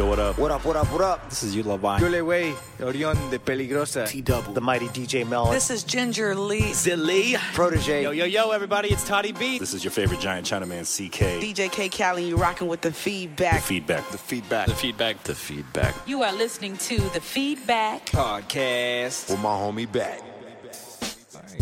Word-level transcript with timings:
Yo, 0.00 0.06
what 0.06 0.18
up? 0.18 0.38
What 0.38 0.50
up, 0.50 0.64
what 0.64 0.76
up, 0.76 0.90
what 0.92 1.02
up? 1.02 1.28
This 1.28 1.42
is 1.42 1.54
Yula 1.54 1.78
Vine. 1.78 2.00
Yo 2.00 2.08
le 2.08 2.24
wey, 2.24 2.54
Orión 2.78 3.30
de 3.30 3.38
Peligrosa. 3.38 4.08
T-Double. 4.08 4.54
The 4.54 4.60
mighty 4.62 4.88
DJ 4.88 5.28
Melon. 5.28 5.52
This 5.52 5.68
is 5.68 5.84
Ginger 5.84 6.34
Lee. 6.34 6.72
Zilly. 6.72 7.36
Protege. 7.52 8.04
Yo, 8.04 8.10
yo, 8.10 8.24
yo, 8.24 8.50
everybody, 8.50 8.88
it's 8.88 9.06
Toddy 9.06 9.32
B. 9.32 9.58
This 9.58 9.74
is 9.74 9.84
your 9.84 9.90
favorite 9.90 10.18
giant 10.18 10.46
Chinaman, 10.46 10.86
CK. 10.86 11.42
DJ 11.42 11.70
K 11.70 11.90
Callie, 11.90 12.28
you 12.28 12.36
rocking 12.38 12.66
with 12.66 12.80
the 12.80 12.90
feedback. 12.90 13.56
The 13.56 13.60
feedback. 13.60 14.10
The 14.10 14.16
feedback. 14.16 14.66
The 14.68 14.74
feedback. 14.74 15.22
The 15.22 15.34
feedback. 15.34 15.94
You 16.06 16.22
are 16.22 16.32
listening 16.32 16.78
to 16.78 16.96
the 17.10 17.20
feedback. 17.20 18.06
podcast. 18.06 19.28
With 19.28 19.40
my 19.40 19.50
homie 19.50 19.92
back. 19.92 20.22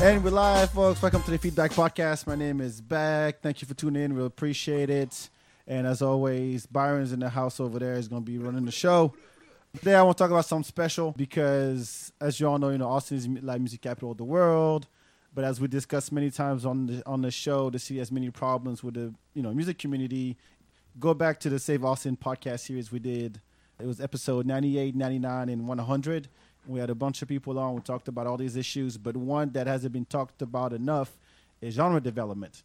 And 0.00 0.22
we're 0.22 0.30
live, 0.30 0.70
folks. 0.70 1.02
Welcome 1.02 1.24
to 1.24 1.32
the 1.32 1.38
Feedback 1.38 1.72
Podcast. 1.72 2.28
My 2.28 2.36
name 2.36 2.60
is 2.60 2.80
Back. 2.80 3.40
Thank 3.40 3.62
you 3.62 3.66
for 3.66 3.74
tuning 3.74 4.00
in. 4.00 4.14
We 4.14 4.24
appreciate 4.24 4.90
it. 4.90 5.28
And 5.68 5.86
as 5.86 6.00
always, 6.00 6.64
Byron's 6.64 7.12
in 7.12 7.20
the 7.20 7.28
house 7.28 7.60
over 7.60 7.78
there 7.78 7.92
is 7.92 8.08
going 8.08 8.24
to 8.24 8.26
be 8.26 8.38
running 8.38 8.64
the 8.64 8.72
show. 8.72 9.12
Today, 9.76 9.94
I 9.94 10.02
want 10.02 10.16
to 10.16 10.24
talk 10.24 10.30
about 10.30 10.46
something 10.46 10.64
special 10.64 11.12
because, 11.12 12.10
as 12.22 12.40
you 12.40 12.48
all 12.48 12.58
know, 12.58 12.70
you 12.70 12.78
know 12.78 12.88
Austin 12.88 13.18
is 13.18 13.28
like 13.44 13.60
music 13.60 13.82
capital 13.82 14.12
of 14.12 14.16
the 14.16 14.24
world. 14.24 14.86
But 15.34 15.44
as 15.44 15.60
we 15.60 15.68
discussed 15.68 16.10
many 16.10 16.30
times 16.30 16.64
on 16.64 16.86
the 16.86 17.02
on 17.06 17.20
the 17.20 17.30
show, 17.30 17.68
the 17.68 17.78
city 17.78 17.98
has 17.98 18.10
many 18.10 18.30
problems 18.30 18.82
with 18.82 18.94
the 18.94 19.14
you 19.34 19.42
know 19.42 19.52
music 19.52 19.78
community. 19.78 20.38
Go 20.98 21.12
back 21.12 21.38
to 21.40 21.50
the 21.50 21.58
Save 21.58 21.84
Austin 21.84 22.16
podcast 22.16 22.60
series 22.60 22.90
we 22.90 22.98
did. 22.98 23.38
It 23.78 23.86
was 23.86 24.00
episode 24.00 24.46
98, 24.46 24.96
99, 24.96 25.48
and 25.50 25.68
100. 25.68 26.28
We 26.66 26.80
had 26.80 26.88
a 26.88 26.94
bunch 26.94 27.20
of 27.20 27.28
people 27.28 27.58
on. 27.58 27.74
We 27.74 27.82
talked 27.82 28.08
about 28.08 28.26
all 28.26 28.38
these 28.38 28.56
issues, 28.56 28.96
but 28.96 29.16
one 29.18 29.52
that 29.52 29.66
hasn't 29.66 29.92
been 29.92 30.06
talked 30.06 30.40
about 30.40 30.72
enough 30.72 31.18
is 31.60 31.74
genre 31.74 32.00
development. 32.00 32.62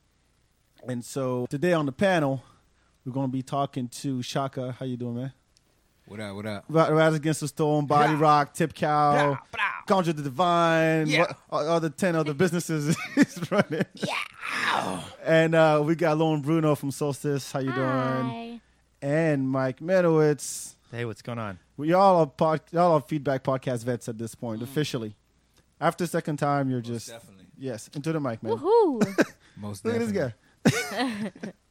And 0.88 1.04
so 1.04 1.46
today 1.50 1.74
on 1.74 1.86
the 1.86 1.92
panel, 1.92 2.44
we're 3.06 3.12
going 3.12 3.28
to 3.28 3.32
be 3.32 3.42
talking 3.42 3.88
to 3.90 4.22
Chaka. 4.24 4.76
How 4.80 4.86
you 4.86 4.98
doing, 4.98 5.16
man? 5.16 5.34
What 6.06 6.20
up, 6.20 6.36
what 6.36 6.46
up? 6.46 6.66
Ra- 6.68 6.88
Riders 6.90 7.16
Against 7.16 7.40
the 7.40 7.48
Storm, 7.48 7.86
Body 7.86 8.14
Rock, 8.16 8.54
Tip 8.54 8.74
Cow, 8.74 9.40
Conjure 9.88 10.12
the 10.14 10.22
Divine, 10.24 11.08
Yeah. 11.08 11.22
what, 11.22 11.38
all, 11.50 11.68
all 11.70 11.80
the 11.80 11.90
10 11.90 12.16
other 12.16 12.34
businesses 12.34 12.98
he's 13.16 13.40
running. 13.52 13.86
Yeah. 13.96 15.02
and 15.24 15.56
uh, 15.56 15.82
we 15.86 15.96
got 15.96 16.18
Lauren 16.18 16.42
Bruno 16.42 16.76
from 16.76 16.92
Solstice. 16.92 17.52
How 17.54 17.60
you 17.60 17.72
doing? 17.72 18.60
And 19.02 19.50
Mike 19.50 19.80
Manewitz. 19.80 20.76
Hey, 20.92 21.06
what's 21.06 21.22
going 21.22 21.40
on? 21.40 21.60
We 21.78 21.94
all 21.94 22.18
are 22.18 22.28
pod, 22.28 22.62
y'all 22.72 22.94
are 22.94 23.02
feedback 23.02 23.44
podcast 23.44 23.84
vets 23.86 24.08
at 24.10 24.18
this 24.18 24.36
point, 24.36 24.62
officially. 24.62 25.16
After 25.80 26.06
second 26.06 26.38
time, 26.38 26.70
you're 26.70 26.82
just 26.82 27.08
definitely. 27.08 27.46
yes 27.58 27.90
into 27.94 28.12
the 28.12 28.20
mic, 28.20 28.44
man. 28.44 28.58
Woohoo! 28.58 29.26
Most 29.58 29.84
Look 29.86 29.96
at 29.96 30.00
this 30.08 30.12
guy. 30.12 31.32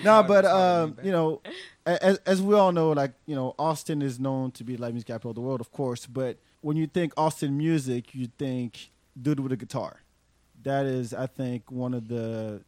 no, 0.04 0.22
but 0.22 0.44
um, 0.44 0.96
you 1.02 1.12
know, 1.12 1.40
as, 1.86 2.18
as 2.18 2.42
we 2.42 2.54
all 2.54 2.72
know, 2.72 2.92
like 2.92 3.12
you 3.26 3.34
know, 3.34 3.54
Austin 3.58 4.02
is 4.02 4.18
known 4.20 4.50
to 4.52 4.64
be 4.64 4.76
the 4.76 4.82
live 4.82 4.92
music 4.92 5.08
capital 5.08 5.30
of 5.30 5.34
the 5.34 5.40
world, 5.40 5.60
of 5.60 5.72
course. 5.72 6.06
But 6.06 6.38
when 6.60 6.76
you 6.76 6.86
think 6.86 7.12
Austin 7.16 7.56
music, 7.56 8.14
you 8.14 8.28
think 8.38 8.90
dude 9.20 9.40
with 9.40 9.52
a 9.52 9.56
guitar. 9.56 10.00
That 10.62 10.86
is, 10.86 11.14
I 11.14 11.26
think, 11.26 11.70
one 11.70 11.94
of 11.94 12.08
the 12.08 12.62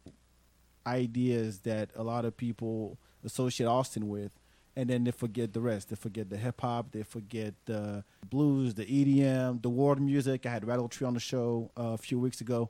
ideas 0.85 1.59
that 1.59 1.89
a 1.95 2.03
lot 2.03 2.25
of 2.25 2.35
people 2.35 2.97
associate 3.23 3.67
Austin 3.67 4.09
with, 4.09 4.31
and 4.75 4.89
then 4.89 5.03
they 5.03 5.11
forget 5.11 5.53
the 5.53 5.61
rest. 5.61 5.89
They 5.89 5.95
forget 5.95 6.29
the 6.29 6.37
hip 6.37 6.61
hop, 6.61 6.91
they 6.91 7.03
forget 7.03 7.53
the 7.65 8.03
blues, 8.29 8.73
the 8.73 8.85
EDM, 8.85 9.61
the 9.61 9.69
world 9.69 10.01
music. 10.01 10.45
I 10.45 10.49
had 10.49 10.65
Rattle 10.65 10.89
Tree 10.89 11.05
on 11.05 11.13
the 11.13 11.19
show 11.19 11.69
uh, 11.77 11.93
a 11.93 11.97
few 11.97 12.19
weeks 12.19 12.41
ago. 12.41 12.69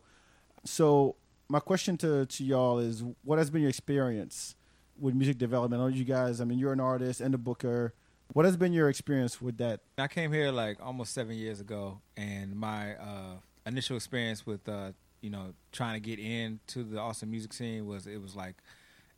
So 0.66 1.16
my 1.54 1.60
question 1.60 1.96
to, 1.96 2.26
to 2.26 2.44
y'all 2.44 2.80
is 2.80 3.04
what 3.24 3.38
has 3.38 3.52
been 3.52 3.62
your 3.62 3.70
experience 3.70 4.56
with 5.00 5.14
music 5.14 5.38
development? 5.38 5.84
I 5.84 5.86
know 5.86 5.96
you 5.96 6.04
guys, 6.04 6.42
I 6.42 6.46
mean, 6.46 6.58
you're 6.58 6.74
an 6.74 6.80
artist 6.80 7.22
and 7.22 7.36
a 7.36 7.38
booker. 7.38 7.94
What 8.34 8.46
has 8.46 8.58
been 8.58 8.74
your 8.74 8.90
experience 8.90 9.40
with 9.40 9.58
that? 9.58 9.82
I 10.00 10.08
came 10.08 10.34
here 10.34 10.52
like 10.52 10.84
almost 10.84 11.14
seven 11.14 11.36
years 11.36 11.60
ago, 11.60 12.02
and 12.18 12.56
my 12.56 12.96
uh, 12.96 13.36
initial 13.68 13.96
experience 13.96 14.48
with 14.48 14.68
uh, 14.68 14.94
you 15.22 15.30
know 15.30 15.54
trying 15.72 15.94
to 15.94 16.00
get 16.00 16.18
into 16.18 16.84
the 16.84 16.98
Austin 16.98 17.30
music 17.30 17.54
scene 17.54 17.86
was 17.86 18.08
it 18.08 18.20
was 18.20 18.36
like 18.36 18.56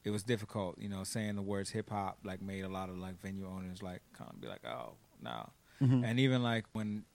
it 0.03 0.09
was 0.09 0.21
difficult. 0.23 0.77
You 0.77 0.89
know, 0.89 1.05
saying 1.05 1.37
the 1.37 1.41
words 1.41 1.69
hip 1.69 1.89
hop 1.89 2.17
like 2.25 2.41
made 2.41 2.65
a 2.65 2.69
lot 2.69 2.89
of 2.89 2.97
like 2.97 3.21
venue 3.21 3.47
owners 3.47 3.81
like 3.81 4.01
kind 4.17 4.29
of 4.29 4.41
be 4.41 4.49
like, 4.49 4.65
oh 4.65 4.95
no. 5.23 5.51
And 6.03 6.19
even 6.19 6.43
like 6.43 6.65
when 6.73 7.05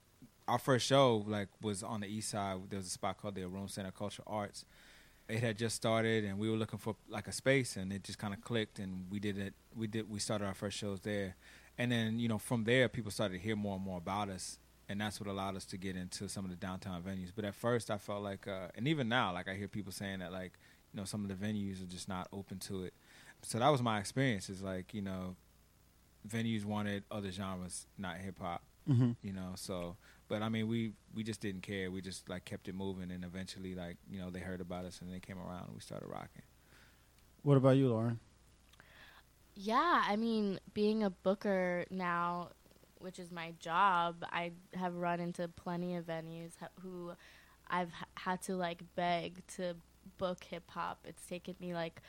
our 0.48 0.58
first 0.58 0.86
show 0.86 1.22
like 1.26 1.48
was 1.60 1.82
on 1.82 2.00
the 2.00 2.06
east 2.06 2.30
side, 2.30 2.56
there 2.70 2.78
was 2.78 2.86
a 2.86 2.90
spot 2.90 3.20
called 3.20 3.34
the 3.34 3.44
Room 3.44 3.68
Center 3.68 3.90
Culture 3.90 4.22
Arts. 4.26 4.64
It 5.30 5.40
had 5.40 5.58
just 5.58 5.76
started, 5.76 6.24
and 6.24 6.38
we 6.38 6.50
were 6.50 6.56
looking 6.56 6.78
for 6.78 6.96
like 7.08 7.28
a 7.28 7.32
space, 7.32 7.76
and 7.76 7.92
it 7.92 8.02
just 8.02 8.18
kind 8.18 8.34
of 8.34 8.40
clicked, 8.40 8.78
and 8.78 9.06
we 9.10 9.20
did 9.20 9.38
it. 9.38 9.54
We 9.76 9.86
did. 9.86 10.10
We 10.10 10.18
started 10.18 10.46
our 10.46 10.54
first 10.54 10.76
shows 10.76 11.00
there, 11.00 11.36
and 11.78 11.90
then 11.90 12.18
you 12.18 12.28
know 12.28 12.38
from 12.38 12.64
there, 12.64 12.88
people 12.88 13.10
started 13.10 13.34
to 13.34 13.40
hear 13.40 13.56
more 13.56 13.76
and 13.76 13.84
more 13.84 13.98
about 13.98 14.28
us, 14.28 14.58
and 14.88 15.00
that's 15.00 15.20
what 15.20 15.28
allowed 15.28 15.56
us 15.56 15.64
to 15.66 15.76
get 15.76 15.96
into 15.96 16.28
some 16.28 16.44
of 16.44 16.50
the 16.50 16.56
downtown 16.56 17.02
venues. 17.02 17.30
But 17.34 17.44
at 17.44 17.54
first, 17.54 17.90
I 17.90 17.98
felt 17.98 18.22
like, 18.22 18.48
uh, 18.48 18.68
and 18.74 18.88
even 18.88 19.08
now, 19.08 19.32
like 19.32 19.48
I 19.48 19.54
hear 19.54 19.68
people 19.68 19.92
saying 19.92 20.18
that 20.18 20.32
like 20.32 20.52
you 20.92 20.98
know 21.00 21.04
some 21.04 21.24
of 21.24 21.28
the 21.28 21.46
venues 21.46 21.82
are 21.82 21.90
just 21.90 22.08
not 22.08 22.28
open 22.32 22.58
to 22.60 22.84
it. 22.84 22.94
So 23.42 23.58
that 23.58 23.68
was 23.68 23.82
my 23.82 23.98
experience. 24.00 24.50
Is 24.50 24.62
like 24.62 24.92
you 24.92 25.02
know, 25.02 25.36
venues 26.28 26.64
wanted 26.64 27.04
other 27.10 27.30
genres, 27.30 27.86
not 27.96 28.16
hip 28.18 28.38
hop. 28.40 28.62
Mm-hmm. 28.88 29.12
You 29.22 29.32
know, 29.32 29.52
so 29.54 29.96
but 30.30 30.42
I 30.42 30.48
mean, 30.50 30.68
we 30.68 30.94
we 31.14 31.24
just 31.24 31.42
didn't 31.42 31.62
care. 31.62 31.90
We 31.92 32.02
just 32.02 32.30
like 32.30 32.46
kept 32.46 32.68
it 32.68 32.76
moving, 32.76 33.12
and 33.12 33.24
eventually, 33.24 33.76
like 33.76 33.98
you 34.10 34.20
know, 34.20 34.30
they 34.30 34.40
heard 34.40 34.62
about 34.62 34.86
us 34.86 35.02
and 35.02 35.12
they 35.12 35.20
came 35.20 35.38
around 35.38 35.66
and 35.66 35.74
we 35.74 35.82
started 35.82 36.08
rocking. 36.08 36.44
What 37.42 37.58
about 37.58 37.76
you, 37.78 37.90
Lauren? 37.90 38.20
yeah, 39.54 40.04
I 40.06 40.16
mean, 40.16 40.60
being 40.74 41.02
a 41.04 41.10
booker 41.10 41.84
now, 41.90 42.50
which 42.98 43.18
is 43.18 43.30
my 43.32 43.52
job, 43.60 44.24
I 44.30 44.52
have 44.74 44.94
run 44.96 45.20
into 45.20 45.48
plenty 45.48 45.96
of 45.96 46.06
venues 46.06 46.52
ha- 46.60 46.68
who 46.82 47.12
I've 47.68 47.88
h- 47.88 48.08
had 48.16 48.42
to 48.44 48.56
like 48.56 48.82
beg 48.96 49.46
to 49.56 49.76
book 50.18 50.44
hip 50.44 50.70
hop. 50.70 51.06
It's 51.08 51.26
taken 51.26 51.56
me 51.60 51.74
like 51.74 52.02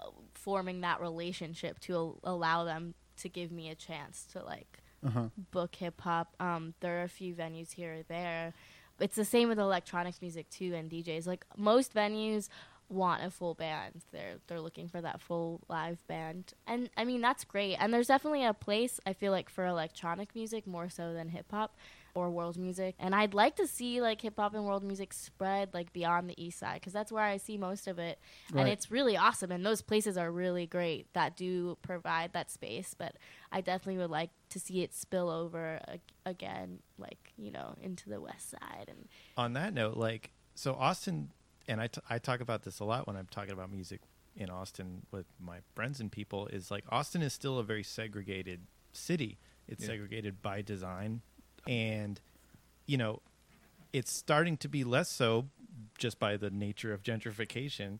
uh, 0.00 0.10
forming 0.34 0.82
that 0.82 1.00
relationship 1.00 1.80
to 1.80 1.94
al- 1.94 2.20
allow 2.24 2.64
them 2.64 2.94
to 3.18 3.28
give 3.28 3.52
me 3.52 3.70
a 3.70 3.76
chance 3.76 4.26
to 4.32 4.44
like 4.44 4.80
Uh-huh. 5.06 5.28
book 5.52 5.74
hip 5.76 6.00
hop. 6.00 6.34
Um, 6.40 6.74
there 6.80 7.00
are 7.00 7.04
a 7.04 7.08
few 7.08 7.34
venues 7.34 7.72
here 7.72 7.94
or 7.94 8.02
there. 8.08 8.52
It's 9.00 9.16
the 9.16 9.24
same 9.24 9.48
with 9.48 9.58
electronics 9.58 10.20
music 10.20 10.50
too 10.50 10.74
and 10.74 10.90
DJs. 10.90 11.26
Like 11.26 11.44
most 11.56 11.94
venues 11.94 12.48
want 12.88 13.22
a 13.22 13.30
full 13.30 13.54
band. 13.54 14.02
They're 14.12 14.36
they're 14.46 14.60
looking 14.60 14.88
for 14.88 15.00
that 15.00 15.20
full 15.20 15.60
live 15.68 16.04
band. 16.08 16.52
And 16.66 16.90
I 16.96 17.04
mean 17.04 17.20
that's 17.20 17.44
great. 17.44 17.76
And 17.76 17.92
there's 17.92 18.08
definitely 18.08 18.44
a 18.44 18.54
place 18.54 18.98
I 19.06 19.12
feel 19.12 19.30
like 19.32 19.48
for 19.48 19.66
electronic 19.66 20.34
music 20.34 20.66
more 20.66 20.88
so 20.88 21.12
than 21.12 21.28
hip 21.28 21.46
hop 21.50 21.76
or 22.14 22.30
world 22.30 22.56
music. 22.58 22.94
And 22.98 23.14
I'd 23.14 23.34
like 23.34 23.56
to 23.56 23.66
see 23.66 24.00
like 24.00 24.20
hip 24.22 24.34
hop 24.38 24.54
and 24.54 24.64
world 24.64 24.82
music 24.82 25.12
spread 25.12 25.72
like 25.74 25.92
beyond 25.92 26.28
the 26.28 26.42
east 26.42 26.58
side 26.58 26.80
cuz 26.82 26.92
that's 26.92 27.12
where 27.12 27.22
I 27.24 27.36
see 27.36 27.56
most 27.58 27.86
of 27.86 27.98
it. 27.98 28.18
Right. 28.52 28.62
And 28.62 28.68
it's 28.70 28.90
really 28.90 29.16
awesome 29.16 29.50
and 29.52 29.64
those 29.64 29.82
places 29.82 30.16
are 30.16 30.30
really 30.32 30.66
great 30.66 31.12
that 31.12 31.36
do 31.36 31.76
provide 31.82 32.32
that 32.32 32.50
space, 32.50 32.94
but 32.96 33.16
I 33.52 33.60
definitely 33.60 33.98
would 33.98 34.10
like 34.10 34.30
to 34.50 34.58
see 34.60 34.82
it 34.82 34.94
spill 34.94 35.28
over 35.30 35.80
ag- 35.88 36.00
again 36.26 36.80
like, 36.98 37.32
you 37.36 37.50
know, 37.50 37.74
into 37.80 38.08
the 38.08 38.20
west 38.20 38.50
side 38.50 38.86
and 38.88 39.08
On 39.36 39.52
that 39.52 39.72
note, 39.74 39.96
like, 39.96 40.32
so 40.54 40.74
Austin, 40.74 41.30
and 41.68 41.80
I, 41.80 41.86
t- 41.86 42.00
I 42.10 42.18
talk 42.18 42.40
about 42.40 42.62
this 42.62 42.80
a 42.80 42.84
lot 42.84 43.06
when 43.06 43.14
I'm 43.16 43.26
talking 43.30 43.52
about 43.52 43.70
music 43.70 44.00
in 44.34 44.50
Austin 44.50 45.06
with 45.10 45.26
my 45.38 45.58
friends 45.74 46.00
and 46.00 46.10
people, 46.10 46.46
is 46.48 46.70
like 46.70 46.84
Austin 46.90 47.22
is 47.22 47.32
still 47.32 47.58
a 47.58 47.64
very 47.64 47.82
segregated 47.82 48.66
city. 48.92 49.38
It's 49.68 49.82
Yeah. 49.82 49.88
segregated 49.88 50.40
by 50.42 50.62
design. 50.62 51.22
And, 51.66 52.20
you 52.86 52.96
know, 52.96 53.20
it's 53.92 54.12
starting 54.12 54.56
to 54.58 54.68
be 54.68 54.84
less 54.84 55.08
so 55.08 55.46
just 55.98 56.18
by 56.18 56.36
the 56.36 56.50
nature 56.50 56.92
of 56.92 57.02
gentrification. 57.02 57.98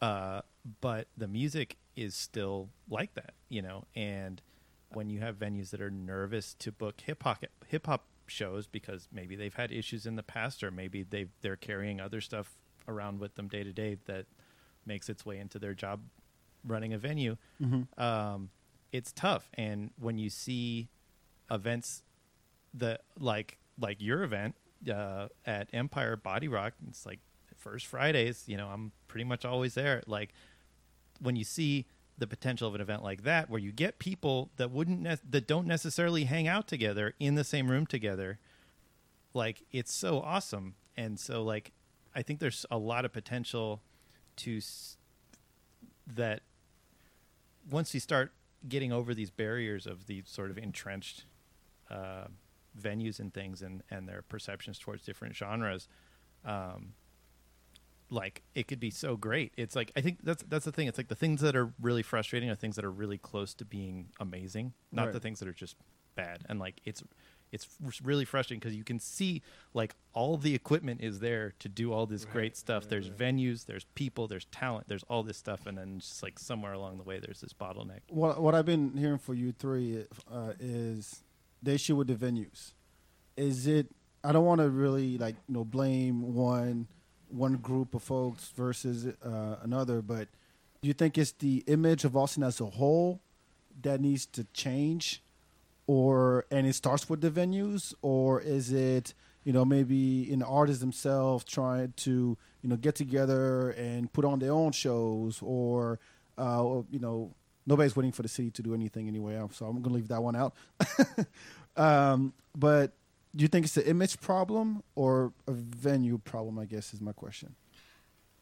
Uh, 0.00 0.42
but 0.80 1.08
the 1.16 1.28
music 1.28 1.76
is 1.96 2.14
still 2.14 2.68
like 2.88 3.14
that, 3.14 3.34
you 3.48 3.62
know, 3.62 3.84
and 3.94 4.42
when 4.90 5.10
you 5.10 5.20
have 5.20 5.36
venues 5.36 5.70
that 5.70 5.80
are 5.80 5.90
nervous 5.90 6.54
to 6.54 6.70
book 6.70 7.00
hip 7.00 7.22
hop 7.22 7.44
hip 7.66 7.86
hop 7.86 8.04
shows 8.26 8.66
because 8.66 9.08
maybe 9.12 9.36
they've 9.36 9.54
had 9.54 9.70
issues 9.70 10.06
in 10.06 10.16
the 10.16 10.22
past 10.22 10.62
or 10.62 10.70
maybe 10.70 11.02
they 11.02 11.26
they're 11.42 11.56
carrying 11.56 12.00
other 12.00 12.20
stuff 12.20 12.56
around 12.88 13.18
with 13.18 13.34
them 13.34 13.48
day 13.48 13.62
to 13.64 13.72
day 13.72 13.98
that 14.06 14.26
makes 14.86 15.08
its 15.08 15.24
way 15.26 15.38
into 15.38 15.58
their 15.58 15.74
job 15.74 16.00
running 16.66 16.92
a 16.92 16.98
venue. 16.98 17.36
Um, 17.98 18.50
it's 18.92 19.12
tough, 19.12 19.50
and 19.54 19.90
when 19.98 20.18
you 20.18 20.30
see 20.30 20.88
events 21.50 22.02
that 22.74 23.02
like 23.18 23.58
like 23.80 24.00
your 24.00 24.22
event 24.22 24.54
uh, 24.92 25.28
at 25.46 25.68
Empire 25.72 26.16
Body 26.16 26.48
Rock, 26.48 26.74
it's 26.88 27.06
like 27.06 27.20
first 27.56 27.86
Fridays. 27.86 28.44
You 28.46 28.56
know, 28.56 28.68
I'm 28.68 28.92
pretty 29.08 29.24
much 29.24 29.44
always 29.44 29.74
there. 29.74 30.02
Like 30.06 30.32
when 31.20 31.36
you 31.36 31.44
see 31.44 31.86
the 32.18 32.26
potential 32.26 32.68
of 32.68 32.74
an 32.74 32.80
event 32.80 33.02
like 33.02 33.24
that, 33.24 33.50
where 33.50 33.60
you 33.60 33.72
get 33.72 33.98
people 33.98 34.50
that 34.56 34.70
wouldn't 34.70 35.00
ne- 35.00 35.16
that 35.30 35.46
don't 35.46 35.66
necessarily 35.66 36.24
hang 36.24 36.46
out 36.46 36.66
together 36.68 37.14
in 37.18 37.34
the 37.34 37.44
same 37.44 37.68
room 37.70 37.86
together, 37.86 38.38
like 39.32 39.62
it's 39.72 39.92
so 39.92 40.20
awesome. 40.20 40.74
And 40.96 41.18
so 41.18 41.42
like 41.42 41.72
I 42.14 42.22
think 42.22 42.38
there's 42.38 42.64
a 42.70 42.78
lot 42.78 43.04
of 43.04 43.12
potential 43.12 43.82
to 44.36 44.58
s- 44.58 44.96
that 46.06 46.42
once 47.70 47.94
you 47.94 48.00
start 48.00 48.32
getting 48.68 48.92
over 48.92 49.14
these 49.14 49.30
barriers 49.30 49.86
of 49.86 50.06
the 50.06 50.22
sort 50.26 50.50
of 50.50 50.58
entrenched 50.58 51.24
uh, 51.90 52.26
venues 52.80 53.18
and 53.20 53.32
things 53.32 53.62
and 53.62 53.82
and 53.90 54.08
their 54.08 54.22
perceptions 54.22 54.78
towards 54.78 55.04
different 55.04 55.34
genres 55.36 55.88
um 56.44 56.92
like 58.10 58.42
it 58.54 58.68
could 58.68 58.78
be 58.80 58.90
so 58.90 59.16
great. 59.16 59.52
It's 59.56 59.74
like 59.74 59.90
i 59.96 60.00
think 60.00 60.18
that's 60.22 60.44
that's 60.48 60.64
the 60.66 60.72
thing. 60.72 60.86
It's 60.88 60.98
like 60.98 61.08
the 61.08 61.14
things 61.14 61.40
that 61.40 61.56
are 61.56 61.72
really 61.80 62.02
frustrating 62.02 62.50
are 62.50 62.54
things 62.54 62.76
that 62.76 62.84
are 62.84 62.90
really 62.90 63.18
close 63.18 63.54
to 63.54 63.64
being 63.64 64.08
amazing 64.20 64.74
not 64.92 65.04
Right. 65.06 65.12
the 65.14 65.20
things 65.20 65.38
that 65.40 65.48
are 65.48 65.54
just 65.54 65.76
bad. 66.14 66.42
And 66.48 66.58
like 66.60 66.80
it's 66.84 67.02
it's 67.50 67.68
really 68.02 68.24
frustrating 68.24 68.58
because 68.60 68.74
you 68.76 68.84
can 68.84 68.98
see 68.98 69.40
like 69.74 69.94
all 70.12 70.36
the 70.36 70.54
equipment 70.54 71.00
is 71.00 71.20
there 71.20 71.54
to 71.60 71.68
do 71.68 71.92
all 71.92 72.04
this 72.04 72.24
great 72.24 72.56
stuff. 72.56 72.88
There's 72.88 73.08
venues 73.08 73.66
there's 73.66 73.84
people 73.94 74.28
there's 74.28 74.44
talent 74.46 74.86
there's 74.86 75.04
all 75.04 75.22
this 75.22 75.38
stuff. 75.38 75.66
And 75.66 75.78
then 75.78 75.98
just 76.00 76.22
like 76.22 76.38
somewhere 76.38 76.72
along 76.74 76.98
the 76.98 77.04
way 77.04 77.18
there's 77.20 77.40
this 77.40 77.52
bottleneck. 77.54 78.00
What 78.08 78.40
what 78.42 78.54
I've 78.54 78.66
been 78.66 78.96
hearing 78.96 79.18
for 79.18 79.34
you 79.34 79.52
three 79.52 80.04
uh, 80.30 80.52
is 80.60 81.24
the 81.64 81.72
issue 81.72 81.96
with 81.96 82.08
the 82.08 82.14
venues. 82.14 82.72
Is 83.36 83.66
it? 83.66 83.88
I 84.22 84.32
don't 84.32 84.44
want 84.44 84.60
to 84.60 84.70
really 84.70 85.18
like 85.18 85.36
you 85.48 85.54
know 85.54 85.64
blame 85.64 86.34
one 86.34 86.86
one 87.28 87.56
group 87.56 87.94
of 87.94 88.02
folks 88.02 88.52
versus 88.54 89.06
uh, 89.06 89.56
another, 89.62 90.00
but 90.02 90.28
do 90.82 90.88
you 90.88 90.94
think 90.94 91.18
it's 91.18 91.32
the 91.32 91.64
image 91.66 92.04
of 92.04 92.16
Austin 92.16 92.42
as 92.42 92.60
a 92.60 92.66
whole 92.66 93.20
that 93.82 94.00
needs 94.00 94.26
to 94.26 94.44
change, 94.52 95.22
or 95.86 96.44
and 96.50 96.66
it 96.66 96.74
starts 96.74 97.08
with 97.08 97.20
the 97.22 97.30
venues, 97.30 97.94
or 98.02 98.40
is 98.40 98.70
it? 98.72 99.14
You 99.44 99.52
know, 99.52 99.66
maybe 99.66 100.30
in 100.32 100.38
the 100.38 100.46
artists 100.46 100.80
themselves 100.80 101.44
trying 101.44 101.92
to, 101.98 102.38
you 102.62 102.68
know, 102.70 102.76
get 102.76 102.94
together 102.94 103.70
and 103.70 104.10
put 104.10 104.24
on 104.24 104.38
their 104.38 104.52
own 104.52 104.72
shows, 104.72 105.38
or, 105.42 106.00
uh, 106.38 106.64
or, 106.64 106.86
you 106.90 106.98
know, 106.98 107.34
nobody's 107.66 107.96
waiting 107.96 108.12
for 108.12 108.22
the 108.22 108.28
city 108.28 108.50
to 108.50 108.62
do 108.62 108.74
anything 108.74 109.08
anyway. 109.08 109.40
So 109.52 109.66
I'm 109.66 109.82
gonna 109.82 109.94
leave 109.94 110.08
that 110.08 110.22
one 110.22 110.36
out. 110.36 110.54
um, 111.76 112.32
but 112.56 112.92
do 113.34 113.42
you 113.42 113.48
think 113.48 113.66
it's 113.66 113.76
an 113.76 113.84
image 113.84 114.20
problem 114.20 114.82
or 114.94 115.32
a 115.46 115.52
venue 115.52 116.18
problem? 116.18 116.58
I 116.58 116.66
guess 116.66 116.94
is 116.94 117.00
my 117.00 117.12
question. 117.12 117.54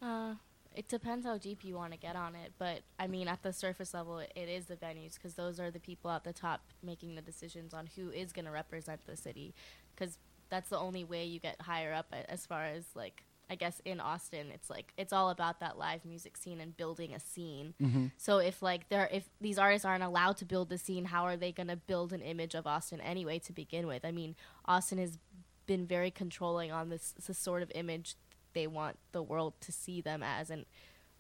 Uh, 0.01 0.35
it 0.75 0.89
depends 0.89 1.27
how 1.27 1.39
deep 1.39 1.65
you 1.65 1.75
want 1.75 1.93
to 1.93 1.99
get 1.99 2.17
on 2.17 2.35
it, 2.35 2.53
but 2.59 2.81
I 2.99 3.07
mean, 3.07 3.29
at 3.29 3.43
the 3.43 3.53
surface 3.53 3.95
level, 3.95 4.19
it, 4.19 4.33
it 4.35 4.49
is 4.49 4.67
the 4.67 4.77
venues 4.77 5.15
because 5.15 5.35
those 5.35 5.61
are 5.61 5.71
the 5.71 5.81
people 5.81 6.11
at 6.11 6.25
the 6.25 6.33
top 6.33 6.63
making 6.83 7.15
the 7.15 7.23
decisions 7.23 7.75
on 7.75 7.89
who 7.95 8.11
is 8.11 8.33
going 8.33 8.47
to 8.47 8.51
represent 8.51 9.07
the 9.07 9.17
city, 9.17 9.55
because 9.95 10.19
that's 10.49 10.71
the 10.71 10.79
only 10.79 11.05
way 11.05 11.25
you 11.25 11.39
get 11.41 11.61
higher 11.61 11.93
up 11.93 12.13
as 12.29 12.47
far 12.47 12.65
as 12.65 12.85
like 12.95 13.25
I 13.53 13.55
guess 13.55 13.83
in 13.85 14.01
Austin, 14.01 14.51
it's 14.51 14.71
like 14.71 14.95
it's 14.97 15.13
all 15.13 15.29
about 15.29 15.61
that 15.61 15.77
live 15.77 16.07
music 16.07 16.39
scene 16.39 16.59
and 16.59 16.75
building 16.75 17.15
a 17.15 17.21
scene. 17.21 17.75
Mm-hmm. 17.81 18.07
So 18.17 18.39
if 18.39 18.63
like 18.63 18.89
there 18.89 19.11
if 19.13 19.29
these 19.43 19.59
artists 19.59 19.85
aren't 19.85 20.03
allowed 20.03 20.39
to 20.39 20.47
build 20.47 20.71
the 20.71 20.79
scene, 20.79 21.05
how 21.05 21.25
are 21.25 21.37
they 21.37 21.53
going 21.53 21.69
to 21.69 21.77
build 21.77 22.15
an 22.15 22.23
image 22.23 22.55
of 22.55 22.67
Austin 22.67 22.99
anyway 23.03 23.39
to 23.41 23.53
begin 23.53 23.87
with? 23.87 24.07
I 24.07 24.11
mean, 24.11 24.37
Austin 24.65 24.97
has 24.97 25.19
been 25.67 25.87
very 25.87 26.11
controlling 26.11 26.73
on 26.73 26.89
this, 26.89 27.15
this 27.27 27.39
sort 27.39 27.63
of 27.63 27.71
image 27.75 28.17
they 28.55 28.67
want 28.67 28.99
the 29.13 29.23
world 29.23 29.53
to 29.61 29.71
see 29.71 30.01
them 30.01 30.23
as 30.23 30.51
and 30.51 30.65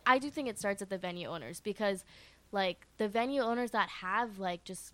I 0.05 0.19
do 0.19 0.31
think 0.31 0.49
it 0.49 0.59
starts 0.59 0.83
at 0.83 0.91
the 0.91 0.99
venue 0.99 1.29
owners 1.29 1.61
because 1.61 2.05
like 2.51 2.87
the 2.99 3.09
venue 3.09 3.43
owners 3.43 3.71
that 3.71 3.89
have 3.89 4.39
like 4.39 4.65
just 4.65 4.93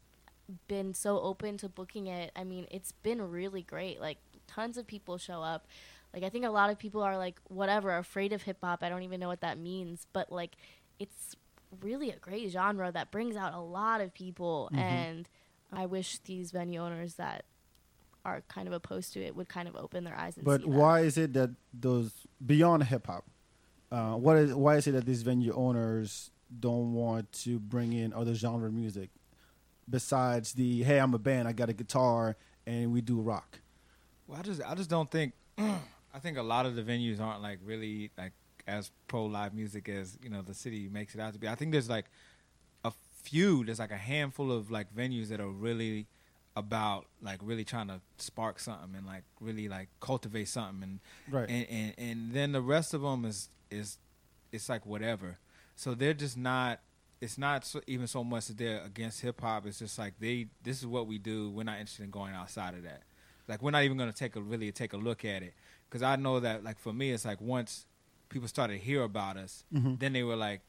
been 0.66 0.94
so 0.94 1.20
open 1.20 1.56
to 1.58 1.68
booking 1.68 2.06
it, 2.06 2.30
I 2.36 2.44
mean, 2.44 2.66
it's 2.70 2.92
been 2.92 3.30
really 3.30 3.62
great. 3.62 4.00
Like 4.00 4.18
tons 4.46 4.76
of 4.76 4.86
people 4.86 5.18
show 5.18 5.42
up. 5.42 5.66
Like 6.14 6.22
I 6.22 6.28
think 6.28 6.44
a 6.44 6.50
lot 6.50 6.70
of 6.70 6.78
people 6.78 7.02
are 7.02 7.16
like 7.16 7.40
whatever, 7.48 7.96
afraid 7.96 8.32
of 8.32 8.42
hip 8.42 8.58
hop. 8.62 8.82
I 8.82 8.88
don't 8.88 9.02
even 9.02 9.20
know 9.20 9.28
what 9.28 9.40
that 9.42 9.58
means, 9.58 10.06
but 10.12 10.32
like 10.32 10.56
it's 10.98 11.36
really 11.80 12.10
a 12.10 12.16
great 12.16 12.50
genre 12.50 12.90
that 12.90 13.10
brings 13.10 13.36
out 13.36 13.52
a 13.54 13.60
lot 13.60 14.00
of 14.00 14.14
people 14.14 14.70
and 14.74 15.28
I 15.70 15.84
wish 15.84 16.18
these 16.20 16.50
venue 16.50 16.80
owners 16.80 17.14
that 17.14 17.44
are 18.24 18.42
kind 18.48 18.66
of 18.66 18.72
opposed 18.72 19.12
to 19.12 19.20
it 19.22 19.36
would 19.36 19.48
kind 19.48 19.68
of 19.68 19.76
open 19.76 20.04
their 20.04 20.16
eyes 20.16 20.36
and 20.36 20.44
But 20.44 20.62
see 20.62 20.68
why 20.68 21.00
is 21.00 21.18
it 21.18 21.34
that 21.34 21.50
those 21.72 22.12
beyond 22.44 22.84
hip 22.84 23.06
hop? 23.06 23.24
Uh, 23.92 24.14
what 24.14 24.36
is 24.38 24.54
why 24.54 24.76
is 24.76 24.86
it 24.86 24.92
that 24.92 25.04
these 25.06 25.22
venue 25.22 25.52
owners 25.52 26.30
don't 26.58 26.94
want 26.94 27.30
to 27.32 27.58
bring 27.58 27.92
in 27.92 28.12
other 28.14 28.34
genre 28.34 28.70
music 28.70 29.10
besides 29.88 30.54
the 30.54 30.82
hey 30.82 30.98
I'm 30.98 31.12
a 31.14 31.18
band 31.18 31.48
I 31.48 31.52
got 31.52 31.68
a 31.68 31.74
guitar 31.74 32.36
and 32.66 32.92
we 32.92 33.00
do 33.02 33.20
rock? 33.20 33.60
Well, 34.26 34.38
I 34.38 34.42
just 34.42 34.62
I 34.66 34.74
just 34.74 34.90
don't 34.90 35.10
think 35.10 35.34
I 36.14 36.18
think 36.18 36.38
a 36.38 36.42
lot 36.42 36.66
of 36.66 36.74
the 36.74 36.82
venues 36.82 37.20
aren't 37.20 37.42
like 37.42 37.58
really 37.64 38.10
like 38.16 38.32
as 38.66 38.90
pro 39.06 39.24
live 39.26 39.54
music 39.54 39.88
as 39.88 40.18
you 40.22 40.30
know 40.30 40.42
the 40.42 40.54
city 40.54 40.88
makes 40.88 41.14
it 41.14 41.20
out 41.20 41.32
to 41.32 41.38
be. 41.38 41.48
I 41.48 41.54
think 41.54 41.72
there's 41.72 41.88
like 41.88 42.06
a 42.84 42.92
few, 43.22 43.64
there's 43.64 43.78
like 43.78 43.90
a 43.90 43.96
handful 43.96 44.50
of 44.52 44.70
like 44.70 44.94
venues 44.94 45.28
that 45.28 45.40
are 45.40 45.48
really 45.48 46.06
about 46.56 47.06
like 47.22 47.38
really 47.42 47.64
trying 47.64 47.86
to 47.88 48.00
spark 48.16 48.58
something 48.58 48.94
and 48.96 49.06
like 49.06 49.22
really 49.40 49.68
like 49.68 49.88
cultivate 50.00 50.48
something 50.48 50.82
and 50.82 51.00
Right. 51.30 51.48
and, 51.48 51.66
and 51.70 51.94
and 51.98 52.32
then 52.32 52.52
the 52.52 52.60
rest 52.62 52.94
of 52.94 53.02
them 53.02 53.24
is 53.24 53.48
is 53.70 53.98
it's 54.52 54.68
like 54.68 54.86
whatever. 54.86 55.38
So 55.76 55.94
they're 55.94 56.14
just 56.14 56.36
not. 56.36 56.80
It's 57.20 57.36
not 57.36 57.64
so, 57.64 57.80
even 57.88 58.06
so 58.06 58.22
much 58.22 58.46
that 58.46 58.58
they're 58.58 58.80
against 58.84 59.22
hip 59.22 59.40
hop. 59.40 59.66
It's 59.66 59.80
just 59.80 59.98
like 59.98 60.14
they. 60.20 60.46
This 60.62 60.78
is 60.78 60.86
what 60.86 61.06
we 61.08 61.18
do. 61.18 61.50
We're 61.50 61.64
not 61.64 61.78
interested 61.80 62.04
in 62.04 62.10
going 62.10 62.32
outside 62.32 62.74
of 62.74 62.84
that. 62.84 63.02
Like 63.48 63.60
we're 63.62 63.72
not 63.72 63.82
even 63.82 63.96
going 63.96 64.10
to 64.10 64.16
take 64.16 64.36
a 64.36 64.40
really 64.40 64.70
take 64.72 64.92
a 64.92 64.96
look 64.96 65.24
at 65.24 65.42
it 65.42 65.54
because 65.88 66.02
I 66.02 66.16
know 66.16 66.40
that 66.40 66.64
like 66.64 66.78
for 66.78 66.92
me 66.92 67.10
it's 67.12 67.24
like 67.24 67.40
once 67.40 67.86
people 68.28 68.48
started 68.48 68.74
to 68.74 68.84
hear 68.84 69.02
about 69.02 69.36
us, 69.36 69.64
then 69.98 70.12
they 70.12 70.22
were 70.22 70.36
like 70.36 70.60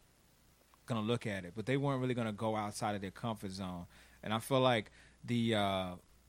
gonna 0.85 1.01
look 1.01 1.27
at 1.27 1.45
it, 1.45 1.53
but 1.55 1.65
they 1.65 1.77
weren't 1.77 2.01
really 2.01 2.13
gonna 2.13 2.31
go 2.31 2.55
outside 2.55 2.95
of 2.95 3.01
their 3.01 3.11
comfort 3.11 3.51
zone. 3.51 3.85
And 4.23 4.33
I 4.33 4.39
feel 4.39 4.59
like 4.59 4.91
the 5.23 5.55
uh, 5.55 5.87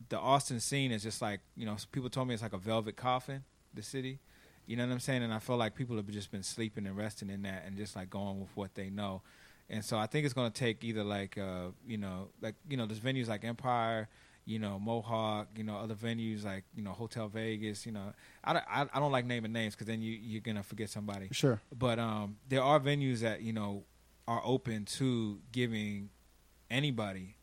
the 0.08 0.18
Austin 0.18 0.60
scene 0.60 0.92
is 0.92 1.02
just 1.02 1.22
like 1.22 1.40
you 1.56 1.66
know 1.66 1.76
people 1.92 2.10
told 2.10 2.28
me 2.28 2.34
it's 2.34 2.42
like 2.42 2.52
a 2.52 2.58
velvet 2.58 2.96
coffin, 2.96 3.44
the 3.74 3.82
city. 3.82 4.18
You 4.66 4.76
know 4.76 4.86
what 4.86 4.92
I'm 4.92 5.00
saying? 5.00 5.22
And 5.24 5.32
I 5.34 5.40
feel 5.40 5.56
like 5.56 5.74
people 5.74 5.96
have 5.96 6.08
just 6.10 6.30
been 6.30 6.44
sleeping 6.44 6.86
and 6.86 6.96
resting 6.96 7.28
in 7.28 7.42
that 7.42 7.64
and 7.66 7.76
just 7.76 7.96
like 7.96 8.08
going 8.08 8.38
with 8.40 8.50
what 8.54 8.74
they 8.74 8.88
know. 8.88 9.22
And 9.68 9.84
so 9.84 9.98
I 9.98 10.06
think 10.06 10.24
it's 10.24 10.34
gonna 10.34 10.50
take 10.50 10.84
either 10.84 11.02
like 11.04 11.38
uh, 11.38 11.68
you 11.86 11.96
know 11.96 12.28
like 12.40 12.54
you 12.68 12.76
know 12.76 12.86
there's 12.86 13.00
venues 13.00 13.28
like 13.28 13.44
Empire. 13.44 14.08
You 14.46 14.58
know 14.58 14.78
Mohawk, 14.78 15.48
you 15.56 15.62
know 15.64 15.76
other 15.76 15.94
venues 15.94 16.44
like 16.44 16.64
you 16.74 16.82
know 16.82 16.90
Hotel 16.92 17.28
Vegas. 17.28 17.86
You 17.86 17.92
know 17.92 18.12
I, 18.42 18.52
don't- 18.54 18.64
I, 18.68 18.86
I 18.92 18.98
don't 19.00 19.12
like 19.12 19.26
naming 19.26 19.52
names 19.52 19.74
because 19.74 19.86
then 19.86 20.02
you 20.02 20.12
you're 20.12 20.40
gonna 20.40 20.62
forget 20.62 20.90
somebody 20.90 21.28
Sure. 21.32 21.60
but 21.76 21.98
um, 21.98 22.36
there 22.48 22.62
are 22.62 22.80
venues 22.80 23.20
that 23.20 23.42
you 23.42 23.52
know 23.52 23.84
are 24.26 24.40
open 24.44 24.84
to 24.86 25.38
giving 25.52 26.08
anybody 26.70 27.36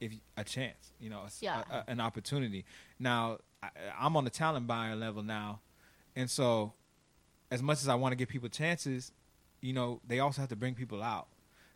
if 0.00 0.12
a 0.36 0.44
chance, 0.44 0.92
you 1.00 1.10
know, 1.10 1.22
a 1.22 1.24
s- 1.26 1.42
Yeah. 1.42 1.62
a- 1.70 1.74
a- 1.78 1.84
an 1.88 2.00
opportunity. 2.00 2.64
Now, 3.00 3.38
I, 3.62 3.70
I'm 3.98 4.16
on 4.16 4.22
the 4.24 4.30
talent 4.30 4.66
buyer 4.68 4.94
level 4.94 5.22
now, 5.24 5.60
and 6.14 6.30
so 6.30 6.72
as 7.50 7.62
much 7.62 7.78
as 7.78 7.88
I 7.88 7.96
want 7.96 8.12
to 8.12 8.16
give 8.16 8.28
people 8.28 8.48
chances, 8.48 9.10
you 9.60 9.72
know, 9.72 10.00
they 10.06 10.20
also 10.20 10.40
have 10.40 10.50
to 10.50 10.56
bring 10.56 10.74
people 10.74 11.02
out. 11.02 11.26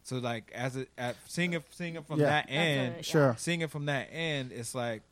So 0.02 0.18
like 0.18 0.50
as 0.54 0.76
a 0.76 0.87
at, 0.99 1.16
seeing 1.26 1.52
it 1.52 1.62
seeing 1.71 1.94
it 1.94 2.06
from 2.06 2.21
Yeah. 2.21 2.26
that 2.26 2.47
That's 2.47 2.52
end, 2.52 2.97
a- 2.97 3.02
Sure. 3.02 3.37
seeing 3.38 3.61
it 3.61 3.71
from 3.71 3.87
that 3.87 4.09
end, 4.12 4.52
it's 4.52 4.75
like, 4.75 5.02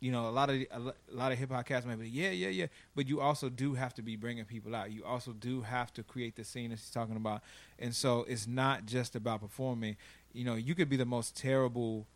you 0.00 0.12
know, 0.12 0.28
a 0.28 0.30
lot 0.30 0.48
of 0.48 0.56
a 0.70 0.94
lot 1.10 1.32
of 1.32 1.38
hip 1.38 1.50
hop 1.50 1.66
cats 1.66 1.84
might 1.84 1.98
be, 1.98 2.08
yeah, 2.08 2.30
yeah, 2.30 2.48
yeah, 2.48 2.66
but 2.94 3.08
you 3.08 3.20
also 3.20 3.48
do 3.48 3.74
have 3.74 3.94
to 3.94 4.02
be 4.02 4.14
bringing 4.14 4.44
people 4.44 4.74
out. 4.76 4.92
You 4.92 5.04
also 5.04 5.32
do 5.32 5.62
have 5.62 5.92
to 5.94 6.02
create 6.04 6.36
the 6.36 6.44
scene 6.44 6.70
that 6.70 6.78
he's 6.78 6.90
talking 6.90 7.16
about, 7.16 7.42
and 7.78 7.94
so 7.94 8.24
it's 8.28 8.46
not 8.46 8.86
just 8.86 9.16
about 9.16 9.40
performing. 9.40 9.96
You 10.32 10.44
know, 10.44 10.54
you 10.54 10.74
could 10.74 10.88
be 10.88 10.96
the 10.96 11.06
most 11.06 11.36
terrible, 11.36 12.06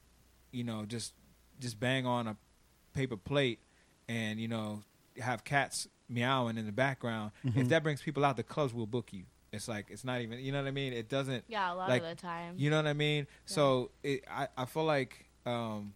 you 0.53 0.63
know, 0.63 0.85
just 0.87 1.13
just 1.59 1.81
bang 1.81 2.07
on 2.07 2.29
a 2.29 2.37
paper 2.95 3.17
plate, 3.17 3.59
and 4.09 4.39
you 4.39 4.47
know, 4.47 4.83
have 5.19 5.43
cats 5.43 5.89
meowing 6.09 6.59
in 6.59 6.67
the 6.67 6.73
background. 6.73 7.33
If 7.43 7.53
mm-hmm. 7.55 7.69
that 7.69 7.83
brings 7.83 8.01
people 8.01 8.25
out, 8.25 8.37
the 8.37 8.43
clubs 8.45 8.73
will 8.73 8.87
book 8.87 9.13
you. 9.13 9.25
It's 9.53 9.69
like 9.69 9.87
it's 9.91 10.05
not 10.05 10.23
even, 10.23 10.39
you 10.39 10.51
know 10.51 10.63
what 10.63 10.69
I 10.69 10.73
mean? 10.73 10.93
It 10.95 11.09
doesn't. 11.09 11.45
Yeah, 11.47 11.73
a 11.73 11.75
lot 11.75 11.89
like, 11.89 12.03
of 12.03 12.09
the 12.09 12.15
time. 12.15 12.55
You 12.57 12.71
know 12.71 12.77
what 12.77 12.87
I 12.87 12.95
mean? 12.95 13.27
So 13.45 13.91
it, 14.03 14.25
I 14.31 14.49
I 14.57 14.65
feel 14.65 14.85
like 14.85 15.27
um, 15.45 15.93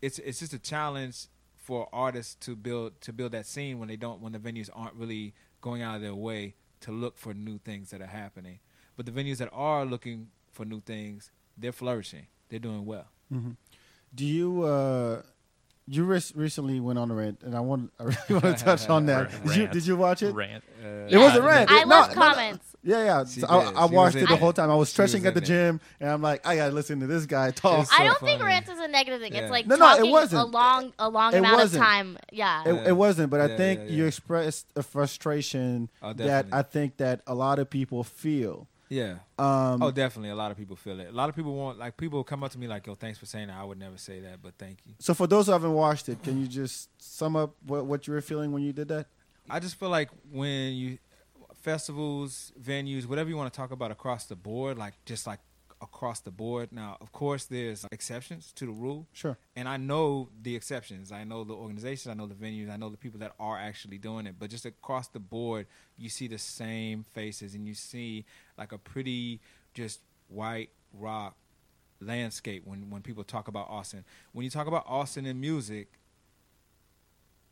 it's 0.00 0.18
it's 0.18 0.38
just 0.38 0.54
a 0.54 0.58
challenge 0.58 1.26
for 1.56 1.88
artists 1.92 2.34
to 2.46 2.56
build 2.56 2.98
to 3.02 3.12
build 3.12 3.32
that 3.32 3.44
scene 3.44 3.78
when 3.78 3.88
they 3.88 3.96
don't 3.96 4.22
when 4.22 4.32
the 4.32 4.38
venues 4.38 4.70
aren't 4.74 4.94
really 4.94 5.34
going 5.60 5.82
out 5.82 5.96
of 5.96 6.02
their 6.02 6.14
way 6.14 6.54
to 6.80 6.90
look 6.90 7.18
for 7.18 7.34
new 7.34 7.58
things 7.58 7.90
that 7.90 8.00
are 8.00 8.06
happening. 8.06 8.60
But 8.96 9.04
the 9.04 9.12
venues 9.12 9.38
that 9.38 9.50
are 9.52 9.84
looking 9.84 10.28
for 10.52 10.64
new 10.64 10.80
things, 10.80 11.30
they're 11.58 11.72
flourishing. 11.72 12.28
They're 12.48 12.58
doing 12.58 12.86
well. 12.86 13.08
Do 14.14 14.24
you 14.24 14.62
uh 14.62 15.22
you 15.88 16.04
res- 16.04 16.34
recently 16.34 16.80
went 16.80 16.98
on 16.98 17.10
a 17.10 17.14
rant 17.14 17.42
and 17.42 17.54
I 17.54 17.60
want 17.60 17.92
I 18.00 18.04
really 18.04 18.16
want 18.30 18.58
to 18.58 18.64
touch 18.64 18.88
on 18.88 19.06
that. 19.06 19.30
Did 19.46 19.56
you 19.56 19.66
did 19.68 19.86
you 19.86 19.96
watch 19.96 20.22
it? 20.22 20.32
rant 20.34 20.64
uh, 20.84 21.06
It 21.08 21.16
was 21.18 21.34
a 21.36 21.42
rant. 21.42 21.70
I 21.70 21.82
It- 21.82 21.88
love 21.88 22.08
no, 22.08 22.14
no, 22.14 22.20
no. 22.28 22.32
comments. 22.34 22.64
Yeah, 22.82 23.04
yeah. 23.04 23.24
She 23.24 23.40
So 23.40 23.48
I. 23.48 23.72
I 23.72 23.84
watched 23.86 24.14
it 24.16 24.28
the 24.28 24.34
it. 24.34 24.38
whole 24.38 24.52
time. 24.52 24.70
I 24.70 24.76
was 24.76 24.88
stretching 24.90 25.22
was 25.22 25.26
at 25.28 25.34
the 25.34 25.38
in 25.40 25.44
it. 25.44 25.46
gym, 25.46 25.80
and 25.98 26.08
I'm 26.08 26.22
like, 26.22 26.46
I 26.46 26.54
gotta 26.54 26.72
listen 26.72 27.00
to 27.00 27.08
this 27.08 27.26
guy 27.26 27.50
talk. 27.50 27.82
It's 27.82 27.92
I 27.92 28.04
don't 28.04 28.16
think 28.20 28.38
funny. 28.40 28.52
rant 28.52 28.68
is 28.68 28.78
a 28.78 28.86
negative 28.86 29.20
thing. 29.20 29.34
Yeah. 29.34 29.40
It's 29.42 29.50
like 29.50 29.66
No, 29.66 29.74
no, 29.74 29.86
it 29.86 29.96
talking 29.96 30.12
wasn't. 30.12 30.42
a 30.42 30.44
long, 30.44 30.92
a 31.00 31.08
long 31.08 31.34
It 31.34 31.38
amount 31.38 31.56
wasn't. 31.56 31.82
of 31.82 31.88
time. 31.88 32.18
Yeah. 32.30 32.62
It, 32.64 32.88
it 32.88 32.92
wasn't, 32.92 33.30
but 33.30 33.40
I 33.40 33.56
think 33.56 33.80
yeah, 33.80 33.86
you 33.96 34.06
expressed 34.06 34.66
a 34.76 34.84
frustration 34.84 35.88
Oh, 36.02 36.12
that. 36.12 36.46
I 36.52 36.62
think 36.62 36.98
that 36.98 37.22
a 37.26 37.34
lot 37.34 37.58
of 37.58 37.68
people 37.70 38.04
feel. 38.04 38.68
Yeah. 38.88 39.16
Um, 39.38 39.82
oh, 39.82 39.90
definitely. 39.90 40.30
A 40.30 40.34
lot 40.34 40.50
of 40.50 40.56
people 40.56 40.76
feel 40.76 41.00
it. 41.00 41.08
A 41.08 41.12
lot 41.12 41.28
of 41.28 41.34
people 41.34 41.54
want 41.54 41.78
like 41.78 41.96
people 41.96 42.22
come 42.22 42.44
up 42.44 42.52
to 42.52 42.58
me 42.58 42.68
like, 42.68 42.86
"Yo, 42.86 42.94
thanks 42.94 43.18
for 43.18 43.26
saying 43.26 43.48
that." 43.48 43.56
I 43.56 43.64
would 43.64 43.78
never 43.78 43.98
say 43.98 44.20
that, 44.20 44.42
but 44.42 44.54
thank 44.58 44.78
you. 44.86 44.94
So 44.98 45.14
for 45.14 45.26
those 45.26 45.46
who 45.46 45.52
haven't 45.52 45.72
watched 45.72 46.08
it, 46.08 46.22
can 46.22 46.40
you 46.40 46.46
just 46.46 46.88
sum 47.02 47.36
up 47.36 47.54
what, 47.66 47.86
what 47.86 48.06
you 48.06 48.14
were 48.14 48.20
feeling 48.20 48.52
when 48.52 48.62
you 48.62 48.72
did 48.72 48.88
that? 48.88 49.06
I 49.50 49.60
just 49.60 49.76
feel 49.78 49.88
like 49.88 50.10
when 50.30 50.74
you 50.74 50.98
festivals, 51.66 52.52
venues, 52.60 53.06
whatever 53.06 53.28
you 53.28 53.36
want 53.36 53.52
to 53.52 53.56
talk 53.56 53.72
about 53.72 53.90
across 53.90 54.26
the 54.26 54.36
board, 54.36 54.78
like 54.78 54.94
just 55.04 55.26
like 55.26 55.40
across 55.80 56.20
the 56.20 56.30
board. 56.30 56.72
Now, 56.72 56.96
of 57.00 57.12
course, 57.12 57.44
there's 57.44 57.84
exceptions 57.92 58.52
to 58.52 58.64
the 58.66 58.72
rule. 58.72 59.06
Sure. 59.12 59.36
And 59.54 59.68
I 59.68 59.76
know 59.76 60.30
the 60.42 60.56
exceptions. 60.56 61.12
I 61.12 61.24
know 61.24 61.44
the 61.44 61.52
organizations. 61.54 62.10
I 62.10 62.14
know 62.14 62.26
the 62.26 62.34
venues. 62.34 62.70
I 62.70 62.76
know 62.76 62.88
the 62.88 62.96
people 62.96 63.20
that 63.20 63.32
are 63.38 63.58
actually 63.58 63.98
doing 63.98 64.26
it. 64.26 64.36
But 64.38 64.48
just 64.50 64.64
across 64.64 65.08
the 65.08 65.20
board, 65.20 65.66
you 65.98 66.08
see 66.08 66.28
the 66.28 66.38
same 66.38 67.04
faces, 67.12 67.54
and 67.54 67.66
you 67.68 67.74
see 67.74 68.24
like 68.56 68.72
a 68.72 68.78
pretty 68.78 69.40
just 69.74 70.00
white 70.28 70.70
rock 70.92 71.36
landscape 72.00 72.62
when 72.66 72.90
when 72.90 73.02
people 73.02 73.24
talk 73.24 73.48
about 73.48 73.68
Austin. 73.68 74.04
When 74.32 74.44
you 74.44 74.50
talk 74.50 74.66
about 74.66 74.84
Austin 74.86 75.26
in 75.26 75.40
music, 75.40 75.88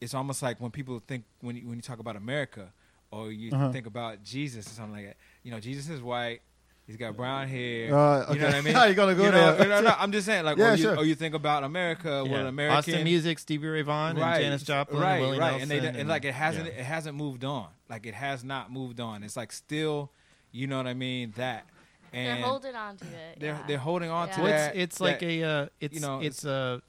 it's 0.00 0.14
almost 0.14 0.43
like 0.43 0.61
when 0.61 0.71
people 0.71 1.00
think 1.07 1.25
when 1.40 1.57
you, 1.57 1.66
when 1.69 1.76
you 1.76 1.83
talk 1.83 1.99
about 1.99 2.16
America 2.16 2.73
or 3.11 3.31
you 3.31 3.52
Uh-huh. 3.52 3.71
think 3.71 3.87
about 3.87 4.23
Jesus 4.23 4.66
or 4.66 4.71
something 4.71 4.95
like 4.95 5.07
that. 5.07 5.16
You 5.43 5.50
know, 5.50 5.61
Jesus 5.61 5.88
is 5.88 6.02
white. 6.02 6.40
He's 6.87 6.97
got 6.99 7.17
brown 7.17 7.49
hair. 7.49 7.95
Uh, 7.97 8.33
You 8.35 8.41
know 8.41 8.47
what 8.47 8.55
I 8.57 8.61
mean? 8.61 8.75
How 8.75 8.85
you 8.85 8.95
gonna 8.95 9.14
go 9.14 9.25
You 9.25 9.31
know, 9.33 9.57
there? 9.57 9.69
no, 9.69 9.81
no, 9.81 9.95
I'm 9.99 10.12
just 10.12 10.26
saying, 10.26 10.45
like, 10.45 10.59
Yeah, 10.59 10.73
or, 10.73 10.75
you, 10.75 10.83
sure. 10.83 10.97
or 10.99 11.05
you 11.05 11.14
think 11.14 11.35
about 11.35 11.64
America, 11.64 12.23
Yeah. 12.26 12.33
well, 12.33 12.47
American 12.47 12.76
Austin 12.79 13.05
music, 13.05 13.38
Stevie 13.38 13.69
Ray 13.69 13.83
Vaughan, 13.83 14.17
right, 14.17 14.35
and 14.37 14.45
Janis 14.45 14.62
Joplin, 14.64 15.00
right, 15.00 15.12
and 15.14 15.23
Willie 15.23 15.38
right, 15.38 15.50
Nelson, 15.59 15.73
and 15.73 15.95
they 15.97 16.00
and, 16.00 16.09
like 16.09 16.25
it 16.26 16.35
hasn't 16.35 16.67
yeah. 16.67 16.81
it 16.81 16.85
hasn't 16.85 17.17
moved 17.17 17.43
on, 17.45 17.69
like 17.88 18.05
it 18.07 18.14
has 18.14 18.45
not 18.45 18.71
moved 18.71 19.00
on. 19.00 19.23
It's 19.23 19.37
like 19.37 19.50
still, 19.50 20.12
you 20.53 20.67
know 20.67 20.76
what 20.76 20.87
I 20.87 20.93
mean? 20.95 21.33
That 21.37 21.64
and 22.12 22.38
they're 22.38 22.47
holding 22.47 22.75
on 22.75 22.97
to 22.99 23.05
it. 23.07 23.41
they're 23.41 23.50
yeah. 23.55 23.62
they're 23.67 23.79
holding 23.79 24.11
on 24.11 24.29
to 24.29 24.35
Yeah. 24.37 24.43
Well, 24.43 24.53
that. 24.53 24.76
it's 24.76 24.95
it's 24.97 25.00
like 25.00 25.21
that- 25.21 25.26
a 25.26 25.43
uh, 25.43 25.67
it's 25.81 25.95
you 25.95 26.00
know, 26.00 26.21
it's 26.21 26.45
a 26.45 26.83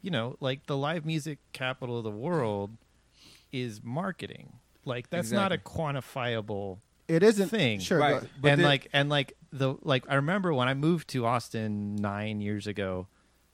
you 0.00 0.10
know 0.10 0.36
like 0.40 0.66
the 0.66 0.76
live 0.76 1.04
music 1.04 1.38
capital 1.52 1.98
of 1.98 2.04
the 2.04 2.10
world 2.10 2.70
is 3.52 3.82
marketing. 3.84 4.54
Like 4.86 5.10
that's 5.10 5.30
not 5.30 5.52
a 5.52 5.58
quantifiable 5.58 6.78
It 7.08 7.22
isn't 7.22 7.48
thing, 7.48 7.80
Sure. 7.80 7.98
Right. 7.98 8.20
go- 8.20 8.26
But 8.40 8.48
and 8.52 8.60
the- 8.60 8.66
like 8.66 8.88
and 8.92 9.08
like 9.08 9.34
the 9.52 9.76
like 9.82 10.04
I 10.08 10.16
remember 10.16 10.52
when 10.54 10.68
I 10.68 10.74
moved 10.74 11.08
to 11.08 11.24
Austin 11.26 11.96
nine 11.96 12.40
years 12.40 12.66
ago. 12.66 13.06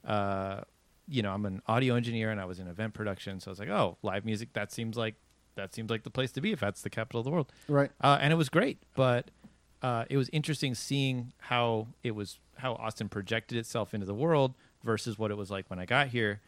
Uh, 0.04 0.62
you 1.06 1.22
know, 1.22 1.32
I'm 1.32 1.44
an 1.46 1.62
audio 1.66 1.94
engineer 1.94 2.30
and 2.30 2.40
I 2.40 2.44
was 2.46 2.58
in 2.58 2.66
event 2.66 2.94
production, 2.94 3.38
so 3.40 3.50
I 3.50 3.52
was 3.52 3.58
like, 3.58 3.68
oh, 3.68 3.96
live 4.02 4.24
music. 4.24 4.52
That 4.54 4.72
seems 4.72 4.96
like 4.96 5.14
that 5.54 5.72
seems 5.74 5.88
like 5.90 6.02
the 6.02 6.10
place 6.10 6.32
to 6.32 6.40
be 6.40 6.50
if 6.52 6.60
that's 6.60 6.82
the 6.82 6.90
capital 6.90 7.20
of 7.20 7.24
the 7.24 7.30
world. 7.30 7.52
Right. 7.68 7.90
Uh, 8.00 8.18
and 8.20 8.32
it 8.32 8.36
was 8.36 8.48
great, 8.48 8.78
but 8.96 9.30
uh, 9.82 10.04
it 10.10 10.16
was 10.16 10.28
interesting 10.32 10.74
seeing 10.74 11.32
how 11.38 11.88
it 12.02 12.12
was 12.14 12.38
how 12.56 12.74
Austin 12.74 13.08
projected 13.08 13.56
itself 13.58 13.94
into 13.94 14.06
the 14.06 14.14
world 14.14 14.54
versus 14.82 15.18
what 15.18 15.30
it 15.30 15.36
was 15.36 15.50
like 15.50 15.68
when 15.70 15.78
I 15.78 15.84
got 15.86 16.08
here. 16.08 16.40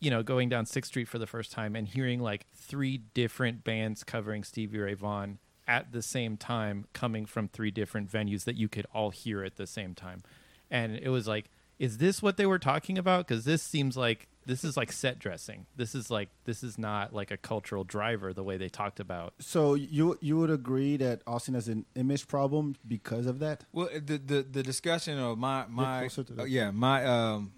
You 0.00 0.10
know, 0.10 0.22
going 0.24 0.48
down 0.48 0.66
Sixth 0.66 0.88
Street 0.88 1.06
for 1.06 1.18
the 1.20 1.26
first 1.28 1.52
time 1.52 1.76
and 1.76 1.86
hearing 1.86 2.18
like 2.18 2.46
three 2.52 2.98
different 3.14 3.62
bands 3.62 4.02
covering 4.02 4.42
Stevie 4.42 4.78
Ray 4.80 4.94
Vaughan 4.94 5.38
at 5.66 5.92
the 5.92 6.02
same 6.02 6.36
time, 6.36 6.86
coming 6.92 7.26
from 7.26 7.48
three 7.48 7.70
different 7.70 8.10
venues 8.10 8.44
that 8.44 8.56
you 8.56 8.68
could 8.68 8.86
all 8.94 9.10
hear 9.10 9.42
at 9.44 9.56
the 9.56 9.66
same 9.66 9.94
time, 9.94 10.22
and 10.70 10.96
it 10.96 11.08
was 11.10 11.26
like, 11.28 11.50
is 11.78 11.98
this 11.98 12.22
what 12.22 12.36
they 12.36 12.46
were 12.46 12.58
talking 12.58 12.98
about? 12.98 13.26
Because 13.26 13.44
this 13.44 13.62
seems 13.62 13.96
like 13.96 14.28
this 14.46 14.64
is 14.64 14.76
like 14.76 14.90
set 14.90 15.18
dressing. 15.18 15.66
This 15.76 15.94
is 15.94 16.10
like 16.10 16.28
this 16.44 16.62
is 16.62 16.78
not 16.78 17.12
like 17.14 17.30
a 17.30 17.36
cultural 17.36 17.84
driver 17.84 18.32
the 18.32 18.42
way 18.42 18.56
they 18.56 18.68
talked 18.68 18.98
about 19.00 19.34
So 19.38 19.74
you 19.74 20.18
you 20.20 20.36
would 20.38 20.50
agree 20.50 20.96
that 20.96 21.22
Austin 21.26 21.54
has 21.54 21.68
an 21.68 21.86
image 21.94 22.26
problem 22.28 22.76
because 22.86 23.26
of 23.26 23.38
that? 23.38 23.64
Well, 23.72 23.88
the 23.94 24.18
the 24.18 24.42
the 24.42 24.62
discussion 24.62 25.18
of 25.18 25.38
my 25.38 25.66
my 25.68 26.00
closer 26.00 26.24
to 26.24 26.32
the- 26.32 26.42
uh, 26.42 26.46
yeah 26.46 26.70
my 26.70 27.04
um 27.04 27.52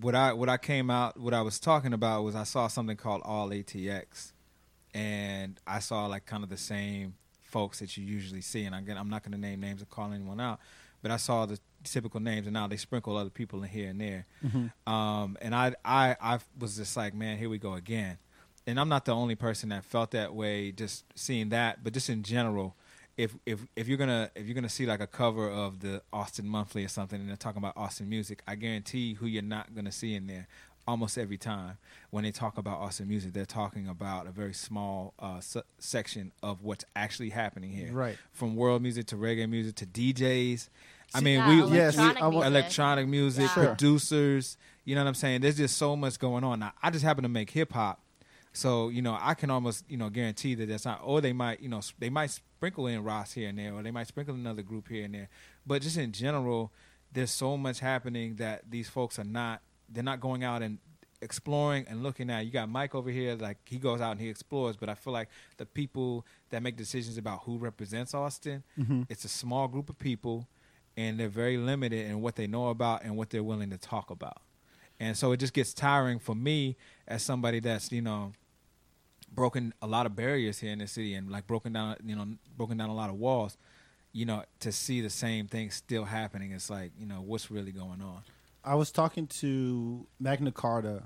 what 0.00 0.14
I 0.14 0.32
what 0.32 0.48
I 0.48 0.56
came 0.56 0.88
out 0.90 1.18
what 1.18 1.34
I 1.34 1.42
was 1.42 1.58
talking 1.58 1.92
about 1.92 2.22
was 2.22 2.34
I 2.34 2.44
saw 2.44 2.68
something 2.68 2.96
called 2.96 3.22
All 3.24 3.50
ATX, 3.50 4.32
and 4.94 5.58
I 5.66 5.78
saw 5.80 6.06
like 6.06 6.26
kind 6.26 6.42
of 6.44 6.48
the 6.50 6.56
same 6.56 7.14
folks 7.50 7.78
that 7.80 7.96
you 7.96 8.04
usually 8.04 8.40
see, 8.40 8.64
and 8.64 8.74
again 8.74 8.96
I'm 8.96 9.10
not 9.10 9.22
going 9.22 9.32
to 9.32 9.38
name 9.38 9.60
names 9.60 9.82
or 9.82 9.86
call 9.86 10.12
anyone 10.12 10.40
out, 10.40 10.60
but 11.02 11.10
I 11.10 11.16
saw 11.16 11.46
the 11.46 11.58
typical 11.84 12.20
names, 12.20 12.46
and 12.46 12.54
now 12.54 12.66
they 12.66 12.76
sprinkle 12.76 13.16
other 13.16 13.30
people 13.30 13.62
in 13.62 13.68
here 13.68 13.88
and 13.90 14.00
there, 14.00 14.26
um, 14.86 15.36
and 15.40 15.54
I 15.54 15.74
I 15.84 16.16
I 16.20 16.38
was 16.58 16.76
just 16.76 16.96
like 16.96 17.14
man 17.14 17.38
here 17.38 17.48
we 17.48 17.58
go 17.58 17.74
again, 17.74 18.18
and 18.66 18.78
I'm 18.80 18.88
not 18.88 19.04
the 19.04 19.14
only 19.14 19.34
person 19.34 19.68
that 19.70 19.84
felt 19.84 20.10
that 20.12 20.34
way 20.34 20.72
just 20.72 21.04
seeing 21.14 21.50
that, 21.50 21.82
but 21.82 21.92
just 21.92 22.08
in 22.08 22.22
general 22.22 22.76
if 23.16 23.36
if 23.44 23.60
if 23.76 23.86
you're 23.88 23.98
gonna 23.98 24.30
if 24.34 24.46
you're 24.46 24.54
gonna 24.54 24.68
see 24.68 24.86
like 24.86 25.00
a 25.00 25.06
cover 25.06 25.50
of 25.50 25.80
the 25.80 26.02
Austin 26.12 26.46
Monthly 26.48 26.84
or 26.84 26.88
something, 26.88 27.20
and 27.20 27.28
they're 27.28 27.36
talking 27.36 27.58
about 27.58 27.76
Austin 27.76 28.08
music, 28.08 28.42
I 28.46 28.54
guarantee 28.54 29.14
who 29.14 29.26
you're 29.26 29.42
not 29.42 29.74
gonna 29.74 29.92
see 29.92 30.14
in 30.14 30.26
there. 30.26 30.48
Almost 30.88 31.18
every 31.18 31.36
time 31.36 31.78
when 32.10 32.24
they 32.24 32.32
talk 32.32 32.58
about 32.58 32.78
Austin 32.78 33.06
music, 33.06 33.32
they're 33.32 33.44
talking 33.44 33.86
about 33.86 34.26
a 34.26 34.30
very 34.30 34.54
small 34.54 35.14
uh, 35.20 35.38
se- 35.40 35.62
section 35.78 36.32
of 36.42 36.62
what's 36.64 36.84
actually 36.96 37.30
happening 37.30 37.70
here. 37.70 37.92
Right. 37.92 38.16
From 38.32 38.56
world 38.56 38.82
music 38.82 39.06
to 39.08 39.16
reggae 39.16 39.48
music 39.48 39.76
to 39.76 39.86
DJs. 39.86 40.68
I 41.14 41.20
mean, 41.20 41.38
Yeah, 41.38 41.48
we 41.66 41.76
Yes, 41.76 41.94
electronic 41.96 42.22
I 42.22 42.26
wa- 42.26 42.30
music. 42.32 42.46
electronic 42.50 43.08
music, 43.08 43.44
Yeah. 43.56 43.64
Producers. 43.66 44.56
You 44.84 44.94
know 44.96 45.02
what 45.04 45.08
I'm 45.08 45.14
saying? 45.14 45.42
There's 45.42 45.58
just 45.58 45.76
so 45.76 45.94
much 45.94 46.18
going 46.18 46.42
on. 46.42 46.58
Now, 46.60 46.72
I 46.82 46.90
just 46.90 47.04
happen 47.04 47.22
to 47.22 47.28
make 47.28 47.50
hip 47.50 47.72
hop, 47.72 48.00
so 48.52 48.88
you 48.88 49.02
know 49.02 49.16
I 49.20 49.34
can 49.34 49.50
almost 49.50 49.84
you 49.88 49.96
know 49.96 50.08
guarantee 50.08 50.54
that 50.56 50.66
that's 50.68 50.84
not. 50.86 51.00
Or 51.04 51.20
they 51.20 51.32
might 51.32 51.60
you 51.60 51.68
know 51.68 51.82
they 52.00 52.10
might 52.10 52.30
sprinkle 52.30 52.86
in 52.88 53.04
Ross 53.04 53.32
here 53.34 53.48
and 53.48 53.58
there, 53.58 53.74
or 53.74 53.82
they 53.82 53.90
might 53.92 54.08
sprinkle 54.08 54.34
another 54.34 54.62
group 54.62 54.88
here 54.88 55.04
and 55.04 55.14
there. 55.14 55.28
But 55.66 55.82
just 55.82 55.96
in 55.98 56.10
general, 56.12 56.72
there's 57.12 57.30
so 57.30 57.56
much 57.56 57.78
happening 57.80 58.36
that 58.36 58.70
these 58.70 58.88
folks 58.88 59.18
are 59.18 59.24
not. 59.24 59.60
They're 59.90 60.04
not 60.04 60.20
going 60.20 60.44
out 60.44 60.62
and 60.62 60.78
exploring 61.22 61.86
and 61.88 62.02
looking 62.02 62.30
at. 62.30 62.44
You 62.44 62.50
got 62.50 62.68
Mike 62.68 62.94
over 62.94 63.10
here, 63.10 63.34
like 63.34 63.58
he 63.64 63.78
goes 63.78 64.00
out 64.00 64.12
and 64.12 64.20
he 64.20 64.28
explores. 64.28 64.76
But 64.76 64.88
I 64.88 64.94
feel 64.94 65.12
like 65.12 65.28
the 65.56 65.66
people 65.66 66.26
that 66.50 66.62
make 66.62 66.76
decisions 66.76 67.18
about 67.18 67.42
who 67.44 67.58
represents 67.58 68.14
Austin, 68.14 68.62
mm-hmm. 68.78 69.02
it's 69.08 69.24
a 69.24 69.28
small 69.28 69.68
group 69.68 69.90
of 69.90 69.98
people, 69.98 70.48
and 70.96 71.18
they're 71.18 71.28
very 71.28 71.56
limited 71.56 72.06
in 72.06 72.20
what 72.20 72.36
they 72.36 72.46
know 72.46 72.68
about 72.68 73.04
and 73.04 73.16
what 73.16 73.30
they're 73.30 73.42
willing 73.42 73.70
to 73.70 73.78
talk 73.78 74.10
about. 74.10 74.42
And 74.98 75.16
so 75.16 75.32
it 75.32 75.38
just 75.38 75.54
gets 75.54 75.72
tiring 75.72 76.18
for 76.18 76.34
me 76.34 76.76
as 77.08 77.22
somebody 77.22 77.60
that's 77.60 77.90
you 77.90 78.02
know 78.02 78.32
broken 79.32 79.72
a 79.80 79.86
lot 79.86 80.06
of 80.06 80.16
barriers 80.16 80.58
here 80.58 80.72
in 80.72 80.80
the 80.80 80.88
city 80.88 81.14
and 81.14 81.30
like 81.30 81.46
broken 81.46 81.72
down 81.72 81.96
you 82.04 82.16
know 82.16 82.26
broken 82.56 82.76
down 82.76 82.90
a 82.90 82.94
lot 82.94 83.10
of 83.10 83.16
walls. 83.16 83.56
You 84.12 84.26
know, 84.26 84.42
to 84.58 84.72
see 84.72 85.00
the 85.00 85.10
same 85.10 85.46
thing 85.46 85.70
still 85.70 86.04
happening, 86.04 86.50
it's 86.50 86.68
like 86.68 86.90
you 86.98 87.06
know 87.06 87.22
what's 87.24 87.50
really 87.50 87.72
going 87.72 88.02
on. 88.02 88.22
I 88.64 88.74
was 88.74 88.90
talking 88.90 89.26
to 89.26 90.06
Magna 90.18 90.52
Carda 90.52 91.04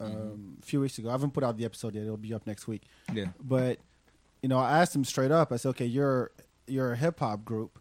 um, 0.00 0.56
a 0.62 0.66
few 0.66 0.80
weeks 0.80 0.98
ago. 0.98 1.08
I 1.08 1.12
haven't 1.12 1.32
put 1.32 1.44
out 1.44 1.56
the 1.56 1.64
episode 1.64 1.94
yet; 1.94 2.04
it'll 2.04 2.16
be 2.16 2.34
up 2.34 2.46
next 2.46 2.66
week. 2.68 2.82
Yeah. 3.12 3.26
But 3.42 3.78
you 4.42 4.48
know, 4.48 4.58
I 4.58 4.80
asked 4.80 4.94
him 4.94 5.04
straight 5.04 5.30
up. 5.30 5.52
I 5.52 5.56
said, 5.56 5.70
"Okay, 5.70 5.86
you're 5.86 6.30
you're 6.66 6.92
a 6.92 6.96
hip 6.96 7.18
hop 7.20 7.44
group, 7.44 7.78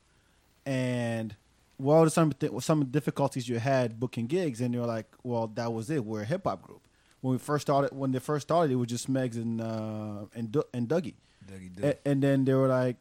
and 0.66 1.36
what 1.78 1.96
are 2.06 2.10
some 2.10 2.32
th- 2.34 2.52
some 2.62 2.86
difficulties 2.86 3.48
you 3.50 3.60
had 3.60 4.00
booking 4.00 4.28
gigs?" 4.28 4.62
And 4.62 4.74
they 4.74 4.80
were 4.80 4.86
like, 4.86 5.08
"Well, 5.24 5.48
that 5.56 5.74
was 5.74 5.90
it. 5.90 6.06
We're 6.06 6.22
a 6.22 6.26
hip 6.26 6.44
hop 6.46 6.62
group. 6.62 6.82
When 7.22 7.34
we 7.34 7.38
first 7.38 7.64
started, 7.64 7.96
when 7.96 8.12
they 8.12 8.20
first 8.20 8.48
started, 8.48 8.72
it 8.72 8.76
was 8.76 8.88
just 8.90 9.12
Megz 9.12 9.36
and 9.36 9.62
uh, 9.62 10.26
and 10.36 10.52
Du- 10.52 10.66
and 10.74 10.88
Dougie, 10.88 11.16
Dougie 11.48 11.84
A- 11.84 12.08
and 12.08 12.22
then 12.24 12.46
they 12.46 12.54
were 12.54 12.68
like." 12.68 12.98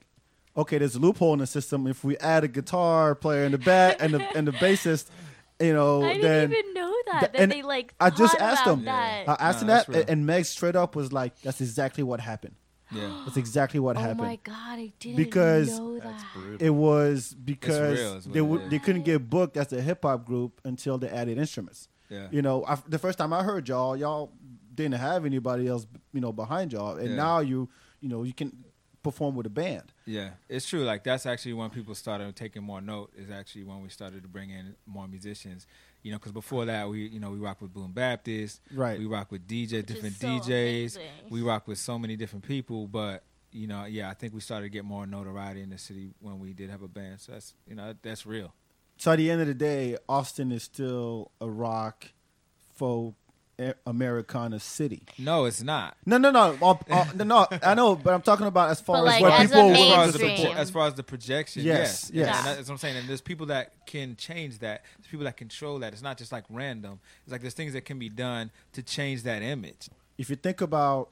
Okay, 0.57 0.79
there's 0.79 0.97
a 0.97 0.99
loophole 0.99 1.33
in 1.33 1.39
the 1.39 1.47
system. 1.47 1.87
If 1.87 2.03
we 2.03 2.17
add 2.19 2.43
a 2.43 2.49
guitar 2.49 3.15
player 3.15 3.45
in 3.45 3.53
the 3.53 3.59
back 3.59 3.99
and 4.01 4.13
the 4.15 4.37
and 4.37 4.49
the 4.49 4.53
bassist, 4.53 5.07
you 5.61 5.73
know, 5.73 6.03
I 6.03 6.19
then 6.21 6.51
didn't 6.51 6.53
even 6.67 6.75
know 6.75 6.95
that. 7.07 7.21
Th- 7.21 7.33
that 7.33 7.41
and 7.41 7.53
they 7.53 7.63
like. 7.63 7.95
I 8.01 8.11
just 8.11 8.35
asked 8.41 8.65
them. 8.65 8.81
him. 8.81 8.85
That. 8.87 9.29
I 9.29 9.37
asked 9.39 9.61
him 9.63 9.69
No, 9.69 9.75
that, 9.75 9.87
that's 9.87 9.97
real. 9.97 10.05
and 10.09 10.27
Meg 10.27 10.45
straight 10.47 10.77
up 10.77 10.97
was 10.97 11.13
like, 11.13 11.41
"That's 11.43 11.61
exactly 11.61 12.03
what 12.03 12.21
happened. 12.21 12.55
Yeah. 12.93 13.23
That's 13.25 13.37
exactly 13.37 13.79
what 13.79 13.97
oh 13.97 14.01
happened. 14.01 14.21
Oh 14.21 14.25
my 14.25 14.37
god, 14.43 14.55
I 14.81 14.93
didn't 14.99 15.17
Because- 15.17 15.79
know 15.79 15.99
that. 16.01 16.25
It 16.59 16.71
was 16.71 17.37
real, 17.37 17.45
because 17.45 17.99
is 18.01 18.27
what 18.27 18.33
they 18.35 18.39
it 18.41 18.43
would 18.43 18.63
is. 18.63 18.71
they 18.71 18.79
couldn't 18.81 19.03
get 19.03 19.31
booked 19.31 19.57
as 19.57 19.73
a 19.73 19.81
hip 19.81 20.01
hop 20.03 20.25
group 20.27 20.61
until 20.65 20.99
they 20.99 21.09
added 21.09 21.39
instruments. 21.39 21.89
Yeah. 22.09 22.27
You 22.33 22.43
know, 22.43 22.65
I, 22.67 22.79
the 22.89 22.99
first 22.99 23.19
time 23.19 23.33
I 23.33 23.45
heard 23.45 23.69
y'all, 23.69 23.97
y'all 23.97 24.33
didn't 24.75 24.95
have 24.99 25.25
anybody 25.25 25.69
else, 25.69 25.87
you 26.13 26.21
know, 26.21 26.33
behind 26.33 26.73
y'all, 26.73 26.97
and 26.97 27.11
Yeah. 27.11 27.17
now 27.17 27.39
you, 27.39 27.69
you 28.01 28.09
know, 28.09 28.25
you 28.25 28.33
can 28.33 28.65
perform 29.05 29.37
with 29.37 29.47
a 29.47 29.51
band. 29.51 29.93
Yeah, 30.11 30.31
it's 30.49 30.69
true. 30.69 30.83
Like 30.83 31.05
that's 31.05 31.25
actually 31.25 31.53
when 31.53 31.71
people 31.71 31.95
started 31.95 32.35
taking 32.35 32.65
more 32.65 32.81
note. 32.81 33.13
Is 33.17 33.31
actually 33.31 33.63
when 33.63 33.81
we 33.81 33.89
started 33.91 34.23
to 34.23 34.29
bring 34.29 34.51
in 34.51 34.75
more 34.85 35.07
musicians. 35.07 35.69
You 36.03 36.11
know, 36.11 36.19
because 36.19 36.33
before 36.33 36.65
that 36.65 36.89
we, 36.89 37.07
you 37.07 37.21
know, 37.21 37.31
we 37.31 37.39
rock 37.39 37.61
with 37.63 37.73
Boombaptist. 37.73 38.59
Right. 38.75 38.99
We 38.99 39.07
rock 39.07 39.31
with 39.31 39.47
DJ, 39.47 39.87
different 39.87 40.17
so 40.17 40.27
DJs. 40.27 40.49
amazing. 40.97 41.03
We 41.29 41.43
rock 41.43 41.69
with 41.69 41.79
so 41.79 41.97
many 41.97 42.17
different 42.17 42.45
people. 42.45 42.89
But 42.89 43.23
you 43.53 43.69
know, 43.69 43.85
yeah, 43.85 44.11
I 44.11 44.15
think 44.15 44.35
we 44.35 44.41
started 44.41 44.65
to 44.67 44.71
get 44.71 44.85
more 44.85 45.07
notoriety 45.07 45.61
in 45.63 45.71
the 45.71 45.79
city 45.79 46.11
when 46.21 46.41
we 46.41 46.55
did 46.55 46.71
have 46.71 46.83
a 46.83 46.89
band. 46.89 47.21
So 47.21 47.33
that's 47.33 47.55
you 47.69 47.77
know 47.77 47.95
that's 48.03 48.27
real. 48.27 48.53
So 48.97 49.13
at 49.13 49.17
the 49.17 49.31
end 49.31 49.41
of 49.43 49.47
the 49.47 49.55
day, 49.55 49.97
Austin 50.09 50.51
is 50.51 50.65
still 50.65 51.31
a 51.41 51.49
rock, 51.49 52.07
folk, 52.75 53.15
A- 53.15 53.30
Americana 53.87 54.59
City. 54.61 55.03
No, 55.19 55.45
it's 55.45 55.63
not. 55.63 55.97
No, 56.07 56.19
no, 56.19 56.31
no, 56.31 56.57
uh, 56.63 56.75
uh, 56.91 57.05
no, 57.15 57.25
no. 57.25 57.47
I 57.63 57.75
know, 57.75 57.97
but 57.97 58.15
I'm 58.15 58.23
talking 58.23 58.47
about 58.47 58.71
as 58.71 58.81
far 58.81 59.05
But, 59.05 59.15
as 59.15 59.21
like, 59.21 59.23
where 59.23 59.31
as 59.33 59.51
people. 59.51 59.71
as 59.71 59.89
far 59.89 60.05
as, 60.05 60.13
the 60.15 60.51
as 60.53 60.71
far 60.71 60.87
as 60.89 60.95
the 60.95 61.03
projection, 61.03 61.63
Yes, 61.63 62.11
yes, 62.13 62.27
yes. 62.27 62.39
And 62.39 62.47
that's 62.47 62.69
what 62.69 62.75
I'm 62.75 62.79
saying. 62.79 62.97
And 62.97 63.09
there's 63.09 63.21
people 63.21 63.47
that 63.47 63.87
can 63.87 64.17
change 64.17 64.59
that. 64.61 64.85
There's 64.99 65.09
people 65.11 65.25
that 65.25 65.37
control 65.37 65.79
that. 65.81 65.93
It's 65.93 66.03
not 66.03 66.19
just 66.19 66.33
like 66.33 66.45
random. 66.51 67.01
It's 67.25 67.33
like 67.33 67.41
there's 67.43 67.55
things 67.55 67.73
that 67.73 67.85
can 67.85 67.99
be 67.99 68.09
done 68.09 68.51
to 68.73 68.83
change 68.83 69.23
that 69.25 69.43
image. 69.43 69.89
if 70.19 70.29
you 70.31 70.37
think 70.37 70.61
about, 70.61 71.11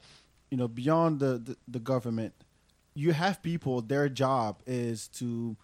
you 0.51 0.57
know, 0.57 0.67
beyond 0.67 1.19
the, 1.19 1.37
the, 1.37 1.57
the 1.67 1.79
government, 1.79 2.33
you 2.95 3.13
have 3.13 3.41
people, 3.41 3.81
their 3.81 4.09
job 4.09 4.61
is 4.65 5.07
to, 5.09 5.55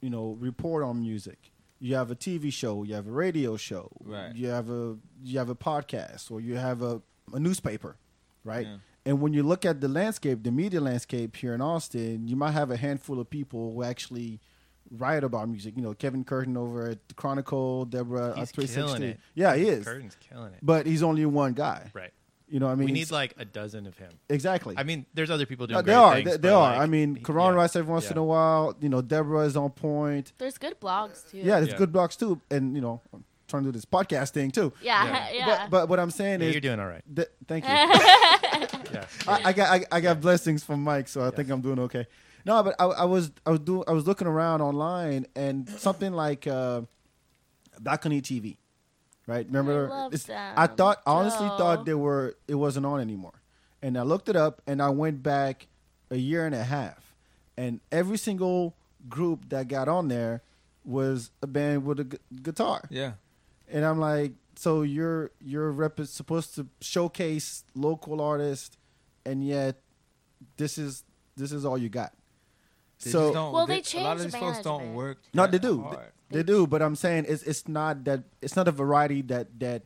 you 0.00 0.10
know, 0.10 0.36
report 0.40 0.82
on 0.84 1.00
music. 1.00 1.49
You 1.80 1.94
have 1.96 2.10
a 2.10 2.14
TV 2.14 2.52
show, 2.52 2.82
you 2.84 2.94
have 2.94 3.06
a 3.08 3.10
radio 3.10 3.56
show, 3.56 3.90
Right. 4.04 4.34
you 4.34 4.48
have 4.48 4.68
a 4.70 4.96
you 5.24 5.38
have 5.38 5.48
a 5.48 5.54
podcast, 5.54 6.30
or 6.30 6.40
you 6.40 6.56
have 6.56 6.82
a, 6.82 7.00
a 7.32 7.40
newspaper, 7.40 7.96
right? 8.44 8.66
Yeah. 8.66 8.76
And 9.06 9.20
when 9.22 9.32
you 9.32 9.42
look 9.42 9.64
at 9.64 9.80
the 9.80 9.88
landscape, 9.88 10.42
the 10.42 10.50
media 10.50 10.80
landscape 10.80 11.34
here 11.36 11.54
in 11.54 11.62
Austin, 11.62 12.28
you 12.28 12.36
might 12.36 12.50
have 12.52 12.70
a 12.70 12.76
handful 12.76 13.18
of 13.18 13.30
people 13.30 13.72
who 13.72 13.82
actually 13.82 14.40
write 14.90 15.24
about 15.24 15.48
music. 15.48 15.74
You 15.76 15.82
know, 15.82 15.94
Kevin 15.94 16.22
Curtin 16.22 16.56
over 16.56 16.88
at 16.90 17.08
the 17.08 17.14
Chronicle, 17.14 17.86
Deborah 17.86 18.34
He's 18.36 18.38
uh, 18.38 18.42
at 18.42 18.48
360. 18.50 18.76
killing 18.82 19.02
it. 19.02 19.20
Yeah, 19.34 19.56
he 19.56 19.68
is. 19.68 19.86
Curtin's 19.86 20.16
killing 20.20 20.52
it. 20.52 20.58
But 20.62 20.84
he's 20.84 21.02
only 21.02 21.24
one 21.24 21.54
guy. 21.54 21.90
right. 21.94 22.12
You 22.50 22.58
know 22.58 22.66
what 22.66 22.72
I 22.72 22.74
mean? 22.74 22.86
we 22.86 22.92
need 22.92 23.10
like 23.12 23.34
a 23.38 23.44
dozen 23.44 23.86
of 23.86 23.96
him. 23.96 24.10
exactly. 24.28 24.74
I 24.76 24.82
mean, 24.82 25.06
there's 25.14 25.30
other 25.30 25.46
people 25.46 25.66
doing. 25.68 25.76
No, 25.76 25.82
they 25.82 25.92
great 25.92 25.94
are. 25.96 26.14
things, 26.16 26.24
They, 26.32 26.36
they 26.38 26.48
but, 26.48 26.54
are. 26.54 26.72
like, 26.72 26.80
I 26.80 26.86
mean, 26.86 27.14
he- 27.16 27.22
Quran 27.22 27.50
yeah. 27.52 27.54
writes 27.56 27.76
every 27.76 27.92
once 27.92 28.06
Yeah. 28.06 28.10
in 28.12 28.18
a 28.18 28.24
while. 28.24 28.74
You 28.80 28.88
know, 28.88 29.00
Deborah 29.02 29.46
is 29.46 29.56
on 29.56 29.70
point. 29.70 30.32
There's 30.38 30.58
good 30.58 30.80
blogs 30.80 31.30
too. 31.30 31.38
Yeah, 31.38 31.60
there's 31.60 31.68
Yeah. 31.70 31.76
good 31.78 31.92
blogs 31.92 32.18
too. 32.18 32.40
And 32.50 32.74
you 32.74 32.80
know, 32.82 33.00
I'm 33.14 33.24
trying 33.46 33.62
to 33.62 33.68
do 33.68 33.72
this 33.72 33.84
podcast 33.84 34.30
thing 34.30 34.50
too. 34.50 34.72
Yeah, 34.82 35.28
yeah. 35.32 35.46
But 35.70 35.70
but 35.70 35.88
what 35.88 36.00
I'm 36.00 36.10
saying 36.10 36.40
Yeah, 36.40 36.48
is, 36.48 36.54
you're 36.54 36.60
doing 36.60 36.80
all 36.80 36.88
right. 36.88 37.04
th- 37.14 37.28
thank 37.46 37.64
you. 37.64 37.70
Yeah. 38.92 39.04
I, 39.28 39.40
I 39.44 39.52
got 39.52 39.70
I, 39.70 39.84
I 39.92 40.00
got 40.00 40.20
blessings 40.20 40.64
from 40.64 40.82
Mike, 40.82 41.06
so 41.06 41.24
I 41.24 41.30
think 41.30 41.48
I'm 41.50 41.60
doing 41.60 41.78
okay. 41.78 42.06
No, 42.44 42.60
but 42.64 42.74
I, 42.80 42.86
I 42.86 43.04
was 43.04 43.30
I 43.46 43.50
was 43.50 43.60
doing 43.60 43.84
I 43.86 43.92
was 43.92 44.06
looking 44.08 44.26
around 44.26 44.60
online 44.62 45.26
and 45.36 45.68
something 45.68 46.12
like 46.12 46.48
uh, 46.48 46.82
Balcony 47.78 48.20
TV, 48.20 48.56
right? 49.30 49.46
Remember? 49.46 49.88
love 49.88 50.12
It's- 50.12 50.26
them, 50.26 50.54
I 50.56 50.66
thought 50.66 51.00
honestly 51.06 51.48
Joe. 51.48 51.56
thought 51.58 51.84
they 51.86 51.94
were 51.94 52.36
it 52.48 52.56
wasn't 52.56 52.84
on 52.86 53.00
anymore, 53.00 53.40
and 53.82 53.96
I 53.96 54.02
looked 54.02 54.28
it 54.28 54.36
up 54.36 54.60
and 54.66 54.82
I 54.82 54.90
went 54.90 55.22
back 55.22 55.66
a 56.10 56.16
year 56.16 56.44
and 56.46 56.54
a 56.54 56.64
half, 56.64 57.14
and 57.56 57.80
every 57.92 58.18
single 58.18 58.74
group 59.08 59.48
that 59.48 59.68
got 59.68 59.88
on 59.88 60.08
there 60.08 60.42
was 60.84 61.30
a 61.42 61.46
band 61.46 61.84
with 61.84 62.00
a 62.00 62.04
gu- 62.04 62.18
guitar. 62.42 62.82
Yeah. 62.90 63.12
And 63.72 63.84
I'm 63.84 64.00
like, 64.00 64.32
so 64.56 64.82
you're 64.82 65.30
you're 65.40 65.70
rep- 65.70 66.00
supposed 66.06 66.54
to 66.56 66.66
showcase 66.80 67.64
local 67.74 68.20
artists, 68.20 68.76
and 69.24 69.46
yet 69.46 69.76
this 70.56 70.76
is 70.78 71.04
this 71.36 71.52
is 71.52 71.64
all 71.64 71.78
you 71.78 71.88
got. 71.88 72.12
They 73.02 73.10
so 73.12 73.20
just 73.26 73.34
don't, 73.34 73.52
Well, 73.52 73.66
they 73.66 73.74
a 73.74 73.76
lot 73.76 74.16
of 74.16 74.22
changed 74.22 74.24
these 74.24 74.34
folks 74.40 74.58
don't 74.62 74.92
work. 74.94 75.18
no, 75.32 75.42
that 75.44 75.52
they 75.52 75.58
do, 75.58 75.80
hard. 75.82 76.12
They, 76.30 76.38
they 76.38 76.42
do. 76.42 76.66
But 76.66 76.82
I'm 76.82 76.96
saying 76.96 77.26
it's 77.28 77.42
it's 77.42 77.68
not 77.68 78.04
that 78.04 78.24
it's 78.40 78.56
not 78.56 78.68
a 78.68 78.72
variety 78.72 79.22
that 79.22 79.58
that 79.60 79.82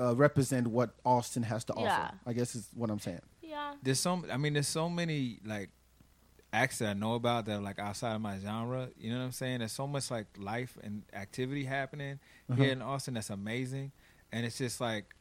uh, 0.00 0.14
represent 0.16 0.66
what 0.66 0.90
Austin 1.04 1.42
has 1.44 1.64
to 1.64 1.74
Yeah. 1.76 1.82
offer. 2.04 2.14
I 2.26 2.32
guess 2.32 2.54
is 2.54 2.68
what 2.74 2.90
I'm 2.90 2.98
saying. 2.98 3.20
yeah. 3.42 3.74
There's 3.82 4.00
so 4.00 4.24
I 4.32 4.36
mean, 4.36 4.54
there's 4.54 4.68
so 4.68 4.88
many 4.88 5.38
like 5.44 5.70
acts 6.52 6.78
that 6.78 6.88
I 6.88 6.92
know 6.94 7.14
about 7.14 7.44
that 7.46 7.58
are 7.58 7.60
like 7.62 7.78
outside 7.78 8.14
of 8.14 8.20
my 8.20 8.38
genre. 8.38 8.88
You 8.98 9.10
know 9.12 9.18
what 9.18 9.24
I'm 9.26 9.32
saying? 9.32 9.58
There's 9.58 9.72
so 9.72 9.86
much 9.86 10.10
like 10.10 10.26
life 10.38 10.76
and 10.82 11.02
activity 11.12 11.64
happening 11.64 12.18
Uh-huh. 12.50 12.62
here 12.62 12.72
in 12.72 12.82
Austin 12.82 13.14
that's 13.14 13.30
amazing, 13.30 13.92
and 14.32 14.46
it's 14.46 14.58
just 14.58 14.80
like, 14.80 15.14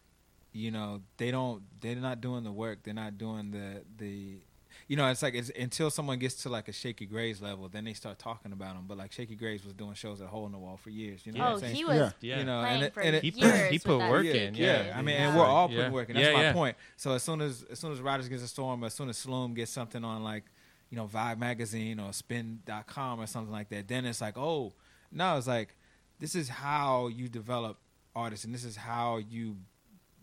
you 0.54 0.72
know, 0.72 1.02
they 1.18 1.30
don't 1.32 1.64
they're 1.82 1.96
not 1.98 2.22
doing 2.22 2.44
the 2.44 2.52
work. 2.52 2.80
They're 2.84 2.94
not 2.94 3.18
doing 3.18 3.52
the 3.52 3.84
the. 3.98 4.40
You 4.88 4.96
know, 4.96 5.08
it's 5.10 5.22
like 5.22 5.34
it's 5.34 5.50
until 5.50 5.90
someone 5.90 6.18
gets 6.18 6.36
to 6.44 6.50
like 6.50 6.70
a 6.70 6.72
Shakey 6.72 7.06
Graves 7.06 7.42
level, 7.42 7.68
then 7.68 7.84
they 7.84 7.94
start 7.94 8.20
talking 8.20 8.54
about 8.54 8.76
them. 8.76 8.86
But 8.88 8.98
like 8.98 9.12
Shakey 9.12 9.36
Graves 9.36 9.66
was 9.66 9.74
doing 9.74 9.96
shows 9.96 10.22
at 10.22 10.28
Hole 10.28 10.46
in 10.46 10.54
the 10.54 10.58
Wall 10.58 10.78
for 10.78 10.90
years. 10.90 11.26
You 11.26 11.34
know 11.34 11.40
what 11.44 11.50
Oh, 11.50 11.54
I'm 11.56 11.60
saying? 11.60 11.76
he 11.76 11.84
was 11.84 11.96
Yeah. 11.98 12.12
Yeah. 12.22 12.40
You 12.40 12.46
know, 12.46 12.62
and 12.62 12.84
it, 12.84 12.94
for 12.94 13.02
and 13.02 13.16
it, 13.18 13.24
He 13.24 13.32
put- 13.32 13.72
he 13.72 13.80
put 13.80 13.98
work 14.00 14.26
in, 14.26 14.56
yeah, 14.56 14.86
yeah. 14.88 14.98
I 14.98 15.02
mean, 15.02 15.16
Yeah. 15.16 15.28
and 15.28 15.38
we're 15.38 15.46
all 15.46 15.70
Yeah. 15.70 15.78
putting 15.78 15.92
work 15.92 16.10
in. 16.10 16.16
That's 16.16 16.28
Yeah, 16.28 16.34
my 16.34 16.42
yeah. 16.44 16.54
point. 16.54 16.78
So 16.96 17.12
as 17.12 17.22
soon 17.24 17.42
as 17.42 17.64
as 17.64 17.80
soon 17.80 17.92
as 17.92 18.00
Riders 18.00 18.30
gets 18.30 18.44
a 18.44 18.48
storm, 18.48 18.84
as 18.86 18.94
soon 18.94 19.10
as 19.10 19.18
Sloom 19.18 19.54
gets 19.56 19.72
something 19.72 20.04
on 20.06 20.24
like, 20.24 20.46
you 20.90 20.96
know, 20.96 21.06
Vibe 21.08 21.38
magazine 21.38 22.00
or 22.00 22.14
Spin.com 22.14 23.20
or 23.20 23.28
something 23.28 23.52
like 23.52 23.68
that, 23.70 23.90
then 23.90 24.06
it's 24.06 24.22
like, 24.22 24.38
oh, 24.38 24.74
no, 25.12 25.38
it's 25.38 25.48
like 25.48 25.76
this 26.20 26.34
is 26.34 26.48
how 26.48 27.08
you 27.08 27.28
develop 27.28 27.78
artists, 28.16 28.46
and 28.46 28.54
this 28.56 28.64
is 28.64 28.78
how 28.78 29.18
you 29.18 29.58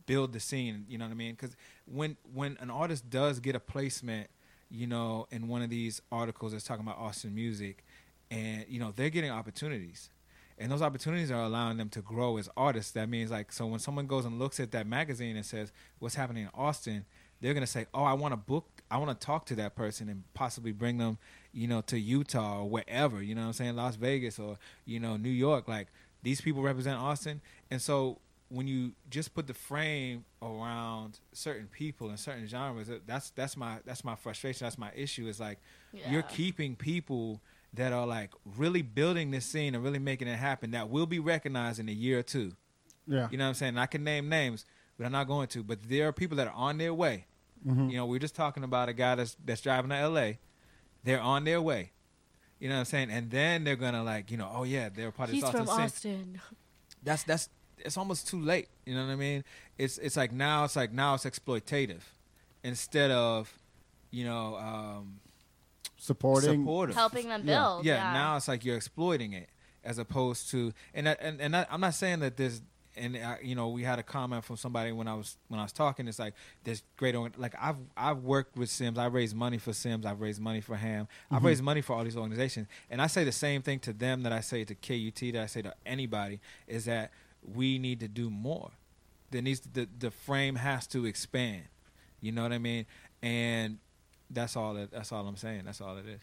build 0.06 0.32
the 0.32 0.40
scene. 0.40 0.86
You 0.88 0.96
know 0.98 1.04
what 1.04 1.12
I 1.12 1.14
mean? 1.16 1.32
Because 1.32 1.54
when 1.84 2.16
when 2.32 2.56
an 2.60 2.70
artist 2.70 3.10
does 3.10 3.40
get 3.40 3.54
a 3.54 3.60
placement, 3.60 4.28
you 4.70 4.86
know, 4.86 5.26
in 5.30 5.48
one 5.48 5.62
of 5.62 5.70
these 5.70 6.00
articles 6.10 6.52
that's 6.52 6.64
talking 6.64 6.84
about 6.84 6.98
Austin 6.98 7.34
music, 7.34 7.84
and 8.30 8.64
you 8.68 8.80
know 8.80 8.92
they're 8.94 9.10
getting 9.10 9.30
opportunities, 9.30 10.10
and 10.58 10.70
those 10.70 10.82
opportunities 10.82 11.30
are 11.30 11.42
allowing 11.42 11.76
them 11.76 11.88
to 11.90 12.00
grow 12.00 12.36
as 12.36 12.48
artists. 12.56 12.92
That 12.92 13.08
means 13.08 13.30
like 13.30 13.52
so 13.52 13.66
when 13.66 13.80
someone 13.80 14.06
goes 14.06 14.24
and 14.24 14.38
looks 14.38 14.60
at 14.60 14.72
that 14.72 14.86
magazine 14.86 15.36
and 15.36 15.44
says 15.44 15.72
what's 15.98 16.14
happening 16.14 16.44
in 16.44 16.50
Austin, 16.54 17.04
they're 17.40 17.54
gonna 17.54 17.66
say, 17.66 17.86
oh, 17.94 18.04
I 18.04 18.14
want 18.14 18.32
to 18.32 18.36
book, 18.36 18.66
I 18.90 18.98
want 18.98 19.18
to 19.18 19.26
talk 19.26 19.46
to 19.46 19.54
that 19.56 19.74
person 19.74 20.08
and 20.08 20.24
possibly 20.34 20.72
bring 20.72 20.98
them, 20.98 21.18
you 21.52 21.68
know, 21.68 21.80
to 21.82 21.98
Utah 21.98 22.60
or 22.60 22.68
wherever. 22.68 23.22
You 23.22 23.34
know 23.34 23.42
what 23.42 23.48
I'm 23.48 23.52
saying? 23.54 23.76
Las 23.76 23.96
Vegas 23.96 24.38
or 24.38 24.58
you 24.84 25.00
know 25.00 25.16
New 25.16 25.30
York. 25.30 25.68
Like 25.68 25.88
these 26.22 26.40
people 26.40 26.62
represent 26.62 26.98
Austin, 26.98 27.40
and 27.70 27.80
so 27.80 28.18
when 28.54 28.66
you 28.66 28.92
just 29.10 29.34
put 29.34 29.46
the 29.46 29.54
frame 29.54 30.24
around 30.42 31.18
certain 31.32 31.66
people 31.66 32.08
and 32.08 32.18
certain 32.18 32.46
genres, 32.46 32.88
that's 33.06 33.30
that's 33.30 33.56
my 33.56 33.78
that's 33.84 34.04
my 34.04 34.14
frustration. 34.14 34.64
That's 34.64 34.78
my 34.78 34.90
issue. 34.94 35.26
Is 35.26 35.40
like 35.40 35.58
you're 35.92 36.22
keeping 36.22 36.76
people 36.76 37.40
that 37.74 37.92
are 37.92 38.06
like 38.06 38.30
really 38.56 38.82
building 38.82 39.30
this 39.30 39.44
scene 39.44 39.74
and 39.74 39.82
really 39.82 39.98
making 39.98 40.28
it 40.28 40.36
happen 40.36 40.70
that 40.72 40.88
will 40.88 41.06
be 41.06 41.18
recognized 41.18 41.80
in 41.80 41.88
a 41.88 41.92
year 41.92 42.20
or 42.20 42.22
two. 42.22 42.52
Yeah. 43.06 43.28
You 43.30 43.38
know 43.38 43.44
what 43.44 43.48
I'm 43.48 43.54
saying? 43.54 43.70
And 43.70 43.80
I 43.80 43.86
can 43.86 44.04
name 44.04 44.28
names, 44.28 44.64
but 44.96 45.04
I'm 45.04 45.12
not 45.12 45.26
going 45.26 45.48
to. 45.48 45.62
But 45.62 45.82
there 45.88 46.08
are 46.08 46.12
people 46.12 46.36
that 46.36 46.46
are 46.46 46.54
on 46.54 46.78
their 46.78 46.94
way. 46.94 47.26
Mm-hmm. 47.66 47.90
You 47.90 47.96
know, 47.96 48.06
we 48.06 48.16
are 48.16 48.20
just 48.20 48.34
talking 48.34 48.62
about 48.62 48.88
a 48.88 48.92
guy 48.92 49.14
that's 49.16 49.36
that's 49.44 49.60
driving 49.60 49.90
to 49.90 50.08
LA. 50.08 50.32
They're 51.02 51.20
on 51.20 51.44
their 51.44 51.60
way. 51.60 51.92
You 52.58 52.68
know 52.68 52.76
what 52.76 52.80
I'm 52.80 52.84
saying? 52.86 53.10
And 53.10 53.30
then 53.30 53.64
they're 53.64 53.76
gonna 53.76 54.04
like, 54.04 54.30
you 54.30 54.36
know, 54.36 54.50
oh 54.54 54.64
yeah, 54.64 54.88
they're 54.88 55.08
a 55.08 55.12
part 55.12 55.28
of 55.28 55.34
He's 55.34 55.42
this 55.42 55.50
from 55.50 55.68
Austin 55.68 55.82
Austin. 55.82 56.40
that's 57.02 57.22
that's 57.24 57.48
it's 57.84 57.96
almost 57.96 58.28
too 58.28 58.40
late. 58.40 58.68
You 58.86 58.94
know 58.94 59.04
what 59.06 59.12
I 59.12 59.16
mean? 59.16 59.44
It's 59.78 59.98
it's 59.98 60.16
like 60.16 60.32
now 60.32 60.64
it's 60.64 60.76
like 60.76 60.92
now 60.92 61.14
it's 61.14 61.24
exploitative 61.24 62.02
instead 62.62 63.10
of 63.10 63.52
you 64.10 64.24
know 64.24 64.56
um, 64.56 65.20
Supporting. 65.96 66.60
supportive. 66.60 66.94
Helping 66.96 67.28
them 67.28 67.42
build. 67.42 67.84
yeah, 67.84 67.94
Yeah. 67.96 68.12
now 68.12 68.36
it's 68.36 68.48
like 68.48 68.64
you're 68.64 68.76
exploiting 68.76 69.32
it 69.32 69.48
as 69.84 69.98
opposed 69.98 70.50
to 70.50 70.72
and 70.94 71.06
that, 71.06 71.18
and 71.20 71.40
and 71.40 71.54
that, 71.54 71.68
I'm 71.70 71.80
not 71.80 71.94
saying 71.94 72.20
that 72.20 72.36
there's 72.36 72.60
and 72.96 73.16
I, 73.16 73.38
you 73.42 73.54
know 73.56 73.68
we 73.70 73.82
had 73.82 73.98
a 73.98 74.02
comment 74.04 74.44
from 74.44 74.56
somebody 74.56 74.92
when 74.92 75.08
I 75.08 75.14
was 75.14 75.36
when 75.48 75.58
I 75.58 75.62
was 75.64 75.72
talking. 75.72 76.06
It's 76.06 76.18
like 76.18 76.34
there's 76.62 76.82
great 76.96 77.16
like 77.38 77.54
I've 77.60 77.76
I've 77.96 78.18
worked 78.22 78.56
with 78.56 78.70
Sims. 78.70 78.98
I 78.98 79.06
raised 79.06 79.34
money 79.34 79.58
for 79.58 79.72
Sims. 79.72 80.06
I've 80.06 80.20
raised 80.20 80.40
money 80.40 80.60
for 80.60 80.76
HAAM. 80.76 81.08
I've 81.30 81.42
raised 81.42 81.62
money 81.62 81.80
for 81.80 81.94
all 81.96 82.04
these 82.04 82.16
organizations, 82.16 82.68
and 82.90 83.02
I 83.02 83.06
say 83.08 83.24
the 83.24 83.32
same 83.32 83.62
thing 83.62 83.78
to 83.80 83.92
them 83.92 84.22
that 84.22 84.32
I 84.32 84.40
say 84.40 84.64
to 84.64 84.74
KUT 84.74 85.32
that 85.32 85.42
I 85.42 85.46
say 85.46 85.62
to 85.62 85.74
anybody 85.84 86.40
is 86.68 86.84
that 86.84 87.10
we 87.44 87.78
need 87.78 88.00
to 88.00 88.08
do 88.08 88.30
more. 88.30 88.70
There 89.30 89.42
needs 89.42 89.60
to, 89.60 89.68
the 89.72 89.88
the 89.98 90.10
frame 90.10 90.56
has 90.56 90.86
to 90.88 91.06
expand. 91.06 91.64
You 92.20 92.32
know 92.32 92.42
what 92.42 92.52
I 92.52 92.58
mean? 92.58 92.86
And 93.22 93.78
that's 94.30 94.56
all. 94.56 94.74
That, 94.74 94.90
that's 94.92 95.12
all 95.12 95.26
I'm 95.26 95.36
saying. 95.36 95.62
That's 95.64 95.80
all 95.80 95.96
it 95.98 96.06
is. 96.06 96.20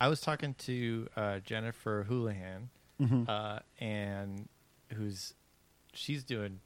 I 0.00 0.08
was 0.08 0.20
talking 0.20 0.54
to 0.60 1.08
uh, 1.16 1.38
Jennifer 1.40 2.04
Houlihan, 2.08 2.70
Mm-hmm. 3.00 3.24
uh, 3.28 3.58
and 3.80 4.48
who's 4.94 5.34
she's 5.94 6.22
doing 6.22 6.60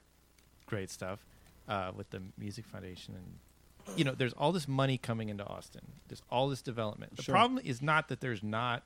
great 0.66 0.90
stuff 0.90 1.20
uh, 1.68 1.90
with 1.96 2.10
the 2.10 2.20
Music 2.36 2.66
Foundation, 2.66 3.14
and 3.16 3.96
you 3.98 4.04
know, 4.04 4.12
there's 4.14 4.34
all 4.34 4.52
this 4.52 4.68
money 4.68 4.98
coming 4.98 5.30
into 5.30 5.44
Austin. 5.44 5.80
There's 6.08 6.20
all 6.30 6.48
this 6.50 6.60
development. 6.60 7.16
The 7.16 7.22
Sure. 7.22 7.34
problem 7.34 7.58
is 7.64 7.80
not 7.80 8.08
that 8.08 8.20
there's 8.20 8.42
not 8.42 8.82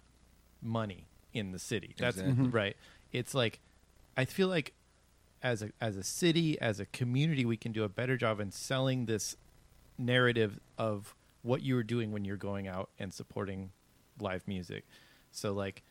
money 0.62 1.08
in 1.32 1.50
the 1.50 1.58
city. 1.58 1.94
That's 1.98 2.18
Exactly. 2.18 2.46
right. 2.48 2.76
It's 3.10 3.34
like 3.34 3.58
I 4.16 4.24
feel 4.24 4.48
like 4.48 4.72
as 5.42 5.62
a 5.62 5.70
as 5.80 5.96
a 5.96 6.02
city, 6.02 6.60
as 6.60 6.80
a 6.80 6.86
community, 6.86 7.44
we 7.44 7.56
can 7.56 7.72
do 7.72 7.84
a 7.84 7.88
better 7.88 8.16
job 8.16 8.40
in 8.40 8.50
selling 8.52 9.06
this 9.06 9.36
narrative 9.98 10.60
of 10.78 11.14
what 11.42 11.62
you 11.62 11.74
were 11.74 11.82
doing 11.82 12.12
when 12.12 12.24
you're 12.24 12.36
going 12.36 12.68
out 12.68 12.88
and 12.98 13.12
supporting 13.12 13.70
live 14.20 14.46
music. 14.46 14.84
So 15.32 15.52
like 15.52 15.82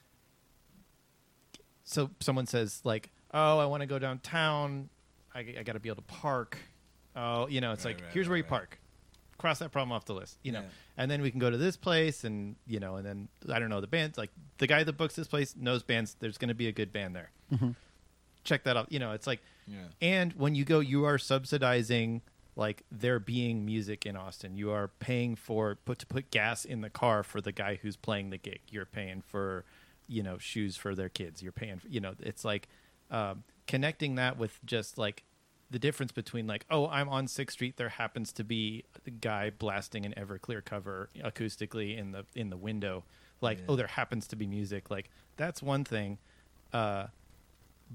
so 1.84 2.10
someone 2.20 2.46
says 2.48 2.82
like, 2.84 3.10
"Oh, 3.34 3.60
I 3.60 3.66
want 3.66 3.82
to 3.82 3.88
go 3.88 4.00
downtown. 4.00 4.90
I, 5.34 5.40
I 5.60 5.64
got 5.64 5.74
to 5.74 5.80
be 5.80 5.90
able 5.90 5.98
to 5.98 6.08
park." 6.08 6.58
Oh, 7.16 7.48
you 7.48 7.60
know, 7.62 7.74
it's 7.74 7.84
Right, 7.86 7.96
like, 7.96 8.04
right, 8.06 8.14
"Here's 8.14 8.28
where 8.30 8.38
you 8.38 8.44
right. 8.44 8.50
park." 8.50 8.78
Cross 9.38 9.58
that 9.60 9.72
problem 9.72 9.92
off 9.92 10.06
the 10.06 10.14
list, 10.14 10.38
you 10.44 10.52
know. 10.52 10.60
Yeah. 10.62 10.68
And 10.98 11.10
then 11.10 11.22
we 11.24 11.32
can 11.32 11.40
go 11.40 11.50
to 11.50 11.58
this 11.58 11.76
place 11.76 12.24
and, 12.26 12.56
you 12.68 12.80
know, 12.80 12.98
and 12.98 13.06
then 13.06 13.28
I 13.52 13.58
don't 13.58 13.70
know, 13.70 13.82
the 13.82 13.88
band 13.88 14.16
like 14.16 14.30
the 14.60 14.68
guy 14.68 14.84
that 14.84 14.94
books 14.94 15.16
this 15.16 15.28
place 15.28 15.56
knows 15.58 15.82
bands 15.82 16.16
there's 16.20 16.38
going 16.38 16.50
to 16.50 16.54
be 16.56 16.68
a 16.68 16.72
good 16.72 16.94
band 16.94 17.16
there. 17.16 17.32
Mm-hmm. 17.52 17.72
Check 18.44 18.64
that 18.64 18.78
out. 18.78 18.92
You 18.92 19.00
know, 19.00 19.12
it's 19.12 19.28
like, 19.28 19.42
Yeah. 19.68 19.86
and 20.02 20.34
when 20.34 20.56
you 20.56 20.66
go, 20.66 20.80
you 20.80 21.06
are 21.06 21.18
subsidizing 21.18 22.22
like 22.56 22.84
there 22.92 23.20
being 23.20 23.66
music 23.66 24.06
in 24.06 24.16
Austin. 24.16 24.56
You 24.56 24.72
are 24.72 24.90
paying 25.00 25.36
for 25.36 25.76
put 25.86 26.00
to 26.00 26.06
put 26.06 26.32
gas 26.32 26.66
in 26.66 26.82
the 26.82 26.90
car 26.90 27.24
for 27.24 27.40
the 27.42 27.52
guy 27.52 27.80
who's 27.82 27.96
playing 27.96 28.30
the 28.30 28.38
gig. 28.38 28.60
You're 28.70 28.86
paying 28.86 29.22
for, 29.22 29.64
you 30.08 30.22
know, 30.22 30.38
shoes 30.38 30.76
for 30.76 30.94
their 30.94 31.10
kids. 31.10 31.42
You're 31.42 31.54
paying, 31.54 31.78
for, 31.80 31.88
you 31.88 32.00
know, 32.02 32.14
it's 32.20 32.44
like 32.44 32.68
um, 33.10 33.44
connecting 33.68 34.16
that 34.16 34.38
with 34.38 34.60
just 34.66 34.98
like 34.98 35.24
the 35.70 35.80
difference 35.80 36.12
between 36.12 36.46
like, 36.48 36.66
oh, 36.70 36.88
I'm 36.88 37.08
on 37.08 37.28
Sixth 37.28 37.54
Street. 37.56 37.78
There 37.78 37.88
happens 37.90 38.34
to 38.34 38.44
be 38.44 38.84
a 39.08 39.10
guy 39.12 39.50
blasting 39.52 40.06
an 40.06 40.14
Everclear 40.18 40.64
cover 40.64 41.10
acoustically 41.24 41.98
in 41.98 42.12
the 42.12 42.26
in 42.36 42.50
the 42.50 42.58
window. 42.58 43.06
Like, 43.40 43.60
oh, 43.70 43.76
there 43.78 43.88
happens 43.88 44.28
to 44.28 44.36
be 44.36 44.46
music. 44.46 44.92
Like 44.92 45.10
that's 45.38 45.64
one 45.64 45.86
thing. 45.86 46.18
Uh, 46.74 47.08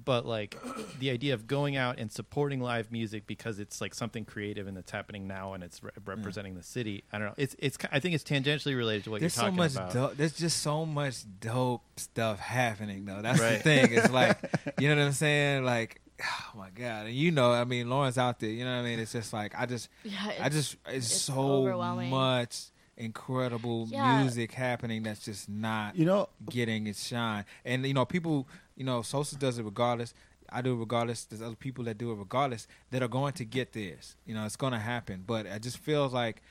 but 0.04 0.26
like 0.26 0.56
the 0.98 1.10
idea 1.10 1.34
of 1.34 1.46
going 1.46 1.76
out 1.76 1.98
and 1.98 2.10
supporting 2.12 2.60
live 2.60 2.92
music 2.92 3.26
because 3.26 3.58
it's 3.58 3.80
like 3.80 3.94
something 3.94 4.24
creative 4.24 4.66
and 4.66 4.76
it's 4.76 4.90
happening 4.90 5.26
now 5.26 5.54
and 5.54 5.64
it's 5.64 5.82
re- 5.82 5.90
mm. 5.98 6.06
representing 6.06 6.54
the 6.54 6.62
city. 6.62 7.04
I 7.12 7.18
don't 7.18 7.28
know. 7.28 7.34
It's 7.36 7.56
it's 7.58 7.78
I 7.90 8.00
think 8.00 8.14
it's 8.14 8.24
tangentially 8.24 8.76
related 8.76 9.04
to 9.04 9.10
what 9.10 9.20
There's 9.20 9.36
you're 9.36 9.42
so 9.42 9.50
talking 9.50 9.56
much 9.56 9.72
about. 9.72 9.92
dope. 9.92 10.16
There's 10.16 10.36
just 10.36 10.62
so 10.62 10.84
much 10.84 11.24
dope 11.40 11.82
stuff 11.96 12.38
happening 12.38 13.04
though. 13.04 13.22
That's 13.22 13.40
the 13.40 13.58
thing. 13.58 13.92
It's 13.92 14.10
like 14.10 14.38
you 14.78 14.88
know 14.88 14.96
what 14.96 15.06
I'm 15.06 15.12
saying. 15.12 15.64
Like 15.64 16.00
oh 16.22 16.58
my 16.58 16.70
god, 16.70 17.06
and 17.06 17.14
you 17.14 17.30
know, 17.30 17.52
I 17.52 17.64
mean, 17.64 17.88
Lauren's 17.90 18.18
out 18.18 18.40
there. 18.40 18.50
You 18.50 18.64
know 18.64 18.72
what 18.74 18.80
I 18.80 18.84
mean? 18.84 18.98
It's 18.98 19.12
just 19.12 19.32
like 19.32 19.54
I 19.56 19.66
just, 19.66 19.88
Yeah, 20.04 20.12
I 20.24 20.30
it's- 20.46 20.52
just, 20.52 20.76
it's, 20.86 21.06
it's 21.06 21.22
so 21.22 21.76
much 22.08 22.66
incredible 22.96 23.88
Yeah. 23.90 24.22
music 24.22 24.52
happening 24.52 25.02
that's 25.02 25.24
just 25.24 25.48
not 25.48 25.96
You 25.96 26.06
know, 26.06 26.28
getting 26.48 26.86
its 26.86 27.06
shine. 27.06 27.44
And 27.64 27.86
you 27.86 27.94
know, 27.94 28.04
people, 28.04 28.48
you 28.76 28.84
know, 28.84 29.02
Sosa 29.02 29.36
does 29.36 29.58
it 29.58 29.64
regardless. 29.64 30.14
I 30.50 30.62
do 30.62 30.74
it 30.74 30.78
regardless. 30.78 31.24
There's 31.24 31.42
other 31.42 31.56
people 31.56 31.84
that 31.84 31.98
do 31.98 32.12
it 32.12 32.14
regardless 32.14 32.68
that 32.90 33.02
are 33.02 33.08
going 33.08 33.32
to 33.34 33.44
get 33.44 33.72
this. 33.72 34.16
You 34.26 34.34
know, 34.34 34.44
it's 34.44 34.56
going 34.56 34.72
to 34.72 34.78
happen. 34.78 35.24
But 35.26 35.50
I 35.50 35.58
just 35.58 35.78
feels 35.78 36.12
like 36.12 36.42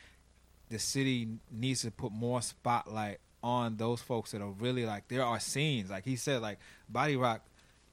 the 0.69 0.79
city 0.79 1.27
needs 1.51 1.81
to 1.83 1.91
put 1.91 2.11
more 2.11 2.41
spotlight 2.41 3.19
on 3.43 3.77
those 3.77 4.01
folks 4.01 4.31
that 4.31 4.41
are 4.41 4.49
really 4.49 4.85
like 4.85 5.07
there 5.07 5.23
are 5.23 5.39
scenes. 5.39 5.89
Like 5.89 6.03
he 6.03 6.15
said, 6.15 6.41
like 6.41 6.59
Body 6.89 7.15
Rock 7.15 7.41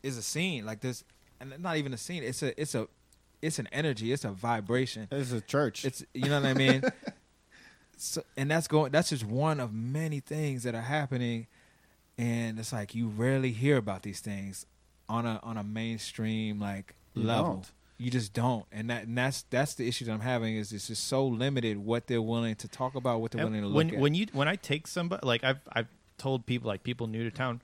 is 0.02 0.16
a 0.16 0.22
scene. 0.22 0.64
Like 0.64 0.80
this, 0.80 1.04
and 1.40 1.54
not 1.60 1.76
even 1.76 1.92
a 1.92 1.98
scene. 1.98 2.22
It's 2.22 2.42
a, 2.42 2.58
it's 2.60 2.74
a, 2.74 2.88
it's 3.42 3.58
an 3.58 3.68
energy. 3.70 4.12
It's 4.12 4.24
a 4.24 4.30
vibration. 4.30 5.08
it's 5.10 5.32
a 5.32 5.40
church. 5.40 5.84
It's 5.84 6.04
you 6.14 6.28
know 6.28 6.40
what 6.40 6.48
I 6.48 6.54
mean. 6.54 6.82
so, 7.96 8.22
and 8.36 8.50
that's 8.50 8.66
going. 8.66 8.92
That's 8.92 9.10
just 9.10 9.24
one 9.24 9.60
of 9.60 9.72
many 9.72 10.20
things 10.20 10.62
that 10.62 10.74
are 10.74 10.80
happening, 10.80 11.46
and 12.18 12.58
it's 12.58 12.72
like 12.72 12.94
you 12.94 13.08
rarely 13.08 13.52
hear 13.52 13.76
about 13.76 14.02
these 14.02 14.20
things 14.20 14.66
on 15.08 15.26
a 15.26 15.40
on 15.42 15.56
a 15.56 15.64
mainstream 15.64 16.60
like 16.60 16.94
You 17.14 17.24
level. 17.26 17.52
don't. 17.54 17.70
You 17.98 18.10
just 18.10 18.32
don't, 18.32 18.64
and 18.72 18.90
that 18.90 19.04
and 19.06 19.16
that's 19.16 19.42
that's 19.50 19.74
the 19.74 19.86
issue 19.86 20.04
that 20.06 20.12
I'm 20.12 20.20
having 20.20 20.56
is 20.56 20.72
it's 20.72 20.88
just 20.88 21.06
so 21.06 21.24
limited 21.24 21.78
what 21.78 22.08
they're 22.08 22.20
willing 22.22 22.56
to 22.56 22.66
talk 22.68 22.96
about, 22.96 23.20
what 23.20 23.30
they're 23.30 23.42
And 23.42 23.50
willing 23.52 23.62
to 23.70 23.72
when 23.74 23.86
look 23.88 23.94
at. 23.94 24.00
when 24.00 24.14
you 24.14 24.26
when 24.32 24.48
I 24.48 24.56
take 24.56 24.88
somebody 24.88 25.24
like 25.24 25.44
I've 25.44 25.60
I've 25.72 25.86
told 26.18 26.44
people 26.46 26.66
like 26.66 26.82
people 26.82 27.06
new 27.06 27.22
to 27.22 27.30
town, 27.30 27.60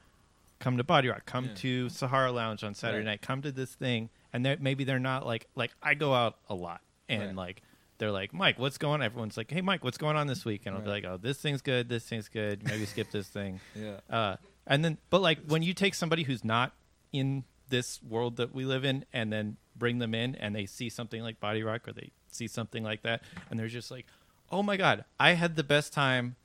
come 0.60 0.76
to 0.76 0.84
Body 0.84 1.08
Rock, 1.08 1.26
come 1.26 1.46
Yeah. 1.46 1.54
to 1.56 1.88
Sahara 1.88 2.30
Lounge 2.30 2.62
on 2.62 2.74
Saturday 2.74 2.98
Right. 3.04 3.12
night, 3.14 3.22
come 3.22 3.42
to 3.42 3.50
this 3.50 3.74
thing, 3.74 4.10
and 4.32 4.46
they're, 4.46 4.56
maybe 4.60 4.84
they're 4.84 5.00
not 5.00 5.26
like 5.26 5.48
like 5.56 5.72
I 5.82 5.94
go 5.94 6.14
out 6.14 6.36
a 6.48 6.54
lot 6.54 6.82
and 7.08 7.20
Right. 7.28 7.34
like 7.36 7.62
they're 7.98 8.12
like 8.12 8.32
Mike, 8.32 8.58
what's 8.58 8.78
going? 8.78 8.94
on? 8.94 9.02
Everyone's 9.02 9.36
like, 9.36 9.50
Hey 9.50 9.60
Mike, 9.60 9.84
what's 9.84 9.98
going 9.98 10.16
on 10.16 10.26
this 10.26 10.44
week? 10.44 10.62
And 10.66 10.74
I'll 10.74 10.82
be 10.82 10.88
like, 10.88 11.04
Oh, 11.04 11.18
this 11.20 11.38
thing's 11.38 11.62
good, 11.62 11.88
this 11.88 12.04
thing's 12.04 12.28
good. 12.28 12.64
Maybe 12.64 12.86
skip 12.86 13.10
this 13.10 13.28
thing. 13.28 13.60
yeah, 13.74 14.00
Uh, 14.08 14.36
and 14.66 14.84
then, 14.84 14.98
but 15.10 15.20
like 15.20 15.38
when 15.46 15.62
you 15.62 15.74
take 15.74 15.94
somebody 15.94 16.22
who's 16.24 16.44
not 16.44 16.72
in 17.12 17.44
this 17.68 18.02
world 18.02 18.36
that 18.36 18.54
we 18.54 18.64
live 18.64 18.84
in, 18.84 19.04
and 19.12 19.30
then 19.32 19.56
bring 19.76 19.98
them 19.98 20.14
in, 20.14 20.34
and 20.36 20.54
they 20.56 20.64
see 20.66 20.88
something 20.88 21.22
like 21.22 21.38
Body 21.38 21.62
Rock, 21.62 21.86
or 21.86 21.92
they 21.92 22.10
see 22.30 22.46
something 22.48 22.82
like 22.82 23.02
that, 23.02 23.22
and 23.50 23.58
they're 23.60 23.68
just 23.68 23.90
like, 23.90 24.06
"Oh 24.50 24.62
my 24.62 24.76
god, 24.78 25.04
I 25.20 25.32
had 25.34 25.54
the 25.56 25.64
best 25.64 25.92
time. 25.92 26.36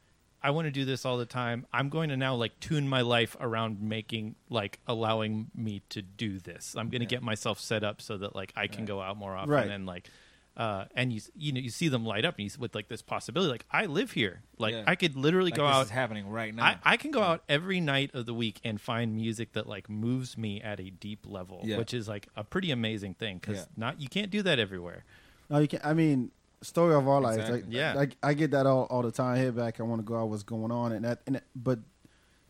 I 0.42 0.50
want 0.52 0.66
to 0.66 0.72
do 0.72 0.84
this 0.84 1.06
all 1.06 1.18
the 1.18 1.26
time. 1.26 1.66
I'm 1.72 1.88
going 1.88 2.10
to 2.10 2.18
now 2.18 2.36
like 2.36 2.60
tune 2.60 2.90
my 2.90 3.00
life 3.02 3.38
around 3.40 3.82
making 3.82 4.36
like 4.50 4.80
allowing 4.86 5.50
me 5.56 5.82
to 5.90 6.02
do 6.02 6.40
this. 6.40 6.76
I'm 6.78 6.90
going 6.90 7.00
to 7.00 7.06
get 7.06 7.24
myself 7.24 7.60
set 7.62 7.84
up 7.86 8.02
so 8.02 8.18
that 8.18 8.36
like 8.36 8.52
I 8.56 8.68
can 8.68 8.84
go 8.84 9.02
out 9.02 9.16
more 9.16 9.34
often 9.36 9.50
Right. 9.52 9.70
and 9.70 9.86
like." 9.86 10.10
Uh, 10.56 10.86
and 10.96 11.12
you 11.12 11.20
you 11.36 11.52
know 11.52 11.60
you 11.60 11.72
see 11.72 11.88
them 11.88 12.06
light 12.06 12.24
up 12.26 12.36
and 12.36 12.44
you, 12.44 12.48
s- 12.48 12.60
with 12.60 12.76
like 12.76 12.88
this 12.88 13.02
possibility 13.02 13.50
like 13.52 13.66
I 13.72 13.88
live 13.88 14.12
here 14.12 14.44
like 14.60 14.74
Yeah. 14.76 14.84
I 14.86 14.94
could 14.94 15.16
literally 15.16 15.50
like 15.50 15.58
go 15.58 15.66
this 15.66 15.76
out 15.76 15.86
is 15.86 15.90
happening 15.90 16.30
right 16.30 16.54
now. 16.54 16.64
I, 16.64 16.78
I 16.84 16.98
can 16.98 17.10
go 17.10 17.24
out 17.24 17.44
every 17.50 17.80
night 17.82 18.12
of 18.14 18.28
the 18.28 18.36
week 18.36 18.62
and 18.64 18.80
find 18.80 19.16
music 19.16 19.54
that 19.54 19.66
like 19.68 19.90
moves 19.90 20.38
me 20.38 20.62
at 20.62 20.80
a 20.80 20.92
deep 20.92 21.26
level, 21.28 21.62
Yeah. 21.64 21.80
which 21.80 21.92
is 21.92 22.08
like 22.08 22.28
a 22.36 22.44
pretty 22.44 22.70
amazing 22.70 23.16
thing 23.16 23.40
because 23.40 23.58
Yeah. 23.62 23.66
not 23.78 24.00
you 24.00 24.08
can't 24.08 24.30
do 24.30 24.44
that 24.44 24.60
everywhere. 24.60 25.06
No, 25.50 25.58
you 25.58 25.68
can't. 25.68 25.84
I 25.84 25.96
mean, 25.96 26.30
story 26.62 26.94
of 26.94 27.08
our 27.08 27.20
lives. 27.20 27.38
Exactly. 27.38 27.62
Like, 27.64 27.72
Yeah. 27.74 27.94
like 27.96 28.16
I 28.22 28.36
get 28.36 28.52
that 28.52 28.68
all, 28.68 28.84
all 28.92 29.02
the 29.02 29.12
time. 29.12 29.38
Hit 29.38 29.56
back. 29.56 29.80
I 29.80 29.84
want 29.84 30.02
to 30.02 30.06
go 30.06 30.16
out. 30.20 30.30
What's 30.30 30.44
going 30.44 30.72
on? 30.72 30.92
And 30.92 31.04
that. 31.04 31.22
And 31.26 31.36
that- 31.38 31.46
but 31.56 31.80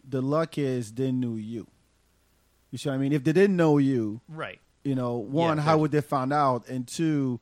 the 0.08 0.22
luck 0.22 0.58
is 0.58 0.92
they 0.92 1.13
knew 1.13 1.36
you. 1.36 1.68
You 2.70 2.78
see 2.78 2.89
what 2.89 2.96
I 2.96 2.98
mean? 2.98 3.13
If 3.13 3.24
they 3.24 3.32
didn't 3.32 3.56
know 3.56 3.78
you, 3.78 4.20
Right. 4.28 4.60
you 4.84 4.94
know, 4.94 5.16
one, 5.18 5.58
Yeah, 5.58 5.63
how 5.63 5.78
would 5.78 5.92
they 5.92 6.02
find 6.02 6.34
out? 6.34 6.68
And 6.68 6.86
two, 6.86 7.39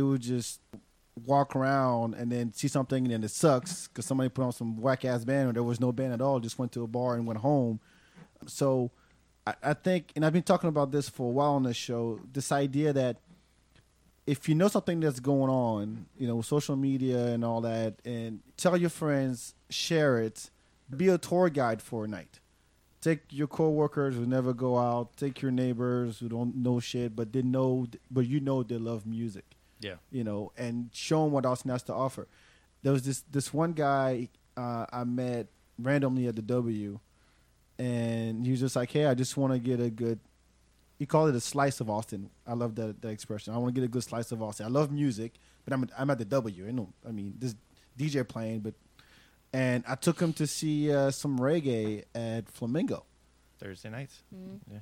would 0.00 0.22
just 0.22 0.60
walk 1.26 1.54
around 1.54 2.14
and 2.14 2.32
then 2.32 2.52
see 2.54 2.68
something 2.68 3.04
and 3.04 3.12
then 3.12 3.22
it 3.22 3.30
sucks 3.30 3.88
because 3.88 4.06
somebody 4.06 4.30
put 4.30 4.44
on 4.44 4.52
some 4.52 4.80
whack 4.80 5.04
ass 5.04 5.24
band 5.24 5.50
or 5.50 5.52
there 5.52 5.62
was 5.62 5.80
no 5.80 5.92
band 5.92 6.14
at 6.14 6.22
all. 6.22 6.40
Just 6.40 6.58
went 6.58 6.72
to 6.72 6.82
a 6.82 6.86
bar 6.86 7.14
and 7.14 7.26
went 7.26 7.40
home. 7.40 7.80
So 8.46 8.90
I, 9.46 9.54
I 9.62 9.74
think, 9.74 10.12
and 10.16 10.24
I've 10.24 10.32
been 10.32 10.42
talking 10.42 10.68
about 10.68 10.90
this 10.90 11.08
for 11.08 11.28
a 11.28 11.30
while 11.30 11.52
on 11.52 11.64
this 11.64 11.76
show. 11.76 12.20
This 12.32 12.50
idea 12.50 12.92
that 12.92 13.18
if 14.26 14.48
you 14.48 14.54
know 14.54 14.68
something 14.68 15.00
that's 15.00 15.20
going 15.20 15.50
on, 15.50 16.06
you 16.16 16.26
know, 16.26 16.40
social 16.42 16.76
media 16.76 17.26
and 17.26 17.44
all 17.44 17.60
that, 17.62 17.94
and 18.04 18.40
tell 18.56 18.76
your 18.76 18.90
friends, 18.90 19.54
share 19.68 20.18
it, 20.18 20.50
be 20.96 21.08
a 21.08 21.18
tour 21.18 21.48
guide 21.48 21.82
for 21.82 22.04
a 22.04 22.08
night. 22.08 22.38
Take 23.00 23.20
your 23.30 23.48
coworkers 23.48 24.14
who 24.14 24.24
never 24.26 24.52
go 24.54 24.78
out. 24.78 25.16
Take 25.16 25.42
your 25.42 25.50
neighbors 25.50 26.20
who 26.20 26.28
don't 26.28 26.54
know 26.54 26.78
shit, 26.78 27.16
but 27.16 27.32
they 27.32 27.42
know, 27.42 27.88
but 28.10 28.28
you 28.28 28.38
know 28.38 28.62
they 28.62 28.78
love 28.78 29.06
music. 29.06 29.56
Yeah. 29.82 29.96
You 30.10 30.24
know, 30.24 30.52
and 30.56 30.90
show 30.92 31.24
them 31.24 31.32
what 31.32 31.44
Austin 31.44 31.70
has 31.70 31.82
to 31.84 31.94
offer. 31.94 32.28
There 32.82 32.92
was 32.92 33.02
this 33.02 33.22
this 33.30 33.52
one 33.52 33.72
guy 33.72 34.28
uh, 34.56 34.86
I 34.92 35.04
met 35.04 35.48
randomly 35.78 36.26
at 36.28 36.36
the 36.36 36.42
W, 36.42 36.98
and 37.78 38.44
he 38.44 38.52
was 38.52 38.60
just 38.60 38.76
like, 38.76 38.90
"Hey, 38.90 39.06
I 39.06 39.14
just 39.14 39.36
want 39.36 39.52
to 39.52 39.58
get 39.58 39.80
a 39.80 39.90
good." 39.90 40.20
He 40.98 41.06
called 41.06 41.30
it 41.30 41.34
a 41.34 41.40
slice 41.40 41.80
of 41.80 41.90
Austin. 41.90 42.30
I 42.46 42.54
love 42.54 42.76
that 42.76 43.02
that 43.02 43.08
expression. 43.08 43.54
I 43.54 43.58
want 43.58 43.74
to 43.74 43.80
get 43.80 43.84
a 43.84 43.90
good 43.90 44.04
slice 44.04 44.32
of 44.32 44.42
Austin. 44.42 44.66
I 44.66 44.68
love 44.68 44.90
music, 44.90 45.34
but 45.64 45.74
I'm 45.74 45.82
at, 45.84 45.90
I'm 45.98 46.10
at 46.10 46.18
the 46.18 46.24
W. 46.24 46.64
You 46.64 46.72
know, 46.72 46.92
I 47.06 47.10
mean, 47.12 47.34
this 47.38 47.54
DJ 47.98 48.26
playing, 48.26 48.60
but 48.60 48.74
and 49.52 49.84
I 49.86 49.96
took 49.96 50.20
him 50.20 50.32
to 50.34 50.46
see 50.46 50.92
uh, 50.92 51.10
some 51.10 51.38
reggae 51.38 52.04
at 52.14 52.48
Flamingo. 52.48 53.04
Thursday 53.58 53.90
nights. 53.90 54.22
Yeah. 54.70 54.78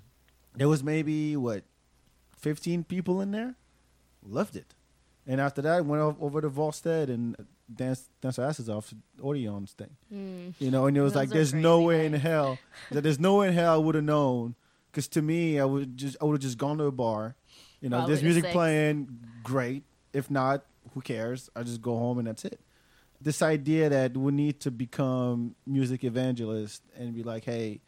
There 0.57 0.69
was 0.69 0.83
maybe 0.83 1.37
what, 1.37 1.65
fifteen 2.37 2.85
people 2.85 3.21
in 3.21 3.31
there. 3.31 3.57
Loved 4.23 4.57
it, 4.57 4.75
and 5.27 5.41
after 5.41 5.63
that, 5.63 5.79
I 5.79 5.81
went 5.81 6.17
over 6.21 6.41
to 6.41 6.49
Volstead 6.49 7.09
and 7.09 7.37
danced 7.73 8.09
danced 8.21 8.39
our 8.39 8.47
asses 8.47 8.69
off 8.69 8.91
to 8.91 8.97
Odeon's 9.23 9.73
thing. 9.73 9.91
Mm. 10.13 10.55
You 10.59 10.71
know, 10.71 10.87
and 10.87 10.97
it 10.97 11.03
was 11.03 11.13
Those 11.13 11.21
like, 11.21 11.29
there's 11.31 11.55
no 11.55 11.83
way 11.83 12.07
in 12.07 12.13
hell 12.15 12.59
that 12.91 13.03
there's 13.03 13.21
no 13.21 13.37
way 13.37 13.49
in 13.49 13.55
hell 13.55 13.75
I 13.75 13.77
would 13.77 13.95
have 13.95 14.05
known. 14.05 14.55
Because 14.91 15.07
to 15.09 15.23
me, 15.23 15.61
I 15.61 15.65
would 15.65 15.97
just 15.97 16.17
I 16.21 16.25
would 16.25 16.35
have 16.35 16.41
just 16.41 16.59
gone 16.59 16.79
to 16.79 16.85
a 16.85 16.93
bar. 16.93 17.37
You 17.81 17.89
know, 17.89 17.99
Probably 17.99 18.15
there's 18.15 18.25
music 18.25 18.45
six. 18.45 18.53
playing, 18.53 19.21
great. 19.43 19.85
If 20.13 20.31
not, 20.31 20.65
who 20.95 21.01
cares? 21.01 21.49
I 21.55 21.63
just 21.63 21.81
go 21.81 21.97
home 21.97 22.19
and 22.19 22.27
that's 22.27 22.45
it. 22.45 22.61
This 23.21 23.43
idea 23.43 23.89
that 23.89 24.17
we 24.17 24.33
need 24.33 24.61
to 24.61 24.71
become 24.71 25.55
music 25.67 26.05
evangelists 26.05 26.81
and 26.97 27.15
be 27.15 27.23
like, 27.23 27.45
hey, 27.45 27.81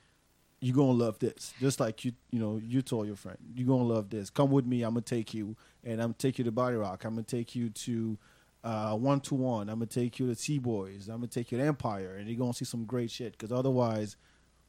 you're 0.62 0.76
gonna 0.76 0.92
love 0.92 1.18
this. 1.18 1.52
Just 1.58 1.80
like 1.80 2.04
you, 2.04 2.12
you 2.30 2.38
know, 2.38 2.60
you 2.64 2.82
told 2.82 3.08
your 3.08 3.16
friend, 3.16 3.36
you're 3.52 3.66
gonna 3.66 3.82
love 3.82 4.10
this. 4.10 4.30
Come 4.30 4.52
with 4.52 4.64
me. 4.64 4.82
I'm 4.82 4.92
gonna 4.92 5.00
take 5.00 5.34
you, 5.34 5.56
and 5.82 6.00
I'm 6.00 6.10
gonna 6.10 6.14
take 6.14 6.38
you 6.38 6.44
to 6.44 6.52
Body 6.52 6.76
Rock. 6.76 7.04
I'm 7.04 7.14
gonna 7.14 7.24
take 7.24 7.56
you 7.56 7.68
to 7.70 8.16
uh, 8.62 8.94
one 8.94 9.18
to 9.22 9.34
one. 9.34 9.68
I'm 9.68 9.76
gonna 9.80 9.86
take 9.86 10.20
you 10.20 10.32
to 10.32 10.40
T 10.40 10.60
Boys. 10.60 11.08
I'm 11.08 11.16
gonna 11.16 11.26
take 11.26 11.50
you 11.50 11.58
to 11.58 11.64
Empire, 11.64 12.14
and 12.14 12.28
you're 12.28 12.38
gonna 12.38 12.54
see 12.54 12.64
some 12.64 12.84
great 12.84 13.10
shit. 13.10 13.32
Because 13.32 13.50
otherwise, 13.50 14.16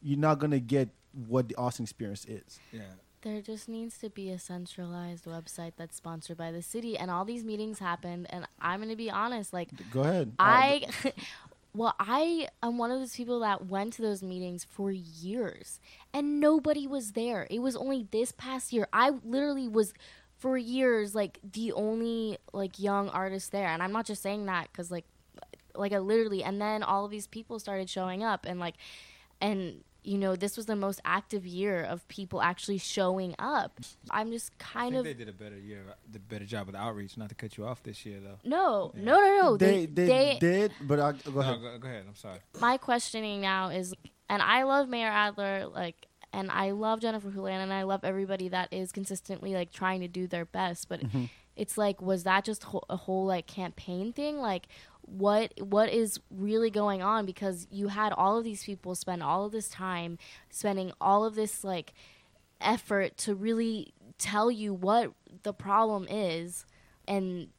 you're 0.01 0.17
not 0.17 0.39
gonna 0.39 0.59
get 0.59 0.89
what 1.27 1.47
the 1.47 1.55
Austin 1.55 1.83
experience 1.83 2.25
is. 2.25 2.59
yeah. 2.71 2.81
There 3.21 3.41
just 3.41 3.69
needs 3.69 3.97
to 3.99 4.09
be 4.09 4.31
a 4.31 4.39
centralized 4.39 5.23
website 5.25 5.73
that's 5.77 5.95
sponsored 5.95 6.37
by 6.37 6.51
the 6.51 6.63
city, 6.63 6.97
and 6.97 7.11
all 7.11 7.23
these 7.23 7.45
meetings 7.45 7.77
happened. 7.77 8.25
And 8.31 8.47
I'm 8.59 8.81
gonna 8.81 8.95
be 8.95 9.11
honest, 9.11 9.53
like 9.53 9.69
Go 9.91 10.01
ahead. 10.01 10.33
I, 10.39 10.87
um, 11.05 11.11
well, 11.75 11.95
I 11.99 12.49
am 12.61 12.77
one 12.77 12.91
of 12.91 12.99
those 12.99 13.15
people 13.15 13.39
that 13.39 13.65
went 13.65 13.93
to 13.93 14.01
those 14.01 14.21
meetings 14.21 14.63
for 14.63 14.91
years, 14.91 15.79
and 16.13 16.39
nobody 16.39 16.85
was 16.85 17.13
there. 17.13 17.47
It 17.49 17.59
was 17.59 17.75
only 17.75 18.07
this 18.11 18.31
past 18.31 18.71
year. 18.71 18.87
I 18.93 19.11
literally 19.23 19.67
was 19.67 19.93
for 20.37 20.57
years 20.57 21.15
like 21.15 21.39
the 21.43 21.71
only 21.71 22.37
like 22.53 22.79
young 22.79 23.09
artist 23.09 23.51
there, 23.51 23.67
and 23.67 23.81
I'm 23.81 23.91
not 23.91 24.05
just 24.05 24.21
saying 24.21 24.45
that 24.45 24.69
because 24.71 24.91
like, 24.91 25.05
like 25.73 25.93
I 25.93 25.97
literally. 25.97 26.43
And 26.43 26.61
then 26.61 26.83
all 26.83 27.05
of 27.05 27.11
these 27.11 27.27
people 27.27 27.59
started 27.59 27.89
showing 27.89 28.23
up, 28.23 28.45
and 28.45 28.59
like, 28.59 28.75
and 29.41 29.83
you 30.03 30.17
know, 30.17 30.35
this 30.35 30.57
was 30.57 30.65
the 30.65 30.75
most 30.75 30.99
active 31.05 31.45
year 31.45 31.81
of 31.83 32.07
people 32.09 32.41
actually 32.41 32.77
showing 32.77 33.35
up. 33.39 33.79
I'm 34.11 34.31
just 34.31 34.51
I 34.59 34.63
kind 34.63 34.89
think 34.95 34.99
of 34.99 35.05
they 35.05 35.13
did 35.13 35.29
a 35.29 35.33
better 35.33 35.57
year, 35.57 35.83
the 36.11 36.19
better 36.19 36.45
job 36.45 36.67
with 36.67 36.75
outreach. 36.75 37.17
Not 37.17 37.29
to 37.29 37.35
cut 37.35 37.57
you 37.57 37.65
off 37.65 37.81
this 37.83 38.05
year 38.05 38.19
though. 38.19 38.37
no, 38.43 38.91
no, 38.95 39.13
no, 39.19 39.41
no. 39.41 39.57
they, 39.57 39.85
They, 39.85 40.05
they, 40.07 40.37
did, 40.39 40.71
but 40.81 40.99
I, 40.99 41.11
go 41.13 41.31
No, 41.31 41.39
ahead. 41.39 41.61
go, 41.61 41.77
go 41.79 41.87
ahead. 41.87 42.05
I'm 42.07 42.15
sorry. 42.15 42.39
my 42.59 42.77
questioning 42.77 43.41
now 43.41 43.69
is, 43.69 43.93
and 44.29 44.41
I 44.41 44.63
love 44.63 44.89
Mayor 44.89 45.07
Adler, 45.09 45.67
like, 45.67 46.07
and 46.33 46.49
I 46.51 46.71
love 46.71 46.99
Jennifer 46.99 47.29
Houlihan, 47.29 47.61
and 47.61 47.71
I 47.71 47.83
love 47.83 48.01
everybody 48.03 48.49
that 48.49 48.73
is 48.73 48.91
consistently 48.91 49.53
like 49.53 49.71
trying 49.71 50.01
to 50.01 50.07
do 50.07 50.27
their 50.27 50.45
best. 50.45 50.89
But 50.89 51.01
Mm-hmm. 51.01 51.25
it's 51.55 51.77
like, 51.77 52.01
was 52.01 52.23
that 52.23 52.43
just 52.43 52.63
ho- 52.63 52.83
a 52.89 52.97
whole 52.97 53.25
like 53.25 53.45
campaign 53.47 54.11
thing? 54.13 54.39
Like, 54.39 54.67
what 55.05 55.53
what 55.59 55.89
is 55.89 56.19
really 56.29 56.69
going 56.69 57.01
on? 57.01 57.25
Because 57.25 57.67
you 57.69 57.89
had 57.89 58.13
all 58.13 58.37
of 58.37 58.43
these 58.43 58.63
people 58.63 58.95
spend 58.95 59.21
all 59.21 59.45
of 59.45 59.51
this 59.51 59.69
time 59.69 60.17
spending 60.49 60.91
all 60.99 61.23
of 61.25 61.35
this 61.35 61.63
like 61.63 61.93
effort 62.61 63.17
to 63.17 63.35
really 63.35 63.93
tell 64.17 64.49
you 64.49 64.73
what 64.73 65.11
the 65.43 65.53
problem 65.53 66.07
is, 66.09 66.65
and 67.07 67.49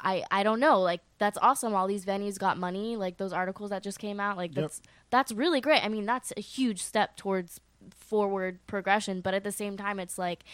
I 0.00 0.24
I 0.30 0.42
don't 0.42 0.60
know. 0.60 0.80
Like 0.80 1.00
that's 1.18 1.38
awesome. 1.42 1.74
All 1.74 1.86
these 1.86 2.04
venues 2.04 2.38
got 2.38 2.58
money. 2.58 2.96
Like 2.96 3.16
those 3.18 3.32
articles 3.32 3.70
that 3.70 3.82
just 3.82 3.98
came 3.98 4.20
out. 4.20 4.36
Like 4.36 4.54
Yep. 4.54 4.62
that's 4.62 4.82
that's 5.10 5.32
really 5.32 5.60
great. 5.60 5.84
I 5.84 5.88
mean, 5.88 6.06
that's 6.06 6.32
a 6.36 6.40
huge 6.40 6.82
step 6.82 7.16
towards 7.16 7.60
forward 7.90 8.60
progression. 8.66 9.20
But 9.20 9.34
at 9.34 9.44
the 9.44 9.52
same 9.52 9.76
time, 9.76 9.98
it's 9.98 10.18
like, 10.18 10.44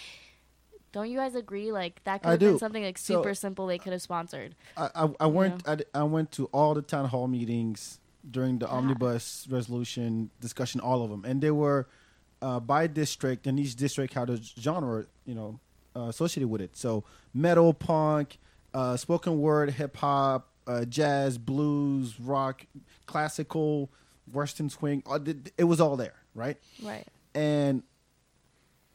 don't 0.93 1.11
you 1.11 1.19
guys 1.19 1.35
agree? 1.35 1.71
Like 1.73 2.03
that 2.05 2.23
could 2.23 2.29
I 2.29 2.31
have 2.33 2.41
been 2.41 2.59
something 2.59 2.83
like 2.83 2.99
So- 2.99 3.15
super 3.23 3.35
simple. 3.35 3.67
They 3.67 3.79
could 3.79 3.93
have 3.93 4.03
sponsored. 4.03 4.55
I, 4.77 4.91
I, 4.95 5.09
I 5.21 5.27
went 5.27 5.67
I, 5.69 5.79
I 5.95 6.03
went 6.05 6.33
to 6.33 6.47
all 6.47 6.75
the 6.75 6.83
town 6.83 7.09
hall 7.09 7.29
meetings 7.29 8.01
during 8.29 8.59
the 8.59 8.67
Yeah. 8.67 8.73
omnibus 8.73 9.47
resolution 9.51 10.31
discussion, 10.41 10.81
all 10.81 11.03
of 11.03 11.11
them, 11.11 11.25
and 11.25 11.41
they 11.41 11.51
were 11.51 11.89
uh, 12.43 12.61
by 12.61 12.87
district, 12.87 13.47
and 13.47 13.59
each 13.59 13.75
district 13.75 14.15
had 14.15 14.31
a 14.31 14.37
genre, 14.37 15.05
you 15.27 15.35
know, 15.35 15.59
uh, 15.97 16.03
associated 16.03 16.49
with 16.49 16.61
it. 16.61 16.77
So 16.77 17.03
metal, 17.35 17.75
punk, 17.75 18.39
uh, 18.75 18.97
spoken 18.97 19.41
word, 19.41 19.71
hip 19.73 19.97
hop, 19.97 20.49
uh, 20.67 20.85
jazz, 20.85 21.37
blues, 21.39 22.21
rock, 22.21 22.65
classical, 23.07 23.91
western 24.33 24.69
swing. 24.71 25.03
uh, 25.07 25.19
It 25.57 25.65
was 25.65 25.81
all 25.81 25.97
there, 25.97 26.15
right? 26.35 26.57
Right. 26.83 27.07
And 27.35 27.83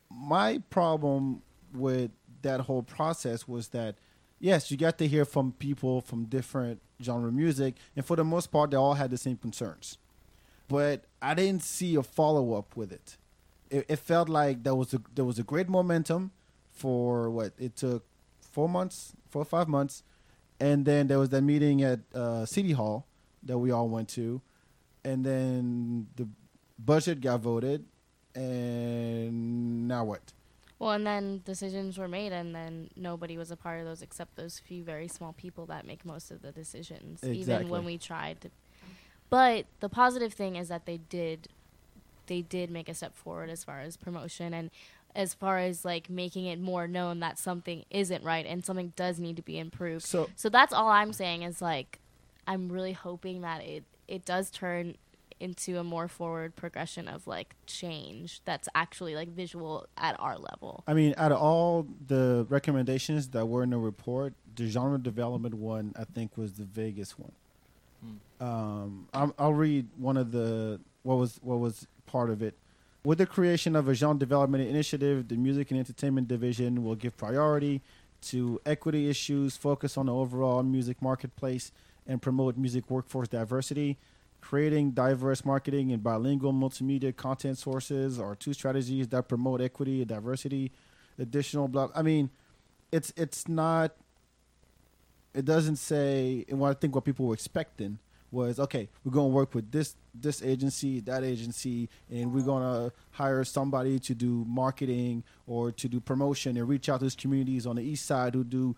my 0.10 0.62
problem 0.70 1.42
with 1.74 2.12
that 2.42 2.62
whole 2.62 2.84
process 2.84 3.48
was 3.48 3.70
that 3.70 3.96
yes, 4.44 4.70
you 4.70 4.76
got 4.76 4.98
to 4.98 5.08
hear 5.08 5.24
from 5.24 5.54
people 5.54 6.02
from 6.02 6.26
different 6.26 6.82
genre 7.02 7.32
music, 7.32 7.76
and 7.96 8.06
for 8.06 8.18
the 8.18 8.26
most 8.26 8.52
part, 8.52 8.72
they 8.72 8.78
all 8.78 8.94
had 8.94 9.10
the 9.10 9.18
same 9.18 9.38
concerns. 9.38 9.98
But 10.68 11.06
I 11.22 11.34
didn't 11.34 11.64
see 11.64 11.96
a 11.96 12.04
follow 12.04 12.54
up 12.54 12.76
with 12.76 12.92
it. 12.92 13.18
it. 13.70 13.86
It 13.88 14.00
felt 14.00 14.28
like 14.30 14.64
there 14.64 14.76
was 14.76 14.94
a 14.94 15.02
there 15.16 15.26
was 15.26 15.40
a 15.40 15.44
great 15.44 15.70
momentum 15.70 16.32
for 16.72 17.30
what 17.30 17.54
it 17.58 17.76
took 17.76 18.04
four 18.52 18.68
months, 18.68 19.14
four 19.30 19.42
or 19.42 19.46
five 19.46 19.68
months, 19.68 20.04
and 20.60 20.86
then 20.86 21.08
there 21.08 21.20
was 21.20 21.30
that 21.30 21.42
meeting 21.42 21.82
at 21.82 22.00
uh, 22.14 22.46
City 22.46 22.74
Hall 22.74 23.08
that 23.44 23.58
we 23.58 23.72
all 23.72 23.88
went 23.88 24.10
to, 24.10 24.42
and 25.06 25.26
then 25.26 26.08
the 26.16 26.28
budget 26.78 27.22
got 27.22 27.40
voted, 27.40 27.86
and 28.36 29.88
now 29.88 30.04
what? 30.04 30.34
Well, 30.84 30.92
and 30.94 31.08
then 31.08 31.42
decisions 31.46 31.98
were 31.98 32.08
made, 32.08 32.32
and 32.34 32.54
then 32.54 32.90
nobody 32.96 33.38
was 33.38 33.52
a 33.52 33.56
part 33.56 33.80
of 33.80 33.86
those 33.86 34.02
except 34.02 34.36
those 34.36 34.60
few 34.60 34.84
very 34.84 35.08
small 35.08 35.34
people 35.34 35.66
that 35.68 35.86
make 35.88 36.06
most 36.06 36.30
of 36.32 36.42
the 36.42 36.52
decisions. 36.52 37.22
Even 37.38 37.70
when 37.70 37.86
we 37.86 37.98
tried 37.98 38.42
to. 38.42 38.50
But 39.30 39.66
the 39.80 39.90
positive 39.90 40.34
thing 40.34 40.56
is 40.58 40.68
that 40.68 40.86
they 40.86 40.98
did, 40.98 41.48
they 42.28 42.42
did 42.42 42.70
make 42.70 42.90
a 42.90 42.94
step 42.94 43.16
forward 43.16 43.50
as 43.50 43.64
far 43.64 43.80
as 43.80 43.98
promotion 43.98 44.54
and 44.54 44.70
as 45.16 45.34
far 45.34 45.58
as 45.60 45.86
like 45.86 46.10
making 46.10 46.46
it 46.48 46.60
more 46.60 46.88
known 46.88 47.20
that 47.22 47.38
something 47.40 47.86
isn't 47.90 48.24
right 48.24 48.46
and 48.46 48.66
something 48.66 48.94
does 48.96 49.20
need 49.20 49.36
to 49.38 49.42
be 49.42 49.58
improved. 49.60 50.04
So- 50.06 50.30
so 50.36 50.50
that's 50.50 50.74
all 50.74 50.90
I'm 50.90 51.14
saying 51.14 51.44
is 51.44 51.62
like, 51.62 52.00
I'm 52.46 52.70
really 52.72 52.94
hoping 52.94 53.42
that 53.42 53.62
it 53.64 53.84
it 54.08 54.26
does 54.26 54.52
turn 54.52 54.96
into 55.44 55.78
a 55.78 55.84
more 55.84 56.08
forward 56.08 56.56
progression 56.56 57.08
of 57.08 57.28
like 57.28 57.56
change 57.68 58.42
that's 58.46 58.70
actually 58.74 59.14
like 59.14 59.28
visual 59.28 59.86
at 59.98 60.16
our 60.20 60.38
level. 60.38 60.84
I 60.88 60.94
mean, 60.94 61.14
out 61.18 61.34
of 61.34 61.40
all 61.40 61.86
the 62.08 62.48
recommendations 62.50 63.28
that 63.30 63.46
were 63.46 63.62
in 63.62 63.72
the 63.72 63.78
report, 63.78 64.34
the 64.56 64.70
genre 64.70 64.98
development 64.98 65.56
one 65.56 65.94
I 66.00 66.06
think 66.06 66.38
was 66.38 66.54
the 66.54 66.64
vaguest 66.64 67.20
one. 67.20 67.34
Um, 68.40 69.08
I'm, 69.14 69.34
I'll 69.38 69.54
read 69.54 69.88
one 69.98 70.18
of 70.18 70.32
the 70.32 70.80
what 71.04 71.16
was 71.16 71.40
what 71.42 71.60
was 71.60 71.88
part 72.06 72.30
of 72.30 72.42
it. 72.42 72.56
With 73.06 73.18
the 73.18 73.26
creation 73.26 73.76
of 73.76 73.90
a 73.90 73.94
genre 73.94 74.18
development 74.18 74.68
initiative, 74.68 75.28
the 75.28 75.36
music 75.36 75.72
and 75.72 75.80
entertainment 75.80 76.30
division 76.30 76.84
will 76.86 76.96
give 76.96 77.18
priority 77.18 77.82
to 78.24 78.62
equity 78.66 79.10
issues, 79.10 79.58
focus 79.58 79.98
on 79.98 80.06
the 80.06 80.14
overall 80.14 80.64
music 80.64 81.02
marketplace, 81.02 81.72
and 82.08 82.22
promote 82.22 82.58
music 82.58 82.90
workforce 82.90 83.28
diversity. 83.28 83.98
Creating 84.44 84.92
diverse 84.92 85.46
marketing 85.46 85.94
and 85.94 86.04
bilingual 86.04 86.52
multimedia 86.52 87.16
content 87.16 87.58
sources 87.58 88.20
are 88.20 88.36
two 88.36 88.52
strategies 88.52 89.08
that 89.08 89.30
promote 89.30 89.62
equity 89.62 90.02
and 90.02 90.10
diversity. 90.10 90.70
Additional 91.18 91.70
blah. 91.70 91.88
I 91.96 92.02
mean, 92.02 92.30
it's 92.92 93.14
it's 93.16 93.48
not. 93.48 93.96
It 95.34 95.46
doesn't 95.46 95.78
say. 95.78 96.44
And 96.50 96.60
what 96.60 96.72
I 96.72 96.74
think 96.74 96.94
what 96.94 97.06
people 97.06 97.28
were 97.28 97.34
expecting 97.34 98.00
was 98.32 98.60
okay. 98.60 98.90
We're 99.06 99.14
going 99.14 99.32
to 99.32 99.34
work 99.34 99.56
with 99.56 99.72
this 99.72 99.96
this 100.14 100.42
agency, 100.42 101.00
that 101.00 101.24
agency, 101.24 101.88
and 102.12 102.34
we're 102.34 102.44
going 102.44 102.64
to 102.64 102.94
hire 103.12 103.46
somebody 103.46 103.98
to 104.00 104.14
do 104.14 104.44
marketing 104.46 105.24
or 105.48 105.72
to 105.72 105.88
do 105.88 106.02
promotion 106.02 106.58
and 106.58 106.68
reach 106.68 106.90
out 106.90 107.00
to 107.00 107.06
these 107.06 107.16
communities 107.16 107.66
on 107.66 107.78
the 107.78 107.82
east 107.82 108.06
side 108.06 108.34
who 108.34 108.44
do 108.44 108.76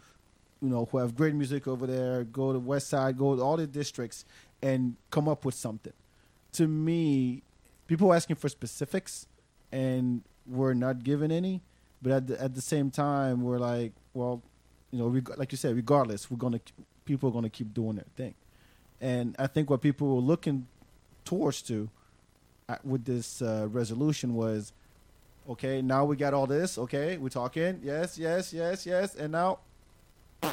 you 0.62 0.70
know, 0.70 0.88
who 0.92 0.98
have 0.98 1.16
great 1.16 1.36
music 1.36 1.68
over 1.68 1.86
there, 1.86 2.24
go 2.24 2.48
to 2.48 2.54
the 2.54 2.60
West 2.60 2.90
Side, 2.90 3.18
go 3.18 3.36
to 3.36 3.42
all 3.42 3.58
the 3.58 3.68
districts, 3.68 4.26
and 4.62 4.96
come 5.12 5.28
up 5.28 5.46
with 5.46 5.56
something. 5.56 5.94
To 6.54 6.68
me, 6.68 7.44
people 7.88 8.12
are 8.12 8.16
asking 8.16 8.38
for 8.38 8.50
specifics, 8.50 9.28
and 9.72 10.24
we're 10.48 10.74
not 10.74 11.04
given 11.04 11.32
any. 11.32 11.62
But 12.02 12.12
at 12.12 12.28
the, 12.28 12.42
at 12.42 12.56
the 12.56 12.62
same 12.62 12.92
time, 12.92 13.42
we're 13.42 13.58
like, 13.58 13.94
well, 14.14 14.42
you 14.92 15.00
know, 15.00 15.08
reg- 15.08 15.38
like 15.38 15.52
you 15.52 15.58
said, 15.58 15.76
regardless, 15.76 16.30
we're 16.30 16.38
gonna 16.38 16.62
people 17.04 17.30
are 17.30 17.32
gonna 17.32 17.50
keep 17.50 17.74
doing 17.74 17.96
their 17.96 18.06
thing, 18.16 18.34
and 19.02 19.36
I 19.40 19.48
think 19.48 19.70
what 19.70 19.82
people 19.82 20.16
were 20.16 20.22
looking 20.22 20.68
towards 21.24 21.62
to 21.64 21.90
uh, 22.70 22.78
with 22.84 23.06
this 23.06 23.42
uh, 23.42 23.68
resolution 23.72 24.36
was, 24.36 24.72
okay, 25.50 25.82
now 25.82 26.06
we 26.06 26.16
got 26.16 26.34
all 26.34 26.48
this. 26.48 26.78
Okay, 26.78 27.18
we're 27.18 27.30
talking, 27.30 27.80
yes, 27.84 28.18
yes, 28.18 28.54
yes, 28.54 28.86
yes, 28.86 29.16
and 29.16 29.32
now 29.32 29.60
do 30.42 30.50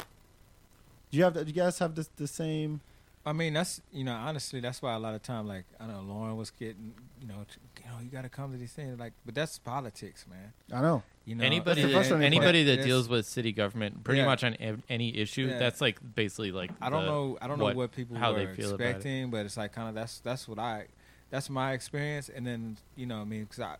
you 1.11 1.23
have? 1.23 1.33
Do 1.33 1.43
you 1.45 1.53
guys 1.53 1.77
have 1.79 1.95
this 1.95 2.09
the 2.17 2.27
same? 2.27 2.81
I 3.25 3.31
mean, 3.31 3.53
that's 3.53 3.81
you 3.93 4.03
know, 4.03 4.13
honestly, 4.13 4.59
that's 4.59 4.81
why 4.81 4.93
a 4.93 4.99
lot 4.99 5.13
of 5.15 5.21
time, 5.23 5.47
like 5.47 5.63
I 5.79 5.87
know, 5.87 6.01
Lauren 6.01 6.35
was 6.35 6.51
getting, 6.51 6.93
you 7.21 7.27
know, 7.27 7.35
you 7.79 7.85
know, 7.89 7.99
you 8.03 8.09
got 8.09 8.23
to 8.23 8.29
come 8.29 8.51
to 8.51 8.57
these 8.57 8.73
things, 8.73 8.99
like, 8.99 9.13
but 9.25 9.33
that's 9.33 9.57
politics, 9.59 10.25
man. 10.29 10.51
I 10.73 10.81
know. 10.81 11.03
You 11.25 11.35
know, 11.35 11.45
anybody 11.45 11.83
that, 11.83 11.91
frustrating 11.93 12.17
part. 12.17 12.25
anybody 12.25 12.63
that 12.65 12.71
That's- 12.71 12.85
deals 12.85 13.07
with 13.07 13.25
city 13.25 13.53
government 13.53 14.03
pretty 14.03 14.19
Yeah. 14.19 14.25
much 14.25 14.43
on 14.43 14.57
ev- 14.59 14.83
any 14.89 15.15
issue 15.17 15.47
Yeah. 15.47 15.57
that's 15.57 15.79
like 15.79 15.99
basically 16.15 16.51
like 16.51 16.71
I 16.81 16.89
don't 16.89 17.05
the- 17.05 17.11
know. 17.11 17.37
I 17.41 17.47
don't 17.47 17.59
know 17.59 17.73
what 17.73 17.93
people 17.93 18.17
how 18.17 18.33
were 18.33 18.39
they 18.45 18.53
feel 18.53 18.73
about 18.73 18.81
it. 18.81 18.89
expecting, 18.89 19.31
but 19.31 19.45
it's 19.45 19.55
like 19.55 19.71
kind 19.71 19.87
of 19.87 19.95
that's 19.95 20.19
that's 20.19 20.45
what 20.49 20.59
I 20.59 20.87
that's 21.29 21.49
my 21.49 21.71
experience. 21.71 22.27
And 22.27 22.45
then 22.45 22.77
you 22.97 23.05
know, 23.05 23.21
I 23.21 23.23
mean, 23.23 23.43
because 23.45 23.61
I 23.61 23.77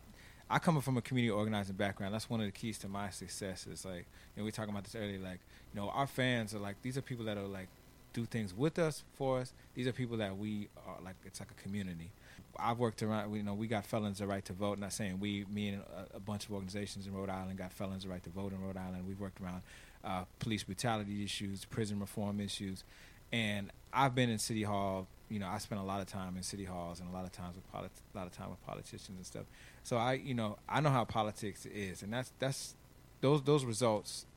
I 0.50 0.60
come 0.60 0.80
from 0.80 0.96
a 0.96 1.02
community 1.02 1.32
organizing 1.32 1.76
background. 1.76 2.14
That's 2.14 2.30
one 2.30 2.40
of 2.40 2.46
the 2.46 2.52
keys 2.54 2.78
to 2.80 2.88
my 2.88 3.10
success. 3.10 3.68
Is 3.68 3.84
like 3.84 4.06
you 4.06 4.38
know 4.38 4.44
we 4.44 4.44
were 4.44 4.52
talking 4.52 4.72
about 4.72 4.86
this 4.86 4.96
earlier. 4.96 5.20
Like 5.20 5.40
you 5.74 5.82
know, 5.82 5.90
our 5.90 6.08
fans 6.08 6.56
are 6.56 6.60
like 6.60 6.82
these 6.82 6.98
are 6.98 7.02
people 7.02 7.26
that 7.26 7.38
are 7.38 7.42
like 7.48 7.68
do 8.14 8.26
things 8.26 8.54
with 8.54 8.80
us 8.80 9.04
for 9.16 9.40
us. 9.40 9.54
These 9.76 9.88
are 9.88 9.92
people 9.92 10.18
that 10.18 10.38
we 10.38 10.70
are 10.88 10.98
like. 11.04 11.16
It's 11.26 11.40
like 11.40 11.52
a 11.52 11.62
community. 11.62 12.12
I've 12.58 12.78
worked 12.78 13.02
around. 13.02 13.34
You 13.36 13.44
know, 13.44 13.54
we 13.54 13.68
got 13.68 13.86
felons 13.86 14.20
the 14.20 14.28
right 14.28 14.46
to 14.46 14.54
vote. 14.54 14.78
Not 14.80 14.94
saying 14.94 15.20
we, 15.20 15.46
me, 15.52 15.70
and 15.70 15.82
a, 15.82 16.18
a 16.18 16.20
bunch 16.20 16.46
of 16.46 16.52
organizations 16.52 17.08
in 17.08 17.14
Rhode 17.14 17.30
Island 17.30 17.58
got 17.58 17.74
felons 17.74 18.04
the 18.04 18.10
right 18.10 18.24
to 18.24 18.30
vote 18.30 18.54
in 18.54 18.62
Rhode 18.62 18.78
Island. 18.78 19.08
We've 19.08 19.20
worked 19.20 19.42
around 19.42 19.62
uh, 20.04 20.26
police 20.40 20.64
brutality 20.64 21.24
issues, 21.24 21.66
prison 21.66 22.00
reform 22.00 22.40
issues, 22.40 22.84
and 23.32 23.72
I've 23.92 24.16
been 24.16 24.30
in 24.30 24.40
City 24.40 24.64
Hall. 24.64 25.08
You 25.30 25.40
know, 25.40 25.48
I 25.48 25.58
spent 25.58 25.82
a 25.82 25.84
lot 25.84 26.00
of 26.00 26.08
time 26.08 26.38
in 26.38 26.44
city 26.44 26.66
halls 26.66 27.00
and 27.00 27.10
a 27.10 27.12
lot 27.12 27.26
of 27.26 27.32
times 27.32 27.56
with 27.56 27.72
polit- 27.72 27.92
a 28.14 28.18
lot 28.18 28.28
of 28.28 28.34
time 28.34 28.52
with 28.52 28.64
politicians 28.68 29.18
and 29.18 29.26
stuff. 29.26 29.46
So 29.84 29.98
I, 29.98 30.14
you 30.14 30.36
know, 30.36 30.58
I 30.70 30.80
know 30.80 30.90
how 30.90 31.06
politics 31.06 31.66
is, 31.66 32.04
and 32.04 32.14
that's 32.14 32.32
that's 32.38 32.76
those 33.22 33.42
those 33.42 33.66
results 33.66 34.28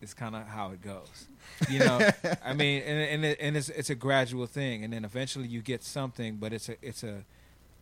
is 0.00 0.14
kind 0.14 0.34
of 0.36 0.46
how 0.46 0.70
it 0.72 0.82
goes. 0.82 1.28
You 1.70 1.80
know, 1.80 2.00
I 2.44 2.52
mean, 2.54 2.82
and 2.82 2.98
and, 2.98 3.24
it, 3.24 3.38
and 3.40 3.56
it's 3.56 3.68
it's 3.68 3.90
a 3.90 3.94
gradual 3.94 4.46
thing, 4.46 4.84
and 4.84 4.92
then 4.92 5.04
eventually 5.04 5.48
you 5.48 5.62
get 5.62 5.82
something, 5.82 6.36
but 6.36 6.52
it's 6.52 6.68
a 6.68 6.76
it's 6.82 7.02
a 7.02 7.24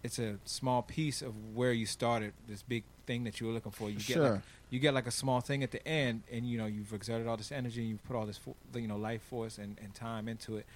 it's 0.03 0.19
a 0.19 0.37
small 0.45 0.83
piece 0.83 1.23
of 1.23 1.33
where 1.55 1.73
you 1.73 1.87
started. 1.87 2.33
This 2.49 2.63
big 2.63 2.85
thing 3.07 3.25
that 3.25 3.41
you 3.41 3.47
were 3.47 3.53
looking 3.53 3.73
for, 3.73 3.89
you 3.91 3.99
get 3.99 4.19
like, 4.19 4.41
you 4.71 4.79
get 4.79 4.95
like 4.95 5.07
a 5.07 5.11
small 5.11 5.41
thing 5.41 5.63
at 5.63 5.71
the 5.71 5.87
end, 5.87 6.23
and 6.31 6.47
you 6.47 6.59
know 6.59 6.67
you've 6.67 6.93
exerted 6.93 7.27
all 7.27 7.37
this 7.37 7.51
energy, 7.53 7.81
and 7.81 7.91
you've 7.91 8.05
put 8.05 8.17
all 8.17 8.27
this 8.27 8.39
fo- 8.39 8.57
you 8.75 8.87
know 8.89 8.97
life 8.97 9.23
force 9.23 9.59
and, 9.59 9.79
and 9.83 9.95
time 9.95 10.29
into 10.29 10.57
it. 10.57 10.67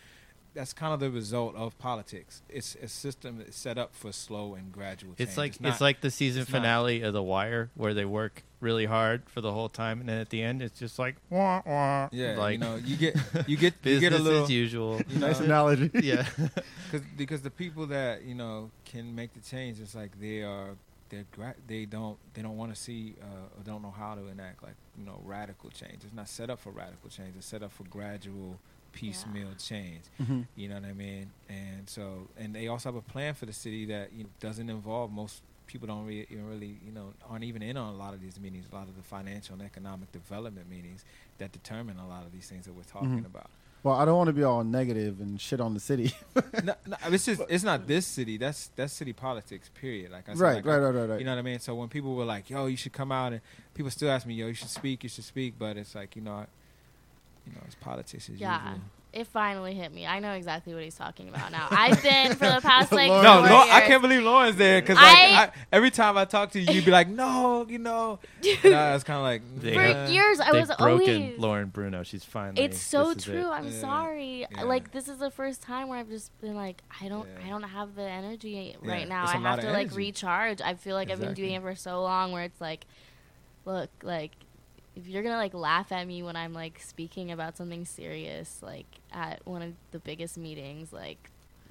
that's 0.54 0.72
kind 0.72 0.92
of 0.94 0.98
the 1.00 1.10
result 1.10 1.54
of 1.54 1.78
politics. 1.78 2.42
It's 2.48 2.74
a 2.82 2.88
system 2.88 3.38
that's 3.38 3.56
set 3.56 3.76
up 3.78 3.94
for 3.94 4.12
slow 4.12 4.54
and 4.54 4.72
gradual 4.72 5.14
change. 5.14 5.28
It's 5.28 5.36
like 5.38 5.52
it's, 5.52 5.60
not- 5.60 5.80
like 5.80 6.00
the 6.00 6.10
season 6.10 6.42
it's 6.42 6.50
not- 6.50 6.58
finale 6.62 7.02
of 7.02 7.12
The 7.12 7.22
Wire, 7.22 7.70
where 7.74 7.94
they 7.94 8.04
work 8.06 8.42
really 8.60 8.86
hard 8.86 9.22
for 9.26 9.40
the 9.40 9.52
whole 9.52 9.68
time, 9.68 10.00
and 10.00 10.08
then 10.08 10.18
at 10.18 10.30
the 10.30 10.42
end, 10.42 10.62
it's 10.62 10.78
just 10.78 10.98
like 10.98 11.16
wah 11.30 11.62
wah. 11.64 12.08
yeah, 12.12 12.36
like 12.36 12.52
you 12.54 12.58
know, 12.58 12.76
you 12.76 12.96
get 12.96 13.16
you 13.46 13.56
get 13.64 13.74
you 13.74 13.80
business 13.82 14.10
get 14.10 14.12
a 14.20 14.22
little 14.22 14.44
as 14.44 14.50
usual. 14.50 15.00
you 15.08 15.18
Nice 15.18 15.40
analogy. 15.40 15.90
yeah, 16.02 16.26
Cause, 16.90 17.02
because 17.16 17.42
the 17.42 17.50
people 17.50 17.86
that 17.86 18.22
you 18.24 18.34
know 18.34 18.70
can 18.84 19.14
make 19.14 19.34
the 19.34 19.40
change, 19.40 19.80
it's 19.80 19.94
like 19.94 20.18
they 20.20 20.42
are 20.42 20.70
they're 21.10 21.24
gra- 21.32 21.54
they 21.66 21.84
don't 21.84 22.18
they 22.34 22.42
don't 22.42 22.56
want 22.56 22.74
to 22.74 22.80
see 22.80 23.14
uh, 23.22 23.58
or 23.58 23.62
don't 23.64 23.82
know 23.82 23.94
how 23.96 24.14
to 24.14 24.26
enact 24.28 24.62
like 24.62 24.74
you 24.98 25.04
know 25.04 25.20
radical 25.24 25.70
change. 25.70 26.04
It's 26.04 26.14
not 26.14 26.28
set 26.28 26.50
up 26.50 26.58
for 26.60 26.70
radical 26.70 27.08
change. 27.10 27.34
It's 27.36 27.46
set 27.46 27.62
up 27.62 27.72
for 27.72 27.84
gradual 27.84 28.58
piecemeal 28.92 29.50
change. 29.58 30.02
Mhm. 30.20 30.46
You 30.56 30.68
know 30.68 30.74
what 30.76 30.84
I 30.84 30.92
mean? 30.92 31.30
And 31.48 31.88
so 31.88 32.28
and 32.36 32.54
they 32.54 32.68
also 32.68 32.88
have 32.88 32.96
a 32.96 33.02
plan 33.02 33.34
for 33.34 33.46
the 33.46 33.52
city 33.52 33.84
that 33.86 34.12
you 34.12 34.24
know, 34.24 34.30
doesn't 34.40 34.68
involve 34.68 35.12
most 35.12 35.42
people 35.68 35.86
don't 35.86 36.04
really, 36.04 36.26
even 36.30 36.48
really 36.48 36.80
you 36.84 36.90
know 36.90 37.12
aren't 37.30 37.44
even 37.44 37.62
in 37.62 37.76
on 37.76 37.94
a 37.94 37.96
lot 37.96 38.12
of 38.14 38.20
these 38.20 38.40
meetings. 38.40 38.66
A 38.72 38.74
lot 38.74 38.88
of 38.88 38.96
the 38.96 39.02
financial 39.04 39.54
and 39.54 39.62
economic 39.62 40.10
development 40.10 40.68
meetings 40.68 41.04
that 41.38 41.52
determine 41.52 41.98
a 41.98 42.08
lot 42.08 42.24
of 42.26 42.32
these 42.32 42.48
things 42.48 42.64
that 42.66 42.72
we're 42.72 42.82
talking 42.82 43.20
Mhm. 43.22 43.26
about. 43.26 43.48
Well, 43.84 43.94
I 43.94 44.04
don't 44.04 44.16
want 44.16 44.26
to 44.26 44.32
be 44.32 44.42
all 44.42 44.64
negative 44.64 45.20
and 45.20 45.40
shit 45.40 45.60
on 45.60 45.72
the 45.72 45.78
city. 45.78 46.12
no, 46.64 46.74
no, 46.84 46.96
it's 47.06 47.24
just 47.26 47.40
it's 47.48 47.62
not 47.62 47.86
this 47.86 48.06
city. 48.08 48.36
That's 48.36 48.70
that's 48.74 48.92
city 48.92 49.12
politics. 49.12 49.70
Period. 49.72 50.10
Like 50.10 50.28
I 50.28 50.32
said, 50.32 50.40
Right, 50.40 50.54
like, 50.56 50.64
right, 50.66 50.74
I- 50.74 50.78
right, 50.78 50.94
right, 50.96 51.08
right. 51.10 51.18
You 51.20 51.24
know 51.24 51.32
what 51.32 51.38
I 51.38 51.42
mean? 51.42 51.60
So 51.60 51.76
when 51.76 51.88
people 51.88 52.16
were 52.16 52.24
like, 52.24 52.50
"Yo, 52.50 52.66
you 52.66 52.76
should 52.76 52.92
come 52.92 53.12
out," 53.12 53.32
and 53.34 53.40
people 53.74 53.90
still 53.92 54.10
ask 54.10 54.26
me, 54.26 54.34
"Yo, 54.34 54.48
you 54.48 54.54
should 54.54 54.68
speak. 54.70 55.04
You 55.04 55.08
should 55.08 55.22
speak," 55.24 55.54
but 55.58 55.76
it's 55.76 55.94
like 55.94 56.16
you 56.16 56.22
know, 56.22 56.32
I, 56.32 56.46
you 57.46 57.52
know, 57.52 57.60
it's 57.66 57.76
politics 57.76 58.28
as 58.28 58.40
Yeah. 58.40 58.58
usual. 58.72 58.80
It 59.18 59.26
finally 59.26 59.74
hit 59.74 59.92
me. 59.92 60.06
I 60.06 60.20
know 60.20 60.32
exactly 60.32 60.74
what 60.74 60.82
he's 60.84 60.94
talking 60.94 61.28
about 61.28 61.50
now. 61.50 61.66
I've 61.70 62.00
been 62.02 62.32
for 62.36 62.46
the 62.46 62.60
past 62.62 62.92
like 62.92 63.08
Lauren- 63.08 63.24
No, 63.24 63.40
four 63.40 63.50
Lau- 63.50 63.68
I 63.70 63.80
can't 63.80 64.00
believe 64.00 64.22
Lauren's 64.22 64.56
there 64.56 64.80
because 64.80 64.96
like, 64.96 65.04
I- 65.06 65.42
I, 65.44 65.50
every 65.72 65.90
time 65.90 66.16
I 66.16 66.24
talk 66.24 66.52
to 66.52 66.60
you, 66.60 66.72
you'd 66.72 66.84
be 66.84 66.90
like, 66.90 67.08
"No, 67.08 67.66
you 67.68 67.78
know," 67.78 68.20
and 68.64 68.74
I 68.74 68.94
was 68.94 69.02
kind 69.04 69.16
of 69.18 69.24
like, 69.24 69.42
They 69.60 69.74
For 69.74 69.82
have- 69.82 70.08
"Nah." 70.08 70.12
years, 70.14 70.38
I 70.40 70.52
was 70.52 70.68
broken 70.78 71.22
always. 71.22 71.38
Lauren 71.38 71.68
Bruno. 71.68 72.02
She's 72.04 72.24
finally. 72.24 72.62
It's 72.62 72.78
so 72.80 73.12
this 73.12 73.24
is 73.24 73.28
it. 73.28 73.32
true. 73.32 73.50
I'm 73.50 73.66
Yeah. 73.66 73.80
sorry. 73.80 74.46
Yeah. 74.50 74.62
Like 74.62 74.92
this 74.92 75.08
is 75.08 75.18
the 75.18 75.30
first 75.30 75.62
time 75.62 75.88
where 75.88 75.98
I've 75.98 76.08
just 76.08 76.30
been 76.40 76.54
like, 76.54 76.82
I 77.02 77.08
don't, 77.08 77.28
Yeah. 77.40 77.46
I 77.46 77.48
don't 77.50 77.62
have 77.64 77.94
the 77.96 78.02
energy 78.08 78.76
Yeah, 78.82 78.90
right 78.90 79.08
now. 79.08 79.24
it's 79.24 79.32
a 79.32 79.36
I 79.36 79.38
lot 79.40 79.50
have 79.50 79.58
of 79.58 79.64
to 79.64 79.72
like 79.72 79.94
recharge. 79.96 80.60
I 80.60 80.74
feel 80.74 80.94
like 80.94 81.10
I've 81.10 81.20
been 81.20 81.34
doing 81.34 81.52
it 81.54 81.62
for 81.62 81.74
so 81.74 82.02
long, 82.02 82.30
where 82.32 82.44
it's 82.44 82.60
like, 82.60 82.86
look, 83.64 83.90
like 84.02 84.30
if 84.98 85.06
you're 85.06 85.22
gonna 85.22 85.36
like 85.36 85.54
laugh 85.54 85.92
at 85.92 86.06
me 86.06 86.22
when 86.22 86.34
I'm 86.34 86.52
like 86.52 86.80
speaking 86.80 87.30
about 87.30 87.56
something 87.56 87.84
serious, 87.84 88.58
like 88.62 88.86
at 89.12 89.40
one 89.46 89.62
of 89.62 89.72
the 89.92 90.00
biggest 90.00 90.36
meetings, 90.36 90.92
like 90.92 91.30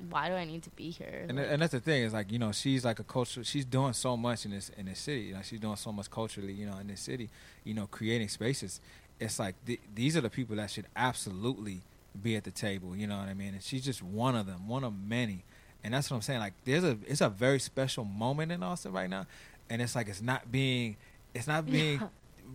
why 0.10 0.30
do 0.30 0.36
I 0.36 0.46
need 0.46 0.64
to 0.64 0.70
be 0.72 0.92
here? 0.92 1.26
And, 1.28 1.38
Like, 1.38 1.48
and 1.50 1.62
that's 1.62 1.74
the 1.74 1.80
thing 1.80 2.04
is 2.04 2.14
like 2.14 2.32
you 2.32 2.40
know 2.40 2.52
she's 2.52 2.86
like 2.86 3.00
a 3.00 3.04
culture. 3.04 3.44
She's 3.44 3.66
doing 3.66 3.94
so 3.94 4.16
much 4.16 4.46
in 4.46 4.52
this 4.52 4.70
in 4.78 4.86
this 4.86 5.00
city. 5.00 5.22
You 5.22 5.34
know 5.34 5.42
she's 5.44 5.60
doing 5.60 5.76
so 5.76 5.92
much 5.92 6.10
culturally. 6.10 6.54
You 6.54 6.68
know 6.68 6.78
in 6.78 6.88
this 6.88 7.02
city. 7.02 7.30
You 7.66 7.74
know 7.74 7.88
creating 7.88 8.30
spaces. 8.30 8.80
It's 9.20 9.40
like 9.40 9.56
th- 9.66 9.82
these 9.94 10.16
are 10.16 10.22
the 10.22 10.30
people 10.30 10.56
that 10.56 10.70
should 10.70 10.86
absolutely 10.96 11.82
be 12.22 12.36
at 12.36 12.46
the 12.46 12.52
table. 12.52 12.96
You 12.96 13.08
know 13.08 13.18
what 13.18 13.28
I 13.28 13.34
mean? 13.34 13.54
And 13.54 13.64
she's 13.64 13.84
just 13.84 14.02
one 14.02 14.36
of 14.36 14.46
them, 14.46 14.68
one 14.68 14.84
of 14.84 14.94
many. 14.98 15.44
And 15.84 15.94
that's 15.94 16.10
what 16.10 16.18
I'm 16.18 16.22
saying. 16.22 16.40
Like 16.40 16.54
there's 16.64 16.84
a 16.84 16.98
it's 17.06 17.22
a 17.22 17.30
very 17.30 17.60
special 17.60 18.06
moment 18.06 18.54
in 18.54 18.64
Austin 18.64 18.94
right 18.94 19.10
now, 19.10 19.26
and 19.70 19.82
it's 19.82 19.96
like 19.96 20.08
it's 20.08 20.22
not 20.22 20.50
being 20.50 20.96
it's 21.34 21.48
not 21.48 21.66
being 21.70 22.02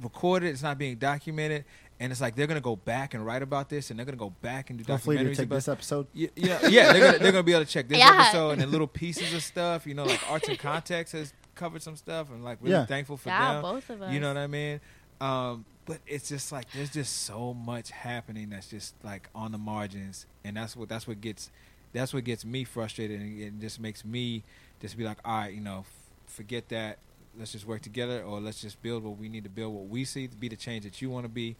recorded. 0.00 0.48
It's 0.50 0.62
not 0.62 0.78
being 0.78 0.96
documented. 0.96 1.64
And 2.00 2.10
it's 2.10 2.20
like 2.20 2.34
they're 2.34 2.48
gonna 2.48 2.60
go 2.60 2.74
back 2.74 3.14
and 3.14 3.24
write 3.24 3.42
about 3.42 3.68
this, 3.68 3.90
and 3.90 3.98
they're 3.98 4.06
gonna 4.06 4.16
go 4.16 4.30
back 4.42 4.70
and 4.70 4.78
do 4.84 4.92
Hopefully, 4.92 5.18
documentaries 5.18 5.36
take 5.36 5.46
about 5.46 5.54
this 5.56 5.68
episode. 5.68 6.08
yeah, 6.12 6.28
yeah, 6.34 6.66
yeah. 6.66 6.92
They're 6.92 7.00
gonna, 7.12 7.18
they're 7.18 7.30
gonna 7.32 7.42
be 7.44 7.52
able 7.52 7.64
to 7.64 7.70
check 7.70 7.86
this 7.86 7.98
Yeah. 7.98 8.22
episode 8.24 8.50
and 8.52 8.60
then 8.62 8.72
little 8.72 8.88
pieces 8.88 9.32
of 9.32 9.40
stuff. 9.42 9.86
You 9.86 9.94
know, 9.94 10.04
like 10.04 10.20
Arts 10.28 10.48
and 10.48 10.58
Context 10.58 11.12
has 11.12 11.32
covered 11.54 11.80
some 11.80 11.94
stuff, 11.94 12.30
and 12.32 12.42
like 12.42 12.58
really 12.60 12.72
Yeah. 12.72 12.86
thankful 12.86 13.16
for 13.16 13.28
yeah, 13.28 13.52
them. 13.52 13.62
both 13.62 13.88
of 13.88 14.02
us. 14.02 14.12
You 14.12 14.18
know 14.18 14.28
what 14.28 14.36
I 14.36 14.48
mean? 14.48 14.80
Um, 15.20 15.64
but 15.86 15.98
it's 16.06 16.28
just 16.28 16.50
like 16.50 16.72
there's 16.72 16.90
just 16.90 17.22
so 17.22 17.54
much 17.54 17.92
happening 17.92 18.50
that's 18.50 18.66
just 18.66 18.94
like 19.04 19.28
on 19.32 19.52
the 19.52 19.58
margins, 19.58 20.26
and 20.44 20.56
that's 20.56 20.74
what 20.74 20.88
that's 20.88 21.06
what 21.06 21.20
gets 21.20 21.50
that's 21.92 22.12
what 22.12 22.24
gets 22.24 22.44
me 22.44 22.64
frustrated, 22.64 23.20
and 23.20 23.40
it 23.40 23.60
just 23.60 23.78
makes 23.78 24.04
me 24.04 24.42
just 24.80 24.96
be 24.96 25.04
like, 25.04 25.18
all 25.24 25.38
right, 25.38 25.54
you 25.54 25.60
know, 25.60 25.80
f- 25.80 26.10
forget 26.26 26.68
that. 26.70 26.98
Let's 27.38 27.52
just 27.52 27.66
work 27.66 27.80
together, 27.80 28.22
or 28.22 28.40
let's 28.40 28.60
just 28.60 28.80
build 28.82 29.04
what 29.04 29.16
we 29.18 29.28
need 29.28 29.44
to 29.44 29.50
build, 29.50 29.74
what 29.74 29.86
we 29.88 30.04
see 30.04 30.28
to 30.28 30.36
be 30.36 30.48
the 30.48 30.56
change 30.56 30.84
that 30.84 31.00
you 31.00 31.08
want 31.08 31.24
to 31.24 31.30
be, 31.30 31.56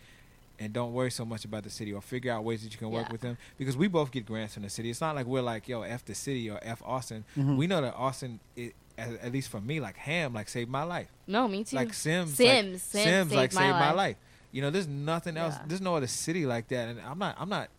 and 0.59 0.73
don't 0.73 0.93
worry 0.93 1.11
so 1.11 1.25
much 1.25 1.45
about 1.47 1.63
the 1.65 1.71
city, 1.71 1.93
or 1.95 2.03
figure 2.03 2.31
out 2.31 2.45
ways 2.45 2.63
that 2.63 2.73
you 2.73 2.79
can 2.79 2.91
work 2.91 3.11
with 3.11 3.23
them 3.23 3.39
because 3.57 3.77
we 3.77 3.89
both 3.89 4.11
get 4.11 4.27
grants 4.27 4.55
from 4.55 4.65
the 4.65 4.71
city. 4.71 4.91
It's 4.91 5.01
not 5.01 5.15
like 5.17 5.27
we're 5.27 5.41
like, 5.41 5.67
yo, 5.69 5.83
f 5.83 6.05
the 6.05 6.15
city 6.15 6.51
or 6.51 6.59
f 6.63 6.83
Austin. 6.85 7.25
Mhm. 7.37 7.57
We 7.57 7.67
know 7.67 7.81
that 7.81 7.95
Austin, 7.95 8.39
it, 8.55 8.75
at, 8.99 9.09
at 9.21 9.33
least 9.33 9.49
for 9.49 9.61
me, 9.63 9.81
like 9.81 9.97
HAAM, 9.97 10.35
like 10.35 10.49
saved 10.51 10.71
my 10.71 10.83
life 10.83 11.09
No, 11.27 11.49
me 11.49 11.65
too. 11.65 11.75
like 11.77 11.95
Sims, 11.95 12.35
Sims, 12.35 12.73
like, 12.73 12.81
Sims 12.81 12.83
Sims, 12.83 13.05
saved 13.05 13.33
like 13.33 13.55
my 13.55 13.61
saved 13.63 13.73
my 13.73 13.89
life. 13.89 13.97
life. 13.97 14.17
You 14.53 14.61
know, 14.61 14.71
there's 14.71 14.87
nothing 14.89 15.39
else. 15.39 15.55
Yeah. 15.55 15.65
There's 15.69 15.81
no 15.81 15.97
other 15.97 16.07
city 16.07 16.45
like 16.45 16.69
that, 16.69 16.89
and 16.91 17.01
I'm 17.01 17.19
not. 17.19 17.35
I'm 17.39 17.49
not 17.49 17.71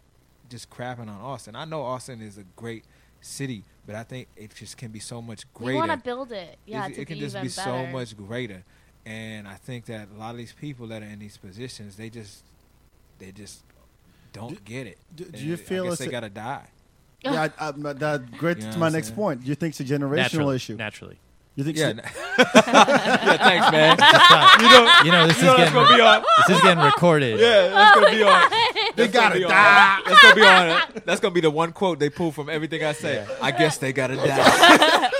just 0.50 0.72
crapping 0.72 1.02
on 1.02 1.10
Austin. 1.22 1.56
I 1.56 1.66
know 1.66 1.84
Austin 1.84 2.20
is 2.22 2.40
a 2.40 2.44
great 2.56 2.84
city, 3.24 3.64
but 3.88 3.96
I 3.96 4.04
think 4.04 4.28
it 4.36 4.54
just 4.56 4.78
can 4.78 4.92
be 4.92 5.00
so 5.00 5.22
much 5.22 5.52
greater. 5.54 5.74
we 5.74 5.80
greater. 5.80 5.88
want 5.88 5.92
to 6.04 6.06
build 6.06 6.32
it. 6.32 6.58
Yeah, 6.66 6.86
it, 6.88 6.96
to 6.96 7.02
it 7.02 7.06
can 7.08 7.16
be 7.16 7.22
just 7.22 7.36
even 7.36 7.46
be 7.46 7.50
so 7.50 7.86
much 7.88 8.16
greater, 8.16 8.64
and 9.06 9.48
I 9.48 9.56
think 9.56 9.86
that 9.86 10.10
a 10.16 10.20
lot 10.20 10.32
of 10.32 10.38
these 10.38 10.54
people 10.54 10.88
that 10.88 11.02
are 11.02 11.06
in 11.06 11.20
these 11.20 11.38
positions, 11.38 11.96
they 11.96 12.10
just, 12.10 12.44
they 13.20 13.32
just 13.32 13.64
don't 14.32 14.64
get 14.66 14.88
it. 14.88 14.98
do- 15.16 15.24
do 15.26 15.30
And 15.34 15.42
you 15.42 15.54
I 15.54 15.58
feel 15.58 15.84
guess 15.86 15.94
it's 15.94 16.02
they 16.02 16.08
a- 16.08 16.12
gotta 16.12 16.30
die? 16.30 16.68
yeah, 17.24 17.48
I, 17.60 17.68
I, 17.70 17.72
that 17.72 18.32
great 18.38 18.58
You 18.60 18.66
know 18.66 18.72
to 18.74 18.78
my 18.80 18.90
next 18.90 19.08
saying? 19.08 19.16
point. 19.16 19.42
Do 19.42 19.48
you 19.48 19.56
think 19.56 19.72
it's 19.72 19.80
a 19.80 19.84
generational 19.94 20.16
naturally, 20.18 20.56
issue? 20.58 20.76
Naturally. 20.76 21.18
You 21.56 21.64
think? 21.64 21.78
Yeah, 21.78 21.90
it's- 21.90 22.12
yeah. 22.38 23.38
Thanks, 23.38 23.72
man. 23.72 23.98
you 24.60 24.70
know, 24.70 24.92
you 25.06 25.12
know 25.12 25.28
this 25.28 25.40
You 25.40 25.50
is 25.52 25.56
that's 25.56 25.58
getting 25.58 25.74
gonna 25.74 25.96
be 25.96 26.02
on. 26.02 26.24
this 26.48 26.58
is 26.58 26.64
getting 26.64 26.84
recorded. 26.84 27.40
Yeah, 27.40 27.68
that's 27.70 27.96
gonna 27.96 28.10
be 28.12 28.24
on. 28.24 28.42
Oh 28.52 28.63
They 28.96 29.08
gotta 29.08 29.40
gonna 29.40 29.46
on. 29.46 29.52
die. 29.52 30.02
That's 30.06 30.22
gonna 30.22 30.36
be 30.36 30.42
on. 30.42 30.68
it. 30.98 31.06
That's 31.06 31.20
gonna 31.22 31.34
be 31.34 31.42
the 31.42 31.52
one 31.52 31.72
quote 31.74 32.00
they 32.00 32.10
pull 32.10 32.32
from 32.32 32.50
everything 32.50 32.84
I 32.84 32.92
say. 32.94 33.26
I 33.42 33.52
guess 33.52 33.78
they 33.78 33.94
gotta 33.94 34.16
die. 34.16 35.10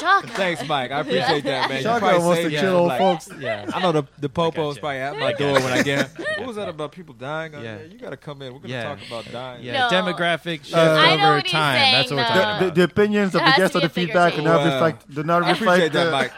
Chaka. 0.00 0.28
Thanks, 0.28 0.64
Mike. 0.68 0.92
I 0.92 1.00
appreciate 1.00 1.42
that, 1.42 1.68
man. 1.68 1.78
You 1.78 1.82
Chaka 1.82 1.98
probably 1.98 2.24
wants 2.24 2.42
to 2.42 2.50
saved 2.50 2.62
me 2.62 2.68
old 2.68 2.86
like- 2.88 2.98
folks. 2.98 3.28
Yeah. 3.40 3.68
I 3.74 3.82
know 3.82 3.90
the 3.90 4.04
the 4.20 4.28
popos 4.28 4.54
gotcha. 4.54 4.80
probably 4.80 4.98
at 4.98 5.18
my 5.18 5.32
door 5.32 5.54
when 5.54 5.72
I 5.72 5.82
get. 5.82 6.08
What 6.38 6.46
was 6.46 6.56
that 6.56 6.68
about 6.68 6.92
people 6.92 7.14
dying? 7.14 7.52
Yeah. 7.54 7.60
yeah, 7.62 7.82
you 7.82 7.98
gotta 7.98 8.16
come 8.16 8.40
in. 8.42 8.52
We're 8.52 8.60
gonna 8.60 8.74
Yeah. 8.74 8.82
talk 8.94 8.98
about 9.08 9.32
dying. 9.32 9.64
Yeah, 9.64 9.88
No. 9.88 9.96
demographic 9.96 10.60
uh, 10.60 10.64
shift 10.64 10.76
I 10.76 11.16
know 11.16 11.24
over 11.24 11.34
what 11.36 11.42
he's 11.44 11.52
time. 11.52 11.74
saying, 11.78 11.92
That's 11.94 12.10
what 12.12 12.16
we're 12.18 12.22
talking 12.24 12.42
the, 12.42 12.56
about. 12.66 12.74
the 12.76 12.82
opinions 12.84 13.34
of 13.34 13.40
the 13.40 13.52
guests 13.56 13.58
to 13.58 13.64
of 13.64 13.72
the 13.72 13.78
a 13.78 13.80
bigger 13.88 13.94
feedback 14.12 14.34
do 14.36 14.42
not 14.42 14.58
Wow. 14.60 14.72
reflect. 14.74 15.14
Do 15.14 15.22
not 15.24 15.42
I 15.42 15.50
reflect. 15.50 15.62
appreciate 15.62 15.92
that, 15.94 16.04
the- 16.04 16.10
Mike. 16.12 16.32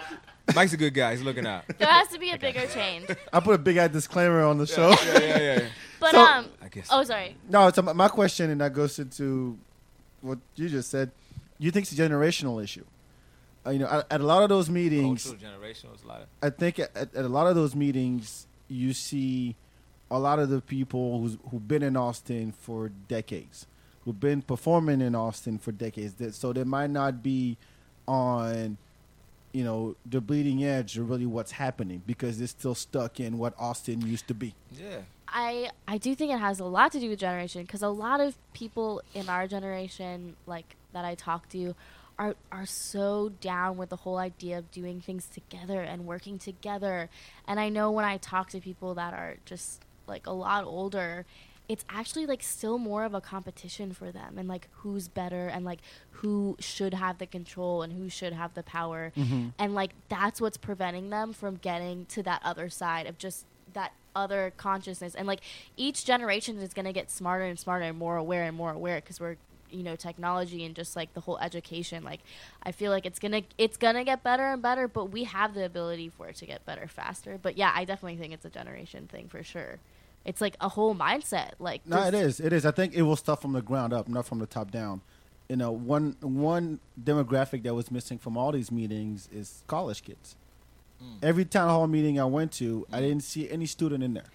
Mike's 0.54 0.72
a 0.72 0.76
good 0.78 0.94
guy. 0.94 1.12
He's 1.12 1.22
looking 1.22 1.46
out. 1.46 1.64
There 1.78 1.86
has 1.86 2.08
to 2.08 2.18
be 2.18 2.30
a 2.30 2.38
bigger 2.38 2.66
change. 2.74 3.06
I 3.32 3.40
put 3.40 3.54
a 3.54 3.58
big 3.58 3.76
ass 3.76 3.90
disclaimer 3.90 4.42
on 4.42 4.56
the 4.58 4.66
show. 4.66 4.88
Yeah, 5.04 5.18
yeah, 5.20 5.38
yeah. 5.38 5.60
yeah. 6.02 6.08
But 6.08 6.10
So- 6.12 6.20
um, 6.24 6.46
I 6.62 6.68
guess. 6.68 6.88
oh 6.90 7.04
sorry. 7.04 7.36
No, 7.48 7.66
it's 7.68 7.82
my 7.82 8.08
question, 8.08 8.50
and 8.50 8.60
that 8.60 8.72
goes 8.72 8.98
into 8.98 9.58
what 10.22 10.38
you 10.56 10.68
just 10.68 10.90
said. 10.90 11.10
You 11.58 11.70
think 11.70 11.84
it's 11.84 11.92
a 11.98 12.02
generational 12.08 12.62
issue? 12.62 12.84
Uh, 13.66 13.70
you 13.70 13.78
know, 13.80 13.86
at, 13.88 14.06
at 14.10 14.20
a 14.20 14.24
lot 14.24 14.42
of 14.42 14.48
those 14.48 14.70
meetings, 14.70 15.24
Cultural 15.24 15.52
generational 15.52 15.94
is 15.94 16.02
a 16.02 16.06
lot. 16.06 16.20
Of, 16.22 16.26
I 16.42 16.48
think 16.50 16.78
at, 16.78 16.96
at 16.96 17.14
a 17.14 17.28
lot 17.28 17.46
of 17.46 17.54
those 17.54 17.74
meetings, 17.74 18.46
you 18.68 18.94
see 18.94 19.54
a 20.10 20.18
lot 20.18 20.38
of 20.38 20.48
the 20.48 20.60
people 20.62 21.20
who's, 21.20 21.36
who've 21.50 21.68
been 21.68 21.82
in 21.82 21.96
Austin 21.96 22.52
for 22.52 22.88
decades, 23.08 23.66
who've 24.04 24.18
been 24.18 24.40
performing 24.40 25.02
in 25.02 25.14
Austin 25.14 25.58
for 25.58 25.72
decades. 25.72 26.14
That- 26.14 26.34
So 26.34 26.54
they 26.54 26.64
might 26.64 26.88
not 26.90 27.22
be 27.22 27.58
on, 28.08 28.78
you 29.52 29.62
know, 29.64 29.94
the 30.06 30.20
bleeding 30.22 30.64
edge 30.64 30.96
of 30.96 31.10
really 31.10 31.26
what's 31.26 31.52
happening 31.52 32.02
because 32.06 32.38
they're 32.38 32.46
still 32.48 32.74
stuck 32.74 33.20
in 33.20 33.36
what 33.36 33.52
Austin 33.58 34.00
used 34.06 34.26
to 34.28 34.34
be. 34.34 34.54
yeah. 34.74 35.00
I 35.32 35.70
I 35.86 35.98
do 35.98 36.14
think 36.14 36.32
it 36.32 36.38
has 36.38 36.60
a 36.60 36.64
lot 36.64 36.92
to 36.92 37.00
do 37.00 37.08
with 37.08 37.18
generation 37.18 37.62
because 37.62 37.82
a 37.82 37.88
lot 37.88 38.20
of 38.20 38.36
people 38.52 39.02
in 39.14 39.28
our 39.28 39.46
generation, 39.46 40.36
like 40.46 40.76
that 40.92 41.04
I 41.04 41.14
talk 41.14 41.48
to, 41.50 41.74
are 42.18 42.34
are 42.50 42.66
so 42.66 43.30
down 43.40 43.76
with 43.76 43.88
the 43.88 43.96
whole 43.96 44.18
idea 44.18 44.58
of 44.58 44.70
doing 44.70 45.00
things 45.00 45.26
together 45.26 45.80
and 45.80 46.06
working 46.06 46.38
together. 46.38 47.08
And 47.46 47.58
I 47.58 47.68
know 47.68 47.90
when 47.90 48.04
I 48.04 48.16
talk 48.16 48.50
to 48.50 48.60
people 48.60 48.94
that 48.94 49.14
are 49.14 49.36
just 49.44 49.82
like 50.06 50.26
a 50.26 50.32
lot 50.32 50.64
older, 50.64 51.24
it's 51.68 51.84
actually 51.88 52.26
like 52.26 52.42
still 52.42 52.78
more 52.78 53.04
of 53.04 53.14
a 53.14 53.20
competition 53.20 53.92
for 53.92 54.10
them 54.10 54.38
and 54.38 54.48
like 54.48 54.68
who's 54.72 55.06
better 55.06 55.46
and 55.46 55.64
like 55.64 55.78
who 56.10 56.56
should 56.58 56.92
have 56.92 57.18
the 57.18 57.26
control 57.26 57.82
and 57.82 57.92
who 57.92 58.08
should 58.08 58.32
have 58.32 58.52
the 58.54 58.62
power. 58.64 59.12
Mm-hmm. 59.16 59.50
And 59.58 59.74
like 59.74 59.92
that's 60.08 60.40
what's 60.40 60.56
preventing 60.56 61.10
them 61.10 61.32
from 61.32 61.56
getting 61.56 62.06
to 62.06 62.22
that 62.24 62.42
other 62.44 62.68
side 62.68 63.06
of 63.06 63.18
just 63.18 63.46
other 64.14 64.52
consciousness 64.56 65.14
and 65.14 65.26
like 65.26 65.40
each 65.76 66.04
generation 66.04 66.58
is 66.58 66.74
going 66.74 66.86
to 66.86 66.92
get 66.92 67.10
smarter 67.10 67.44
and 67.44 67.58
smarter 67.58 67.84
and 67.84 67.98
more 67.98 68.16
aware 68.16 68.44
and 68.44 68.56
more 68.56 68.72
aware 68.72 68.96
because 68.96 69.20
we're 69.20 69.36
you 69.70 69.84
know 69.84 69.94
technology 69.94 70.64
and 70.64 70.74
just 70.74 70.96
like 70.96 71.14
the 71.14 71.20
whole 71.20 71.38
education 71.38 72.02
like 72.02 72.18
i 72.64 72.72
feel 72.72 72.90
like 72.90 73.06
it's 73.06 73.20
gonna 73.20 73.42
it's 73.56 73.76
gonna 73.76 74.02
get 74.02 74.20
better 74.24 74.42
and 74.52 74.60
better 74.60 74.88
but 74.88 75.12
we 75.12 75.22
have 75.22 75.54
the 75.54 75.64
ability 75.64 76.08
for 76.08 76.26
it 76.26 76.34
to 76.34 76.44
get 76.44 76.66
better 76.66 76.88
faster 76.88 77.38
but 77.40 77.56
yeah 77.56 77.70
i 77.72 77.84
definitely 77.84 78.16
think 78.16 78.32
it's 78.32 78.44
a 78.44 78.50
generation 78.50 79.06
thing 79.06 79.28
for 79.28 79.44
sure 79.44 79.78
it's 80.24 80.40
like 80.40 80.56
a 80.60 80.68
whole 80.68 80.94
mindset. 80.94 81.52
Like 81.58 81.86
No, 81.86 82.02
it 82.04 82.14
is 82.14 82.40
it 82.40 82.52
is 82.52 82.66
I 82.66 82.70
think 82.70 82.94
it 82.94 83.02
will 83.02 83.16
start 83.16 83.40
from 83.40 83.52
the 83.52 83.62
ground 83.62 83.92
up, 83.92 84.08
not 84.08 84.26
from 84.26 84.38
the 84.38 84.46
top 84.46 84.70
down. 84.70 85.00
You 85.48 85.56
know, 85.56 85.72
one 85.72 86.16
one 86.20 86.80
demographic 87.02 87.62
that 87.64 87.74
was 87.74 87.90
missing 87.90 88.18
from 88.18 88.36
all 88.36 88.52
these 88.52 88.70
meetings 88.70 89.28
is 89.32 89.62
college 89.66 90.02
kids. 90.02 90.36
Mm. 91.02 91.16
Every 91.22 91.44
town 91.44 91.68
hall 91.68 91.86
meeting 91.86 92.20
I 92.20 92.24
went 92.24 92.52
to, 92.52 92.86
I 92.92 92.98
mm. 92.98 93.02
didn't 93.02 93.22
see 93.22 93.50
any 93.50 93.66
student 93.66 94.02
in 94.02 94.14
there. 94.14 94.30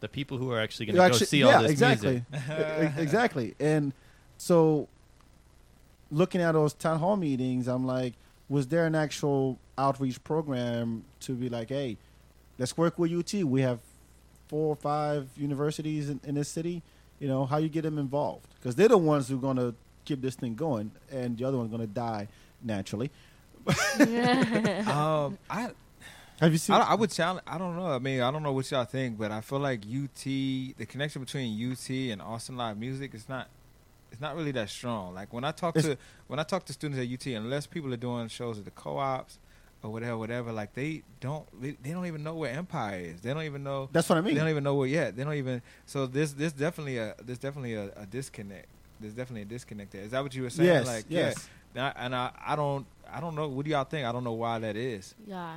The 0.00 0.08
people 0.08 0.38
who 0.38 0.50
are 0.50 0.60
actually 0.60 0.86
going 0.86 1.12
to 1.12 1.18
go 1.18 1.24
see 1.24 1.40
yeah, 1.40 1.56
all 1.56 1.62
this 1.62 1.70
exactly. 1.72 2.24
music. 2.30 2.92
Exactly. 2.98 3.54
And 3.58 3.92
so, 4.36 4.88
looking 6.10 6.42
at 6.42 6.52
those 6.52 6.74
town 6.74 6.98
hall 6.98 7.16
meetings, 7.16 7.68
I'm 7.68 7.86
like, 7.86 8.14
was 8.48 8.66
there 8.66 8.86
an 8.86 8.94
actual 8.94 9.58
outreach 9.78 10.22
program 10.22 11.04
to 11.20 11.32
be 11.32 11.48
like, 11.48 11.70
hey, 11.70 11.96
let's 12.58 12.76
work 12.76 12.98
with 12.98 13.12
UT. 13.12 13.44
We 13.44 13.62
have 13.62 13.80
four 14.48 14.68
or 14.68 14.76
five 14.76 15.28
universities 15.36 16.10
in, 16.10 16.20
in 16.24 16.34
this 16.34 16.48
city. 16.48 16.82
You 17.18 17.28
know, 17.28 17.46
how 17.46 17.58
you 17.58 17.68
get 17.68 17.82
them 17.82 17.98
involved? 17.98 18.46
Because 18.56 18.74
they're 18.74 18.88
the 18.88 18.98
ones 18.98 19.28
who 19.28 19.36
are 19.36 19.40
going 19.40 19.56
to 19.56 19.74
keep 20.04 20.20
this 20.20 20.34
thing 20.34 20.54
going, 20.54 20.90
and 21.10 21.38
the 21.38 21.44
other 21.44 21.56
one's 21.56 21.70
going 21.70 21.80
to 21.80 21.86
die 21.86 22.28
naturally. 22.62 23.10
um, 24.88 25.38
I 25.48 25.70
Have 26.40 26.52
you 26.52 26.58
seen? 26.58 26.74
I, 26.76 26.80
I 26.80 26.94
would 26.94 27.10
challenge. 27.10 27.42
I 27.46 27.58
don't 27.58 27.76
know. 27.76 27.86
I 27.86 27.98
mean, 27.98 28.20
I 28.20 28.30
don't 28.30 28.42
know 28.42 28.52
what 28.52 28.70
y'all 28.70 28.84
think, 28.84 29.18
but 29.18 29.30
I 29.30 29.40
feel 29.40 29.58
like 29.60 29.80
UT, 29.82 30.24
the 30.24 30.86
connection 30.88 31.22
between 31.22 31.72
UT 31.72 31.88
and 31.90 32.20
Austin 32.20 32.56
Live 32.56 32.76
Music 32.78 33.14
is 33.14 33.28
not. 33.28 33.48
It's 34.12 34.20
not 34.20 34.36
really 34.36 34.52
that 34.52 34.70
strong. 34.70 35.12
Like 35.14 35.32
when 35.32 35.42
I 35.44 35.50
talk 35.50 35.76
It's- 35.76 35.92
to 35.96 35.98
when 36.28 36.38
I 36.38 36.44
talk 36.44 36.64
to 36.66 36.72
students 36.72 37.00
at 37.00 37.12
UT, 37.12 37.26
unless 37.34 37.66
people 37.66 37.92
are 37.92 37.96
doing 37.96 38.28
shows 38.28 38.58
at 38.58 38.64
the 38.64 38.70
co-ops 38.70 39.38
or 39.82 39.90
whatever, 39.90 40.16
whatever, 40.16 40.52
like 40.52 40.72
they 40.74 41.02
don't 41.20 41.44
they, 41.60 41.72
they 41.82 41.90
don't 41.90 42.06
even 42.06 42.22
know 42.22 42.34
where 42.36 42.52
Empire 42.52 43.00
is. 43.00 43.22
They 43.22 43.34
don't 43.34 43.42
even 43.42 43.64
know. 43.64 43.88
That's 43.90 44.08
what 44.08 44.18
I 44.18 44.20
mean. 44.20 44.34
They 44.34 44.40
don't 44.40 44.50
even 44.50 44.62
know 44.62 44.76
where 44.76 44.86
yet. 44.86 45.16
They 45.16 45.24
don't 45.24 45.34
even. 45.34 45.62
So 45.86 46.06
this 46.06 46.32
this 46.32 46.52
definitely 46.52 46.98
a 46.98 47.16
this 47.24 47.38
definitely 47.38 47.74
a, 47.74 47.86
a 47.96 48.06
disconnect. 48.06 48.66
There's 49.00 49.14
definitely 49.14 49.42
a 49.42 49.46
disconnect 49.46 49.90
there. 49.90 50.02
Is 50.02 50.12
that 50.12 50.22
what 50.22 50.32
you 50.32 50.42
were 50.42 50.50
saying? 50.50 50.68
Yes, 50.68 50.86
Like 50.86 51.04
yes. 51.08 51.48
yeah. 51.74 51.82
And 51.82 51.82
I, 51.98 52.04
and 52.04 52.14
I 52.14 52.30
I 52.52 52.54
don't 52.56 52.86
I 53.12 53.20
don't 53.20 53.34
know. 53.34 53.48
What 53.48 53.64
do 53.64 53.70
y'all 53.70 53.84
think? 53.84 54.06
I 54.06 54.12
don't 54.12 54.24
know 54.24 54.32
why 54.32 54.58
that 54.60 54.76
is. 54.76 55.14
Yeah. 55.26 55.56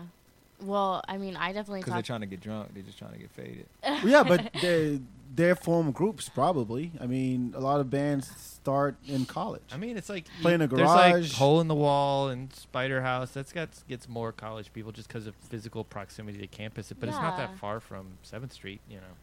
Well, 0.62 1.04
I 1.08 1.18
mean, 1.18 1.36
I 1.36 1.54
definitely 1.54 1.82
Because 1.82 1.94
they're 1.94 2.02
trying 2.02 2.22
to 2.22 2.26
get 2.26 2.42
drunk. 2.42 2.74
They're 2.74 2.82
just 2.84 2.98
trying 2.98 3.14
to 3.14 3.20
get 3.20 3.30
faded. 3.32 3.66
Well, 3.84 4.08
yeah, 4.08 4.24
but 4.24 4.50
they 4.62 5.00
they 5.36 5.54
form 5.54 5.92
groups 5.92 6.30
probably. 6.30 6.92
I 7.00 7.06
mean, 7.06 7.54
a 7.56 7.60
lot 7.60 7.80
of 7.80 7.92
bands 7.92 8.28
start 8.36 8.96
in 9.06 9.26
college. 9.26 9.62
I 9.72 9.78
mean, 9.78 9.98
it's 9.98 10.10
like 10.10 10.26
Play 10.42 10.56
in 10.56 10.62
a 10.64 10.68
There's 10.68 10.82
like 10.82 11.14
garage. 11.14 11.34
Hole 11.36 11.62
in 11.62 11.68
the 11.68 11.76
Wall 11.76 12.30
and 12.30 12.52
Spider 12.54 13.02
House. 13.04 13.32
That's 13.32 13.52
got 13.54 13.70
gets 13.88 14.10
more 14.10 14.32
college 14.32 14.74
people 14.74 14.92
just 14.92 15.08
because 15.10 15.28
of 15.28 15.36
physical 15.36 15.84
proximity 15.84 16.40
to 16.40 16.48
campus. 16.48 16.92
But 17.00 17.10
it's 17.10 17.18
not 17.20 17.38
that 17.38 17.56
far 17.58 17.80
from 17.80 18.08
Seventh 18.24 18.54
Street, 18.54 18.82
you 18.90 18.98
know. 18.98 19.14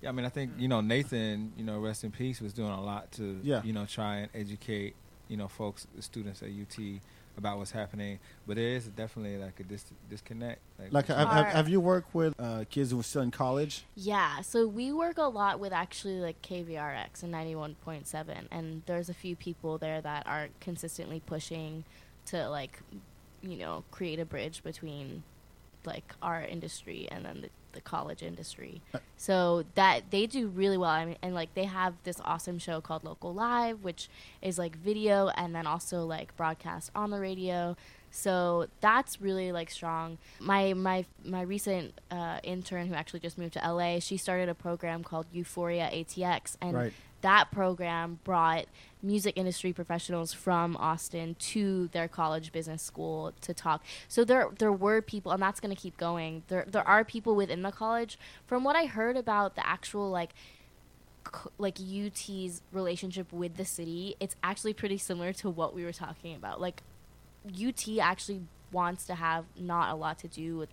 Yeah, 0.00 0.08
I 0.08 0.12
mean, 0.12 0.24
I 0.24 0.30
think 0.30 0.52
you 0.56 0.66
know 0.68 0.80
Nathan. 0.80 1.52
You 1.58 1.64
know, 1.64 1.78
rest 1.78 2.04
in 2.04 2.10
peace, 2.10 2.40
was 2.40 2.54
doing 2.54 2.70
a 2.72 2.82
lot 2.82 3.12
to 3.12 3.38
Yeah. 3.42 3.62
you 3.64 3.74
know 3.74 3.84
try 3.84 4.16
and 4.16 4.30
educate 4.34 4.94
you 5.28 5.36
know 5.36 5.48
folks, 5.48 5.86
students 6.00 6.42
at 6.42 6.48
UT 6.48 7.00
about 7.38 7.58
what's 7.58 7.70
happening. 7.70 8.18
But 8.46 8.56
there 8.56 8.68
is 8.68 8.86
definitely 8.88 9.38
like 9.38 9.58
a 9.58 9.62
dis- 9.62 9.92
disconnect. 10.10 10.60
Like, 10.90 11.06
have, 11.06 11.28
have, 11.28 11.46
have 11.46 11.68
you 11.68 11.80
worked 11.80 12.14
with 12.14 12.34
uh, 12.38 12.64
kids 12.68 12.90
who 12.90 13.00
are 13.00 13.04
still 13.04 13.22
in 13.22 13.30
college? 13.30 13.84
Yeah, 13.94 14.42
so 14.42 14.66
we 14.66 14.92
work 14.92 15.16
a 15.16 15.22
lot 15.22 15.58
with 15.58 15.72
actually 15.72 16.20
like 16.20 16.42
KVRX 16.42 17.22
and 17.22 17.32
91.7 17.32 18.46
and 18.50 18.82
there's 18.84 19.08
a 19.08 19.14
few 19.14 19.34
people 19.34 19.78
there 19.78 20.00
that 20.02 20.26
are 20.26 20.48
consistently 20.60 21.22
pushing 21.24 21.84
to 22.26 22.48
like 22.48 22.80
you 23.42 23.56
know, 23.56 23.84
create 23.90 24.20
a 24.20 24.24
bridge 24.24 24.62
between 24.62 25.22
like 25.84 26.14
our 26.22 26.42
industry 26.42 27.08
and 27.10 27.24
then 27.24 27.40
the, 27.42 27.48
the 27.72 27.80
college 27.80 28.22
industry. 28.22 28.82
So 29.16 29.64
that 29.74 30.10
they 30.10 30.26
do 30.26 30.48
really 30.48 30.76
well. 30.76 30.90
I 30.90 31.04
mean, 31.04 31.16
and 31.22 31.34
like 31.34 31.54
they 31.54 31.64
have 31.64 31.94
this 32.04 32.20
awesome 32.24 32.58
show 32.58 32.80
called 32.80 33.04
Local 33.04 33.32
Live, 33.34 33.82
which 33.82 34.08
is 34.40 34.58
like 34.58 34.76
video 34.76 35.28
and 35.28 35.54
then 35.54 35.66
also 35.66 36.04
like 36.04 36.36
broadcast 36.36 36.90
on 36.94 37.10
the 37.10 37.20
radio. 37.20 37.76
So 38.10 38.66
that's 38.80 39.20
really 39.22 39.52
like 39.52 39.70
strong. 39.70 40.18
My 40.38 40.74
my 40.74 41.06
my 41.24 41.42
recent 41.42 41.98
uh, 42.10 42.40
intern 42.42 42.86
who 42.88 42.94
actually 42.94 43.20
just 43.20 43.38
moved 43.38 43.54
to 43.54 43.60
LA, 43.60 44.00
she 44.00 44.16
started 44.18 44.48
a 44.50 44.54
program 44.54 45.02
called 45.02 45.26
Euphoria 45.32 45.88
ATX, 45.92 46.56
and 46.60 46.74
Right. 46.74 46.92
That 47.22 47.50
program 47.50 48.20
brought 48.24 48.66
music 49.02 49.36
industry 49.36 49.72
professionals 49.72 50.32
from 50.32 50.76
Austin 50.76 51.34
to 51.38 51.88
their 51.88 52.06
college 52.06 52.52
business 52.52 52.82
school 52.82 53.32
to 53.40 53.52
talk. 53.52 53.82
So 54.06 54.24
there 54.24 54.48
there 54.58 54.72
were 54.72 55.00
people 55.00 55.32
and 55.32 55.42
that's 55.42 55.60
going 55.60 55.74
to 55.74 55.80
keep 55.80 55.96
going. 55.96 56.42
There 56.48 56.64
there 56.68 56.86
are 56.86 57.04
people 57.04 57.34
within 57.34 57.62
the 57.62 57.72
college 57.72 58.18
from 58.46 58.62
what 58.64 58.76
I 58.76 58.84
heard 58.86 59.16
about 59.16 59.56
the 59.56 59.66
actual 59.66 60.10
like 60.10 60.34
like 61.58 61.78
UT's 61.78 62.62
relationship 62.72 63.32
with 63.32 63.56
the 63.56 63.64
city, 63.64 64.16
it's 64.20 64.36
actually 64.42 64.74
pretty 64.74 64.98
similar 64.98 65.32
to 65.34 65.50
what 65.50 65.74
we 65.74 65.84
were 65.84 65.92
talking 65.92 66.34
about. 66.34 66.60
Like 66.60 66.82
UT 67.46 67.86
actually 68.00 68.42
wants 68.70 69.04
to 69.06 69.14
have 69.14 69.44
not 69.56 69.92
a 69.92 69.94
lot 69.94 70.18
to 70.18 70.28
do 70.28 70.56
with 70.56 70.70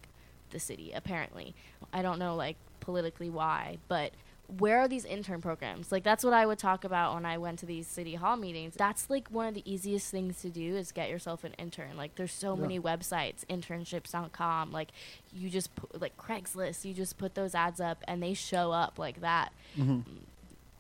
the 0.52 0.60
city 0.60 0.92
apparently. 0.94 1.56
I 1.94 2.02
don't 2.02 2.20
know 2.20 2.36
like 2.36 2.58
politically 2.80 3.30
why, 3.30 3.78
but 3.88 4.12
where 4.58 4.80
are 4.80 4.88
these 4.88 5.06
intern 5.06 5.42
programs? 5.42 5.92
Like 5.92 6.04
that's 6.04 6.24
what 6.24 6.34
I 6.34 6.46
would 6.46 6.58
talk 6.58 6.84
about 6.84 7.14
when 7.14 7.26
I 7.26 7.38
went 7.38 7.60
to 7.60 7.66
these 7.66 7.86
city 7.88 8.16
hall 8.16 8.36
meetings. 8.36 8.74
That's 8.76 9.10
like 9.10 9.28
one 9.30 9.46
of 9.48 9.54
the 9.54 9.62
easiest 9.72 10.10
things 10.10 10.42
to 10.42 10.50
do 10.50 10.76
is 10.76 10.92
get 10.92 11.10
yourself 11.10 11.44
an 11.44 11.54
intern. 11.60 11.96
Like 11.96 12.16
there's 12.16 12.32
so 12.34 12.56
Yeah. 12.56 12.62
many 12.62 12.80
websites, 12.80 13.46
internships.com, 13.48 14.72
like 14.72 14.90
you 15.34 15.50
just 15.50 15.76
put, 15.76 16.02
like 16.02 16.18
Craigslist, 16.18 16.84
you 16.86 16.94
just 16.94 17.18
put 17.18 17.36
those 17.36 17.54
ads 17.54 17.80
up 17.80 18.04
and 18.08 18.24
they 18.24 18.34
show 18.34 18.72
up 18.72 18.98
like 18.98 19.22
that. 19.22 19.54
Mhm. 19.78 20.04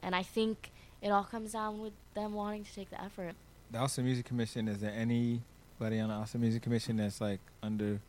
And 0.02 0.16
I 0.16 0.24
think 0.24 0.72
it 1.02 1.10
all 1.10 1.24
comes 1.24 1.52
down 1.54 1.80
with 1.80 1.94
them 2.16 2.34
wanting 2.34 2.64
to 2.64 2.74
take 2.74 2.90
the 2.90 3.02
effort. 3.02 3.36
The 3.72 3.78
Austin 3.78 4.04
Music 4.06 4.26
Commission. 4.26 4.68
Is 4.68 4.80
there 4.82 4.92
anybody 4.92 6.00
on 6.00 6.10
the 6.10 6.16
Austin 6.16 6.42
Music 6.42 6.64
Commission 6.64 6.98
that's 6.98 7.22
like 7.22 7.40
under 7.62 8.00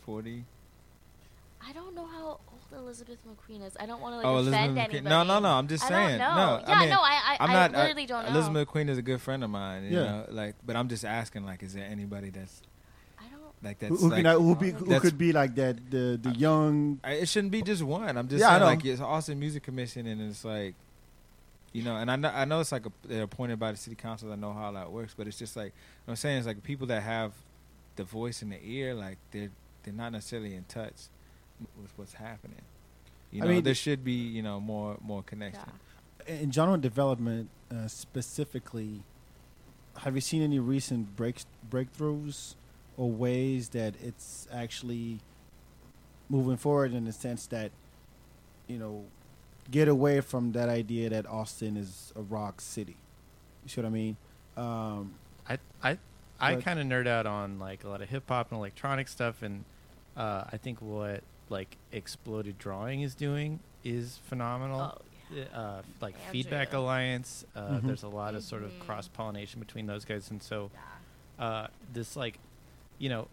forty? 0.00 0.44
I 1.64 1.72
don't 1.72 1.94
know 1.94 2.06
how 2.06 2.26
old 2.51 2.51
Elizabeth 2.74 3.18
McQueen 3.26 3.64
is. 3.66 3.76
I 3.78 3.86
don't 3.86 4.00
want 4.00 4.14
to 4.14 4.16
like 4.18 4.26
oh, 4.26 4.36
offend 4.36 4.48
Elizabeth 4.54 4.78
anybody. 4.78 5.00
McQueen. 5.00 5.10
No, 5.10 5.22
no, 5.24 5.38
no. 5.38 5.48
I'm 5.48 5.68
just 5.68 5.84
I 5.84 5.88
saying. 5.88 6.18
don't 6.18 6.36
know. 6.36 6.56
No, 6.56 6.62
yeah, 6.66 6.74
I 6.74 6.80
mean, 6.80 6.88
no, 6.90 7.00
I, 7.00 7.10
I, 7.12 7.36
I'm 7.40 7.50
I 7.50 7.52
not. 7.52 7.74
Uh, 7.74 7.78
literally 7.78 8.06
don't 8.06 8.24
know. 8.24 8.30
Elizabeth 8.30 8.68
McQueen 8.68 8.88
is 8.88 8.98
a 8.98 9.02
good 9.02 9.20
friend 9.20 9.44
of 9.44 9.50
mine. 9.50 9.84
You 9.84 9.90
Yeah. 9.90 10.02
know, 10.04 10.26
like, 10.30 10.54
but 10.64 10.76
I'm 10.76 10.88
just 10.88 11.04
asking, 11.04 11.44
like, 11.44 11.62
is 11.62 11.74
there 11.74 11.84
anybody 11.84 12.30
that's 12.30 12.62
I 13.18 13.24
don't. 13.30 13.40
like 13.62 13.80
Who, 13.80 13.88
that's 13.88 14.00
who, 14.02 14.08
like, 14.10 14.24
can, 14.24 14.40
who, 14.40 14.54
be, 14.56 14.70
who 14.70 14.84
that's- 14.86 15.00
could 15.02 15.18
be 15.18 15.32
like 15.32 15.54
that? 15.56 15.90
The 15.90 16.18
the 16.22 16.30
uh, 16.30 16.34
young. 16.34 17.00
I- 17.04 17.12
It 17.14 17.28
shouldn't 17.28 17.52
be 17.52 17.62
just 17.62 17.82
one. 17.82 18.16
I'm 18.16 18.28
just 18.28 18.40
Yeah, 18.40 18.48
I 18.48 18.50
saying, 18.52 18.60
know. 18.60 18.66
like, 18.66 18.84
it's 18.84 19.00
Austin 19.00 19.38
Music 19.38 19.62
Commission, 19.62 20.06
and 20.06 20.20
it's 20.30 20.44
like, 20.44 20.74
you 21.72 21.82
know, 21.82 21.96
and 21.96 22.10
I 22.10 22.16
know, 22.16 22.28
I 22.34 22.44
know 22.44 22.60
it's 22.60 22.72
like 22.72 22.84
a, 22.86 22.92
they're 23.04 23.22
appointed 23.22 23.58
by 23.58 23.72
the 23.72 23.78
city 23.78 23.96
council. 23.96 24.30
I 24.32 24.36
know 24.36 24.52
how 24.52 24.72
that 24.72 24.92
works, 24.92 25.14
but 25.16 25.26
it's 25.26 25.38
just 25.38 25.56
like 25.56 25.72
what 26.04 26.12
I'm 26.12 26.16
saying 26.16 26.38
it's 26.38 26.46
like 26.46 26.62
people 26.62 26.86
that 26.88 27.02
have 27.02 27.32
the 27.96 28.04
voice 28.04 28.42
in 28.42 28.50
the 28.50 28.58
ear, 28.62 28.94
like 28.94 29.16
they're 29.30 29.50
they're 29.82 29.94
not 29.94 30.12
necessarily 30.12 30.54
in 30.54 30.64
touch 30.64 31.08
with 31.80 31.92
what's 31.96 32.14
happening. 32.14 32.62
You 33.30 33.42
I 33.42 33.46
know, 33.46 33.52
mean, 33.54 33.62
there 33.64 33.74
should 33.74 34.04
be 34.04 34.12
you 34.12 34.42
know 34.42 34.60
more 34.60 34.98
more 35.02 35.22
connection. 35.22 35.62
in 36.26 36.52
genre 36.52 36.78
development 36.78 37.48
uh, 37.70 37.88
specifically, 37.88 39.02
have 39.98 40.14
you 40.14 40.20
seen 40.20 40.42
any 40.42 40.58
recent 40.58 41.16
breaks 41.16 41.46
breakthroughs 41.70 42.54
or 42.96 43.10
ways 43.10 43.70
that 43.70 43.94
it's 44.02 44.46
actually 44.52 45.20
moving 46.28 46.56
forward 46.56 46.92
in 46.94 47.04
the 47.04 47.12
sense 47.12 47.46
that 47.46 47.70
you 48.68 48.78
know 48.78 49.04
get 49.70 49.88
away 49.88 50.20
from 50.20 50.52
that 50.52 50.68
idea 50.68 51.08
that 51.08 51.26
Austin 51.26 51.76
is 51.76 52.12
a 52.16 52.20
rock 52.22 52.60
city? 52.60 52.96
You 53.62 53.68
see 53.68 53.80
what 53.80 53.86
I 53.86 53.90
mean? 53.90 54.16
Um, 54.56 55.14
I 55.48 55.58
I 55.82 55.98
I 56.38 56.56
kind 56.56 56.78
of 56.80 56.86
nerd 56.86 57.06
out 57.06 57.26
on 57.26 57.58
like 57.58 57.84
a 57.84 57.88
lot 57.88 58.02
of 58.02 58.08
hip 58.10 58.24
hop 58.28 58.50
and 58.50 58.58
electronic 58.58 59.08
stuff, 59.08 59.42
and 59.42 59.64
uh, 60.16 60.44
I 60.52 60.56
think 60.58 60.82
what 60.82 61.22
like 61.52 61.76
Exploded 61.92 62.58
Drawing 62.58 63.02
is 63.02 63.14
doing 63.14 63.60
is 63.84 64.18
phenomenal. 64.26 64.80
Oh, 64.98 65.02
Uh, 65.54 65.80
like 66.02 66.14
Andrew. 66.16 66.30
Feedback 66.32 66.74
Alliance, 66.74 67.46
uh, 67.56 67.78
Mhm. 67.78 67.82
there's 67.86 68.02
a 68.02 68.08
lot 68.08 68.34
of 68.34 68.42
sort 68.42 68.62
of 68.64 68.70
Mhm. 68.70 68.80
cross 68.80 69.08
pollination 69.08 69.60
between 69.60 69.86
those 69.86 70.04
guys, 70.04 70.30
and 70.30 70.42
so 70.42 70.70
Yeah. 71.38 71.44
uh, 71.46 71.66
this 71.90 72.16
like, 72.16 72.38
you 72.98 73.08
know, 73.08 73.28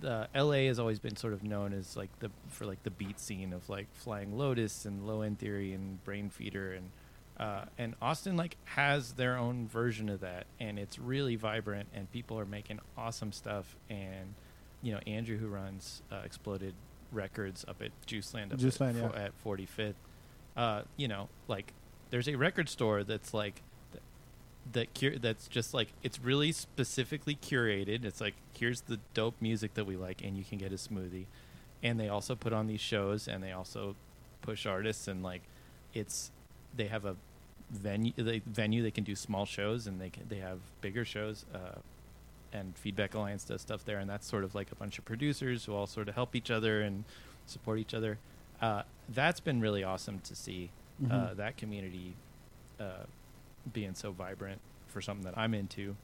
the 0.00 0.28
LA 0.32 0.66
has 0.66 0.78
always 0.78 1.00
been 1.00 1.16
sort 1.16 1.32
of 1.32 1.42
known 1.42 1.72
as 1.72 1.96
like 1.96 2.16
the 2.20 2.30
for 2.48 2.66
like 2.66 2.82
the 2.84 2.90
beat 2.90 3.18
scene 3.18 3.52
of 3.52 3.68
like 3.68 3.88
Flying 3.94 4.36
Lotus 4.38 4.84
and 4.84 5.06
Low 5.08 5.22
End 5.22 5.38
Theory 5.40 5.72
and 5.72 5.98
Brainfeeder 6.04 6.76
and 6.76 6.90
uh, 7.36 7.64
and 7.78 7.96
Austin 8.00 8.36
like 8.36 8.56
has 8.66 9.14
their 9.14 9.36
own 9.36 9.66
version 9.66 10.08
of 10.08 10.20
that 10.20 10.46
and 10.60 10.78
it's 10.78 11.00
really 11.00 11.34
vibrant 11.34 11.88
and 11.92 12.10
people 12.12 12.38
are 12.38 12.46
making 12.46 12.78
awesome 12.96 13.32
stuff 13.32 13.74
and 13.90 14.34
you 14.82 14.92
know 14.92 15.00
Andrew 15.04 15.36
who 15.38 15.48
runs 15.48 16.00
uh, 16.12 16.16
Exploded 16.24 16.74
Records 17.14 17.64
up 17.68 17.80
at 17.82 17.90
Juiceland 18.06 18.52
up 18.52 18.58
Juiceland, 18.58 19.02
at, 19.02 19.14
yeah. 19.14 19.24
at 19.24 19.44
45th 19.44 19.94
uh, 20.56 20.82
you 20.96 21.08
know 21.08 21.28
like 21.48 21.72
there's 22.10 22.28
a 22.28 22.36
record 22.36 22.68
store 22.68 23.02
that's 23.02 23.32
like 23.34 23.62
that 24.72 24.98
cur- 24.98 25.18
that's 25.18 25.48
just 25.48 25.74
like 25.74 25.88
it's 26.02 26.18
really 26.18 26.52
specifically 26.52 27.34
curated. 27.34 28.04
It's 28.04 28.20
like 28.20 28.34
here's 28.56 28.82
the 28.82 28.98
dope 29.12 29.34
music 29.40 29.74
that 29.74 29.84
we 29.84 29.96
like, 29.96 30.22
and 30.22 30.36
you 30.36 30.44
can 30.44 30.58
get 30.58 30.72
a 30.72 30.76
smoothie. 30.76 31.26
And 31.82 32.00
they 32.00 32.08
also 32.08 32.34
put 32.34 32.52
on 32.52 32.66
these 32.66 32.80
shows, 32.80 33.28
and 33.28 33.42
they 33.42 33.52
also 33.52 33.94
push 34.42 34.66
artists 34.66 35.08
and 35.08 35.22
like 35.22 35.40
it's 35.94 36.30
they 36.76 36.86
have 36.86 37.06
a 37.06 37.16
venue 37.70 38.12
they, 38.16 38.40
venue 38.44 38.82
they 38.82 38.90
can 38.90 39.04
do 39.04 39.16
small 39.16 39.46
shows 39.46 39.86
and 39.86 39.98
they 39.98 40.10
can 40.10 40.22
they 40.28 40.36
have 40.36 40.58
bigger 40.82 41.02
shows 41.02 41.46
uh, 41.54 41.78
and 42.54 42.74
Feedback 42.78 43.14
Alliance 43.14 43.44
does 43.44 43.60
stuff 43.60 43.84
there 43.84 43.98
and 43.98 44.08
that's 44.08 44.26
sort 44.26 44.44
of 44.44 44.54
like 44.54 44.70
a 44.72 44.74
bunch 44.76 44.98
of 44.98 45.04
producers 45.04 45.64
who 45.66 45.74
all 45.74 45.86
sort 45.86 46.08
of 46.08 46.14
help 46.14 46.34
each 46.34 46.50
other 46.50 46.80
and 46.80 47.04
support 47.46 47.78
each 47.78 47.92
other. 47.92 48.18
Uh, 48.62 48.82
that's 49.08 49.40
been 49.40 49.60
really 49.60 49.84
awesome 49.84 50.20
to 50.20 50.34
see 50.34 50.70
uh, 51.10 51.30
Mhm. 51.30 51.36
that 51.36 51.56
community 51.56 52.14
uh, 52.80 53.04
being 53.72 53.94
so 53.94 54.12
vibrant 54.12 54.60
for 54.86 55.02
something 55.02 55.24
that 55.24 55.36
I'm 55.36 55.52
into. 55.52 55.96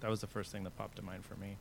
That 0.00 0.10
was 0.10 0.20
the 0.20 0.26
first 0.26 0.50
thing 0.52 0.64
that 0.64 0.76
popped 0.76 0.96
to 0.96 1.02
mind 1.02 1.24
for 1.24 1.36
me. 1.36 1.56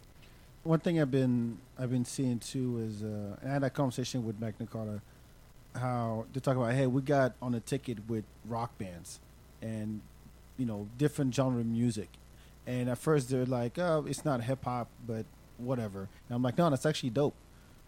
One 0.64 0.80
thing 0.80 1.00
I've 1.00 1.12
been 1.12 1.60
I've 1.78 1.92
been 1.92 2.06
seeing 2.06 2.40
too 2.40 2.80
is 2.80 3.04
uh, 3.04 3.38
I 3.46 3.48
had 3.48 3.64
a 3.64 3.70
conversation 3.70 4.26
with 4.26 4.40
Magna 4.42 4.66
Carda, 4.66 5.02
how 5.76 6.26
they 6.34 6.40
talk 6.40 6.58
about 6.58 6.74
hey 6.74 6.88
we 6.88 7.02
got 7.02 7.34
on 7.42 7.54
a 7.54 7.60
ticket 7.60 8.00
with 8.10 8.26
rock 8.46 8.78
bands, 8.78 9.20
and 9.62 10.02
you 10.58 10.66
know 10.66 10.88
different 10.98 11.34
genre 11.34 11.62
of 11.62 11.68
music, 11.68 12.10
and 12.70 12.90
at 12.90 12.98
first 12.98 13.30
they're 13.30 13.46
like 13.46 13.78
oh 13.80 14.06
it's 14.08 14.24
not 14.24 14.44
hip 14.44 14.64
hop 14.64 14.88
but 15.08 15.26
whatever, 15.58 16.02
and 16.28 16.36
I'm 16.36 16.42
like 16.44 16.58
no 16.58 16.70
that's 16.70 16.86
actually 16.86 17.10
dope, 17.10 17.36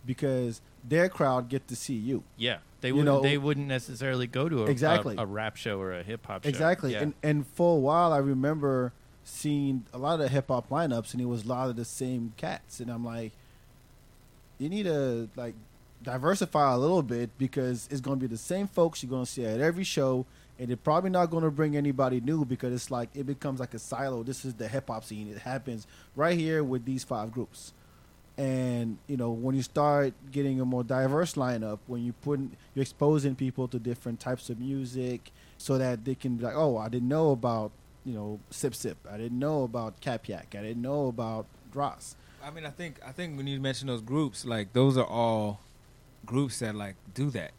because 0.05 0.61
their 0.83 1.07
crowd 1.09 1.47
get 1.47 1.67
to 1.67 1.75
see 1.75 1.93
you 2.09 2.23
Yeah, 2.37 2.57
they 2.81 2.87
You 2.89 2.95
wouldn't. 2.95 3.15
know- 3.15 3.21
they 3.21 3.37
wouldn't 3.37 3.67
necessarily 3.67 4.27
go 4.27 4.49
to 4.49 4.63
a, 4.63 4.65
Exactly. 4.65 5.15
a, 5.17 5.21
a 5.21 5.25
rap 5.25 5.55
show 5.55 5.79
or 5.79 5.93
a 5.93 6.03
hip 6.03 6.25
hop 6.25 6.43
show. 6.43 6.49
Exactly. 6.49 6.93
Yeah. 6.93 7.03
And 7.03 7.13
and 7.21 7.47
for 7.47 7.75
a 7.77 7.79
while 7.79 8.11
I 8.11 8.17
remember 8.17 8.91
seeing 9.23 9.85
a 9.93 9.97
lot 9.99 10.13
of 10.15 10.19
the 10.21 10.27
hip 10.29 10.47
hop 10.47 10.69
lineups 10.69 11.13
and 11.13 11.21
it 11.21 11.25
was 11.27 11.45
a 11.45 11.47
lot 11.47 11.69
of 11.69 11.75
the 11.75 11.85
same 11.85 12.33
cats 12.37 12.79
and 12.79 12.89
I'm 12.89 13.05
like 13.05 13.31
you 14.57 14.67
need 14.69 14.83
to 14.83 15.29
like 15.35 15.53
diversify 16.03 16.73
a 16.73 16.77
little 16.77 17.03
bit 17.03 17.29
because 17.37 17.87
it's 17.91 18.01
going 18.01 18.17
to 18.19 18.21
be 18.21 18.27
the 18.27 18.37
same 18.37 18.67
folks 18.67 19.03
you're 19.03 19.09
going 19.09 19.25
to 19.25 19.31
see 19.31 19.45
at 19.45 19.59
every 19.61 19.83
show 19.83 20.25
and 20.61 20.69
they're 20.69 20.77
probably 20.77 21.09
not 21.09 21.31
going 21.31 21.43
to 21.43 21.49
bring 21.49 21.75
anybody 21.75 22.21
new 22.21 22.45
because 22.45 22.71
it's 22.71 22.91
like 22.91 23.09
it 23.15 23.25
becomes 23.25 23.59
like 23.59 23.73
a 23.73 23.79
silo. 23.79 24.21
This 24.21 24.45
is 24.45 24.53
the 24.53 24.67
hip 24.67 24.89
hop 24.89 25.03
scene. 25.03 25.27
It 25.27 25.39
happens 25.39 25.87
right 26.15 26.37
here 26.37 26.63
with 26.63 26.85
these 26.85 27.03
five 27.03 27.31
groups. 27.31 27.73
And 28.37 28.99
you 29.07 29.17
know 29.17 29.31
when 29.31 29.55
you 29.55 29.63
start 29.63 30.13
getting 30.31 30.61
a 30.61 30.65
more 30.65 30.83
diverse 30.83 31.33
lineup, 31.33 31.79
when 31.87 32.05
you 32.05 32.13
put 32.13 32.39
you're 32.75 32.83
exposing 32.83 33.33
people 33.35 33.67
to 33.69 33.79
different 33.79 34.19
types 34.19 34.51
of 34.51 34.59
music, 34.59 35.31
so 35.57 35.79
that 35.79 36.05
they 36.05 36.13
can 36.13 36.35
be 36.35 36.43
like, 36.43 36.55
oh, 36.55 36.77
I 36.77 36.89
didn't 36.89 37.09
know 37.09 37.31
about 37.31 37.71
you 38.05 38.13
know 38.13 38.39
Sip 38.51 38.75
Sip, 38.75 38.97
I 39.11 39.17
didn't 39.17 39.39
know 39.39 39.63
about 39.63 39.99
Cap 39.99 40.27
Yak, 40.27 40.55
I 40.57 40.61
didn't 40.61 40.83
know 40.83 41.07
about 41.07 41.47
Ross. 41.73 42.15
I 42.43 42.51
mean, 42.51 42.67
I 42.67 42.69
think 42.69 42.99
I 43.03 43.11
think 43.11 43.35
when 43.35 43.47
you 43.47 43.59
mention 43.59 43.87
those 43.87 44.01
groups, 44.01 44.45
like 44.45 44.73
those 44.73 44.95
are 44.95 45.05
all 45.05 45.59
groups 46.23 46.59
that 46.59 46.75
like 46.75 46.97
do 47.15 47.31
that. 47.31 47.51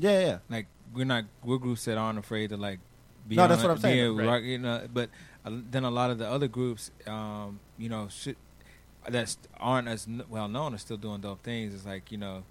Yeah, 0.00 0.20
yeah. 0.20 0.38
Like 0.48 0.66
we're 0.94 1.04
not 1.04 1.24
we're 1.44 1.58
groups 1.58 1.84
that 1.84 1.96
aren't 1.98 2.18
afraid 2.18 2.50
to 2.50 2.56
like 2.56 2.80
be 3.28 3.36
No, 3.36 3.46
that's 3.46 3.62
what 3.62 3.70
I'm 3.70 3.78
saying. 3.78 3.96
be 3.96 4.00
a 4.22 4.26
Right. 4.26 4.26
rock- 4.34 4.42
you 4.42 4.58
know, 4.58 4.88
but 4.92 5.10
uh, 5.44 5.50
then 5.70 5.84
a 5.84 5.90
lot 5.90 6.10
of 6.10 6.18
the 6.18 6.28
other 6.28 6.48
groups, 6.48 6.90
um, 7.06 7.60
you 7.78 7.88
know, 7.88 8.08
should, 8.08 8.36
that 9.08 9.36
aren't 9.58 9.88
as 9.88 10.06
n- 10.06 10.22
well 10.28 10.48
known 10.48 10.74
are 10.74 10.78
still 10.78 10.96
doing 10.96 11.20
dope 11.20 11.42
things. 11.42 11.74
It's 11.74 11.86
like 11.86 12.10
you 12.12 12.18
know, 12.18 12.42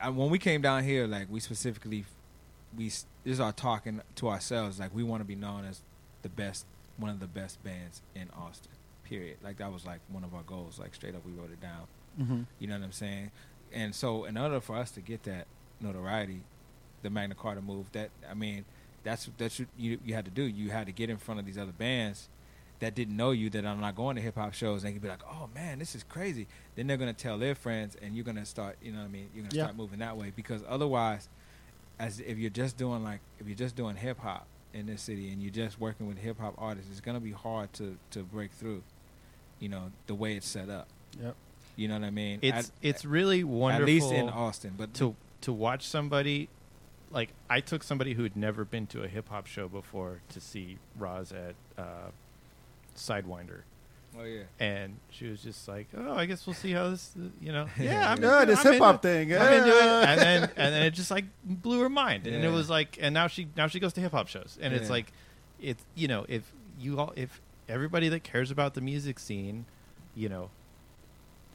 I, 0.00 0.10
when 0.10 0.30
we 0.30 0.38
came 0.38 0.62
down 0.62 0.84
here, 0.84 1.06
like 1.06 1.26
we 1.30 1.40
specifically, 1.40 2.04
we 2.76 2.86
s- 2.88 3.06
this 3.24 3.34
is 3.34 3.40
our 3.40 3.52
talking 3.52 4.00
to 4.16 4.28
ourselves. 4.28 4.78
Like 4.78 4.94
we 4.94 5.02
want 5.02 5.20
to 5.20 5.24
be 5.26 5.34
known 5.34 5.64
as 5.64 5.82
the 6.22 6.28
best, 6.28 6.66
one 6.96 7.10
of 7.10 7.20
the 7.20 7.26
best 7.26 7.62
bands 7.64 8.00
in 8.14 8.28
Austin. 8.36 8.72
Period. 9.04 9.38
Like 9.42 9.58
that 9.58 9.72
was 9.72 9.84
like 9.84 10.00
one 10.08 10.24
of 10.24 10.34
our 10.34 10.42
goals. 10.42 10.78
Like 10.78 10.94
straight 10.94 11.14
up, 11.14 11.24
we 11.26 11.32
wrote 11.32 11.50
it 11.50 11.60
down. 11.60 11.86
Mm-hmm. 12.20 12.40
You 12.58 12.66
know 12.68 12.78
what 12.78 12.84
I'm 12.84 12.92
saying? 12.92 13.30
And 13.72 13.94
so, 13.94 14.24
in 14.24 14.38
order 14.38 14.60
for 14.60 14.76
us 14.76 14.90
to 14.92 15.00
get 15.00 15.24
that 15.24 15.46
notoriety, 15.80 16.40
the 17.06 17.10
Magna 17.10 17.34
Carda 17.34 17.62
move, 17.64 17.86
that 17.92 18.10
I 18.30 18.34
mean, 18.34 18.64
that's 19.04 19.30
that's 19.38 19.58
what 19.58 19.68
you 19.78 19.98
you 20.04 20.14
had 20.14 20.24
to 20.24 20.30
do. 20.30 20.42
You 20.42 20.70
had 20.70 20.86
to 20.86 20.92
get 20.92 21.08
in 21.10 21.16
front 21.16 21.40
of 21.40 21.46
these 21.46 21.56
other 21.58 21.72
bands 21.72 22.28
that 22.80 22.94
didn't 22.94 23.16
know 23.16 23.30
you 23.30 23.48
that 23.50 23.64
I'm 23.64 23.80
not 23.80 23.94
going 23.96 24.16
to 24.16 24.22
hip 24.22 24.34
hop 24.34 24.52
shows. 24.52 24.82
And 24.84 24.88
they 24.90 24.92
could 24.94 25.02
be 25.02 25.08
like, 25.08 25.22
"Oh 25.30 25.48
man, 25.54 25.78
this 25.78 25.94
is 25.94 26.02
crazy." 26.02 26.46
Then 26.74 26.86
they're 26.88 26.96
gonna 26.98 27.12
tell 27.14 27.38
their 27.38 27.54
friends, 27.54 27.96
and 28.02 28.14
you're 28.14 28.24
gonna 28.24 28.44
start. 28.44 28.76
You 28.82 28.92
know 28.92 28.98
what 28.98 29.04
I 29.04 29.08
mean? 29.08 29.28
You're 29.34 29.44
gonna 29.44 29.56
Yeah. 29.56 29.62
start 29.64 29.76
moving 29.76 30.00
that 30.00 30.16
way 30.16 30.32
because 30.34 30.62
otherwise, 30.68 31.28
as 31.98 32.20
if 32.20 32.36
you're 32.38 32.50
just 32.50 32.76
doing 32.76 33.02
like 33.02 33.20
if 33.40 33.46
you're 33.46 33.56
just 33.56 33.76
doing 33.76 33.96
hip 33.96 34.18
hop 34.18 34.46
in 34.74 34.84
this 34.86 35.00
city 35.02 35.30
and 35.32 35.40
you're 35.40 35.50
just 35.52 35.80
working 35.80 36.06
with 36.06 36.18
hip 36.18 36.38
hop 36.38 36.54
artists, 36.58 36.90
it's 36.90 37.00
gonna 37.00 37.20
be 37.20 37.32
hard 37.32 37.72
to 37.74 37.96
to 38.10 38.22
break 38.24 38.50
through. 38.52 38.82
You 39.60 39.68
know 39.70 39.92
the 40.06 40.14
way 40.14 40.34
it's 40.36 40.46
set 40.48 40.68
up. 40.68 40.88
Yep. 41.22 41.34
You 41.76 41.88
know 41.88 41.94
what 41.94 42.04
I 42.04 42.10
mean? 42.10 42.40
it's 42.42 42.68
At- 42.68 42.74
it's 42.82 43.04
really 43.04 43.44
wonderful. 43.44 43.82
at 43.84 43.86
least 43.86 44.10
in 44.12 44.28
Austin, 44.28 44.74
but 44.76 44.92
to 44.94 45.14
to 45.42 45.52
watch 45.52 45.86
somebody 45.86 46.48
like 47.10 47.30
I 47.48 47.60
took 47.60 47.82
somebody 47.82 48.14
who 48.14 48.22
had 48.22 48.36
never 48.36 48.64
been 48.64 48.86
to 48.88 49.02
a 49.02 49.08
hip 49.08 49.28
hop 49.28 49.46
show 49.46 49.68
before 49.68 50.20
to 50.30 50.40
see 50.40 50.78
Roz 50.98 51.32
at 51.32 51.54
uh, 51.78 52.10
Sidewinder, 52.96 53.60
oh 54.18 54.24
yeah, 54.24 54.42
and 54.58 54.96
she 55.10 55.26
was 55.28 55.42
just 55.42 55.68
like, 55.68 55.88
"Oh, 55.96 56.14
I 56.14 56.26
guess 56.26 56.46
we'll 56.46 56.54
see 56.54 56.72
how 56.72 56.90
this, 56.90 57.12
uh, 57.18 57.28
you 57.40 57.52
know." 57.52 57.66
Yeah, 57.78 57.84
Yeah, 57.92 58.12
I'm 58.12 58.22
Yeah, 58.22 58.42
into- 58.42 58.54
this 58.54 58.62
hip 58.62 58.78
hop 58.78 59.02
thing. 59.02 59.32
I'm 59.34 59.52
into 59.52 59.68
it, 59.76 59.82
and 59.82 60.20
then 60.20 60.42
and 60.56 60.74
then 60.74 60.82
it 60.82 60.90
just 60.92 61.10
like 61.10 61.24
blew 61.44 61.80
her 61.80 61.88
mind, 61.90 62.26
and 62.26 62.44
it 62.44 62.50
was 62.50 62.70
like, 62.70 62.98
and 63.00 63.12
now 63.14 63.26
she 63.26 63.48
now 63.56 63.66
she 63.66 63.80
goes 63.80 63.92
to 63.94 64.00
hip 64.00 64.12
hop 64.12 64.28
shows, 64.28 64.58
and 64.60 64.72
it's 64.74 64.90
like, 64.90 65.12
it's 65.60 65.82
you 65.94 66.08
know 66.08 66.24
if 66.28 66.50
you 66.78 66.98
all 66.98 67.12
if 67.16 67.40
everybody 67.68 68.08
that 68.08 68.22
cares 68.22 68.50
about 68.50 68.74
the 68.74 68.80
music 68.80 69.18
scene, 69.18 69.64
you 70.14 70.28
know, 70.28 70.50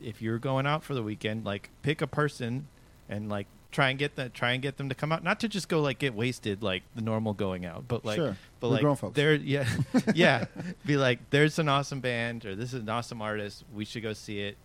if 0.01 0.21
you're 0.21 0.37
going 0.39 0.65
out 0.67 0.83
for 0.83 0.93
the 0.93 1.03
weekend, 1.03 1.43
like 1.45 1.69
pick 1.81 2.01
a 2.01 2.07
person 2.07 2.67
and 3.09 3.29
like 3.29 3.47
try 3.71 3.89
and 3.89 3.97
get 3.97 4.15
that 4.17 4.33
try 4.33 4.51
and 4.51 4.61
get 4.61 4.77
them 4.77 4.89
to 4.89 4.95
come 4.95 5.11
out, 5.11 5.23
not 5.23 5.39
to 5.39 5.47
just 5.47 5.69
go 5.69 5.81
like 5.81 5.97
get 5.99 6.13
wasted 6.13 6.61
like 6.61 6.83
the 6.95 7.01
normal 7.01 7.33
going 7.33 7.65
out, 7.65 7.87
but 7.87 8.03
like 8.05 8.17
Sure. 8.17 8.35
but 8.59 8.67
We're 8.67 8.73
like 8.73 8.81
grown 8.81 8.95
folks. 8.97 9.15
there 9.15 9.33
yeah 9.35 9.67
yeah 10.15 10.45
be 10.85 10.97
like 10.97 11.19
there's 11.29 11.57
an 11.59 11.69
awesome 11.69 11.99
band 12.01 12.45
or 12.45 12.55
this 12.55 12.73
is 12.73 12.81
an 12.81 12.89
awesome 12.89 13.21
artist 13.21 13.63
we 13.73 13.85
should 13.85 14.03
go 14.03 14.13
see 14.13 14.39
it 14.41 14.57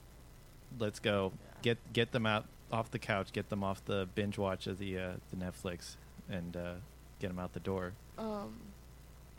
let's 0.78 0.98
go 0.98 1.32
get 1.62 1.78
get 1.92 2.12
them 2.12 2.26
out 2.26 2.44
off 2.72 2.90
the 2.90 2.98
couch 2.98 3.32
get 3.32 3.48
them 3.48 3.62
off 3.62 3.84
the 3.84 4.08
binge 4.14 4.38
watch 4.38 4.66
of 4.66 4.78
the 4.78 4.98
uh, 4.98 5.12
the 5.30 5.36
netflix 5.36 5.96
and 6.28 6.56
uh, 6.56 6.72
get 7.20 7.28
them 7.28 7.38
out 7.38 7.52
the 7.52 7.60
door 7.60 7.92
Um, 8.18 8.54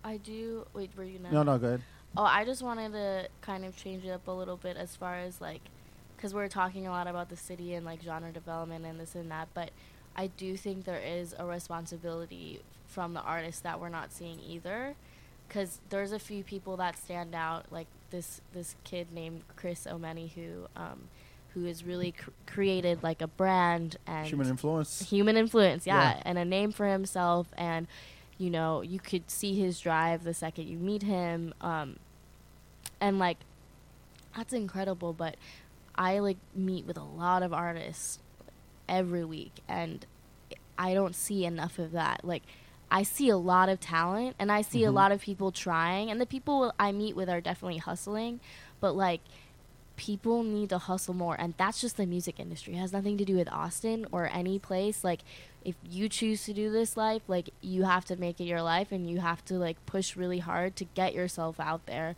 I 0.04 0.18
do. 0.18 0.66
Wait, 0.74 0.92
were 0.96 1.04
you 1.04 1.18
gonna? 1.20 1.34
No, 1.34 1.44
no, 1.44 1.58
good. 1.58 1.82
Oh, 2.16 2.24
I 2.24 2.46
just 2.46 2.62
wanted 2.62 2.94
to 2.94 3.28
kind 3.42 3.66
of 3.66 3.76
change 3.76 4.06
it 4.06 4.12
up 4.12 4.28
a 4.28 4.32
little 4.32 4.56
bit 4.56 4.78
as 4.78 4.96
far 4.96 5.16
as 5.16 5.42
like, 5.42 5.60
because 6.18 6.34
we're 6.34 6.48
talking 6.50 6.86
a 6.88 6.90
lot 6.90 7.08
about 7.08 7.30
the 7.30 7.38
city 7.38 7.74
and 7.76 7.86
like 7.86 8.02
genre 8.04 8.32
development 8.32 8.86
and 8.86 9.00
this 9.00 9.16
and 9.16 9.32
that, 9.32 9.48
but 9.54 9.70
I 10.16 10.28
do 10.28 10.58
think 10.58 10.84
there 10.86 11.00
is 11.00 11.34
a 11.38 11.46
responsibility 11.46 12.60
from 12.88 13.14
the 13.14 13.22
artists 13.22 13.62
that 13.62 13.80
we're 13.80 13.90
not 13.90 14.12
seeing 14.12 14.40
either, 14.40 14.96
because 15.48 15.80
there's 15.90 16.12
a 16.12 16.18
few 16.20 16.44
people 16.44 16.76
that 16.78 16.98
stand 16.98 17.36
out, 17.36 17.66
like 17.72 17.88
this 18.10 18.42
this 18.54 18.76
kid 18.84 19.08
named 19.14 19.44
Chris 19.56 19.86
Omeni 19.90 20.32
who 20.34 20.68
um, 20.76 21.02
who 21.54 21.66
has 21.66 21.84
really 21.84 22.14
cr- 22.14 22.30
created 22.48 23.04
like 23.04 23.22
a 23.22 23.28
brand 23.28 23.98
and 24.08 24.26
Human 24.28 24.48
influence. 24.48 25.08
human 25.10 25.38
influence 25.38 25.86
yeah, 25.86 26.16
Yeah. 26.16 26.22
and 26.26 26.38
a 26.38 26.46
name 26.46 26.72
for 26.72 26.88
himself 26.88 27.48
and 27.58 27.86
you 28.38 28.50
know 28.50 28.82
you 28.82 29.00
could 29.00 29.30
see 29.30 29.60
his 29.60 29.80
drive 29.80 30.24
the 30.24 30.34
second 30.34 30.68
you 30.68 30.78
meet 30.78 31.02
him 31.04 31.54
um 31.62 31.98
and 33.02 33.18
like 33.18 33.38
that's 34.36 34.54
incredible 34.54 35.12
but 35.14 35.36
i 35.98 36.20
like 36.20 36.38
meet 36.56 36.86
with 36.86 36.98
a 36.98 37.04
lot 37.04 37.42
of 37.44 37.52
artists 37.54 38.20
every 38.88 39.24
week 39.26 39.54
and 39.68 40.06
i 40.78 40.94
don't 40.94 41.16
see 41.16 41.44
enough 41.46 41.80
of 41.80 41.92
that. 41.92 42.24
Like 42.24 42.44
i 42.90 43.04
see 43.04 43.30
a 43.30 43.38
lot 43.38 43.68
of 43.68 43.80
talent 43.80 44.36
and 44.40 44.52
i 44.52 44.62
see 44.62 44.84
a 44.86 44.90
Mhm. 44.90 44.94
lot 44.94 45.12
of 45.12 45.22
people 45.22 45.52
trying 45.52 46.10
and 46.10 46.22
the 46.22 46.26
people 46.26 46.74
i 46.80 46.92
meet 46.92 47.16
with 47.16 47.30
are 47.30 47.42
definitely 47.42 47.80
hustling 47.80 48.40
but 48.80 48.94
like 48.96 49.22
people 49.98 50.44
need 50.44 50.70
to 50.70 50.78
hustle 50.78 51.14
more 51.16 51.36
and 51.40 51.56
that's 51.58 51.82
just 51.82 51.98
the 51.98 52.06
music 52.06 52.40
industry. 52.40 52.76
It 52.76 52.78
has 52.78 52.94
nothing 52.94 53.18
to 53.18 53.26
do 53.26 53.36
with 53.36 53.50
austin 53.52 54.06
or 54.12 54.30
any 54.32 54.60
place. 54.60 55.04
Like 55.04 55.22
if 55.66 55.74
you 55.90 56.08
choose 56.08 56.46
to 56.46 56.54
do 56.54 56.72
this 56.72 56.96
life 56.96 57.24
like 57.28 57.50
you 57.62 57.84
have 57.84 58.06
to 58.06 58.16
make 58.16 58.40
it 58.40 58.44
your 58.44 58.62
life 58.62 58.92
and 58.92 59.10
you 59.10 59.20
have 59.20 59.44
to 59.46 59.56
like 59.56 59.84
push 59.88 60.16
really 60.16 60.38
hard 60.40 60.76
to 60.76 60.86
get 60.86 61.16
yourself 61.16 61.60
out 61.60 61.88
there 61.88 62.16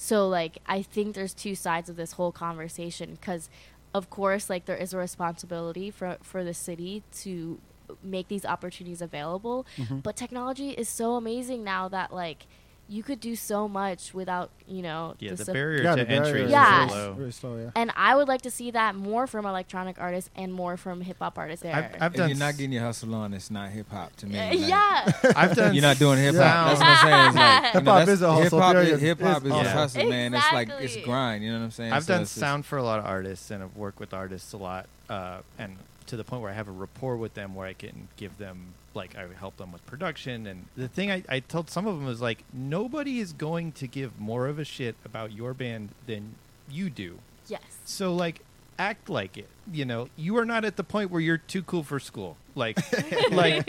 so 0.00 0.26
like 0.28 0.58
i 0.66 0.80
think 0.80 1.14
there's 1.14 1.34
two 1.34 1.54
sides 1.54 1.88
of 1.90 1.96
this 1.96 2.12
whole 2.12 2.30
conversation 2.32 3.16
because 3.20 3.50
of 3.92 4.08
course 4.10 4.48
like 4.48 4.64
there 4.64 4.76
is 4.76 4.94
a 4.94 4.98
responsibility 4.98 5.90
for 5.90 6.16
for 6.22 6.44
the 6.44 6.54
city 6.54 7.02
to 7.12 7.58
make 8.02 8.28
these 8.28 8.44
opportunities 8.44 9.02
available 9.02 9.66
Mhm. 9.76 10.02
but 10.02 10.14
technology 10.16 10.70
is 10.70 10.88
so 10.88 11.14
amazing 11.16 11.64
now 11.64 11.88
that 11.88 12.12
like 12.12 12.46
you 12.90 13.02
could 13.02 13.20
do 13.20 13.36
so 13.36 13.68
much 13.68 14.14
without 14.14 14.50
you 14.66 14.80
know 14.80 15.14
yeah 15.18 15.32
the 15.34 15.44
sup- 15.44 15.52
barrier 15.52 15.82
Yeah, 15.82 15.96
to 15.96 16.04
the 16.04 16.10
entry 16.10 16.40
is 16.40 16.46
is 16.46 16.52
Yeah. 16.52 16.86
so 16.88 16.94
low 16.94 17.12
Very 17.12 17.32
slow, 17.32 17.56
yeah. 17.58 17.70
and 17.76 17.92
I 17.96 18.16
would 18.16 18.28
like 18.28 18.42
to 18.42 18.50
see 18.50 18.70
that 18.70 18.94
more 18.94 19.26
from 19.26 19.44
electronic 19.44 20.00
artists 20.00 20.30
and 20.34 20.52
more 20.54 20.76
from 20.78 21.02
hip 21.02 21.18
hop 21.18 21.36
artists 21.38 21.62
there. 21.62 21.74
I've, 21.74 22.02
I've 22.02 22.12
if 22.12 22.16
done 22.18 22.28
you're 22.30 22.38
not 22.38 22.56
getting 22.56 22.72
your 22.72 22.82
hustle 22.84 23.14
on, 23.14 23.34
it's 23.34 23.50
not 23.50 23.70
hip 23.70 23.90
hop 23.90 24.16
to 24.16 24.26
me. 24.26 24.38
Uh, 24.38 24.48
Like, 24.50 24.58
yeah, 24.68 25.12
I've 25.36 25.54
done 25.54 25.74
You're 25.74 25.82
not 25.82 25.98
doing 25.98 26.18
hip 26.18 26.34
hop. 26.34 26.44
Yeah. 26.44 26.64
That's 26.74 26.80
what 26.80 26.88
I'm 26.88 27.32
saying. 27.32 27.34
Like, 27.36 27.64
Hip-hop 27.74 27.84
that's- 27.84 28.08
is 28.08 28.22
a 28.22 28.28
hustle, 28.32 28.42
Hip-hop 28.58 28.76
is, 28.76 28.84
period. 28.86 29.00
hip-hop 29.00 29.36
It's 29.38 29.46
is 29.46 29.52
awesome. 29.52 29.66
a 29.66 29.70
hustle, 29.70 30.08
man. 30.08 30.34
It's 30.34 30.52
like 30.52 30.68
it's 30.80 30.96
grind. 31.04 31.44
You 31.44 31.52
know 31.52 31.58
what 31.58 31.64
I'm 31.64 31.70
saying? 31.72 31.92
I've 31.92 32.04
So 32.04 32.14
done 32.14 32.24
sound 32.26 32.64
for 32.66 32.78
a 32.78 32.82
lot 32.82 32.98
of 33.00 33.04
artists 33.04 33.50
and 33.50 33.62
I've 33.62 33.76
worked 33.76 34.00
with 34.00 34.14
artists 34.14 34.52
a 34.54 34.56
lot 34.56 34.86
uh, 35.10 35.38
and 35.58 35.76
to 36.06 36.16
the 36.16 36.24
point 36.24 36.40
where 36.42 36.50
I 36.50 36.54
have 36.54 36.68
a 36.68 36.72
rapport 36.72 37.16
with 37.18 37.34
them 37.34 37.54
where 37.54 37.66
I 37.66 37.74
can 37.74 38.08
give 38.16 38.38
them 38.38 38.72
like 38.94 39.16
I 39.16 39.26
help 39.38 39.56
them 39.56 39.72
with 39.72 39.84
production 39.86 40.46
and 40.46 40.66
the 40.76 40.88
thing 40.88 41.10
I, 41.10 41.22
I 41.28 41.40
told 41.40 41.70
some 41.70 41.86
of 41.86 41.96
them 41.96 42.06
was 42.06 42.20
like 42.20 42.44
nobody 42.52 43.20
is 43.20 43.32
going 43.32 43.72
to 43.72 43.86
give 43.86 44.18
more 44.18 44.46
of 44.46 44.58
a 44.58 44.64
shit 44.64 44.96
about 45.04 45.32
your 45.32 45.54
band 45.54 45.90
than 46.06 46.34
you 46.70 46.90
do. 46.90 47.18
Yes. 47.46 47.62
So 47.84 48.14
like 48.14 48.42
act 48.78 49.08
like 49.08 49.36
it. 49.36 49.48
You 49.70 49.84
know, 49.84 50.08
you 50.16 50.36
are 50.38 50.44
not 50.44 50.64
at 50.64 50.76
the 50.76 50.84
point 50.84 51.10
where 51.10 51.20
you're 51.20 51.38
too 51.38 51.62
cool 51.62 51.82
for 51.82 52.00
school. 52.00 52.36
Like 52.54 52.78
like 53.30 53.68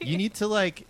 you 0.00 0.16
need 0.16 0.34
to 0.34 0.46
like 0.46 0.86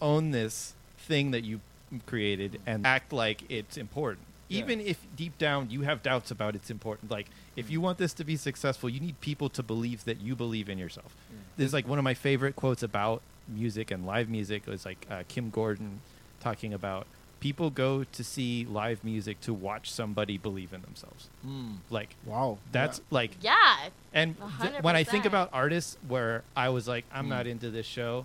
own 0.00 0.30
this 0.30 0.74
thing 0.98 1.30
that 1.32 1.44
you 1.44 1.60
created 2.06 2.60
and 2.66 2.86
act 2.86 3.12
like 3.12 3.44
it's 3.48 3.76
important. 3.76 4.26
Yeah. 4.54 4.60
Even 4.64 4.80
if 4.80 4.98
deep 5.16 5.36
down 5.38 5.70
you 5.70 5.82
have 5.82 6.02
doubts 6.02 6.30
about 6.30 6.54
it's 6.54 6.70
important. 6.70 7.10
Like 7.10 7.26
if 7.56 7.70
you 7.70 7.80
want 7.80 7.98
this 7.98 8.12
to 8.14 8.24
be 8.24 8.36
successful, 8.36 8.88
you 8.88 9.00
need 9.00 9.20
people 9.20 9.48
to 9.50 9.62
believe 9.62 10.04
that 10.04 10.20
you 10.20 10.34
believe 10.36 10.68
in 10.68 10.78
yourself. 10.78 11.14
This 11.56 11.66
is 11.68 11.72
like 11.72 11.86
one 11.88 11.98
of 11.98 12.04
my 12.04 12.14
favorite 12.14 12.56
quotes 12.56 12.82
about 12.82 13.22
music 13.48 13.90
and 13.90 14.06
live 14.06 14.28
music 14.28 14.66
was 14.66 14.84
like 14.86 15.06
uh, 15.10 15.22
Kim 15.28 15.50
Gordon 15.50 16.00
talking 16.40 16.72
about 16.72 17.06
people 17.40 17.68
go 17.68 18.04
to 18.04 18.24
see 18.24 18.64
live 18.64 19.04
music 19.04 19.38
to 19.42 19.52
watch 19.52 19.90
somebody 19.90 20.38
believe 20.38 20.72
in 20.72 20.80
themselves. 20.80 21.28
Mm. 21.46 21.76
Like 21.90 22.16
Wow. 22.24 22.56
that's 22.72 23.02
like 23.10 23.36
Yeah. 23.42 23.90
and 24.14 24.34
th- 24.62 24.82
when 24.82 24.96
I 24.96 25.04
think 25.04 25.26
about 25.26 25.50
artists 25.52 25.98
where 26.08 26.42
I 26.56 26.70
was 26.70 26.88
like, 26.88 27.04
I'm 27.12 27.26
Mm. 27.26 27.30
not 27.36 27.46
into 27.46 27.70
this 27.70 27.84
show, 27.86 28.24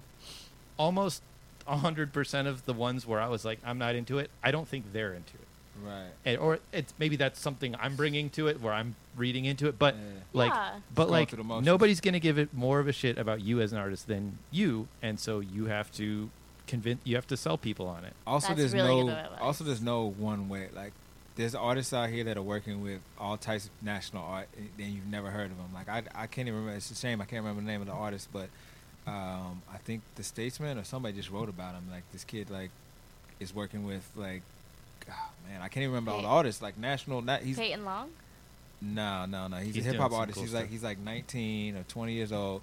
almost 0.77 1.21
hundred 1.67 2.11
percent 2.13 2.47
of 2.47 2.65
the 2.65 2.73
ones 2.73 3.05
where 3.05 3.19
I 3.19 3.27
was 3.27 3.45
like, 3.45 3.59
I'm 3.63 3.77
not 3.77 3.93
into 3.93 4.17
it, 4.19 4.31
I 4.41 4.49
don't 4.51 4.67
think 4.67 4.91
they're 4.93 5.13
into 5.13 5.33
it. 5.35 5.47
Right. 5.83 6.09
And, 6.25 6.37
or 6.39 6.59
it's 6.71 6.93
maybe 6.99 7.15
that's 7.15 7.39
something 7.39 7.75
I'm 7.79 7.95
bringing 7.95 8.29
to 8.31 8.47
it 8.47 8.61
where 8.61 8.73
I'm 8.73 8.95
reading 9.15 9.45
into 9.45 9.67
it, 9.67 9.77
but 9.79 9.95
Yeah. 9.95 10.01
like, 10.33 10.51
Yeah. 10.53 10.79
but 10.93 11.09
like 11.09 11.29
through 11.29 11.37
the 11.37 11.43
motions. 11.43 11.65
nobody's 11.65 12.01
gonna 12.01 12.19
give 12.19 12.37
it 12.37 12.53
more 12.53 12.79
of 12.79 12.87
a 12.87 12.91
shit 12.93 13.17
about 13.17 13.41
you 13.41 13.61
as 13.61 13.71
an 13.73 13.79
artist 13.79 14.07
than 14.07 14.37
you, 14.51 14.87
and 15.01 15.19
so 15.19 15.39
you 15.39 15.65
have 15.65 15.91
to 15.93 16.29
convince, 16.67 17.01
you 17.03 17.15
have 17.15 17.27
to 17.27 17.37
sell 17.37 17.57
people 17.57 17.87
on 17.87 18.05
it. 18.05 18.13
Also, 18.27 18.49
That's 18.49 18.59
there's 18.59 18.73
really 18.73 19.03
no. 19.05 19.27
Also, 19.41 19.63
there's 19.63 19.81
no 19.81 20.05
one 20.05 20.49
way. 20.49 20.69
Like, 20.73 20.93
there's 21.35 21.55
artists 21.55 21.93
out 21.93 22.09
here 22.09 22.23
that 22.25 22.37
are 22.37 22.41
working 22.43 22.81
with 22.83 22.99
all 23.17 23.37
types 23.37 23.65
of 23.65 23.71
national 23.81 24.23
art, 24.23 24.47
and 24.57 24.69
and 24.77 24.93
you've 24.93 25.07
never 25.07 25.31
heard 25.31 25.49
of 25.51 25.57
them. 25.57 25.73
Like, 25.73 25.89
I, 25.89 26.03
I 26.13 26.27
can't 26.27 26.47
even 26.47 26.59
remember. 26.59 26.77
It's 26.77 26.91
a 26.91 26.95
shame 26.95 27.21
I 27.21 27.25
can't 27.25 27.41
remember 27.43 27.61
the 27.61 27.67
name 27.67 27.81
of 27.81 27.87
the 27.87 27.93
artist, 27.93 28.29
but 28.31 28.49
um, 29.07 29.61
I 29.73 29.77
think 29.83 30.01
the 30.15 30.23
Statesman 30.23 30.77
or 30.77 30.83
somebody 30.83 31.15
just 31.15 31.31
wrote 31.31 31.49
about 31.49 31.73
him. 31.73 31.85
Like, 31.89 32.03
this 32.11 32.23
kid 32.23 32.49
like 32.51 32.69
is 33.39 33.55
working 33.55 33.85
with 33.85 34.07
like, 34.15 34.43
oh, 35.11 35.29
man, 35.49 35.61
I 35.61 35.67
can't 35.67 35.83
even 35.83 35.91
remember 35.91 36.11
all 36.11 36.21
the 36.21 36.27
artists. 36.27 36.61
Like 36.61 36.77
national. 36.77 37.21
Not 37.21 37.41
he's 37.41 37.57
Peyton 37.57 37.83
Long. 37.85 38.09
no, 38.81 39.25
no, 39.25 39.47
no. 39.47 39.57
He's, 39.57 39.75
He's 39.75 39.85
a 39.85 39.89
hip 39.91 39.97
hop 39.99 40.11
artist. 40.13 40.35
cool 40.35 40.43
he's 40.43 40.53
like 40.53 40.69
he's 40.69 40.83
like 40.83 40.99
19 40.99 41.75
or 41.77 41.83
20 41.83 42.13
years 42.13 42.31
old, 42.31 42.61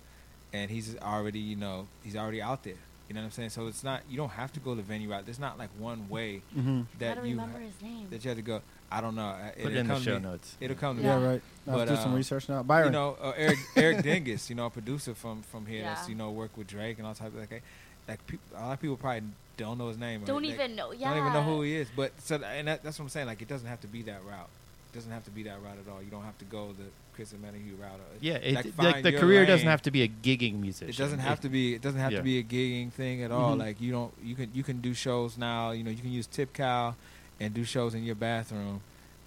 and 0.53 0.71
he's 0.71 0.97
already 0.99 1.39
you 1.41 1.57
know 1.57 1.89
he's 2.03 2.17
already 2.17 2.41
out 2.43 2.63
there. 2.65 2.75
You 3.09 3.15
know 3.15 3.21
what 3.21 3.27
I'm 3.27 3.31
saying? 3.33 3.51
So 3.51 3.67
it's 3.69 3.85
not 3.85 4.03
you 4.09 4.17
don't 4.17 4.31
have 4.31 4.53
to 4.55 4.61
go 4.61 4.75
the 4.75 4.83
venue 4.83 5.09
route. 5.11 5.25
There's 5.27 5.39
not 5.39 5.59
like 5.59 5.71
one 5.79 6.09
way 6.09 6.43
Mm-hmm. 6.57 6.83
That 6.99 7.17
you 7.25 7.31
remember 7.37 7.59
his 7.61 7.81
name. 7.81 8.09
that 8.11 8.25
you 8.25 8.29
have 8.31 8.39
to 8.39 8.43
go. 8.43 8.63
I 8.91 9.01
don't 9.01 9.15
know. 9.15 9.27
Uh, 9.29 9.51
Put 9.51 9.59
it'll 9.59 9.71
it 9.73 9.77
in 9.79 9.87
the 9.89 9.93
come 9.95 10.03
to 10.03 10.05
show 10.11 10.15
me. 10.17 10.23
notes. 10.23 10.57
It'll 10.61 10.77
come 10.77 10.97
to 10.99 11.03
Yeah, 11.03 11.25
right. 11.25 11.43
I'll 11.69 11.77
But, 11.79 11.89
do 11.89 11.97
some 11.97 12.11
um, 12.11 12.15
research 12.15 12.49
now. 12.49 12.63
Byron. 12.63 12.87
You 12.89 12.93
know, 12.93 13.17
uh, 13.21 13.33
Eric 13.37 13.59
Eric 13.77 14.03
Dingus, 14.03 14.49
you 14.51 14.57
know, 14.57 14.67
a 14.67 14.71
producer 14.71 15.15
from 15.15 15.43
from 15.43 15.67
here 15.67 15.83
that's 15.83 16.09
you 16.09 16.15
know 16.17 16.31
work 16.33 16.57
with 16.57 16.67
Drake 16.69 16.99
and 16.99 17.07
all 17.07 17.15
types 17.15 17.35
of 17.35 17.41
like 17.41 17.63
like 18.09 18.27
peop 18.27 18.41
a 18.57 18.61
lot 18.63 18.73
of 18.73 18.81
people 18.81 18.97
probably 18.97 19.23
don't 19.57 19.79
know 19.79 19.89
his 19.89 19.99
name. 19.99 20.23
Don't 20.25 20.43
they- 20.43 20.49
even 20.49 20.77
know. 20.77 20.93
Yeah. 20.93 21.11
don't 21.11 21.19
even 21.19 21.33
know 21.33 21.43
who 21.43 21.63
he 21.63 21.77
is. 21.77 21.89
But 21.95 22.13
so 22.21 22.37
and 22.37 22.69
that, 22.69 22.83
that's 22.83 22.99
what 22.99 23.05
I'm 23.05 23.09
saying. 23.11 23.27
Like 23.27 23.43
it 23.43 23.49
doesn't 23.49 23.69
have 23.69 23.81
to 23.83 23.87
be 23.87 24.03
that 24.03 24.21
route. 24.29 24.49
It 24.93 24.97
doesn't 24.97 25.11
have 25.13 25.25
to 25.25 25.31
be 25.31 25.43
that 25.45 25.61
route 25.63 25.77
at 25.85 25.93
all. 25.93 26.03
You 26.03 26.11
don't 26.11 26.25
have 26.25 26.39
to 26.39 26.45
go 26.47 26.69
the 26.73 26.85
Chris 27.15 27.33
Amenahue 27.33 27.79
route. 27.81 27.99
Or, 27.99 28.17
Yeah, 28.21 28.35
it, 28.35 28.55
like, 28.55 28.67
like, 28.79 29.03
the 29.03 29.11
your 29.13 29.21
career 29.21 29.47
doesn't 29.47 29.67
have 29.67 29.83
to 29.83 29.91
be 29.91 30.03
a 30.03 30.09
gigging 30.09 30.61
musician. 30.61 30.89
It 30.91 30.97
doesn't 30.97 31.19
have 31.19 31.41
to 31.41 31.49
be. 31.49 31.75
It 31.75 31.83
doesn't 31.83 32.01
have 32.01 32.13
Yeah. 32.13 32.19
to 32.19 32.25
be 32.25 32.39
a 32.39 32.43
gigging 32.43 32.93
thing 32.93 33.23
at 33.23 33.31
all. 33.31 33.57
Mhm. 33.57 33.61
Like 33.61 33.81
you 33.81 33.93
don't. 33.93 34.13
You 34.23 34.35
can 34.35 34.51
you 34.55 34.63
can 34.63 34.81
do 34.81 34.95
shows 34.95 35.37
now. 35.39 35.71
You 35.73 35.83
know 35.85 35.91
you 35.91 35.99
can 36.03 36.13
use 36.13 36.27
Tip 36.27 36.53
Cow, 36.53 36.95
and 37.41 37.53
do 37.55 37.65
shows 37.65 37.95
in 37.95 38.05
your 38.05 38.15
bathroom, 38.15 38.81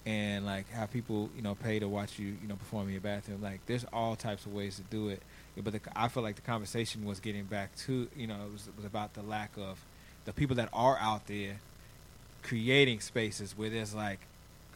and 0.06 0.46
like 0.46 0.70
have 0.72 0.92
people 0.92 1.30
you 1.36 1.42
know 1.42 1.56
pay 1.56 1.78
to 1.80 1.88
watch 1.88 2.18
you 2.20 2.36
you 2.42 2.48
know 2.48 2.56
perform 2.56 2.88
in 2.88 2.94
your 2.94 3.02
bathroom. 3.02 3.42
Like 3.42 3.66
there's 3.66 3.86
all 3.94 4.16
types 4.16 4.46
of 4.46 4.54
ways 4.54 4.76
to 4.78 4.84
do 4.84 5.10
it. 5.10 5.22
But 5.62 5.74
the, 5.74 5.82
I 5.96 6.08
feel 6.08 6.24
like 6.24 6.36
the 6.38 6.42
conversation 6.42 7.04
was 7.06 7.20
getting 7.20 7.44
back 7.46 7.76
to 7.86 8.08
you 8.16 8.28
know 8.28 8.46
it 8.46 8.52
was, 8.54 8.68
it 8.68 8.76
was 8.78 8.86
about 8.86 9.14
the 9.14 9.22
lack 9.24 9.52
of 9.58 9.78
the 10.30 10.34
people 10.34 10.56
that 10.58 10.70
are 10.74 10.96
out 11.00 11.26
there 11.26 11.60
creating 12.44 13.00
spaces 13.00 13.58
where 13.58 13.72
there's 13.72 13.96
like 13.96 14.20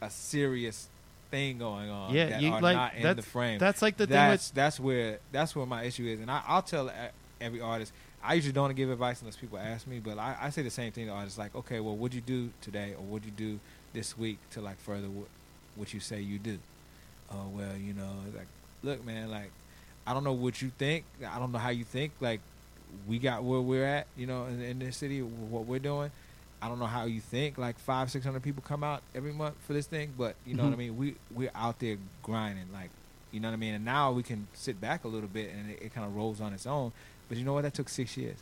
a 0.01 0.09
serious 0.09 0.87
thing 1.29 1.59
going 1.59 1.91
on 1.91 2.11
Yeah, 2.11 2.29
that 2.29 2.41
you 2.41 2.51
are 2.51 2.59
like 2.59 2.75
not 2.75 2.95
in 2.95 3.01
the 3.03 3.13
that's 3.13 3.27
frame 3.27 3.59
that's 3.59 3.81
like 3.83 3.95
the 3.97 4.07
thing 4.07 4.15
that's 4.15 4.49
with 4.49 4.55
that's 4.55 4.79
where 4.79 5.19
that's 5.31 5.55
where 5.55 5.67
my 5.67 5.83
issue 5.83 6.05
is, 6.07 6.19
and 6.19 6.31
I, 6.31 6.41
I'll 6.47 6.63
tell 6.63 6.91
every 7.39 7.61
artist. 7.61 7.93
I 8.23 8.33
usually 8.33 8.53
don't 8.53 8.73
give 8.75 8.89
advice 8.89 9.21
unless 9.21 9.35
people 9.35 9.59
ask 9.59 9.85
me, 9.85 9.99
but 9.99 10.17
I, 10.17 10.35
I 10.41 10.49
say 10.49 10.63
the 10.63 10.69
same 10.71 10.91
thing 10.91 11.07
to 11.07 11.11
artists. 11.11 11.37
Like, 11.37 11.53
okay, 11.55 11.79
well, 11.81 11.95
what'd 11.95 12.15
you 12.15 12.21
do 12.21 12.49
today, 12.61 12.93
or 12.97 13.03
what'd 13.03 13.25
you 13.25 13.33
do 13.35 13.59
this 13.93 14.17
week 14.17 14.39
to 14.51 14.61
like 14.61 14.79
further 14.79 15.07
what, 15.07 15.27
what 15.75 15.93
you 15.93 15.99
say 15.99 16.19
you 16.19 16.39
do? 16.39 16.57
Oh 17.31 17.47
well, 17.53 17.75
you 17.77 17.93
know, 17.93 18.11
like, 18.35 18.47
look, 18.81 19.05
man, 19.05 19.29
like, 19.29 19.51
I 20.07 20.13
don't 20.13 20.23
know 20.23 20.33
what 20.33 20.61
you 20.63 20.71
think. 20.77 21.05
I 21.27 21.37
don't 21.37 21.51
know 21.51 21.59
how 21.59 21.69
you 21.69 21.83
think. 21.83 22.13
Like, 22.21 22.39
we 23.07 23.19
got 23.19 23.43
where 23.43 23.61
we're 23.61 23.85
at, 23.85 24.07
you 24.15 24.27
know, 24.27 24.45
in, 24.45 24.61
in 24.61 24.79
this 24.79 24.97
city, 24.97 25.21
what 25.21 25.65
we're 25.65 25.79
doing. 25.79 26.11
I 26.61 26.69
don't 26.69 26.79
know 26.79 26.85
how 26.85 27.05
you 27.05 27.19
think. 27.19 27.57
Like 27.57 27.77
five, 27.77 28.09
six 28.09 28.23
hundred 28.23 28.43
people 28.43 28.63
come 28.65 28.83
out 28.83 29.01
every 29.13 29.33
month 29.33 29.55
for 29.67 29.73
this 29.73 29.85
thing, 29.85 30.13
but 30.17 30.35
you 30.45 30.55
know 30.55 30.63
what 30.63 30.69
I 30.69 30.71
mm-hmm. 30.71 30.79
mean. 30.79 30.97
We 30.97 31.15
we're 31.35 31.51
out 31.53 31.79
there 31.79 31.97
grinding, 32.21 32.71
like 32.71 32.89
you 33.31 33.39
know 33.39 33.49
what 33.49 33.55
I 33.55 33.57
mean. 33.57 33.73
And 33.73 33.83
now 33.83 34.11
we 34.11 34.23
can 34.23 34.47
sit 34.53 34.79
back 34.79 35.03
a 35.03 35.07
little 35.07 35.27
bit, 35.27 35.51
and 35.51 35.71
it, 35.71 35.81
it 35.81 35.93
kind 35.93 36.07
of 36.07 36.15
rolls 36.15 36.39
on 36.39 36.53
its 36.53 36.65
own. 36.65 36.93
But 37.27 37.37
you 37.37 37.43
know 37.43 37.53
what? 37.53 37.63
That 37.63 37.73
took 37.73 37.89
six 37.89 38.15
years. 38.15 38.37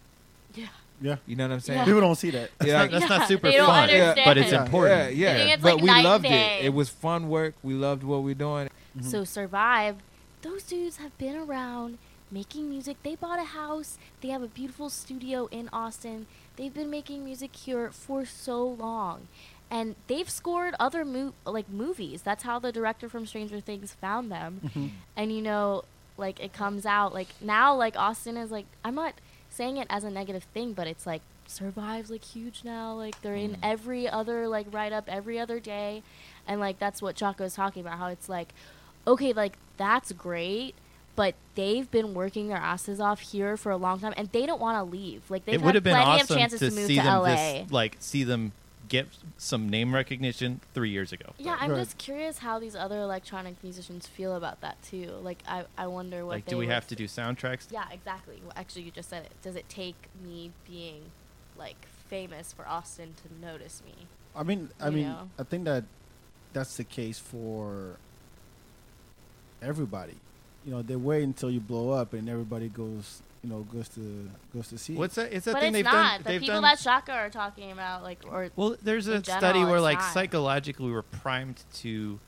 Yeah. 0.54 0.68
Yeah. 1.02 1.16
You 1.26 1.36
know 1.36 1.48
what 1.48 1.54
I'm 1.54 1.60
saying? 1.62 1.80
Yeah. 1.80 1.86
People 1.86 2.02
don't 2.02 2.16
see 2.16 2.30
that. 2.32 2.52
Yeah, 2.64 2.86
that's 2.86 3.10
not 3.10 3.22
Yeah, 3.22 3.26
super 3.26 3.48
they 3.48 3.58
don't 3.58 3.68
fun, 3.68 3.90
understand. 3.90 4.22
but 4.24 4.38
it's 4.38 4.52
important. 4.52 5.16
Yeah, 5.16 5.36
yeah. 5.36 5.44
I 5.44 5.54
it's 5.54 5.64
but 5.64 5.74
like 5.74 5.82
we 5.82 5.88
night 5.88 6.04
loved 6.04 6.24
day. 6.26 6.60
it. 6.60 6.66
It 6.66 6.74
was 6.74 6.90
fun 6.90 7.30
work. 7.30 7.56
We 7.64 7.74
loved 7.74 8.04
what 8.04 8.22
we're 8.22 8.36
doing. 8.36 8.70
Mm-hmm. 8.98 9.10
So 9.10 9.24
survive. 9.24 9.96
Those 10.42 10.64
dudes 10.64 10.98
have 10.98 11.18
been 11.18 11.36
around 11.36 11.98
making 12.32 12.70
music. 12.70 12.98
They 13.04 13.16
bought 13.16 13.40
a 13.40 13.46
house. 13.46 13.98
They 14.22 14.30
have 14.30 14.42
a 14.42 14.48
beautiful 14.48 14.90
studio 14.90 15.48
in 15.52 15.70
Austin. 15.74 16.28
They've 16.56 16.74
been 16.74 16.90
making 16.90 17.26
music 17.26 17.56
here 17.56 17.92
for 17.92 18.26
so 18.26 18.66
long. 18.66 19.28
And 19.70 19.96
they've 20.08 20.30
scored 20.30 20.76
other 20.80 21.06
mo- 21.06 21.34
like 21.46 21.70
movies. 21.70 22.22
That's 22.22 22.44
how 22.44 22.60
the 22.60 22.72
director 22.72 23.08
from 23.08 23.26
Stranger 23.26 23.60
Things 23.60 23.94
found 23.94 24.32
them. 24.32 24.62
Mm-hmm. 24.66 24.88
And 25.16 25.32
you 25.32 25.42
know, 25.42 25.84
like 26.18 26.40
it 26.40 26.54
comes 26.54 26.86
out 26.86 27.14
like 27.14 27.30
now 27.40 27.74
like 27.76 27.96
Austin 27.96 28.38
is 28.38 28.52
like 28.52 28.66
I'm 28.84 28.96
not 28.96 29.14
saying 29.50 29.78
it 29.78 29.88
as 29.90 30.04
a 30.04 30.10
negative 30.10 30.44
thing, 30.54 30.74
but 30.74 30.88
it's 30.88 31.06
like 31.06 31.22
survives 31.48 32.10
like 32.10 32.24
huge 32.24 32.64
now. 32.64 32.94
Like 32.94 33.22
they're 33.22 33.36
in 33.36 33.52
mm-hmm. 33.52 33.64
every 33.64 34.10
other 34.10 34.48
like 34.48 34.68
write 34.72 34.94
up 34.94 35.06
every 35.08 35.40
other 35.40 35.60
day. 35.60 36.04
And 36.48 36.60
like 36.60 36.80
that's 36.80 37.02
what 37.02 37.16
Chaka's 37.16 37.56
talking 37.56 37.82
about, 37.82 37.98
how 37.98 38.08
it's 38.08 38.30
like, 38.30 38.54
okay, 39.06 39.34
like 39.34 39.58
that's 39.78 40.12
great, 40.12 40.76
but 41.22 41.36
they've 41.54 41.92
been 41.92 42.16
working 42.16 42.48
their 42.48 42.58
asses 42.58 43.00
off 43.00 43.20
here 43.20 43.56
for 43.56 43.72
a 43.72 43.78
long 43.78 44.00
time 44.00 44.12
and 44.18 44.32
they 44.32 44.48
don't 44.48 44.60
want 44.60 44.76
to 44.76 44.92
leave. 44.92 45.22
Like 45.30 45.46
they've 45.46 45.54
it 45.54 45.60
had 45.60 45.66
would 45.68 45.76
have 45.76 45.84
been 45.84 45.94
plenty 45.94 46.22
awesome 46.24 46.34
of 46.36 46.40
chances 46.40 46.60
to, 46.62 46.70
to, 46.72 46.76
move 46.76 46.88
see 46.88 46.96
to 46.96 47.02
them 47.04 47.22
LA. 47.22 47.36
just 47.60 47.72
like 47.72 47.98
see 48.00 48.24
them 48.24 48.54
get 48.90 49.08
some 49.38 49.70
name 49.70 49.94
recognition 49.94 50.62
three 50.74 50.90
years 50.90 51.12
ago. 51.14 51.28
yeah, 51.38 51.58
I'm 51.60 51.70
Right. 51.70 51.78
just 51.78 52.00
curious 52.00 52.40
how 52.40 52.58
these 52.58 52.76
other 52.76 52.98
electronic 52.98 53.54
musicians 53.62 54.08
feel 54.08 54.36
about 54.36 54.62
that 54.62 54.82
too. 54.82 55.12
Like 55.22 55.44
I, 55.48 55.66
I 55.78 55.86
wonder 55.86 56.26
what 56.26 56.38
Like, 56.38 56.46
they 56.46 56.50
do 56.50 56.58
we 56.58 56.66
would 56.66 56.74
have 56.74 56.88
to 56.88 56.96
do 56.96 57.06
soundtracks? 57.06 57.68
Yeah, 57.70 57.86
exactly. 57.92 58.42
Well, 58.44 58.54
actually, 58.56 58.82
you 58.82 58.90
just 58.92 59.10
said 59.12 59.26
it. 59.26 59.32
Does 59.44 59.56
it 59.56 59.70
take 59.70 60.08
me 60.26 60.50
being 60.68 61.12
like 61.56 61.86
famous 62.10 62.52
for 62.52 62.68
Austin 62.68 63.14
to 63.22 63.46
notice 63.46 63.84
me? 63.86 64.08
I 64.36 64.42
mean, 64.42 64.72
I 64.80 64.88
You 64.88 64.92
mean, 64.92 65.04
know? 65.08 65.30
I 65.38 65.44
think 65.44 65.66
that 65.66 65.84
that's 66.52 66.78
the 66.78 66.84
case 66.84 67.20
for 67.20 67.98
everybody. 69.62 70.16
You 70.66 70.72
know, 70.72 70.82
they 70.82 70.96
wait 70.96 71.24
until 71.24 71.50
you 71.50 71.60
blow 71.60 71.92
up 71.92 72.14
and 72.14 72.30
everybody 72.30 72.70
goes, 72.70 73.22
you 73.44 73.50
know, 73.50 73.62
goes 73.74 73.90
to 73.90 74.30
goes 74.54 74.68
to 74.70 74.78
see. 74.78 74.94
What's 74.96 75.16
that? 75.16 75.34
It's 75.34 75.46
that 75.46 75.54
but 75.54 75.60
thing 75.62 75.70
it's 75.70 75.78
they've 75.78 75.86
not. 75.86 75.92
done. 75.94 76.18
the 76.24 76.30
they've 76.30 76.42
people 76.42 76.56
done. 76.56 76.64
that 76.64 76.80
Chaka 76.80 77.14
are 77.14 77.30
talking 77.30 77.72
about, 77.72 78.04
like, 78.04 78.20
or 78.30 78.50
well, 78.56 78.76
there's 78.84 79.08
a 79.08 79.16
in 79.16 79.24
study 79.24 79.64
where 79.66 79.82
like 79.82 79.98
not. 80.00 80.14
psychologically 80.14 80.92
we're 80.92 81.02
primed 81.02 81.64
to, 81.76 82.20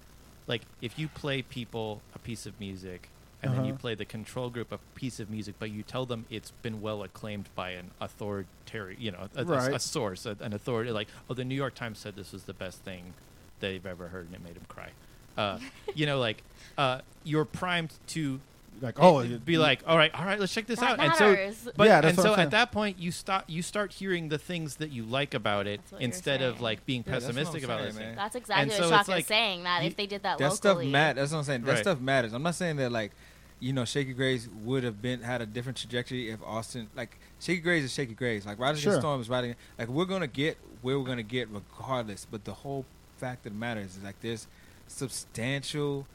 like, 0.48 0.64
if 0.82 0.98
you 0.98 1.08
play 1.08 1.42
people 1.44 2.02
a 2.16 2.20
piece 2.20 2.46
of 2.46 2.60
music. 2.60 3.10
And 3.46 3.54
then 3.58 3.66
you 3.66 3.74
Uh-huh. 3.74 3.82
play 3.82 3.94
the 3.96 4.06
control 4.06 4.50
group 4.50 4.72
a 4.72 4.78
piece 4.96 5.20
of 5.20 5.30
music, 5.30 5.56
but 5.60 5.70
you 5.70 5.84
tell 5.84 6.06
them 6.06 6.26
it's 6.30 6.52
been 6.62 6.80
well 6.82 7.04
acclaimed 7.04 7.50
by 7.56 7.72
an 7.72 7.92
authoritarian, 8.00 9.02
you 9.02 9.12
know, 9.12 9.28
a, 9.36 9.44
a- 9.46 9.76
a 9.76 9.80
source, 9.80 10.26
a, 10.26 10.38
an 10.40 10.54
authority. 10.54 10.92
Like, 10.92 11.10
oh, 11.30 11.34
the 11.34 11.44
New 11.44 11.54
York 11.54 11.76
Times 11.76 12.00
said 12.00 12.16
this 12.16 12.32
was 12.32 12.44
the 12.46 12.54
best 12.54 12.80
thing 12.86 13.14
they've 13.60 13.86
ever 13.86 14.08
heard, 14.08 14.28
and 14.28 14.36
it 14.36 14.42
made 14.42 14.56
them 14.56 14.64
cry. 14.70 14.92
Uh, 15.38 15.60
you 15.96 16.06
know, 16.06 16.20
like 16.20 16.44
uh, 16.78 17.00
you're 17.24 17.46
primed 17.46 17.94
to 18.08 18.40
like, 18.82 18.96
oh, 19.00 19.20
it- 19.20 19.46
be 19.46 19.58
like, 19.58 19.82
all 19.88 19.98
right, 19.98 20.14
all 20.14 20.26
right, 20.26 20.40
let's 20.40 20.54
check 20.54 20.68
this 20.68 20.80
That 20.80 21.00
out. 21.00 21.20
And 21.22 21.54
so, 21.56 21.72
but 21.78 21.88
Yeah, 21.88 22.06
and 22.06 22.18
so 22.18 22.36
at 22.36 22.52
that 22.52 22.72
point, 22.72 23.00
you 23.00 23.12
stop, 23.12 23.46
you 23.48 23.62
start 23.62 23.94
hearing 23.94 24.30
the 24.30 24.38
things 24.38 24.76
that 24.78 24.92
you 24.92 25.04
like 25.04 25.34
about 25.34 25.68
it 25.68 25.80
That's 25.80 25.92
what 25.94 26.02
you're 26.02 26.06
instead 26.06 26.42
of 26.42 26.60
like 26.60 26.86
being 26.86 27.04
Yeah, 27.06 27.14
that's 27.14 27.26
pessimistic 27.26 27.64
about 27.64 27.80
saying, 27.82 27.96
it. 27.96 28.00
man. 28.00 28.16
that's 28.16 28.36
exactly 28.36 28.62
And 28.64 28.72
what 28.72 28.78
so 28.78 28.84
it's 28.84 28.92
Chaka's 28.92 29.08
like, 29.08 29.26
saying. 29.28 29.64
That 29.64 29.82
you- 29.84 29.88
if 29.88 29.96
they 29.96 30.06
did 30.08 30.24
that, 30.24 30.38
that 30.40 30.54
stuff 30.54 30.84
matters. 30.84 31.22
That's 31.22 31.32
what 31.32 31.38
I'm 31.40 31.44
saying. 31.46 31.62
That 31.62 31.72
Right. 31.72 31.80
stuff 31.82 32.00
matters. 32.02 32.34
I'm 32.34 32.44
not 32.44 32.56
saying 32.56 32.76
that 32.78 32.92
like, 32.92 33.12
you 33.60 33.72
know, 33.72 33.86
Shakey 33.86 34.12
Graves 34.14 34.50
would 34.66 34.84
have 34.84 35.02
been 35.02 35.22
had 35.22 35.42
a 35.42 35.46
different 35.46 35.78
trajectory 35.78 36.30
if 36.30 36.42
Austin 36.44 36.90
like 36.96 37.18
Shakey 37.40 37.62
Graves 37.62 37.86
is 37.86 37.94
Shakey 37.94 38.14
Graves. 38.16 38.46
Like 38.46 38.60
Riders 38.60 38.82
Sure. 38.82 38.92
Against 38.94 39.04
Storm 39.04 39.22
is 39.22 39.30
riding 39.30 39.56
like 39.80 39.88
we're 39.88 40.04
gonna 40.06 40.28
get 40.28 40.58
where 40.82 41.00
we're 41.00 41.06
gonna 41.06 41.24
get 41.24 41.48
regardless. 41.50 42.28
But 42.30 42.44
the 42.44 42.54
whole 42.54 42.84
fact 43.18 43.44
that 43.46 43.54
matters 43.54 43.92
is, 43.92 43.98
is 43.98 44.04
like 44.04 44.20
there's 44.20 44.48
substantial 44.88 46.06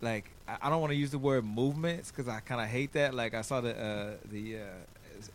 like 0.00 0.30
I, 0.48 0.70
don't 0.70 0.80
want 0.80 0.92
to 0.92 0.96
use 0.96 1.10
the 1.10 1.18
word 1.18 1.44
movements 1.44 2.10
because 2.10 2.28
I 2.28 2.40
kind 2.40 2.60
of 2.60 2.68
hate 2.68 2.92
that. 2.92 3.14
Like 3.14 3.34
I 3.34 3.42
saw 3.42 3.60
the 3.60 3.76
uh, 3.76 4.10
the 4.30 4.56
uh, 4.58 4.60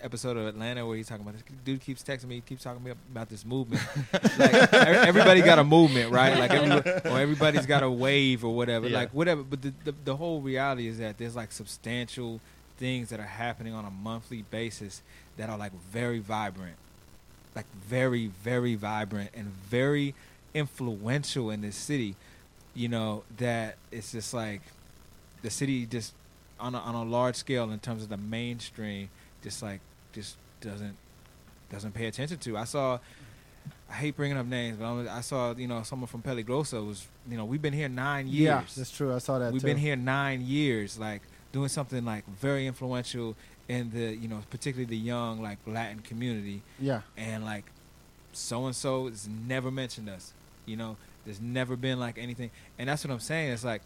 episode 0.02 0.38
of 0.38 0.48
Atlanta 0.48 0.86
where 0.86 0.96
he's 0.96 1.08
talking 1.08 1.24
about 1.24 1.34
this 1.34 1.44
dude 1.66 1.82
keeps 1.82 2.04
texting 2.04 2.26
me, 2.26 2.42
keeps 2.46 2.64
talking 2.64 2.84
me 2.84 2.92
about 3.12 3.30
this 3.30 3.46
movement. 3.46 3.84
like 4.14 4.74
everybody 4.74 5.42
got 5.42 5.60
a 5.60 5.64
movement, 5.64 6.12
right? 6.12 6.38
Like 6.38 6.52
every, 6.52 7.12
or 7.12 7.20
everybody's 7.20 7.66
got 7.66 7.84
a 7.84 7.90
wave 7.90 8.46
or 8.46 8.56
whatever, 8.56 8.88
Yeah. 8.88 9.00
like 9.00 9.14
whatever. 9.14 9.44
But 9.44 9.62
the, 9.62 9.74
the 9.84 9.96
the 10.06 10.16
whole 10.16 10.42
reality 10.42 10.88
is 10.88 11.00
that 11.00 11.18
there's 11.18 11.36
like 11.36 11.52
substantial 11.52 12.40
things 12.78 13.10
that 13.10 13.20
are 13.20 13.24
happening 13.24 13.74
on 13.74 13.86
a 13.86 13.92
monthly 13.92 14.44
basis 14.44 15.02
that 15.38 15.50
are 15.50 15.58
like 15.58 15.74
very 15.92 16.20
vibrant, 16.20 16.78
like 17.56 17.66
very 17.76 18.28
very 18.28 18.76
vibrant 18.76 19.32
and 19.34 19.48
very 19.48 20.14
influential 20.54 21.50
in 21.50 21.62
this 21.62 21.76
city. 21.76 22.16
You 22.74 22.88
know 22.88 23.24
that 23.38 23.76
it's 23.92 24.12
just 24.12 24.34
like 24.34 24.62
the 25.42 25.50
city 25.50 25.86
just 25.86 26.14
on 26.60 26.76
a, 26.76 26.80
on 26.80 26.96
a 26.96 27.04
large 27.04 27.36
scale 27.36 27.70
in 27.72 27.80
terms 27.80 28.04
of 28.04 28.10
the 28.10 28.18
mainstream 28.18 29.10
just 29.44 29.62
like 29.62 29.82
just 30.14 30.38
doesn't 30.62 30.96
doesn't 31.70 31.94
pay 31.94 32.08
attention 32.08 32.38
to. 32.38 32.58
I 32.58 32.66
saw 32.66 33.00
I 33.90 33.94
hate 33.94 34.16
bringing 34.16 34.38
up 34.38 34.46
names, 34.46 34.78
but 34.78 35.08
I 35.08 35.22
saw 35.22 35.54
you 35.54 35.68
know 35.68 35.84
someone 35.84 36.08
from 36.08 36.22
Peligrosa 36.22 36.86
was 36.86 37.08
you 37.30 37.38
know 37.38 37.46
we've 37.46 37.62
been 37.62 37.74
here 37.74 37.90
nine 37.90 38.28
years. 38.28 38.44
Yeah, 38.44 38.64
that's 38.78 38.92
true. 38.92 39.14
I 39.14 39.18
saw 39.18 39.40
that. 39.40 39.52
We've 39.52 39.62
too. 39.62 39.68
been 39.68 39.78
here 39.78 39.96
nine 39.96 40.42
years, 40.42 40.98
like 40.98 41.22
doing 41.52 41.70
something 41.70 42.06
like 42.06 42.26
very 42.28 42.68
influential 42.68 43.36
in 43.68 43.92
the 43.92 44.16
you 44.16 44.28
know 44.28 44.42
particularly 44.50 44.86
the 44.86 44.98
young 44.98 45.42
like 45.42 45.58
Latin 45.66 46.00
community, 46.00 46.62
Yeah, 46.80 47.02
and 47.18 47.44
like 47.44 47.66
so 48.34 48.66
and 48.66 48.76
so 48.76 49.08
has 49.08 49.28
never 49.28 49.72
mentioned 49.72 50.10
us. 50.10 50.34
You 50.66 50.78
know, 50.78 50.98
there's 51.26 51.42
never 51.42 51.76
been 51.76 52.00
like 52.00 52.18
anything, 52.18 52.52
and 52.80 52.90
that's 52.90 53.04
what 53.06 53.12
I'm 53.14 53.20
saying. 53.20 53.52
It's 53.52 53.64
like 53.64 53.82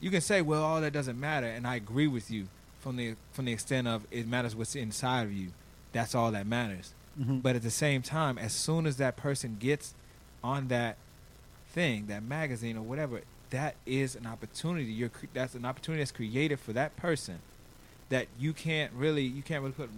you 0.00 0.10
can 0.10 0.20
say, 0.20 0.42
well, 0.42 0.62
all 0.62 0.80
that 0.80 0.92
doesn't 0.92 1.18
matter, 1.18 1.46
and 1.46 1.66
I 1.66 1.76
agree 1.76 2.06
with 2.06 2.30
you 2.30 2.48
from 2.80 2.96
the 2.96 3.14
from 3.32 3.44
the 3.46 3.52
extent 3.52 3.86
of 3.88 4.06
it 4.10 4.26
matters 4.26 4.54
what's 4.56 4.74
inside 4.76 5.22
of 5.22 5.32
you. 5.32 5.48
That's 5.92 6.14
all 6.14 6.30
that 6.32 6.46
matters. 6.46 6.94
Mhm. 7.20 7.42
But 7.42 7.56
at 7.56 7.62
the 7.62 7.70
same 7.70 8.02
time, 8.02 8.38
as 8.38 8.52
soon 8.52 8.86
as 8.86 8.96
that 8.98 9.16
person 9.16 9.56
gets 9.58 9.94
on 10.42 10.68
that 10.68 10.96
thing, 11.72 12.06
that 12.06 12.22
magazine 12.22 12.76
or 12.76 12.82
whatever, 12.82 13.20
that 13.50 13.74
is 13.84 14.14
an 14.16 14.26
opportunity. 14.26 14.84
You're 14.86 15.08
cre- 15.08 15.26
that's 15.34 15.54
an 15.54 15.64
opportunity 15.64 16.00
that's 16.02 16.12
created 16.12 16.58
for 16.60 16.72
that 16.72 16.96
person 16.96 17.40
that 18.08 18.26
you 18.38 18.52
can't 18.52 18.92
really 18.92 19.22
you 19.24 19.42
can't 19.42 19.60
really 19.62 19.72
put 19.74 19.90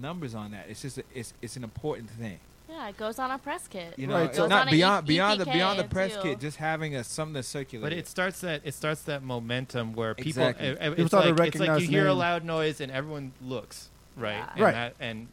numbers 0.00 0.34
on 0.34 0.52
that. 0.52 0.66
It's 0.68 0.82
just 0.82 0.98
a, 0.98 1.04
it's 1.14 1.32
it's 1.42 1.56
an 1.56 1.64
important 1.64 2.10
thing. 2.10 2.38
Yeah, 2.72 2.88
it 2.88 2.96
goes 2.96 3.18
on 3.18 3.30
a 3.30 3.38
press 3.38 3.68
kit. 3.68 3.94
You 3.98 4.06
know, 4.06 4.14
Right, 4.14 4.26
it's 4.26 4.36
so- 4.38 4.46
not 4.46 4.70
beyond 4.70 5.06
E- 5.06 5.08
beyond 5.14 5.40
the 5.40 5.44
beyond 5.44 5.78
the 5.78 5.84
press 5.84 6.14
too. 6.14 6.22
kit, 6.22 6.40
just 6.40 6.56
having 6.56 6.96
a 6.96 7.04
something 7.04 7.34
to 7.34 7.42
circulate. 7.42 7.82
But 7.82 7.92
it 7.92 8.08
starts 8.08 8.40
that 8.40 8.62
it 8.64 8.72
starts 8.74 9.02
that 9.02 9.22
momentum 9.22 9.92
where 9.92 10.14
people 10.14 10.42
Exactly. 10.42 10.70
uh, 10.70 10.74
People 10.90 11.00
it's 11.04 11.10
start 11.10 11.24
to 11.24 11.30
like 11.34 11.48
it's 11.48 11.58
like 11.60 11.68
recognize 11.68 11.82
you 11.82 11.88
hear 11.88 12.06
a 12.06 12.14
loud 12.14 12.44
noise 12.44 12.80
and 12.80 12.90
everyone 12.90 13.32
looks 13.44 13.90
right 14.16 14.36
Yeah. 14.36 14.50
and 14.54 14.60
Right. 14.62 14.72
that, 14.72 14.94
and 15.00 15.28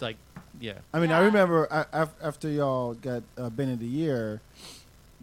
like 0.00 0.16
yeah 0.60 0.72
I 0.92 0.98
mean, 1.00 1.12
I 1.12 1.20
remember 1.20 1.68
I, 1.72 2.06
after 2.22 2.48
y'all 2.48 2.94
got 2.94 3.22
uh, 3.38 3.50
been 3.50 3.68
in 3.68 3.78
the 3.78 3.86
year. 3.86 4.40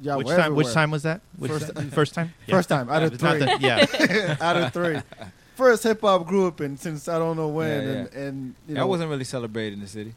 Y'all 0.01 0.19
which 0.19 0.27
were 0.27 0.37
time 0.37 0.55
which 0.55 0.71
time 0.71 0.91
was 0.91 1.03
that 1.03 1.21
which 1.37 1.51
First- 1.51 1.75
time? 1.75 1.89
first 1.91 2.13
time 2.13 2.33
First 2.49 2.69
time 2.69 2.89
out 2.89 3.03
of 3.03 3.13
It's 3.13 3.21
three. 3.21 3.39
that- 3.39 3.59
yeah 3.61 4.37
out 4.41 4.55
of 4.55 4.71
three. 4.71 4.99
First 5.55 5.81
hip 5.83 6.01
hop 6.01 6.27
group, 6.27 6.59
and 6.59 6.79
since 6.79 7.07
I 7.09 7.17
don't 7.17 7.35
know 7.35 7.47
when, 7.47 7.67
Yeah, 7.83 7.89
and 7.89 8.13
and 8.13 8.55
you 8.67 8.75
know, 8.75 8.81
that 8.81 8.87
wasn't 8.87 9.09
really 9.09 9.23
celebrated 9.23 9.73
in 9.73 9.79
the 9.81 9.87
city. 9.87 10.13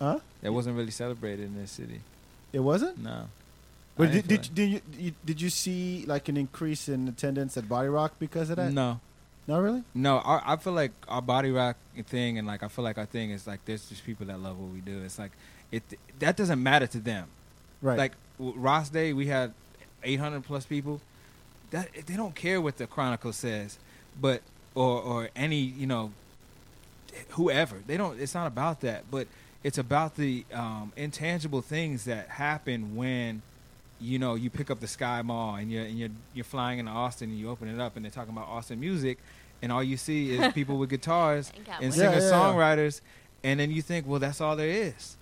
Huh? 0.00 0.20
That 0.42 0.52
wasn't 0.52 0.76
really 0.76 0.90
celebrated 0.90 1.46
in 1.46 1.60
the 1.60 1.66
city. 1.66 2.00
It 2.52 2.60
wasn't. 2.60 3.02
No. 3.02 3.28
But 3.96 4.10
did, 4.10 4.26
did, 4.26 4.54
did 4.54 4.70
you, 4.70 4.80
you 4.98 5.12
did 5.24 5.40
you 5.40 5.50
see 5.50 6.04
like 6.06 6.28
an 6.28 6.36
increase 6.36 6.88
in 6.88 7.06
attendance 7.06 7.56
at 7.56 7.68
Body 7.68 7.88
Rock 7.88 8.14
because 8.18 8.50
of 8.50 8.56
that? 8.56 8.72
No. 8.72 9.00
Not 9.46 9.58
really. 9.58 9.82
No, 9.94 10.18
our, 10.20 10.42
I 10.44 10.56
feel 10.56 10.72
like 10.72 10.92
our 11.06 11.20
body 11.20 11.50
rock 11.50 11.76
thing, 12.06 12.38
and 12.38 12.46
like 12.46 12.62
I 12.62 12.68
feel 12.68 12.82
like 12.82 12.96
our 12.96 13.04
thing 13.04 13.30
is 13.30 13.46
like 13.46 13.64
there's 13.66 13.88
just 13.88 14.04
people 14.06 14.26
that 14.26 14.40
love 14.40 14.58
what 14.58 14.72
we 14.72 14.80
do. 14.80 15.02
It's 15.04 15.18
like 15.18 15.32
it 15.70 15.82
that 16.18 16.36
doesn't 16.36 16.62
matter 16.62 16.86
to 16.86 16.98
them. 16.98 17.28
Right. 17.82 17.98
Like 17.98 18.12
Ross 18.38 18.88
Day, 18.88 19.12
we 19.12 19.26
had 19.26 19.52
800 20.02 20.44
plus 20.44 20.64
people. 20.64 21.00
That 21.70 21.88
they 22.06 22.16
don't 22.16 22.34
care 22.34 22.60
what 22.60 22.78
the 22.78 22.86
Chronicle 22.86 23.32
says, 23.32 23.78
but 24.18 24.40
or 24.74 25.00
or 25.02 25.30
any 25.36 25.60
you 25.60 25.86
know 25.86 26.12
whoever 27.30 27.80
they 27.86 27.98
don't. 27.98 28.18
It's 28.18 28.34
not 28.34 28.46
about 28.46 28.80
that, 28.80 29.04
but 29.10 29.26
it's 29.64 29.78
about 29.78 30.14
the 30.16 30.44
um, 30.52 30.92
intangible 30.96 31.60
things 31.62 32.04
that 32.04 32.28
happen 32.28 32.94
when 32.94 33.42
you 34.00 34.18
know 34.18 34.34
you 34.34 34.50
pick 34.50 34.70
up 34.70 34.80
the 34.80 34.86
Sky 34.86 35.22
Mall 35.22 35.56
and 35.56 35.72
you're 35.72 35.84
and 35.84 35.98
you're 35.98 36.08
you're 36.34 36.44
flying 36.44 36.78
into 36.78 36.92
Austin 36.92 37.30
and 37.30 37.38
you 37.38 37.50
open 37.50 37.68
it 37.68 37.80
up 37.80 37.96
and 37.96 38.04
they're 38.04 38.12
talking 38.12 38.32
about 38.32 38.46
Austin 38.48 38.78
music, 38.78 39.18
and 39.62 39.72
all 39.72 39.82
you 39.82 39.96
see 39.96 40.34
is 40.36 40.52
people 40.60 40.76
with 40.78 40.90
guitars 40.90 41.50
And 41.56 41.64
got 41.66 41.82
and 41.82 41.90
women. 41.92 41.98
Yeah, 41.98 42.20
singer 42.20 42.26
yeah, 42.26 42.30
yeah. 42.30 42.52
songwriters, 42.52 43.00
and 43.42 43.58
then 43.58 43.70
you 43.72 43.82
think, 43.82 44.06
well, 44.06 44.20
that's 44.20 44.40
all 44.40 44.54
there 44.54 44.68
is. 44.68 45.16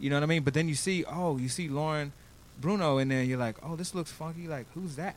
You 0.00 0.10
know 0.10 0.16
what 0.16 0.22
I 0.24 0.26
mean? 0.26 0.42
But 0.42 0.54
then 0.54 0.66
you 0.68 0.74
see, 0.74 1.04
oh, 1.04 1.36
you 1.36 1.48
see 1.48 1.68
Lauren 1.68 2.12
Bruno 2.60 2.98
in 2.98 3.08
there. 3.08 3.22
You're 3.22 3.38
like, 3.38 3.56
oh, 3.62 3.76
this 3.76 3.94
looks 3.94 4.10
funky. 4.10 4.48
Like, 4.48 4.66
who's 4.74 4.96
that? 4.96 5.14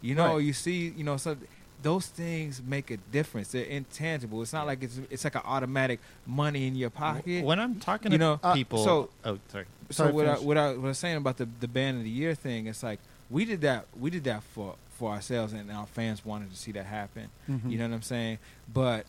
You 0.00 0.14
know, 0.14 0.34
Right. 0.36 0.44
you 0.44 0.52
see, 0.54 0.94
you 0.96 1.04
know, 1.04 1.16
so 1.18 1.36
those 1.84 2.06
things 2.06 2.60
make 2.66 2.90
a 2.90 2.96
difference. 3.12 3.48
They're 3.52 3.64
intangible. 3.64 4.42
It's 4.42 4.52
not 4.52 4.66
like 4.66 4.82
it's 4.82 4.98
it's 5.10 5.22
like 5.24 5.36
an 5.36 5.42
automatic 5.44 6.00
money 6.26 6.66
in 6.66 6.74
your 6.74 6.90
pocket. 6.90 7.44
when 7.44 7.60
I'm 7.60 7.76
talking 7.78 8.10
You 8.10 8.18
to 8.18 8.24
know, 8.24 8.40
uh, 8.42 8.54
people 8.54 8.82
so- 8.84 9.10
oh 9.24 9.38
sorry 9.48 9.66
so 9.90 9.94
Sorry, 10.04 10.12
what 10.12 10.26
I, 10.26 10.34
what 10.38 10.56
I 10.58 10.68
what 10.70 10.84
I 10.86 10.88
was 10.88 10.98
saying 10.98 11.16
about 11.18 11.36
the 11.36 11.46
the 11.60 11.68
band 11.68 11.98
of 11.98 12.04
the 12.04 12.10
year 12.10 12.34
thing, 12.34 12.66
it's 12.66 12.82
like 12.82 12.98
we 13.30 13.44
did 13.44 13.60
that 13.60 13.86
we 14.00 14.10
did 14.10 14.24
that 14.24 14.42
for 14.42 14.74
for 14.98 15.10
ourselves, 15.12 15.52
and 15.52 15.70
our 15.70 15.86
fans 15.86 16.24
wanted 16.24 16.50
to 16.50 16.56
see 16.56 16.72
that 16.72 16.86
happen. 16.86 17.28
Mhm. 17.50 17.70
You 17.70 17.78
know 17.78 17.88
what 17.88 17.94
I'm 17.94 18.02
saying? 18.02 18.38
But 18.72 19.04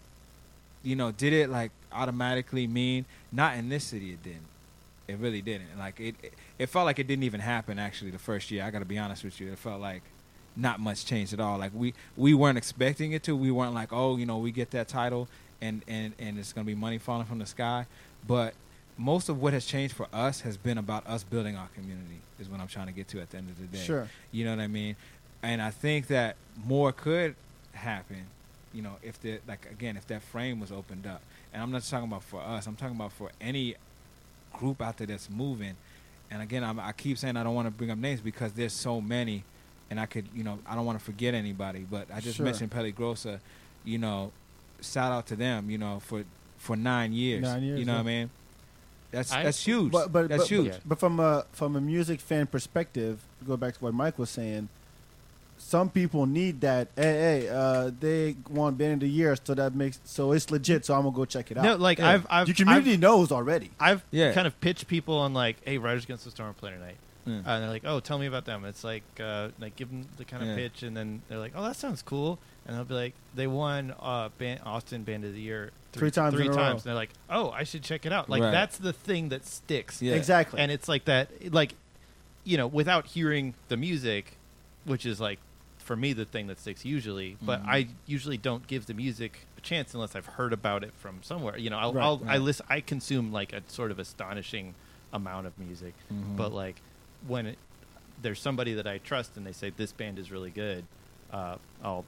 you 0.84 0.95
know, 0.95 1.11
did 1.11 1.32
it 1.34 1.49
like 1.49 1.71
automatically 1.93 2.67
mean 2.67 3.05
not 3.32 3.55
in 3.57 3.69
this 3.69 3.86
city? 3.86 4.11
It 4.11 4.21
didn't. 4.23 4.47
It 5.07 5.17
really 5.17 5.41
didn't. 5.41 5.78
Like 5.78 5.99
it, 5.99 6.15
it, 6.21 6.34
it 6.59 6.65
felt 6.67 6.86
like 6.86 6.99
it 6.99 7.07
didn't 7.07 7.23
even 7.23 7.39
happen. 7.39 7.80
Actually, 7.80 8.11
the 8.11 8.19
first 8.19 8.51
year, 8.51 8.63
I 8.63 8.69
got 8.71 8.80
to 8.80 8.86
be 8.86 8.97
honest 8.97 9.23
with 9.23 9.39
you, 9.39 9.51
it 9.51 9.59
felt 9.59 9.80
like 9.80 10.01
not 10.56 10.80
much 10.80 11.06
changed 11.06 11.34
at 11.34 11.39
all. 11.39 11.58
Like 11.58 11.72
we 11.74 11.93
we 12.16 12.34
weren't 12.34 12.58
expecting 12.58 13.12
it 13.12 13.24
to. 13.24 13.36
We 13.36 13.51
weren't 13.51 13.74
like, 13.74 13.91
oh, 13.91 14.18
you 14.18 14.26
know, 14.26 14.38
we 14.38 14.51
get 14.51 14.72
that 14.72 14.88
title 14.88 15.28
and 15.62 15.84
and 15.88 16.14
and 16.20 16.38
it's 16.39 16.53
gonna 16.53 16.66
be 16.66 16.76
money 16.76 16.97
falling 16.97 17.26
from 17.26 17.39
the 17.39 17.45
sky. 17.45 17.88
But 18.28 18.53
most 18.97 19.30
of 19.30 19.41
what 19.41 19.53
has 19.53 19.66
changed 19.66 19.93
for 19.93 20.08
us 20.14 20.41
has 20.41 20.58
been 20.58 20.78
about 20.78 21.06
us 21.08 21.24
building 21.24 21.56
our 21.56 21.68
community. 21.76 22.22
Is 22.39 22.49
what 22.49 22.60
I'm 22.60 22.68
trying 22.68 22.88
to 22.88 22.93
get 22.93 23.08
to 23.10 23.22
at 23.22 23.30
the 23.30 23.38
end 23.38 23.49
of 23.49 23.60
the 23.60 23.78
day. 23.78 23.84
Sure. 23.84 24.10
You 24.32 24.45
know 24.45 24.51
what 24.51 24.60
I 24.62 24.68
mean? 24.68 24.95
And 25.41 25.62
I 25.62 25.70
think 25.70 26.08
that 26.08 26.36
more 26.66 26.91
could 26.91 27.36
happen, 27.74 28.26
you 28.74 28.82
know, 28.82 28.93
if 29.03 29.22
the 29.22 29.39
like 29.47 29.68
again, 29.72 29.95
if 29.97 30.08
that 30.08 30.22
frame 30.22 30.60
was 30.60 30.72
opened 30.72 31.06
up. 31.08 31.22
And 31.53 31.62
I'm 31.62 31.72
not 31.72 31.80
just 31.80 31.91
talking 31.91 32.08
about 32.08 32.24
for 32.24 32.41
us. 32.41 32.68
I'm 32.68 32.76
talking 32.76 32.95
about 32.95 33.14
for 33.14 33.32
any 33.39 33.76
group 34.53 34.82
out 34.82 34.97
there 34.97 35.08
that's 35.08 35.30
moving. 35.30 35.76
And 36.32 36.41
again, 36.41 36.64
I'm, 36.64 36.80
I 36.80 36.91
keep 36.91 37.18
saying 37.18 37.38
I 37.38 37.43
don't 37.43 37.56
want 37.56 37.68
to 37.68 37.72
bring 37.72 37.91
up 37.91 37.97
names 37.97 38.20
because 38.20 38.51
there's 38.53 38.74
so 38.74 38.99
many, 38.99 39.43
and 39.89 39.99
I 39.99 40.05
could, 40.05 40.25
you 40.33 40.43
know, 40.43 40.59
I 40.67 40.75
don't 40.75 40.86
want 40.86 40.97
to 40.99 41.05
forget 41.05 41.33
anybody. 41.33 41.86
But 41.89 42.07
I 42.13 42.19
just 42.19 42.38
Sure. 42.38 42.45
mentioned 42.45 42.71
Peligrosa, 42.71 43.39
you 43.83 43.97
know, 43.97 44.31
shout 44.81 45.11
out 45.11 45.27
to 45.27 45.36
them, 45.36 45.69
you 45.69 45.77
know, 45.77 45.99
for 45.99 46.23
for 46.57 46.75
nine 46.75 47.13
years. 47.13 47.43
Nine 47.43 47.63
years, 47.63 47.79
You 47.79 47.86
know 47.86 47.93
yeah. 47.93 47.97
what 47.99 48.03
I 48.09 48.11
mean? 48.11 48.29
That's 49.11 49.31
I- 49.31 49.43
that's 49.43 49.63
huge. 49.63 49.91
But 49.91 50.11
but 50.11 50.27
that's 50.29 50.43
but, 50.43 50.49
huge. 50.49 50.71
but, 50.71 50.89
but 50.89 50.99
from 50.99 51.19
a 51.19 51.45
from 51.51 51.75
a 51.75 51.81
music 51.81 52.19
fan 52.19 52.47
perspective, 52.47 53.19
go 53.47 53.55
back 53.57 53.75
to 53.75 53.79
what 53.83 53.93
Mike 53.93 54.17
was 54.17 54.29
saying. 54.29 54.69
Some 55.57 55.89
people 55.89 56.25
need 56.25 56.59
that. 56.61 56.89
Hey, 56.97 57.01
hey, 57.45 57.49
uh, 57.49 57.89
they 57.97 58.36
want 58.49 58.77
band 58.77 58.95
of 58.95 58.99
the 59.01 59.09
year, 59.09 59.38
so 59.41 59.53
that 59.53 59.73
makes 59.73 60.01
so 60.03 60.33
it's 60.33 60.51
legit. 60.51 60.86
So 60.86 60.93
I'm 60.93 61.03
gonna 61.03 61.15
go 61.15 61.23
check 61.23 61.49
it 61.49 61.57
out. 61.57 61.63
No, 61.63 61.75
like, 61.77 61.99
I've- 62.01 62.25
I've- 62.29 62.49
your 62.49 62.55
community 62.55 62.97
knows 62.97 63.31
already. 63.31 63.71
I've 63.79 64.03
Yeah. 64.11 64.33
kind 64.33 64.47
of 64.47 64.59
pitched 64.59 64.88
people 64.88 65.17
on 65.17 65.33
like, 65.33 65.57
"Hey, 65.63 65.77
Riders 65.77 66.03
Against 66.03 66.25
the 66.25 66.31
Storm 66.31 66.53
play 66.55 66.71
tonight," 66.71 66.97
Yeah. 67.26 67.38
uh, 67.38 67.38
and 67.38 67.63
they're 67.63 67.69
like, 67.69 67.84
"Oh, 67.86 67.99
tell 67.99 68.19
me 68.19 68.26
about 68.28 68.45
them." 68.45 68.65
It's 68.65 68.84
like, 68.84 69.03
uh, 69.19 69.49
like 69.59 69.76
give 69.76 69.89
them 69.89 70.07
the 70.17 70.26
kind 70.26 70.43
of 70.43 70.49
Yeah. 70.49 70.55
pitch, 70.55 70.84
and 70.84 70.95
then 70.95 71.21
they're 71.28 71.39
like, 71.39 71.53
"Oh, 71.55 71.63
that 71.63 71.76
sounds 71.76 72.01
cool," 72.01 72.39
and 72.65 72.76
they'll 72.76 72.84
be 72.86 72.93
like, 72.93 73.13
"They 73.34 73.47
won 73.47 73.93
uh, 73.99 74.30
band, 74.38 74.61
Austin 74.65 75.03
Band 75.03 75.26
of 75.26 75.34
the 75.34 75.41
Year 75.41 75.71
Three 75.93 76.11
times 76.11 76.36
three 76.36 76.45
in 76.45 76.51
a 76.51 76.55
row. 76.55 76.61
times." 76.61 76.82
And 76.84 76.89
they're 76.89 76.95
like, 76.95 77.11
"Oh, 77.30 77.49
I 77.51 77.63
should 77.63 77.82
check 77.84 78.05
it 78.05 78.11
out." 78.13 78.30
Like 78.30 78.43
Right. 78.43 78.51
that's 78.51 78.78
the 78.78 78.93
thing 78.93 79.30
that 79.30 79.45
sticks. 79.45 80.01
Yeah. 80.01 80.13
Exactly. 80.15 80.59
and 80.59 80.71
it's 80.71 80.88
like 80.88 81.05
that, 81.05 81.53
like, 81.53 81.73
you 82.43 82.57
know, 82.57 82.67
without 82.67 83.07
hearing 83.07 83.55
the 83.69 83.78
music, 83.78 84.38
which 84.84 85.05
is 85.05 85.19
like 85.19 85.39
for 85.80 85.95
me 85.95 86.13
the 86.13 86.26
thing 86.26 86.47
that 86.47 86.59
sticks 86.59 86.84
usually. 86.86 87.38
But 87.41 87.63
Mhm. 87.63 87.67
I 87.69 87.88
usually 88.07 88.38
don't 88.38 88.65
give 88.67 88.86
the 88.88 88.93
music 88.95 89.47
a 89.57 89.61
chance 89.61 89.93
unless 89.93 90.15
I've 90.15 90.26
heard 90.26 90.51
about 90.53 90.84
it 90.84 90.93
from 90.97 91.21
somewhere. 91.23 91.57
You 91.57 91.69
know, 91.69 91.78
I'll, 91.78 91.93
Right, 91.93 92.03
I'll 92.03 92.21
I 92.26 92.28
right. 92.34 92.41
listen, 92.41 92.65
I 92.69 92.82
consume 92.82 93.32
like 93.32 93.53
a 93.53 93.61
sort 93.67 93.91
of 93.91 93.99
astonishing 93.99 94.73
amount 95.13 95.45
of 95.47 95.57
music, 95.59 95.93
Mhm. 96.11 96.36
but 96.38 96.51
like 96.53 96.82
when 97.28 97.45
it, 97.47 97.57
there's 98.21 98.39
somebody 98.39 98.73
that 98.76 98.88
I 98.88 98.97
trust 98.99 99.38
and 99.38 99.45
they 99.45 99.51
say 99.51 99.71
this 99.76 99.91
band 99.91 100.19
is 100.19 100.32
really 100.32 100.49
good, 100.51 100.86
uh, 101.32 101.55
I'll 101.84 102.05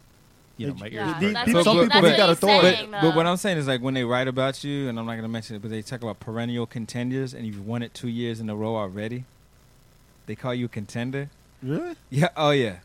you 0.57 0.67
know, 0.67 0.73
my 0.75 0.87
Yeah, 0.87 1.09
ears. 1.11 1.19
the- 1.19 1.25
perk 1.27 1.33
that's 1.33 1.49
up. 1.49 1.55
what 1.55 1.63
some 1.65 1.77
people 1.77 2.01
that's 2.01 2.07
they 2.11 2.17
got 2.17 2.19
what 2.19 2.29
he's 2.29 2.37
authority. 2.37 2.75
saying, 2.77 2.91
But, 2.91 3.01
but 3.01 3.15
what. 3.15 3.27
I'm 3.27 3.37
saying 3.37 3.57
is 3.59 3.67
like 3.67 3.81
when 3.81 3.93
they 3.93 4.03
write 4.03 4.27
about 4.27 4.63
you, 4.63 4.89
and 4.89 4.97
I'm 4.97 5.05
not 5.05 5.11
going 5.11 5.21
to 5.23 5.27
mention 5.27 5.55
it, 5.55 5.61
but 5.61 5.69
they 5.69 5.81
talk 5.83 6.01
about 6.01 6.19
perennial 6.19 6.65
contenders, 6.65 7.33
and 7.35 7.45
you've 7.45 7.65
won 7.65 7.83
it 7.83 7.93
two 7.93 8.07
years 8.07 8.39
in 8.39 8.49
a 8.49 8.55
row 8.55 8.75
already. 8.75 9.25
They 10.25 10.35
call 10.35 10.53
you 10.55 10.65
a 10.65 10.69
contender. 10.69 11.29
Really? 11.61 11.95
Yeah. 12.09 12.29
Oh 12.35 12.49
yeah. 12.51 12.77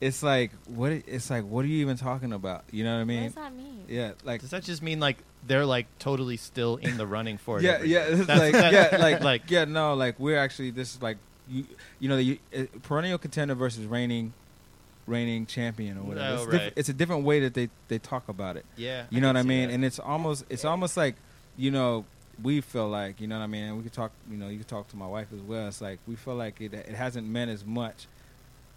It's 0.00 0.22
like 0.22 0.52
what? 0.66 0.92
It's 0.92 1.28
like 1.28 1.44
what 1.44 1.64
are 1.64 1.68
you 1.68 1.82
even 1.82 1.96
talking 1.98 2.32
about? 2.32 2.64
You 2.70 2.84
know 2.84 2.94
what 2.94 3.00
I 3.02 3.04
mean? 3.04 3.16
What 3.16 3.22
mean? 3.22 3.26
does 3.26 3.34
that 3.34 3.54
mean? 3.54 3.84
Yeah. 3.88 4.12
Like 4.24 4.40
Does 4.40 4.50
that 4.50 4.62
just 4.64 4.80
mean 4.82 4.98
like 4.98 5.18
they're 5.46 5.66
like 5.66 5.86
totally 5.98 6.38
still 6.38 6.76
in 6.76 6.96
the 6.96 7.06
running 7.06 7.36
for 7.38 7.58
it? 7.58 7.64
yeah, 7.64 7.82
yeah, 7.82 8.00
it's 8.08 8.26
That's- 8.26 8.38
like 8.38 8.52
that- 8.52 8.92
yeah, 8.92 8.98
like 8.98 9.20
like 9.22 9.50
yeah, 9.50 9.66
no, 9.66 9.92
like 9.94 10.18
we're 10.18 10.38
actually 10.38 10.70
this 10.70 10.94
is 10.94 11.02
like 11.02 11.18
you, 11.48 11.64
you 11.98 12.08
know, 12.08 12.16
the 12.16 12.38
uh, 12.56 12.62
perennial 12.82 13.18
contender 13.18 13.54
versus 13.54 13.86
reigning, 13.86 14.32
reigning 15.06 15.46
champion 15.46 15.98
or 15.98 16.02
whatever. 16.02 16.26
Oh, 16.28 16.34
it's, 16.34 16.42
right. 16.44 16.50
different, 16.52 16.72
it's 16.76 16.88
a 16.88 16.92
different 16.92 17.24
way 17.24 17.40
that 17.40 17.54
they 17.54 17.68
they 17.88 17.98
talk 17.98 18.28
about 18.28 18.56
it. 18.56 18.64
yeah, 18.76 19.06
You 19.10 19.20
know 19.20 19.28
what 19.28 19.36
I 19.36 19.42
mean? 19.42 19.68
that. 19.68 19.74
And 19.74 19.84
it's 19.84 19.98
almost 19.98 20.44
it's 20.48 20.64
almost 20.64 20.96
like 20.96 21.16
you 21.56 21.70
know 21.70 22.04
we 22.42 22.60
feel 22.60 22.88
like 22.88 23.20
you 23.20 23.26
know 23.26 23.38
what 23.38 23.44
I 23.44 23.48
mean. 23.48 23.64
And 23.64 23.76
we 23.76 23.82
could 23.82 23.92
talk. 23.92 24.12
You 24.30 24.36
know, 24.36 24.48
you 24.48 24.58
could 24.58 24.68
talk 24.68 24.88
to 24.88 24.96
my 24.96 25.06
wife 25.06 25.28
as 25.34 25.40
well. 25.40 25.68
It's 25.68 25.80
like 25.80 25.98
we 26.06 26.16
feel 26.16 26.34
like 26.36 26.60
it 26.60 26.72
it 26.74 26.94
hasn't 26.94 27.26
meant 27.26 27.50
as 27.50 27.64
much. 27.64 28.06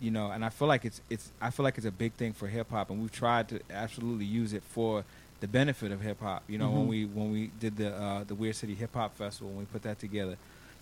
You 0.01 0.11
know, 0.11 0.31
and 0.31 0.43
I 0.43 0.49
feel 0.49 0.67
like 0.67 0.83
it's 0.85 0.99
it's 1.09 1.31
I 1.39 1.49
feel 1.49 1.63
like 1.63 1.77
it's 1.77 1.85
a 1.87 1.91
big 1.91 2.13
thing 2.13 2.33
for 2.33 2.47
hip 2.47 2.71
hop, 2.71 2.89
and 2.89 2.99
we've 3.01 3.11
tried 3.11 3.47
to 3.49 3.59
absolutely 3.71 4.25
use 4.25 4.51
it 4.53 4.63
for 4.63 5.05
the 5.39 5.47
benefit 5.47 5.91
of 5.91 6.01
hip 6.01 6.19
hop. 6.19 6.43
You 6.47 6.57
know, 6.57 6.71
when 6.71 6.85
Mhm. 6.85 6.89
we 6.89 7.05
when 7.05 7.31
we 7.31 7.51
did 7.59 7.77
the 7.77 7.93
uh, 7.95 8.23
the 8.25 8.35
Weird 8.35 8.55
City 8.55 8.75
Hip 8.75 8.93
Hop 8.95 9.15
Festival, 9.15 9.49
when 9.49 9.59
we 9.59 9.65
put 9.65 9.83
that 9.83 9.99
together, 9.99 10.35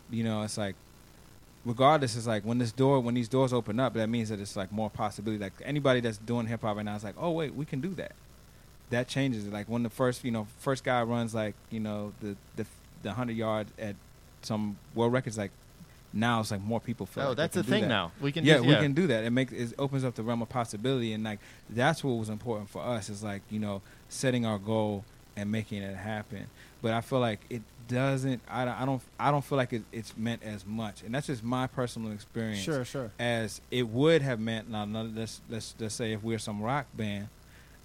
you 0.09 0.23
know, 0.23 0.41
it's 0.41 0.57
like 0.57 0.75
regardless, 1.65 2.15
it's 2.15 2.27
like 2.27 2.43
when 2.43 2.57
this 2.57 2.71
door 2.71 2.99
when 2.99 3.13
these 3.13 3.27
doors 3.27 3.53
open 3.53 3.79
up, 3.79 3.93
that 3.93 4.07
means 4.07 4.29
that 4.29 4.39
it's 4.39 4.55
like 4.55 4.71
more 4.71 4.89
possibility. 4.89 5.41
Like 5.41 5.53
anybody 5.63 5.99
that's 5.99 6.17
doing 6.17 6.47
hip 6.47 6.61
hop 6.61 6.77
right 6.77 6.85
now 6.85 6.95
is 6.95 7.03
like, 7.03 7.15
oh 7.17 7.31
wait, 7.31 7.53
we 7.53 7.65
can 7.65 7.81
do 7.81 7.89
that. 7.95 8.13
That 8.89 9.07
changes 9.07 9.47
it. 9.47 9.53
Like 9.53 9.67
when 9.69 9.83
the 9.83 9.89
first 9.89 10.23
you 10.23 10.31
know 10.31 10.47
first 10.59 10.83
guy 10.83 11.01
runs 11.03 11.33
like 11.33 11.55
you 11.69 11.79
know 11.79 12.13
the 12.21 12.35
the 12.55 12.65
the 13.03 13.13
hundred 13.13 13.37
yard 13.37 13.67
at 13.79 13.95
some 14.41 14.77
world 14.95 15.13
records 15.13 15.37
like 15.37 15.51
now 16.13 16.41
it's 16.41 16.51
like 16.51 16.61
more 16.61 16.79
people 16.79 17.05
feel 17.05 17.23
oh, 17.23 17.27
like 17.29 17.37
that's 17.37 17.55
the 17.55 17.63
thing 17.63 17.83
that. 17.83 17.87
now. 17.87 18.11
We 18.19 18.31
can 18.31 18.43
yeah, 18.43 18.55
just, 18.55 18.67
we 18.67 18.75
can 18.75 18.93
do 18.93 19.07
that. 19.07 19.23
It 19.23 19.29
makes 19.29 19.53
it 19.53 19.73
opens 19.77 20.03
up 20.03 20.15
the 20.15 20.23
realm 20.23 20.41
of 20.41 20.49
possibility, 20.49 21.13
and 21.13 21.23
like 21.23 21.39
that's 21.69 22.03
what 22.03 22.13
was 22.13 22.29
important 22.29 22.69
for 22.69 22.81
us. 22.81 23.09
Is 23.09 23.23
like 23.23 23.41
you 23.49 23.59
know 23.59 23.81
setting 24.09 24.45
our 24.45 24.59
goal 24.59 25.05
and 25.35 25.51
making 25.51 25.81
it 25.81 25.95
happen. 25.95 26.47
But 26.81 26.93
I 26.93 27.01
feel 27.01 27.19
like 27.19 27.39
it 27.49 27.61
doesn't. 27.87 28.41
I 28.49 28.65
don't. 28.65 28.73
I 28.73 28.85
don't, 28.85 29.01
I 29.19 29.31
don't 29.31 29.43
feel 29.43 29.57
like 29.57 29.73
it, 29.73 29.83
it's 29.91 30.15
meant 30.17 30.43
as 30.43 30.65
much, 30.65 31.03
and 31.03 31.13
that's 31.13 31.27
just 31.27 31.43
my 31.43 31.67
personal 31.67 32.11
experience. 32.11 32.61
Sure, 32.61 32.85
sure. 32.85 33.11
As 33.19 33.61
it 33.69 33.87
would 33.87 34.21
have 34.21 34.39
meant. 34.39 34.69
Now, 34.69 34.85
now 34.85 35.01
let's 35.01 35.41
let's 35.49 35.75
let's 35.79 35.95
say 35.95 36.13
if 36.13 36.23
we're 36.23 36.39
some 36.39 36.61
rock 36.61 36.87
band 36.95 37.29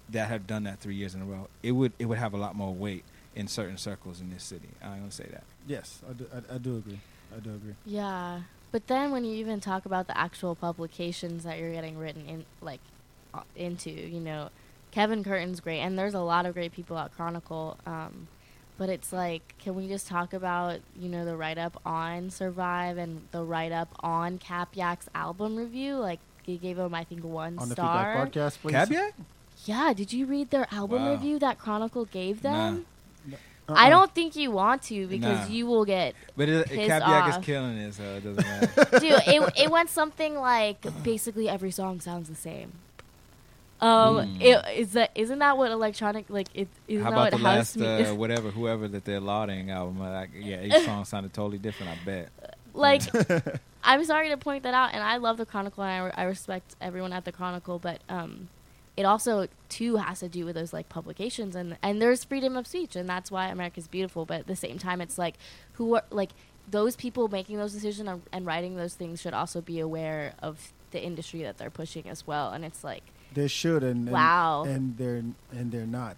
that 0.09 0.29
have 0.29 0.47
done 0.47 0.63
that 0.63 0.79
three 0.79 0.95
years 0.95 1.15
in 1.15 1.21
a 1.21 1.25
row, 1.25 1.47
it 1.61 1.71
would 1.73 1.93
it 1.99 2.05
would 2.05 2.17
have 2.17 2.33
a 2.33 2.37
lot 2.37 2.55
more 2.55 2.73
weight 2.73 3.03
in 3.35 3.47
certain 3.47 3.77
circles 3.77 4.19
in 4.19 4.31
this 4.31 4.43
city. 4.43 4.69
I'm 4.83 4.99
gonna 4.99 5.11
say 5.11 5.27
that. 5.31 5.43
Yes, 5.67 6.01
I 6.09 6.13
do, 6.13 6.25
I, 6.33 6.55
I 6.55 6.57
do 6.57 6.77
agree. 6.77 6.99
I 7.35 7.39
do 7.39 7.49
agree. 7.51 7.75
Yeah, 7.85 8.41
but 8.71 8.87
then 8.87 9.11
when 9.11 9.25
you 9.25 9.35
even 9.35 9.59
talk 9.59 9.85
about 9.85 10.07
the 10.07 10.17
actual 10.17 10.55
publications 10.55 11.43
that 11.43 11.59
you're 11.59 11.71
getting 11.71 11.97
written 11.97 12.25
in, 12.25 12.45
like, 12.61 12.79
uh, 13.33 13.41
into, 13.55 13.89
you 13.89 14.19
know, 14.19 14.49
Kevin 14.91 15.23
Curtin's 15.23 15.59
great, 15.59 15.79
and 15.79 15.99
there's 15.99 16.13
a 16.13 16.21
lot 16.21 16.45
of 16.45 16.53
great 16.53 16.71
people 16.71 16.97
at 16.97 17.13
Chronicle. 17.13 17.77
Um, 17.85 18.27
but 18.77 18.89
it's 18.89 19.11
like, 19.11 19.41
can 19.59 19.75
we 19.75 19.87
just 19.87 20.07
talk 20.07 20.33
about, 20.33 20.79
you 20.99 21.09
know, 21.09 21.25
the 21.25 21.35
write 21.35 21.57
up 21.57 21.79
on 21.85 22.29
Survive 22.29 22.97
and 22.97 23.21
the 23.31 23.43
write 23.43 23.71
up 23.71 23.89
on 24.01 24.37
Cap 24.37 24.69
Yak's 24.75 25.09
album 25.15 25.55
review? 25.55 25.95
Like, 25.95 26.19
they 26.45 26.57
gave 26.57 26.77
him, 26.77 26.93
I 26.93 27.03
think, 27.03 27.23
one 27.23 27.57
On 27.59 27.67
the 27.69 27.75
feedback 27.75 28.31
podcast, 28.31 28.59
please. 28.61 28.73
Caveat? 28.73 29.13
Yeah, 29.65 29.93
did 29.93 30.13
you 30.13 30.25
read 30.25 30.49
their 30.51 30.67
album 30.71 31.03
Wow. 31.05 31.11
review 31.11 31.39
that 31.39 31.57
Chronicle 31.59 32.05
gave 32.05 32.43
Nah. 32.43 32.51
them? 32.71 32.85
Uh-uh. 33.69 33.73
I 33.75 33.89
don't 33.89 34.13
think 34.15 34.37
you 34.37 34.49
want 34.51 34.83
to 34.83 35.07
because 35.07 35.49
Nah. 35.49 35.53
you 35.53 35.65
will 35.65 35.83
get 35.83 36.15
But 36.37 36.47
it, 36.47 36.67
Pissed 36.67 36.87
Caveat 36.87 37.27
is 37.29 37.35
off. 37.35 37.43
killing 37.43 37.77
it, 37.77 37.93
so 37.95 38.03
it 38.03 38.23
doesn't 38.23 38.37
matter. 38.45 38.99
Dude, 38.99 39.21
it 39.27 39.53
it 39.57 39.69
went 39.71 39.89
something 39.89 40.35
like 40.35 40.79
basically 41.03 41.49
every 41.49 41.71
song 41.71 41.99
sounds 41.99 42.29
the 42.29 42.35
same. 42.35 42.71
Um, 43.79 44.17
Mm. 44.17 44.41
it, 44.41 44.79
is 44.79 44.93
that 44.93 45.11
isn't 45.13 45.39
that 45.39 45.57
what 45.57 45.71
electronic 45.71 46.29
like? 46.29 46.47
It 46.53 46.67
isn't 46.87 47.03
How 47.03 47.11
that 47.11 47.15
about 47.15 47.23
what 47.25 47.31
the 47.31 47.37
house 47.57 47.75
last 47.77 48.09
uh, 48.09 48.15
whatever 48.15 48.49
whoever 48.49 48.87
that 48.87 49.05
they're 49.05 49.19
lauding 49.19 49.69
album? 49.69 50.01
uh, 50.01 50.11
Like, 50.11 50.29
yeah, 50.35 50.63
each 50.63 50.83
song 50.83 51.05
sounded 51.11 51.33
totally 51.33 51.59
different. 51.59 51.91
I 51.91 52.05
bet. 52.05 52.29
like? 52.73 53.03
I'm 53.83 54.03
sorry 54.03 54.29
to 54.29 54.37
point 54.37 54.63
that 54.63 54.73
out, 54.73 54.89
and 54.93 55.01
I 55.03 55.17
love 55.17 55.37
the 55.37 55.45
Chronicle, 55.45 55.81
and 55.83 55.91
I, 55.93 56.05
re- 56.07 56.11
I 56.17 56.23
respect 56.23 56.75
everyone 56.81 57.13
at 57.13 57.23
the 57.23 57.31
Chronicle, 57.31 57.79
but 57.79 58.01
um, 58.09 58.49
it 58.97 59.03
also 59.03 59.47
too 59.69 59.95
has 59.95 60.19
to 60.19 60.27
do 60.27 60.43
with 60.43 60.55
those 60.55 60.73
like 60.73 60.89
publications, 60.89 61.55
and 61.55 61.77
and 61.83 62.01
there's 62.01 62.23
freedom 62.23 62.57
of 62.57 62.65
speech, 62.67 62.95
and 62.95 63.07
that's 63.07 63.29
why 63.31 63.47
America's 63.47 63.87
beautiful. 63.87 64.25
But 64.25 64.39
at 64.41 64.47
the 64.47 64.55
same 64.57 64.77
time, 64.79 64.99
it's 65.01 65.17
like 65.17 65.35
who 65.73 65.95
are 65.95 66.03
like 66.09 66.31
those 66.69 66.95
people 66.97 67.27
making 67.29 67.57
those 67.57 67.71
decisions 67.73 68.09
and, 68.09 68.21
and 68.33 68.45
writing 68.45 68.75
those 68.75 68.95
things 68.95 69.21
should 69.21 69.33
also 69.35 69.61
be 69.61 69.79
aware 69.79 70.33
of 70.41 70.73
the 70.91 71.01
industry 71.01 71.43
that 71.43 71.57
they're 71.59 71.69
pushing 71.69 72.09
as 72.09 72.25
well, 72.25 72.49
and 72.51 72.65
it's 72.65 72.83
like. 72.83 73.03
They 73.33 73.47
should, 73.47 73.83
and, 73.83 74.07
and 74.07 74.11
Wow. 74.11 74.63
and 74.65 74.97
they're 74.97 75.23
and 75.51 75.71
they're 75.71 75.85
not. 75.85 76.17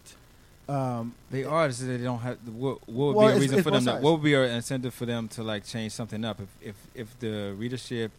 Um, 0.67 1.15
They 1.31 1.43
are 1.43 1.67
just 1.67 1.85
they 1.85 1.97
don't 1.97 2.19
have. 2.19 2.37
What, 2.47 2.87
what 2.87 2.87
would 2.87 3.15
Well, 3.15 3.27
be 3.29 3.33
a 3.33 3.39
reason 3.39 3.57
it's 3.57 3.63
for 3.67 3.71
both 3.71 3.83
them? 3.83 3.97
To, 3.97 4.01
what 4.03 4.11
would 4.13 4.23
be 4.23 4.35
an 4.35 4.51
incentive 4.51 4.93
for 4.93 5.05
them 5.07 5.27
to 5.29 5.43
like 5.43 5.65
change 5.65 5.91
something 5.93 6.23
up? 6.23 6.39
If 6.39 6.49
if 6.61 6.75
if 6.93 7.19
the 7.19 7.55
readership 7.57 8.11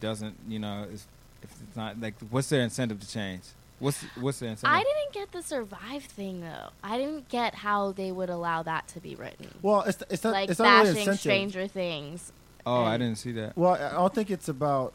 doesn't, 0.00 0.36
you 0.48 0.58
know, 0.60 0.86
is, 0.92 1.06
if 1.42 1.50
it's 1.50 1.76
not 1.76 2.00
like, 2.00 2.14
what's 2.30 2.48
their 2.48 2.60
incentive 2.62 3.00
to 3.00 3.08
change? 3.10 3.42
What's 3.80 4.02
what's 4.20 4.38
their 4.38 4.50
incentive? 4.50 4.74
I 4.74 4.84
didn't 4.84 5.12
get 5.12 5.32
the 5.32 5.42
survive 5.42 6.04
thing 6.04 6.40
though. 6.42 6.68
I 6.82 6.96
didn't 6.96 7.28
get 7.28 7.56
how 7.56 7.90
they 7.92 8.12
would 8.12 8.30
allow 8.30 8.62
that 8.62 8.86
to 8.88 9.00
be 9.00 9.16
written. 9.16 9.48
well, 9.60 9.82
it's 9.82 10.02
it's 10.08 10.22
not 10.22 10.32
like 10.32 10.48
it's 10.48 10.58
not 10.60 10.84
really 10.84 10.94
bashing 10.94 10.98
incentive. 11.00 11.20
Stranger 11.20 11.66
Things. 11.66 12.32
oh, 12.64 12.84
I 12.84 12.96
didn't 12.98 13.18
see 13.18 13.32
that. 13.32 13.56
Well, 13.56 13.74
I 13.74 13.90
don't 13.90 14.14
think 14.14 14.30
it's 14.30 14.48
about 14.48 14.92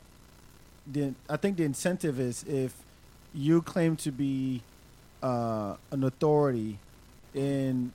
the. 0.90 1.14
I 1.30 1.36
think 1.38 1.58
the 1.58 1.66
incentive 1.66 2.20
is 2.22 2.44
if 2.46 2.74
you 3.34 3.62
claim 3.62 3.96
to 3.98 4.12
be 4.12 4.62
uh, 5.24 5.76
an 5.92 6.04
authority 6.04 6.78
in 7.34 7.92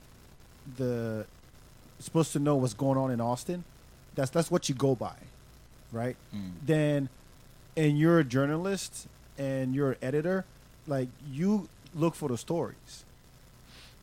the 0.77 1.25
supposed 1.99 2.31
to 2.33 2.39
know 2.39 2.55
what's 2.55 2.73
going 2.73 2.97
on 2.97 3.11
in 3.11 3.21
Austin. 3.21 3.63
That's 4.15 4.31
that's 4.31 4.49
what 4.49 4.67
you 4.69 4.75
go 4.75 4.95
by, 4.95 5.15
right? 5.91 6.15
Mm. 6.35 6.51
Then, 6.65 7.09
and 7.75 7.97
you're 7.99 8.19
a 8.19 8.23
journalist 8.23 9.07
and 9.37 9.75
you're 9.75 9.91
an 9.91 9.97
editor, 10.01 10.45
like 10.87 11.07
you 11.31 11.69
look 11.95 12.15
for 12.15 12.29
the 12.29 12.37
stories. 12.37 13.03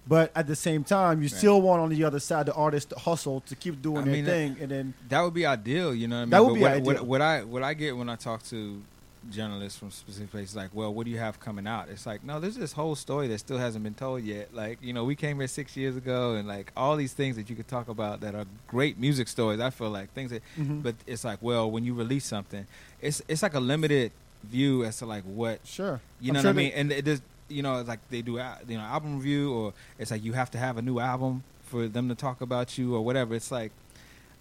But 0.06 0.30
at 0.36 0.46
the 0.46 0.54
same 0.54 0.84
time, 0.84 1.22
you 1.22 1.28
Right. 1.28 1.36
still 1.38 1.62
want 1.62 1.80
on 1.80 1.88
the 1.88 2.04
other 2.04 2.20
side 2.20 2.44
the 2.46 2.52
artist 2.54 2.90
to 2.90 2.96
hustle 2.98 3.40
to 3.46 3.56
keep 3.56 3.80
doing 3.80 3.98
I 3.98 4.02
their 4.02 4.12
mean, 4.12 4.24
thing, 4.26 4.56
and 4.60 4.70
then 4.70 4.94
That 5.08 5.22
would 5.22 5.32
be 5.34 5.46
ideal, 5.46 5.94
you 5.94 6.06
know 6.08 6.16
what 6.16 6.20
I 6.20 6.24
mean? 6.26 6.30
That 6.30 6.44
would 6.44 6.48
But 6.50 6.54
be 6.54 6.60
what, 6.60 6.72
ideal. 6.72 6.84
What, 6.94 7.06
what 7.06 7.20
I 7.22 7.42
what 7.44 7.62
I 7.62 7.74
get 7.74 7.96
when 7.96 8.08
I 8.10 8.16
talk 8.16 8.42
to 8.44 8.82
journalists 9.30 9.78
from 9.78 9.90
specific 9.90 10.30
places, 10.30 10.54
like, 10.56 10.70
well, 10.74 10.92
what 10.92 11.04
do 11.04 11.10
you 11.10 11.18
have 11.18 11.40
coming 11.40 11.66
out? 11.66 11.88
It's 11.88 12.06
like, 12.06 12.22
no, 12.24 12.40
there's 12.40 12.56
this 12.56 12.72
whole 12.72 12.94
story 12.94 13.28
that 13.28 13.38
still 13.38 13.58
hasn't 13.58 13.82
been 13.84 13.94
told 13.94 14.22
yet. 14.22 14.54
Like, 14.54 14.78
you 14.82 14.92
know, 14.92 15.04
we 15.04 15.16
came 15.16 15.38
here 15.38 15.48
six 15.48 15.76
years 15.76 15.96
ago, 15.96 16.34
and 16.34 16.46
like 16.48 16.72
all 16.76 16.96
these 16.96 17.12
things 17.12 17.36
that 17.36 17.48
you 17.50 17.56
could 17.56 17.68
talk 17.68 17.88
about 17.88 18.20
that 18.20 18.34
are 18.34 18.44
great 18.68 18.98
music 18.98 19.28
stories. 19.28 19.60
I 19.60 19.70
feel 19.70 19.90
like 19.90 20.12
things 20.12 20.30
that, 20.30 20.42
Mhm. 20.58 20.82
but 20.82 20.94
it's 21.06 21.24
like, 21.24 21.38
well, 21.42 21.70
when 21.70 21.84
you 21.84 21.94
release 21.94 22.24
something, 22.26 22.66
it's 23.00 23.22
it's 23.28 23.42
like 23.42 23.54
a 23.54 23.60
limited 23.60 24.12
view 24.42 24.84
as 24.84 24.98
to 24.98 25.06
like 25.06 25.24
what 25.24 25.60
sure, 25.64 26.00
you 26.20 26.30
I'm 26.30 26.34
know 26.34 26.40
sure 26.42 26.50
what 26.50 26.54
I 26.54 26.62
mean? 26.62 26.70
that- 26.72 26.78
And 26.78 26.92
it 26.92 27.08
is, 27.08 27.22
you 27.48 27.62
know, 27.62 27.78
it's 27.80 27.88
like 27.88 28.00
they 28.10 28.22
do, 28.22 28.32
you 28.68 28.76
know, 28.78 28.84
album 28.84 29.16
review, 29.16 29.52
or 29.52 29.74
it's 29.98 30.10
like 30.10 30.22
you 30.22 30.32
have 30.34 30.50
to 30.52 30.58
have 30.58 30.76
a 30.76 30.82
new 30.82 30.98
album 30.98 31.44
for 31.64 31.88
them 31.88 32.08
to 32.08 32.14
talk 32.14 32.40
about 32.40 32.76
you, 32.78 32.94
or 32.94 33.00
whatever. 33.02 33.34
It's 33.34 33.50
like, 33.50 33.72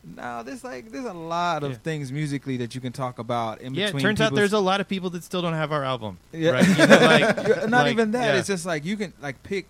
no, 0.06 0.44
there's 0.44 0.64
like 0.64 0.92
there's 0.92 1.06
a 1.06 1.14
lot 1.14 1.64
of 1.64 1.72
Yeah. 1.72 1.78
things 1.78 2.12
musically 2.12 2.58
that 2.58 2.76
you 2.76 2.82
can 2.82 2.92
talk 2.92 3.20
about 3.20 3.62
in 3.62 3.74
Yeah, 3.74 3.86
it 3.86 3.88
between. 3.88 4.04
turns 4.04 4.22
out 4.22 4.36
there's 4.36 4.54
a 4.54 4.60
lot 4.60 4.82
of 4.82 4.88
people 4.90 5.10
that 5.12 5.24
still 5.24 5.42
don't 5.42 5.54
have 5.54 5.72
our 5.72 5.84
album. 5.84 6.18
yeah, 6.34 6.52
Right? 6.52 6.68
You 6.68 6.76
know, 6.88 6.98
like- 6.98 7.38
not 7.70 7.84
like, 7.84 7.92
even 7.94 8.12
that. 8.12 8.34
yeah. 8.34 8.40
It's 8.40 8.48
just 8.48 8.66
like 8.66 8.84
you 8.86 8.98
can 8.98 9.14
like 9.22 9.42
pick 9.44 9.66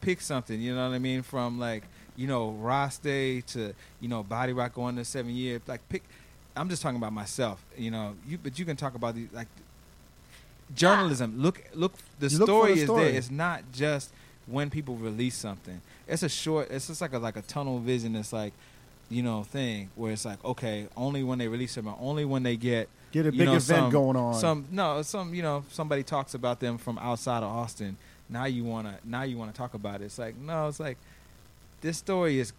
pick 0.00 0.20
something. 0.20 0.60
You 0.60 0.74
know 0.74 0.88
what 0.88 0.94
I 0.94 0.98
mean? 0.98 1.22
From 1.22 1.58
like 1.58 1.84
you 2.16 2.26
know 2.26 2.50
Ross 2.50 2.98
Day 2.98 3.40
to 3.42 3.72
you 4.00 4.08
know 4.08 4.22
Body 4.22 4.52
Rock 4.52 4.74
going 4.74 4.96
to 4.96 5.04
seven 5.04 5.34
year. 5.34 5.60
Like 5.66 5.86
pick. 5.88 6.02
I'm 6.56 6.68
just 6.68 6.82
talking 6.82 6.98
about 6.98 7.12
myself. 7.12 7.64
You 7.76 7.90
know, 7.90 8.14
you 8.28 8.36
but 8.36 8.58
you 8.58 8.64
can 8.64 8.76
talk 8.76 8.94
about 8.94 9.14
these 9.14 9.28
like 9.32 9.48
journalism. 10.74 11.40
Look 11.40 11.62
look. 11.74 11.94
The 12.18 12.28
You 12.28 12.38
look 12.38 12.46
story 12.48 12.74
the 12.74 12.78
is 12.80 12.84
story. 12.84 13.04
there. 13.04 13.14
It's 13.14 13.30
not 13.30 13.62
just 13.72 14.10
when 14.46 14.70
people 14.70 14.96
release 14.96 15.36
something. 15.36 15.80
It's 16.06 16.22
a 16.22 16.28
short. 16.28 16.70
It's 16.70 16.88
just 16.88 17.00
like 17.00 17.12
a 17.12 17.18
like 17.18 17.36
a 17.36 17.42
tunnel 17.42 17.78
vision. 17.78 18.16
It's 18.16 18.32
like 18.32 18.52
you 19.10 19.22
know 19.22 19.42
thing 19.42 19.90
where 19.96 20.12
it's 20.12 20.24
like 20.24 20.42
okay 20.44 20.86
only 20.96 21.22
when 21.22 21.38
they 21.38 21.48
release 21.48 21.74
them 21.74 21.86
or 21.88 21.96
only 22.00 22.24
when 22.24 22.42
they 22.42 22.56
get 22.56 22.88
get 23.12 23.24
a 23.26 23.30
big 23.32 23.40
know, 23.46 23.52
event 23.54 23.62
some- 23.62 23.90
going 23.90 24.16
on. 24.16 24.34
Some 24.34 24.66
no, 24.70 25.02
some 25.02 25.34
you 25.34 25.42
know 25.42 25.64
somebody 25.70 26.02
talks 26.02 26.34
about 26.34 26.60
them 26.60 26.76
from 26.78 26.98
outside 26.98 27.38
of 27.42 27.50
Austin. 27.50 27.96
Now 28.28 28.44
you 28.44 28.64
wanna 28.64 28.98
now 29.04 29.22
you 29.22 29.36
wanna 29.38 29.52
talk 29.52 29.74
about 29.74 30.02
it. 30.02 30.04
It's 30.06 30.18
like 30.18 30.36
no, 30.36 30.68
it's 30.68 30.80
like 30.80 30.98
this 31.80 31.96
story 31.96 32.38
is 32.38 32.52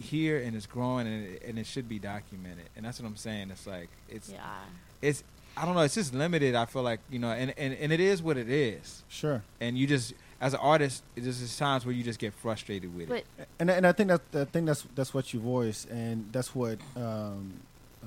here 0.00 0.38
and 0.40 0.54
it's 0.56 0.66
growing 0.66 1.06
and 1.06 1.26
it, 1.26 1.42
and 1.46 1.58
it 1.58 1.66
should 1.66 1.88
be 1.88 1.98
documented. 1.98 2.66
And 2.76 2.84
that's 2.84 3.00
what 3.00 3.06
I'm 3.06 3.16
saying. 3.16 3.50
It's 3.50 3.66
like 3.66 3.88
it's 4.08 4.28
Yeah. 4.30 4.40
it's 5.00 5.22
I 5.56 5.64
don't 5.64 5.74
know. 5.76 5.82
It's 5.82 5.94
just 5.94 6.12
limited. 6.12 6.54
I 6.56 6.64
feel 6.66 6.82
like 6.82 7.00
you 7.10 7.18
know, 7.20 7.30
and 7.30 7.54
and 7.56 7.72
and 7.74 7.92
it 7.92 8.00
is 8.00 8.20
what 8.22 8.36
it 8.36 8.50
is. 8.50 9.04
sure. 9.08 9.42
And 9.60 9.78
you 9.78 9.86
just 9.86 10.12
as 10.44 10.52
an 10.52 10.60
artist, 10.60 11.02
there's 11.14 11.56
times 11.56 11.86
where 11.86 11.94
you 11.94 12.04
just 12.04 12.18
get 12.18 12.34
frustrated 12.34 12.94
with 12.94 13.08
But 13.08 13.18
it. 13.38 13.48
and 13.58 13.70
and 13.70 13.86
I 13.86 13.92
think 13.92 14.08
that 14.10 14.20
I 14.34 14.44
think 14.44 14.66
that's 14.66 14.84
that's 14.94 15.14
what 15.14 15.32
you 15.32 15.40
voice, 15.40 15.86
and 15.90 16.28
that's 16.32 16.54
what 16.54 16.78
um, 16.96 17.54
uh, 18.02 18.06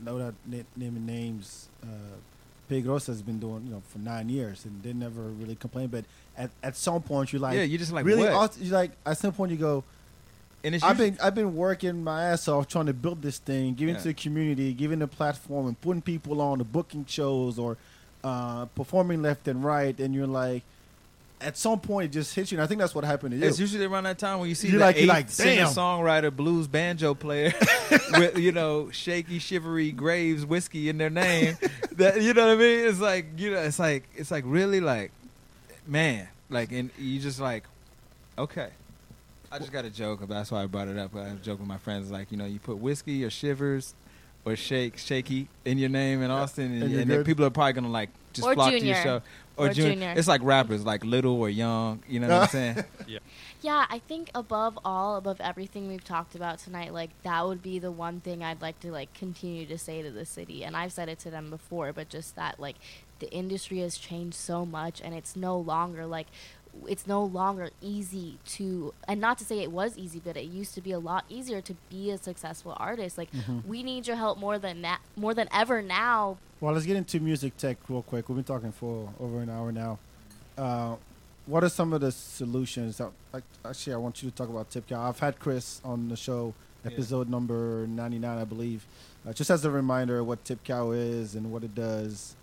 no 0.00 0.18
that 0.18 0.34
na- 0.44 0.68
naming 0.76 1.06
names. 1.06 1.68
Uh, 1.82 1.86
Big 2.68 2.84
has 2.84 3.22
been 3.22 3.38
doing, 3.38 3.64
you 3.64 3.70
know, 3.74 3.82
for 3.92 4.00
nine 4.00 4.28
years, 4.28 4.64
and 4.64 4.82
they 4.82 4.92
never 4.92 5.20
really 5.22 5.54
complain. 5.54 5.86
But 5.86 6.04
at, 6.36 6.50
at 6.64 6.76
some 6.76 7.00
point, 7.00 7.32
you're 7.32 7.40
like, 7.40 7.54
yeah, 7.56 7.62
you 7.62 7.78
just 7.78 7.92
like 7.92 8.04
really, 8.04 8.24
what? 8.24 8.32
aut- 8.32 8.58
you're 8.60 8.74
like, 8.74 8.90
at 9.06 9.16
some 9.18 9.32
point, 9.32 9.52
you 9.52 9.56
go, 9.56 9.84
and 10.64 10.74
it's 10.74 10.82
I've 10.82 10.98
been 10.98 11.16
I've 11.22 11.36
been 11.36 11.54
working 11.54 12.02
my 12.02 12.24
ass 12.24 12.48
off 12.48 12.66
trying 12.66 12.86
to 12.86 12.92
build 12.92 13.22
this 13.22 13.38
thing, 13.38 13.74
giving 13.74 13.94
Yeah. 13.94 14.00
to 14.00 14.08
the 14.08 14.14
community, 14.14 14.72
giving 14.74 14.98
the 14.98 15.06
platform, 15.06 15.68
and 15.68 15.80
putting 15.80 16.02
people 16.02 16.40
on 16.42 16.58
the 16.58 16.64
booking 16.64 17.04
shows 17.06 17.56
or 17.56 17.76
uh, 18.24 18.64
performing 18.74 19.22
left 19.22 19.46
and 19.46 19.62
right, 19.62 19.96
and 20.00 20.12
you're 20.12 20.26
like, 20.26 20.64
at 21.40 21.56
some 21.58 21.78
point, 21.80 22.06
it 22.06 22.12
just 22.18 22.34
hits 22.34 22.50
you. 22.50 22.56
And 22.58 22.64
I 22.64 22.66
think 22.66 22.80
that's 22.80 22.94
what 22.94 23.04
happened 23.04 23.32
to 23.32 23.36
you. 23.36 23.44
It's 23.46 23.60
usually 23.60 23.84
around 23.84 24.04
that 24.04 24.18
time 24.18 24.38
when 24.40 24.48
you 24.48 24.54
see 24.54 24.68
You're 24.68 24.78
the 24.78 24.84
like- 24.86 24.96
you're 24.96 25.04
eighth 25.04 25.08
like, 25.08 25.26
damn. 25.26 25.66
singer-songwriter, 25.68 26.34
blues 26.34 26.66
banjo 26.66 27.14
player 27.14 27.52
with 28.12 28.38
you 28.38 28.52
know 28.52 28.90
shaky, 28.90 29.38
shivery 29.38 29.92
graves 29.92 30.46
whiskey 30.46 30.88
in 30.88 30.98
their 30.98 31.10
name. 31.10 31.56
that 31.92 32.22
you 32.22 32.32
know 32.32 32.46
what 32.46 32.56
I 32.56 32.60
mean? 32.60 32.86
It's 32.86 33.00
like 33.00 33.26
you 33.36 33.50
know, 33.50 33.58
it's 33.58 33.78
like 33.78 34.04
it's 34.14 34.30
like 34.30 34.44
really 34.46 34.80
like, 34.80 35.12
man, 35.86 36.28
like, 36.50 36.72
and 36.72 36.90
you 36.98 37.20
just 37.20 37.40
like, 37.40 37.64
okay. 38.38 38.68
I 39.52 39.58
just 39.58 39.72
got 39.72 39.84
a 39.84 39.90
joke, 39.90 40.20
but 40.20 40.28
that's 40.30 40.50
why 40.50 40.62
I 40.62 40.66
brought 40.66 40.88
it 40.88 40.98
up. 40.98 41.14
I 41.14 41.30
joke 41.42 41.60
with 41.60 41.68
my 41.68 41.78
friends, 41.78 42.10
like 42.10 42.32
you 42.32 42.36
know, 42.36 42.46
you 42.46 42.58
put 42.58 42.78
whiskey 42.78 43.24
or 43.24 43.30
shivers 43.30 43.94
or 44.44 44.56
shake, 44.56 44.98
shaky 44.98 45.48
in 45.64 45.78
your 45.78 45.88
name 45.88 46.22
in 46.22 46.30
Austin, 46.30 46.72
and, 46.72 46.82
And 46.82 46.94
and 46.94 47.10
then 47.10 47.24
people 47.24 47.44
are 47.44 47.50
probably 47.50 47.72
gonna 47.74 47.88
like 47.90 48.10
just 48.32 48.46
Or 48.46 48.54
flock 48.54 48.70
to 48.70 48.84
your 48.84 48.96
show. 48.96 49.22
Or, 49.56 49.66
Or 49.66 49.72
junior. 49.72 49.92
Junior. 49.92 50.14
It's 50.16 50.28
like 50.28 50.42
rappers, 50.42 50.84
like 50.84 51.04
little 51.04 51.40
or 51.40 51.48
young. 51.48 52.02
You 52.08 52.20
know 52.20 52.28
what 52.28 52.34
I'm 52.34 52.42
uh-huh. 52.42 52.50
saying? 52.50 52.84
Yeah, 53.62 53.86
I 53.88 53.98
think 53.98 54.30
above 54.32 54.78
all, 54.84 55.16
above 55.16 55.40
everything 55.40 55.88
we've 55.88 56.04
talked 56.04 56.36
about 56.36 56.58
tonight, 56.58 56.92
like 56.92 57.10
that 57.24 57.46
would 57.46 57.62
be 57.62 57.80
the 57.80 57.90
one 57.90 58.20
thing 58.20 58.44
I'd 58.44 58.62
like 58.62 58.78
to 58.80 58.92
like 58.92 59.12
continue 59.14 59.66
to 59.66 59.76
say 59.76 60.02
to 60.02 60.10
the 60.10 60.24
city. 60.24 60.62
And 60.62 60.76
I've 60.76 60.92
said 60.92 61.08
it 61.08 61.18
to 61.20 61.30
them 61.30 61.50
before, 61.50 61.92
but 61.92 62.08
just 62.08 62.36
that 62.36 62.60
like 62.60 62.76
the 63.18 63.28
industry 63.32 63.78
has 63.78 63.98
changed 63.98 64.36
so 64.36 64.66
much 64.66 65.00
and 65.00 65.14
it's 65.14 65.34
no 65.34 65.58
longer 65.58 66.06
like 66.06 66.26
it's 66.86 67.06
no 67.06 67.24
longer 67.24 67.70
easy 67.80 68.38
to 68.44 68.92
and 69.08 69.20
not 69.20 69.38
to 69.38 69.44
say 69.44 69.60
it 69.60 69.72
was 69.72 69.96
easy, 69.96 70.20
but 70.22 70.36
it 70.36 70.44
used 70.44 70.74
to 70.74 70.80
be 70.80 70.92
a 70.92 70.98
lot 70.98 71.24
easier 71.28 71.60
to 71.62 71.74
be 71.90 72.10
a 72.10 72.18
successful 72.18 72.76
artist. 72.76 73.16
Like 73.16 73.32
mm-hmm. 73.32 73.66
we 73.66 73.82
need 73.82 74.06
your 74.06 74.16
help 74.16 74.38
more 74.38 74.58
than 74.58 74.82
that 74.82 75.00
more 75.16 75.34
than 75.34 75.48
ever 75.52 75.82
now. 75.82 76.38
Well, 76.60 76.72
let's 76.72 76.86
get 76.86 76.96
into 76.96 77.20
music 77.20 77.56
tech 77.56 77.76
real 77.88 78.02
quick. 78.02 78.28
We've 78.28 78.36
been 78.36 78.44
talking 78.44 78.72
for 78.72 79.10
over 79.20 79.40
an 79.40 79.50
hour 79.50 79.72
now. 79.72 79.98
Uh, 80.56 80.96
what 81.44 81.62
are 81.62 81.68
some 81.68 81.92
of 81.92 82.00
the 82.00 82.10
solutions? 82.10 82.96
That, 82.98 83.10
like, 83.32 83.44
actually, 83.64 83.92
I 83.94 83.96
want 83.98 84.22
you 84.22 84.30
to 84.30 84.34
talk 84.36 84.48
about 84.48 84.70
TipCal. 84.70 84.98
I've 84.98 85.18
had 85.18 85.38
Chris 85.38 85.80
on 85.84 86.08
the 86.08 86.16
show, 86.16 86.54
Yeah. 86.84 86.92
episode 86.92 87.28
number 87.28 87.86
99, 87.86 88.38
I 88.38 88.44
believe. 88.44 88.86
Uh, 89.26 89.32
just 89.32 89.50
as 89.50 89.64
a 89.64 89.70
reminder, 89.70 90.24
what 90.24 90.44
TipCal 90.44 90.96
is 90.96 91.34
and 91.34 91.52
what 91.52 91.62
it 91.62 91.74
does. 91.74 92.34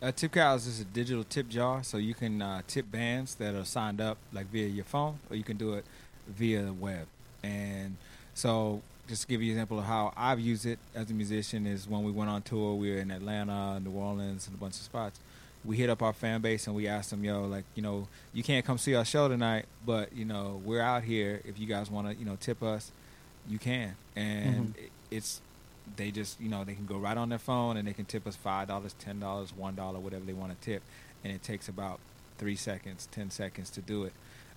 Uh, 0.00 0.10
tip 0.10 0.34
is 0.36 0.64
just 0.64 0.80
a 0.80 0.84
digital 0.84 1.22
tip 1.22 1.48
jar, 1.48 1.84
so 1.84 1.96
you 1.98 2.14
can 2.14 2.40
uh, 2.42 2.62
tip 2.66 2.90
bands 2.90 3.36
that 3.36 3.54
are 3.54 3.64
signed 3.64 4.00
up 4.00 4.18
like 4.32 4.46
via 4.46 4.66
your 4.66 4.84
phone, 4.84 5.18
or 5.30 5.36
you 5.36 5.44
can 5.44 5.56
do 5.56 5.74
it 5.74 5.84
via 6.26 6.62
the 6.62 6.72
web. 6.72 7.06
And 7.44 7.96
so, 8.34 8.82
just 9.08 9.22
to 9.22 9.28
give 9.28 9.42
you 9.42 9.52
an 9.52 9.58
example 9.58 9.78
of 9.78 9.84
how 9.84 10.12
I've 10.16 10.40
used 10.40 10.64
it 10.66 10.78
as 10.94 11.10
a 11.10 11.14
musician 11.14 11.66
is 11.66 11.88
when 11.88 12.04
we 12.04 12.12
went 12.12 12.30
on 12.30 12.42
tour, 12.42 12.74
we 12.74 12.90
were 12.90 12.98
in 12.98 13.10
Atlanta, 13.10 13.80
New 13.80 13.90
Orleans, 13.92 14.46
and 14.46 14.56
a 14.56 14.58
bunch 14.58 14.74
of 14.76 14.82
spots. 14.82 15.18
We 15.64 15.76
hit 15.76 15.90
up 15.90 16.02
our 16.02 16.12
fan 16.12 16.40
base 16.40 16.66
and 16.66 16.74
we 16.74 16.88
asked 16.88 17.10
them, 17.10 17.22
"Yo, 17.24 17.44
like, 17.46 17.64
you 17.74 17.82
know, 17.82 18.08
you 18.32 18.42
can't 18.42 18.64
come 18.64 18.78
see 18.78 18.94
our 18.94 19.04
show 19.04 19.28
tonight, 19.28 19.66
but 19.86 20.12
you 20.12 20.24
know, 20.24 20.60
we're 20.64 20.80
out 20.80 21.04
here. 21.04 21.40
If 21.44 21.58
you 21.58 21.66
guys 21.66 21.90
want 21.90 22.08
to, 22.08 22.14
you 22.14 22.24
know, 22.24 22.36
tip 22.40 22.62
us, 22.62 22.90
you 23.48 23.58
can." 23.58 23.94
And 24.16 24.74
it, 24.76 24.90
it's 25.10 25.40
they 25.96 26.10
just 26.10 26.40
you 26.40 26.48
know 26.48 26.64
they 26.64 26.74
can 26.74 26.86
go 26.86 26.96
right 26.96 27.16
on 27.16 27.28
their 27.28 27.38
phone 27.38 27.76
and 27.76 27.86
they 27.86 27.92
can 27.92 28.04
tip 28.04 28.26
us 28.26 28.36
five 28.36 28.68
dollars 28.68 28.94
ten 28.98 29.20
dollars 29.20 29.52
one 29.54 29.74
dollar 29.74 29.98
whatever 29.98 30.24
they 30.24 30.32
want 30.32 30.58
to 30.58 30.64
tip 30.64 30.82
and 31.24 31.32
it 31.32 31.42
takes 31.42 31.68
about 31.68 31.98
three 32.38 32.56
seconds 32.56 33.08
ten 33.10 33.30
seconds 33.30 33.68
to 33.70 33.80
do 33.80 34.04
it 34.04 34.12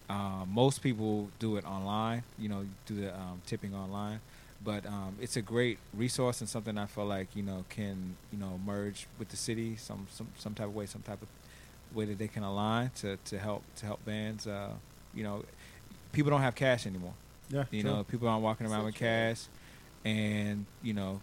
um, 0.10 0.48
most 0.52 0.84
people 0.84 1.30
do 1.40 1.58
it 1.58 1.66
online 1.66 2.24
you 2.38 2.48
know 2.48 2.66
do 2.86 2.96
the 2.96 3.14
um, 3.14 3.42
tipping 3.46 3.74
online 3.74 4.20
but 4.64 4.86
um, 4.86 5.16
it's 5.22 5.36
a 5.38 5.42
great 5.42 5.78
resource 5.94 6.40
and 6.42 6.50
something 6.50 6.78
i 6.78 6.86
feel 6.86 7.06
like 7.06 7.28
you 7.36 7.44
know 7.44 7.66
can 7.70 8.16
you 8.32 8.38
know 8.40 8.60
merge 8.66 9.06
with 9.20 9.30
the 9.30 9.38
city 9.38 9.76
some 9.76 10.08
some, 10.12 10.28
some 10.38 10.54
type 10.54 10.68
of 10.68 10.76
way 10.76 10.86
some 10.86 11.02
type 11.02 11.22
of 11.22 11.28
way 11.96 12.06
that 12.06 12.18
they 12.18 12.28
can 12.28 12.44
align 12.44 12.90
to, 12.96 13.18
to 13.26 13.38
help 13.38 13.64
to 13.76 13.86
help 13.86 14.04
bands 14.06 14.48
uh, 14.48 14.70
you 15.14 15.24
know 15.24 15.44
people 16.12 16.30
don't 16.32 16.42
have 16.42 16.56
cash 16.56 16.86
anymore 16.88 17.14
Yeah, 17.50 17.66
you 17.72 17.82
true. 17.84 17.92
know, 17.92 18.04
people 18.04 18.28
aren't 18.28 18.44
walking 18.44 18.66
around 18.68 18.82
So 18.82 18.86
with 18.86 18.96
true. 18.96 19.08
cash, 19.08 19.42
and 20.04 20.66
you 20.82 20.94
know, 20.94 21.20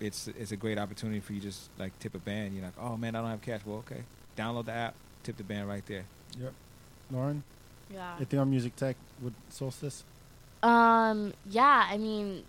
it's 0.00 0.28
it's 0.28 0.52
a 0.52 0.56
great 0.56 0.78
opportunity 0.78 1.20
for 1.20 1.32
you 1.32 1.40
to 1.40 1.46
just 1.46 1.68
like 1.78 1.98
tip 1.98 2.14
a 2.14 2.18
band. 2.18 2.54
You're 2.54 2.64
like, 2.64 2.78
oh 2.78 2.96
man, 2.96 3.16
I 3.16 3.20
don't 3.22 3.30
have 3.30 3.42
cash. 3.42 3.60
Well, 3.66 3.78
okay, 3.78 4.02
download 4.36 4.66
the 4.66 4.72
app, 4.72 4.94
tip 5.24 5.36
the 5.36 5.42
band 5.44 5.66
right 5.68 5.84
there. 5.86 6.04
Yep. 6.38 6.52
Lauren, 7.10 7.42
Yeah. 7.92 8.14
anything 8.16 8.38
on 8.38 8.50
music 8.50 8.76
tech 8.76 8.96
with 9.22 9.34
Solstice? 9.50 10.04
Um, 10.62 11.32
yeah, 11.50 11.86
I 11.90 11.98
mean, 11.98 12.44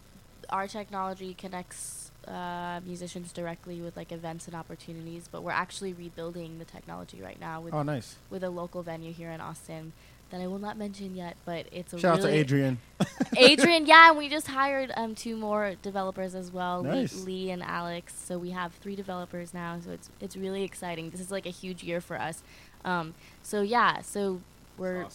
our 0.49 0.67
technology 0.67 1.33
connects 1.33 2.11
uh, 2.27 2.79
musicians 2.85 3.31
directly 3.31 3.81
with 3.81 3.95
like 3.95 4.11
events 4.11 4.47
and 4.47 4.55
opportunities, 4.55 5.27
but 5.31 5.43
we're 5.43 5.51
actually 5.51 5.93
rebuilding 5.93 6.57
the 6.59 6.65
technology 6.65 7.21
right 7.21 7.39
now 7.39 7.61
with 7.61 7.73
Oh, 7.73 7.83
nice. 7.83 8.15
with 8.29 8.43
a 8.43 8.49
local 8.49 8.81
venue 8.83 9.13
here 9.13 9.29
in 9.31 9.39
Austin 9.41 9.93
that 10.31 10.41
I 10.41 10.47
will 10.47 10.57
not 10.57 10.75
mention 10.75 11.15
yet, 11.15 11.37
but 11.45 11.67
it's 11.71 11.93
a 11.93 11.99
Shout 11.99 12.13
out 12.15 12.21
to 12.21 12.27
really 12.27 12.39
Adrian. 12.39 12.79
Adrian, 13.37 13.85
yeah, 13.93 14.09
and 14.09 14.17
we 14.17 14.27
just 14.27 14.47
hired 14.47 14.91
um 14.97 15.13
two 15.13 15.37
more 15.37 15.75
developers 15.83 16.33
as 16.33 16.51
well, 16.51 16.81
Lee- 16.81 16.89
Nice. 16.89 17.23
Lee, 17.25 17.51
and 17.51 17.61
Alex. 17.61 18.13
So 18.25 18.39
we 18.39 18.49
have 18.49 18.73
three 18.73 18.95
developers 18.95 19.53
now. 19.53 19.77
So 19.85 19.91
it's 19.91 20.09
it's 20.19 20.35
really 20.35 20.63
exciting. 20.63 21.11
This 21.11 21.19
is 21.21 21.29
like 21.29 21.45
a 21.45 21.51
huge 21.51 21.83
year 21.83 22.01
for 22.01 22.19
us. 22.19 22.41
Um, 22.83 23.13
so 23.43 23.61
yeah, 23.61 24.01
so 24.01 24.41
we're 24.79 25.05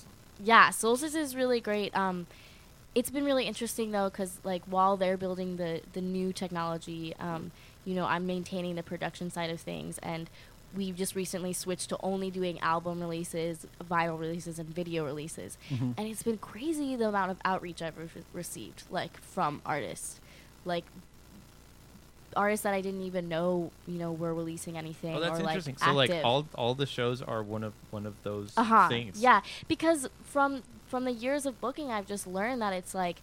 yeah, 0.42 0.70
Solstice 0.70 1.16
is 1.16 1.34
really 1.34 1.60
great. 1.60 1.94
Um, 1.96 2.28
it's 2.94 3.10
been 3.10 3.24
really 3.24 3.44
interesting 3.46 3.90
though, 3.92 4.08
because 4.10 4.38
like 4.44 4.62
while 4.66 4.96
they're 4.96 5.16
building 5.16 5.56
the 5.56 5.80
the 5.92 6.00
new 6.00 6.32
technology, 6.32 7.14
um, 7.20 7.50
you 7.84 7.94
know, 7.94 8.04
I'm 8.04 8.26
maintaining 8.26 8.74
the 8.74 8.82
production 8.82 9.30
side 9.30 9.50
of 9.50 9.60
things, 9.60 9.98
and 9.98 10.28
we've 10.76 10.96
just 10.96 11.14
recently 11.16 11.52
switched 11.52 11.88
to 11.88 11.96
only 12.02 12.30
doing 12.30 12.60
album 12.60 13.00
releases, 13.00 13.66
vinyl 13.90 14.18
releases, 14.18 14.58
and 14.58 14.68
video 14.68 15.04
releases, 15.04 15.56
Mm-hmm. 15.70 15.92
and 15.96 16.08
it's 16.08 16.22
been 16.22 16.38
crazy 16.38 16.94
the 16.96 17.08
amount 17.08 17.30
of 17.30 17.38
outreach 17.44 17.80
I've 17.82 17.98
re- 17.98 18.08
received, 18.32 18.82
like 18.90 19.20
from 19.20 19.62
artists, 19.66 20.20
like 20.64 20.84
artists 22.36 22.64
that 22.64 22.74
I 22.74 22.80
didn't 22.80 23.02
even 23.02 23.28
know, 23.28 23.70
you 23.86 23.98
know, 23.98 24.12
were 24.12 24.34
releasing 24.34 24.76
anything. 24.76 25.14
Oh, 25.14 25.20
that's 25.20 25.40
or, 25.40 25.42
like, 25.42 25.56
interesting. 25.56 25.76
so 25.76 25.92
like 25.92 26.10
all 26.24 26.46
all 26.54 26.74
the 26.74 26.86
shows 26.86 27.22
are 27.22 27.42
one 27.42 27.64
of 27.64 27.72
one 27.90 28.06
of 28.06 28.14
those 28.22 28.52
uh-huh. 28.56 28.88
things. 28.88 29.20
Yeah, 29.20 29.40
because 29.68 30.08
from 30.24 30.62
from 30.88 31.04
the 31.04 31.12
years 31.12 31.46
of 31.46 31.60
booking, 31.60 31.90
I've 31.90 32.06
just 32.06 32.26
learned 32.26 32.60
that 32.62 32.72
it's 32.72 32.94
like, 32.94 33.22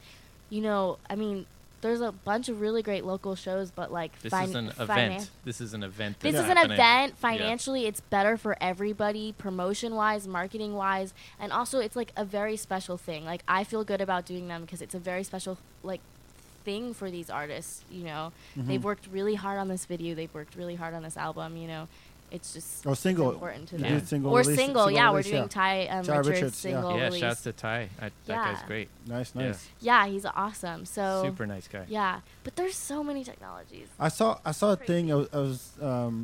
you 0.50 0.62
know, 0.62 0.98
I 1.10 1.16
mean, 1.16 1.46
there's 1.82 2.02
a 2.02 2.12
bunch 2.12 2.50
of 2.50 2.62
really 2.62 2.82
great 2.82 3.06
local 3.06 3.36
shows, 3.36 3.72
but 3.72 3.92
like 3.92 4.18
This 4.20 4.34
fin- 4.34 4.44
is 4.44 4.56
an 4.56 4.70
finan- 4.70 4.82
event. 4.82 5.30
This 5.44 5.62
is 5.62 5.74
an 5.74 5.84
event. 5.84 6.20
This 6.20 6.36
is 6.36 6.42
an 6.42 6.58
happening. 6.58 6.74
event. 6.74 7.14
Yeah. 7.14 7.30
Financially, 7.30 7.86
it's 7.86 8.02
better 8.02 8.38
for 8.38 8.58
everybody, 8.62 9.34
promotion 9.38 9.96
wise, 9.96 10.28
marketing 10.28 10.74
wise, 10.74 11.14
and 11.40 11.52
also 11.52 11.80
it's 11.80 11.96
like 11.96 12.12
a 12.16 12.26
very 12.26 12.58
special 12.58 12.98
thing. 12.98 13.26
Like 13.26 13.44
I 13.48 13.64
feel 13.64 13.84
good 13.84 14.02
about 14.02 14.26
doing 14.26 14.48
them 14.48 14.62
because 14.62 14.82
it's 14.82 14.96
a 14.96 15.00
very 15.00 15.24
special 15.24 15.58
like 15.84 16.02
thing 16.68 16.94
for 16.94 17.08
these 17.16 17.30
artists. 17.42 17.74
You 17.98 18.04
know, 18.10 18.24
Mm-hmm. 18.58 18.68
they've 18.68 18.84
worked 18.92 19.06
really 19.18 19.36
hard 19.36 19.58
on 19.64 19.68
this 19.70 19.86
video. 19.94 20.16
They've 20.20 20.34
worked 20.40 20.56
really 20.62 20.76
hard 20.76 20.94
on 20.94 21.02
this 21.04 21.18
album. 21.18 21.56
You 21.62 21.68
know, 21.74 21.88
it's 22.30 22.54
just 22.54 22.86
Or 22.86 22.92
it's 22.92 23.02
single. 23.02 23.32
important 23.32 23.70
to 23.70 23.76
You 23.78 23.84
them. 23.84 24.06
single 24.06 24.32
or 24.34 24.40
release- 24.40 24.58
single, 24.64 24.86
single 24.88 24.92
yeah, 24.92 25.08
release, 25.10 25.26
we're 25.28 25.32
doing 25.32 25.44
yeah. 25.44 25.62
Ty, 25.62 25.88
um, 25.88 26.04
Ty 26.06 26.18
Richards, 26.18 26.30
Richards, 26.30 26.58
single 26.58 26.98
Yeah, 26.98 27.04
release. 27.06 27.22
shouts 27.22 27.44
to 27.44 27.52
Ty. 27.54 27.80
I, 28.02 28.12
that 28.28 28.38
guy's 28.46 28.64
great. 28.68 28.90
Nice, 29.08 29.34
nice. 29.34 29.70
yeah, 29.90 30.06
he's 30.08 30.26
awesome. 30.26 30.86
So 30.86 31.22
Super 31.24 31.46
nice 31.48 31.68
guy. 31.70 31.86
yeah, 31.88 32.20
but 32.44 32.56
there's 32.58 32.76
so 32.76 32.98
many 33.10 33.24
technologies. 33.24 33.88
I 34.08 34.10
saw 34.10 34.40
I 34.44 34.52
saw 34.52 34.74
a 34.74 34.76
thing. 34.90 35.04
I 35.12 35.16
was, 35.16 35.28
I 35.32 35.38
was 35.48 35.60
um, 35.82 36.16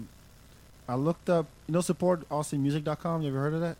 I 0.90 0.96
looked 0.96 1.30
up. 1.30 1.46
You 1.68 1.74
know, 1.76 1.82
support 1.82 2.28
AustinMusic.com. 2.30 3.22
You 3.24 3.30
ever 3.30 3.40
heard 3.46 3.54
of 3.54 3.62
that? 3.62 3.78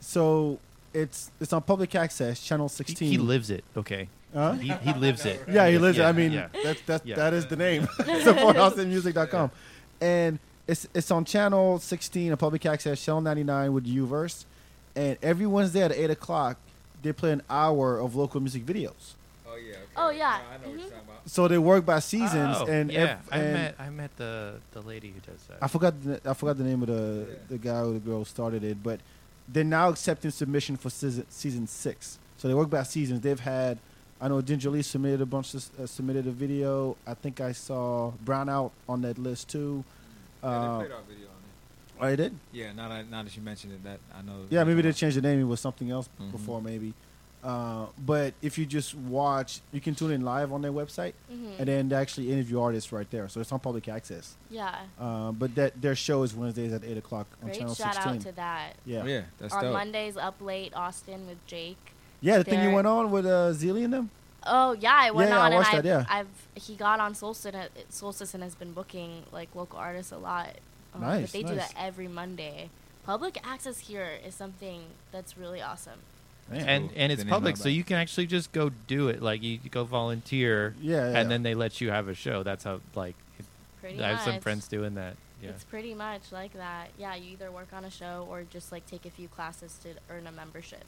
So 0.00 0.58
it's 0.94 1.30
it's 1.40 1.52
on 1.52 1.62
public 1.62 1.94
access, 1.94 2.40
channel 2.40 2.68
He, 2.68 2.74
sixteen. 2.74 3.10
he 3.10 3.18
lives 3.18 3.50
it. 3.50 3.64
Okay. 3.76 4.08
Huh? 4.34 4.52
He, 4.52 4.72
he 4.72 4.92
lives 4.94 5.26
it. 5.26 5.42
Yeah, 5.48 5.68
he 5.68 5.78
lives. 5.78 5.98
it. 5.98 6.04
I 6.04 6.12
mean, 6.12 6.32
yeah. 6.32 6.48
that's 6.64 6.80
that's 6.82 7.04
Yeah. 7.04 7.16
that 7.16 7.34
is 7.34 7.46
the 7.46 7.56
name. 7.56 7.86
support 8.22 8.56
AustinMusic.com, 8.56 9.50
and 10.00 10.38
it's 10.66 10.88
it's 10.94 11.10
on 11.10 11.24
channel 11.24 11.78
sixteen, 11.78 12.32
a 12.32 12.36
public 12.36 12.64
access, 12.66 13.02
channel 13.04 13.20
ninety 13.20 13.44
nine 13.44 13.72
with 13.72 13.86
Uverse, 13.86 14.44
and 14.96 15.18
every 15.22 15.46
Wednesday 15.46 15.82
at 15.82 15.92
eight 15.92 16.10
o'clock 16.10 16.56
they 17.02 17.12
play 17.12 17.32
an 17.32 17.42
hour 17.50 17.98
of 17.98 18.14
local 18.14 18.40
music 18.40 18.64
videos. 18.64 19.14
Oh 19.46 19.56
yeah. 19.56 19.74
Oh, 19.96 20.10
yeah. 20.10 20.28
I 20.28 20.56
know 20.56 20.70
what 20.70 20.78
you're 20.78 20.78
mm-hmm. 20.78 20.82
talking 20.82 21.08
about. 21.08 21.30
So 21.30 21.48
they 21.48 21.58
work 21.58 21.84
by 21.84 21.98
seasons, 21.98 22.56
Oh, 22.60 22.66
and 22.66 22.90
yeah, 22.90 23.00
ev- 23.00 23.18
I 23.30 23.38
met 23.38 23.74
I 23.78 23.90
met 23.90 24.16
the 24.16 24.54
the 24.72 24.80
lady 24.80 25.08
who 25.08 25.20
does 25.20 25.42
that. 25.48 25.58
I 25.60 25.68
forgot 25.68 26.02
the, 26.02 26.20
I 26.24 26.34
forgot 26.34 26.56
the 26.56 26.64
name 26.64 26.82
of 26.82 26.88
the 26.88 27.26
Yeah. 27.28 27.34
the 27.48 27.58
guy 27.58 27.80
or 27.80 27.92
the 27.92 27.98
girl 27.98 28.18
who 28.18 28.24
started 28.24 28.64
it, 28.64 28.82
but 28.82 29.00
they're 29.48 29.64
now 29.64 29.90
accepting 29.90 30.30
submission 30.30 30.76
for 30.76 30.90
season 30.90 31.26
season 31.28 31.66
six. 31.66 32.18
So 32.38 32.48
they 32.48 32.54
work 32.54 32.70
by 32.70 32.82
seasons. 32.82 33.20
They've 33.20 33.38
had, 33.38 33.78
I 34.22 34.28
know 34.28 34.40
Ginger 34.40 34.70
Lee 34.70 34.82
submitted 34.82 35.20
a 35.20 35.26
bunch 35.26 35.52
of 35.54 35.68
uh, 35.80 35.86
submitted 35.86 36.28
a 36.28 36.30
video. 36.30 36.96
I 37.06 37.14
think 37.14 37.40
I 37.40 37.50
saw 37.52 38.12
Brownout 38.24 38.70
on 38.88 39.02
that 39.02 39.18
list 39.18 39.48
too. 39.48 39.84
Yeah, 40.42 40.48
Uh, 40.48 40.78
they 40.78 40.84
played 40.84 40.92
our 40.96 41.02
video 41.08 41.26
on 41.26 41.32
it. 41.42 42.00
oh, 42.00 42.06
they 42.06 42.16
did. 42.16 42.38
Yeah, 42.52 42.72
now 42.72 42.88
that 42.88 43.10
now 43.10 43.22
that 43.24 43.36
you 43.36 43.42
mentioned 43.42 43.72
it, 43.72 43.82
that 43.82 43.98
I 44.16 44.22
know. 44.22 44.46
Yeah, 44.48 44.62
maybe 44.62 44.80
they 44.82 44.92
changed 44.92 45.16
the 45.16 45.22
name. 45.22 45.40
It 45.40 45.44
was 45.44 45.58
something 45.60 45.90
else 45.90 46.08
Mhm. 46.20 46.30
before, 46.30 46.62
maybe. 46.62 46.94
Uh, 47.42 47.86
but 47.98 48.34
if 48.40 48.56
you 48.56 48.64
just 48.64 48.94
watch, 48.94 49.60
you 49.72 49.80
can 49.80 49.96
tune 49.96 50.12
in 50.12 50.20
live 50.22 50.52
on 50.52 50.62
their 50.62 50.70
website, 50.70 51.14
Mhm. 51.28 51.58
and 51.58 51.66
then 51.66 51.88
they 51.88 51.96
actually 51.96 52.30
interview 52.30 52.60
artists 52.60 52.92
right 52.92 53.10
there. 53.10 53.28
So 53.28 53.40
it's 53.40 53.50
on 53.50 53.58
public 53.58 53.88
access. 53.88 54.36
Yeah. 54.48 54.82
Uh, 55.00 55.32
but 55.32 55.52
that 55.56 55.82
their 55.82 55.96
show 55.96 56.22
is 56.22 56.32
Wednesdays 56.36 56.72
at 56.72 56.84
eight 56.84 56.96
o'clock 56.98 57.26
on 57.42 57.48
Great 57.48 57.58
channel 57.58 57.74
shout 57.74 57.94
sixteen. 57.94 58.14
out 58.14 58.20
to 58.20 58.32
that. 58.36 58.76
yeah. 58.86 59.02
Oh, 59.02 59.06
yeah, 59.06 59.22
that's 59.38 59.52
On 59.54 59.62
dope. 59.64 59.72
Mondays, 59.72 60.16
up 60.16 60.40
late, 60.40 60.72
Austin 60.76 61.26
with 61.26 61.44
Jake. 61.48 61.91
Yeah, 62.22 62.38
the 62.38 62.44
thing 62.44 62.62
you 62.62 62.74
went 62.74 62.86
on 62.86 63.10
with 63.10 63.26
uh, 63.26 63.50
Zealy 63.52 63.84
and 63.84 63.92
them. 63.92 64.10
Oh 64.44 64.72
yeah, 64.72 64.94
I 64.94 65.10
went 65.10 65.30
Yeah, 65.30 65.38
I 65.40 65.46
on 65.46 65.52
watched 65.54 65.74
and 65.74 65.84
that, 65.84 66.06
I've, 66.08 66.08
yeah. 66.08 66.18
I've 66.56 66.62
he 66.62 66.74
got 66.74 66.98
on 67.00 67.14
Solstice, 67.14 67.52
and- 67.54 67.68
Solstice 67.90 68.32
and 68.34 68.42
has 68.42 68.54
been 68.54 68.72
booking 68.72 69.22
like 69.32 69.54
local 69.54 69.78
artists 69.78 70.10
a 70.12 70.18
lot. 70.18 70.54
Um, 70.94 71.00
Nice, 71.02 71.22
But 71.22 71.32
they 71.32 71.42
do 71.42 71.54
that 71.56 71.72
every 71.78 72.08
Monday. 72.08 72.70
Public 73.04 73.38
access 73.46 73.80
here 73.80 74.08
is 74.26 74.34
something 74.34 74.82
that's 75.10 75.36
really 75.36 75.60
awesome. 75.60 75.98
Man. 76.50 76.68
and 76.68 76.88
Cool. 76.90 76.98
and 76.98 77.12
it's 77.12 77.18
Didn't 77.20 77.20
even 77.20 77.26
know 77.28 77.34
public, 77.36 77.56
so 77.56 77.68
you 77.68 77.84
can 77.84 77.96
actually 77.98 78.26
just 78.26 78.52
go 78.52 78.70
do 78.88 79.08
it. 79.08 79.22
Like 79.22 79.42
you 79.42 79.58
go 79.70 79.84
volunteer, 79.84 80.74
Yeah, 80.80 81.10
yeah. 81.12 81.18
and 81.20 81.30
then 81.30 81.42
they 81.44 81.54
let 81.54 81.80
you 81.80 81.90
have 81.90 82.08
a 82.08 82.14
show. 82.14 82.42
That's 82.42 82.64
how 82.64 82.80
like 82.94 83.14
it, 83.38 83.44
Pretty 83.80 83.96
much 83.96 84.04
I 84.04 84.08
have 84.08 84.16
much. 84.18 84.24
some 84.26 84.40
friends 84.40 84.68
doing 84.68 84.94
that. 84.96 85.14
Yeah. 85.42 85.50
It's 85.50 85.64
pretty 85.64 85.94
much 85.94 86.30
like 86.30 86.52
that. 86.54 86.88
Yeah, 86.98 87.14
you 87.14 87.32
either 87.32 87.50
work 87.50 87.68
on 87.72 87.84
a 87.84 87.90
show 87.90 88.26
or 88.30 88.42
just 88.42 88.70
like 88.70 88.86
take 88.86 89.06
a 89.06 89.10
few 89.10 89.28
classes 89.28 89.78
to 89.84 89.90
earn 90.10 90.26
a 90.26 90.32
membership. 90.32 90.84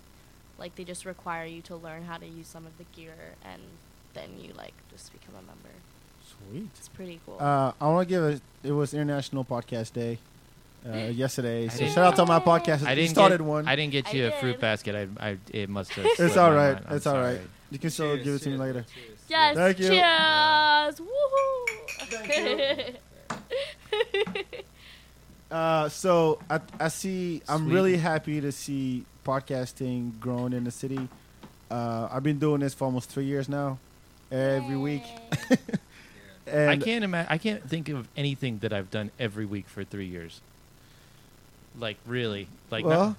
Like 0.58 0.76
they 0.76 0.84
just 0.84 1.04
require 1.04 1.44
you 1.46 1.60
to 1.62 1.76
learn 1.76 2.04
how 2.04 2.16
to 2.18 2.26
use 2.26 2.46
some 2.46 2.66
of 2.66 2.76
the 2.78 2.84
gear, 2.94 3.14
and 3.44 3.60
then 4.14 4.30
you 4.40 4.52
like 4.54 4.74
just 4.90 5.12
become 5.12 5.34
a 5.34 5.42
member. 5.42 5.70
Sweet. 6.50 6.68
It's 6.76 6.88
pretty 6.88 7.20
cool. 7.26 7.36
Uh, 7.40 7.72
I 7.80 7.86
want 7.88 8.08
to 8.08 8.14
give 8.14 8.22
a. 8.22 8.40
It 8.66 8.72
was 8.72 8.94
International 8.94 9.44
Podcast 9.44 9.92
Day 9.92 10.18
uh, 10.88 10.96
yesterday, 11.12 11.68
so 11.68 11.86
shout 11.86 11.98
out 11.98 12.16
to 12.16 12.26
my 12.26 12.38
podcast. 12.40 12.86
I 12.86 12.94
didn't 12.94 13.10
started 13.10 13.38
get, 13.38 13.46
one. 13.46 13.68
I 13.68 13.76
didn't 13.76 13.92
get 13.92 14.12
you 14.14 14.26
a 14.26 14.30
did. 14.30 14.38
fruit 14.40 14.60
basket. 14.60 14.94
I, 14.94 15.08
I 15.30 15.38
it 15.52 15.68
must 15.68 15.92
have. 15.92 16.06
It's 16.18 16.36
all 16.36 16.52
right. 16.52 16.52
all 16.52 16.52
my 16.52 16.56
right. 16.56 16.74
mind. 16.74 16.86
I'm 16.88 16.96
It's 16.96 17.06
all 17.06 17.20
right. 17.20 17.40
You 17.70 17.78
can 17.78 17.90
still 17.90 18.16
give 18.16 18.34
it 18.34 18.38
to 18.42 18.50
me 18.50 18.56
later. 18.56 18.84
yes. 19.28 19.56
Thank 19.56 19.78
you. 19.80 19.88
Cheers. 19.88 21.00
Woohoo. 21.00 22.94
Uh, 25.50 25.88
so 25.88 26.38
I, 26.50 26.60
I 26.80 26.88
see. 26.88 27.42
I'm 27.48 27.64
Sweet. 27.64 27.74
really 27.74 27.96
happy 27.96 28.40
to 28.40 28.50
see 28.52 29.04
podcasting 29.24 30.18
growing 30.20 30.52
in 30.52 30.64
the 30.64 30.70
city. 30.70 31.08
Uh, 31.70 32.08
I've 32.10 32.22
been 32.22 32.38
doing 32.38 32.60
this 32.60 32.74
for 32.74 32.84
almost 32.84 33.10
three 33.10 33.24
years 33.24 33.48
now, 33.48 33.78
every 34.30 34.76
week. 34.76 35.04
and 36.46 36.70
I 36.70 36.76
can't 36.76 37.04
imagine. 37.04 37.32
I 37.32 37.38
can't 37.38 37.68
think 37.68 37.88
of 37.88 38.08
anything 38.16 38.58
that 38.58 38.72
I've 38.72 38.90
done 38.90 39.10
every 39.18 39.44
week 39.46 39.68
for 39.68 39.84
three 39.84 40.06
years. 40.06 40.40
Like 41.78 41.96
really, 42.06 42.48
like 42.70 42.84
not- 42.84 42.90
well, 42.90 43.16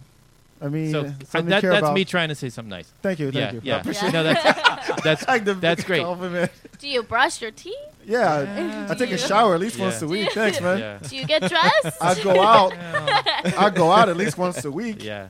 I 0.66 0.70
mean, 0.70 0.92
so 0.92 1.04
something 1.04 1.46
to 1.46 1.50
that, 1.50 1.62
that's 1.62 1.78
about. 1.80 1.94
me 1.94 2.06
trying 2.06 2.30
to 2.30 2.36
say 2.36 2.50
something 2.50 2.72
nice. 2.72 2.92
Thank 3.04 3.20
you, 3.20 3.32
thank 3.32 3.36
yeah, 3.36 3.52
you. 3.54 3.60
I 3.60 3.62
yeah. 3.64 3.82
appreciate 3.82 4.14
no, 4.14 4.24
that's 4.24 5.02
that's 5.04 5.28
like 5.28 5.46
that's 5.46 5.84
great. 5.84 6.02
compliment. 6.02 6.52
Do 6.80 6.88
you 6.88 7.04
brush 7.04 7.40
your 7.40 7.52
teeth? 7.52 7.76
Yeah, 8.04 8.42
Yeah. 8.42 8.88
I 8.90 8.96
take 8.96 9.12
a 9.12 9.18
shower 9.18 9.54
at 9.54 9.60
least 9.60 9.78
Yeah. 9.78 9.86
once 9.86 10.02
a 10.02 10.08
week. 10.08 10.32
Thanks, 10.34 10.60
man. 10.60 10.80
Yeah. 10.80 10.98
Do 11.08 11.16
you 11.16 11.26
get 11.28 11.42
dressed? 11.42 12.02
I 12.02 12.22
go 12.24 12.42
out. 12.42 12.74
Yeah. 12.74 13.54
I 13.58 13.70
go 13.70 13.92
out 13.92 14.10
at 14.10 14.18
least 14.18 14.40
once 14.40 14.66
a 14.66 14.72
week 14.72 15.04
yeah. 15.04 15.28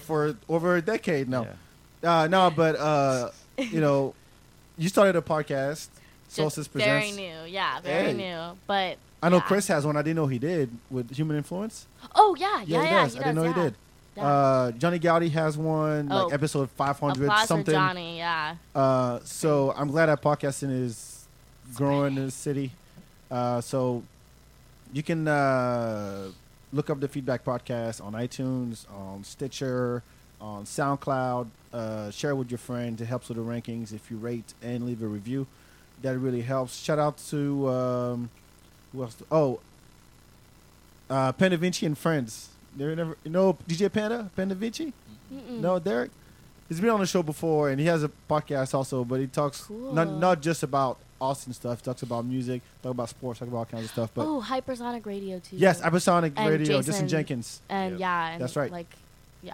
for 0.00 0.36
over 0.48 0.76
a 0.76 0.82
decade 0.82 1.28
now. 1.28 1.46
Yeah. 2.02 2.22
Uh, 2.22 2.26
no, 2.26 2.50
but 2.50 2.74
uh, 2.76 3.30
you 3.58 3.80
know, 3.80 4.14
you 4.76 4.88
started 4.88 5.14
a 5.14 5.22
podcast, 5.22 5.88
Solstice 6.26 6.66
Just 6.66 6.84
very 6.84 7.12
new. 7.12 7.44
Yeah, 7.46 7.80
very 7.80 8.06
Hey. 8.06 8.12
new. 8.14 8.58
But 8.66 8.98
I 9.22 9.28
know 9.28 9.36
yeah. 9.36 9.42
Chris 9.42 9.68
has 9.68 9.86
one. 9.86 9.96
I 9.96 10.02
didn't 10.02 10.16
know 10.16 10.26
he 10.26 10.40
did 10.40 10.70
with 10.90 11.14
Human 11.14 11.36
Influence. 11.36 11.86
Oh 12.16 12.34
yeah, 12.36 12.62
yeah, 12.62 12.64
Yeah, 12.66 12.82
yeah. 12.82 12.88
he 12.88 12.90
does. 12.94 13.14
I 13.16 13.18
didn't 13.18 13.34
know 13.36 13.42
yeah. 13.44 13.54
he 13.54 13.60
did. 13.60 13.74
Yeah. 14.16 14.26
Uh, 14.26 14.70
Johnny 14.72 14.98
Gowdy 14.98 15.30
has 15.30 15.56
one, 15.56 16.08
Oh. 16.10 16.24
like 16.24 16.34
episode 16.34 16.70
500 16.70 17.24
Applause 17.24 17.48
something. 17.48 17.72
Johnny. 17.72 18.18
Yeah. 18.18 18.56
Uh, 18.74 19.20
so 19.24 19.72
I'm 19.76 19.88
glad 19.88 20.06
that 20.06 20.20
podcasting 20.22 20.70
is 20.70 21.26
growing 21.74 22.16
in 22.16 22.26
the 22.26 22.30
city. 22.30 22.72
Uh, 23.30 23.60
so 23.62 24.02
you 24.92 25.02
can 25.02 25.26
uh, 25.26 26.28
look 26.72 26.90
up 26.90 27.00
the 27.00 27.08
Feedback 27.08 27.42
Podcast 27.44 28.04
on 28.04 28.12
iTunes, 28.12 28.84
on 28.92 29.24
Stitcher, 29.24 30.02
on 30.40 30.64
SoundCloud. 30.64 31.46
Uh, 31.72 32.10
share 32.10 32.36
with 32.36 32.50
your 32.50 32.58
friends. 32.58 33.00
It 33.00 33.06
helps 33.06 33.30
with 33.30 33.38
the 33.38 33.42
rankings 33.44 33.94
if 33.94 34.10
you 34.10 34.18
rate 34.18 34.52
and 34.62 34.84
leave 34.84 35.02
a 35.02 35.06
review. 35.06 35.46
That 36.02 36.18
really 36.18 36.42
helps. 36.42 36.78
Shout 36.82 36.98
out 36.98 37.16
to 37.30 37.68
um, 37.70 38.30
who 38.92 39.02
else? 39.04 39.16
Oh, 39.30 39.60
uh, 41.08 41.32
Panavinci 41.32 41.86
and 41.86 41.96
friends. 41.96 42.48
They're 42.76 42.96
never, 42.96 43.16
you 43.24 43.30
know, 43.30 43.54
DJ 43.68 43.92
Panda, 43.92 44.30
Panavinci. 44.36 44.92
Mm-mm. 45.32 45.60
No, 45.60 45.78
Derek. 45.78 46.10
He's 46.68 46.80
been 46.80 46.90
on 46.90 47.00
the 47.00 47.06
show 47.06 47.22
before, 47.22 47.68
and 47.68 47.78
he 47.78 47.86
has 47.86 48.02
a 48.02 48.10
podcast 48.30 48.72
also. 48.74 49.04
But 49.04 49.20
he 49.20 49.26
talks 49.26 49.68
not 49.68 50.06
Cool. 50.06 50.18
not 50.18 50.40
just 50.40 50.62
about 50.62 50.98
Austin 51.20 51.52
stuff. 51.52 51.80
He 51.80 51.84
talks 51.84 52.02
about 52.02 52.24
music, 52.24 52.62
talk 52.82 52.92
about 52.92 53.08
sports, 53.10 53.40
talk 53.40 53.48
about 53.48 53.58
all 53.58 53.64
kinds 53.66 53.84
of 53.84 53.90
stuff. 53.90 54.10
But 54.14 54.26
oh, 54.26 54.40
Hypersonic 54.40 55.04
Radio 55.04 55.38
too. 55.38 55.56
yes, 55.56 55.82
Episonic 55.82 56.32
And 56.36 56.48
Radio, 56.48 56.78
Jason- 56.78 56.92
Jason 56.92 57.08
Jenkins. 57.08 57.60
and 57.68 57.92
Yep. 57.92 58.00
yeah, 58.00 58.28
and 58.30 58.42
That's 58.42 58.56
right. 58.56 58.70
Like, 58.72 58.86
yeah. 59.42 59.52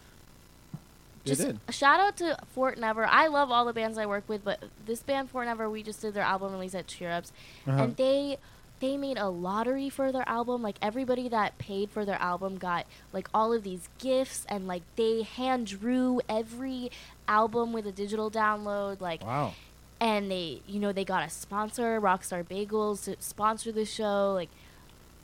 Just 1.25 1.41
did. 1.43 1.59
a 1.67 1.73
shout 1.73 2.01
out 2.01 2.17
to 2.19 2.39
Fort 2.55 2.79
Never. 2.79 3.05
I 3.05 3.27
love 3.27 3.51
all 3.51 3.65
the 3.65 3.73
bands 3.73 3.99
I 3.99 4.07
work 4.07 4.25
with, 4.29 4.45
but 4.45 4.63
this 4.87 5.03
band 5.03 5.29
Fort 5.31 5.47
Never, 5.47 5.69
we 5.69 5.83
just 5.83 6.01
did 6.01 6.15
their 6.15 6.23
album 6.23 6.53
release 6.53 6.75
at 6.75 6.87
Cheer 6.87 7.11
Ups, 7.11 7.33
Uh-huh. 7.67 7.83
and 7.83 7.97
they 7.97 8.39
they 8.81 8.97
made 8.97 9.19
a 9.19 9.29
lottery 9.29 9.89
for 9.89 10.13
their 10.13 10.29
album. 10.29 10.63
Like 10.63 10.77
everybody 10.83 11.29
that 11.29 11.59
paid 11.59 11.91
for 11.91 12.05
their 12.05 12.21
album 12.21 12.59
got 12.59 12.87
like 13.13 13.29
all 13.35 13.53
of 13.53 13.63
these 13.65 13.89
gifts, 13.99 14.47
and 14.49 14.67
like 14.67 14.83
they 14.97 15.23
hand 15.23 15.67
drew 15.67 16.21
every 16.29 16.91
album 17.27 17.73
with 17.73 17.87
a 17.87 17.93
digital 17.93 18.31
download. 18.31 19.01
Like 19.01 19.25
Wow. 19.25 19.55
and 20.01 20.31
they 20.31 20.63
you 20.67 20.79
know 20.81 20.93
they 20.93 21.05
got 21.05 21.27
a 21.27 21.31
sponsor 21.31 22.01
rockstar 22.01 22.45
bagels 22.45 23.05
to 23.05 23.17
sponsor 23.21 23.73
the 23.73 23.85
show 23.85 24.33
like 24.35 24.49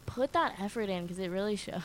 put 0.07 0.32
that 0.34 0.55
effort 0.61 0.88
in 0.90 1.02
because 1.05 1.18
it 1.18 1.28
really 1.30 1.57
shows 1.66 1.80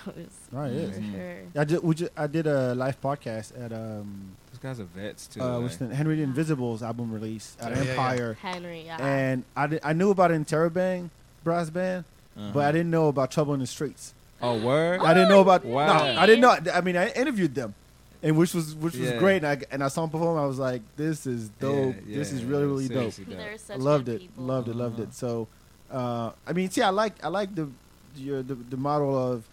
Right, 0.52 0.72
it 0.72 0.76
is. 0.76 0.96
for 0.98 1.04
sure 1.04 1.38
I 1.56 1.64
did. 1.64 1.84
We 1.84 1.96
ju- 1.96 2.10
I 2.18 2.28
did 2.28 2.48
a 2.48 2.76
live 2.76 3.00
podcast 3.00 3.54
at 3.64 3.72
um, 3.72 4.36
Those 4.52 4.60
guys 4.60 4.80
are 4.82 4.84
vets 4.86 5.28
too. 5.28 5.40
uh, 5.42 5.54
like- 5.54 5.62
what's 5.64 5.78
the, 5.78 5.96
Henry 5.96 6.16
the 6.18 6.24
Invisible's 6.24 6.84
album 6.84 7.14
release 7.14 7.56
at 7.62 7.72
yeah, 7.76 7.84
yeah. 7.84 7.90
Empire, 7.92 8.38
henry 8.42 8.84
yeah 8.86 8.98
and 9.00 9.44
I 9.56 9.68
did, 9.68 9.80
I 9.84 9.94
knew 9.94 10.10
about 10.12 10.32
Interrobang 10.32 11.12
brass 11.44 11.70
band, 11.70 12.06
Uh-huh. 12.38 12.52
but 12.54 12.66
I 12.66 12.72
didn't 12.72 12.92
know 12.92 13.08
about 13.08 13.32
Trouble 13.32 13.54
in 13.54 13.60
the 13.60 13.68
Streets. 13.68 14.14
Oh, 14.42 14.58
word. 14.60 15.02
I 15.02 15.14
didn't 15.14 15.30
know 15.30 15.42
about. 15.42 15.66
Wow. 15.66 15.88
No, 16.14 16.20
I 16.22 16.26
didn't 16.26 16.42
know. 16.42 16.56
I 16.74 16.82
mean, 16.82 16.96
I 16.96 17.10
interviewed 17.12 17.56
them, 17.56 17.76
and 18.24 18.38
which 18.38 18.54
was 18.54 18.74
which 18.76 18.94
was 18.96 19.10
Yeah. 19.10 19.18
great. 19.20 19.44
And 19.44 19.48
I, 19.48 19.58
and 19.72 19.84
I 19.84 19.90
saw 19.90 20.02
them 20.02 20.12
perform. 20.12 20.38
I 20.38 20.46
was 20.46 20.58
like, 20.60 20.82
this 20.96 21.26
is 21.28 21.50
dope. 21.60 21.96
Yeah, 22.08 22.18
this 22.20 22.32
is 22.32 22.44
really 22.46 22.66
really 22.66 22.88
dope. 22.88 23.12
seriously 23.14 23.26
they're 23.36 23.52
dope. 23.52 23.60
such 23.60 23.78
I 23.78 23.80
loved 23.82 24.06
good 24.06 24.16
it. 24.16 24.22
people. 24.22 24.44
Loved 24.46 24.68
it. 24.70 24.76
Loved 24.76 24.96
Uh-huh. 24.96 25.04
it. 25.10 25.14
So, 25.14 25.48
uh, 25.92 26.32
I 26.48 26.54
mean, 26.54 26.70
see, 26.70 26.82
I 26.82 26.90
like 26.90 27.22
I 27.24 27.28
like 27.28 27.54
the 27.56 27.68
your 28.16 28.42
the, 28.42 28.56
the 28.56 28.78
model 28.78 29.18
of 29.18 29.44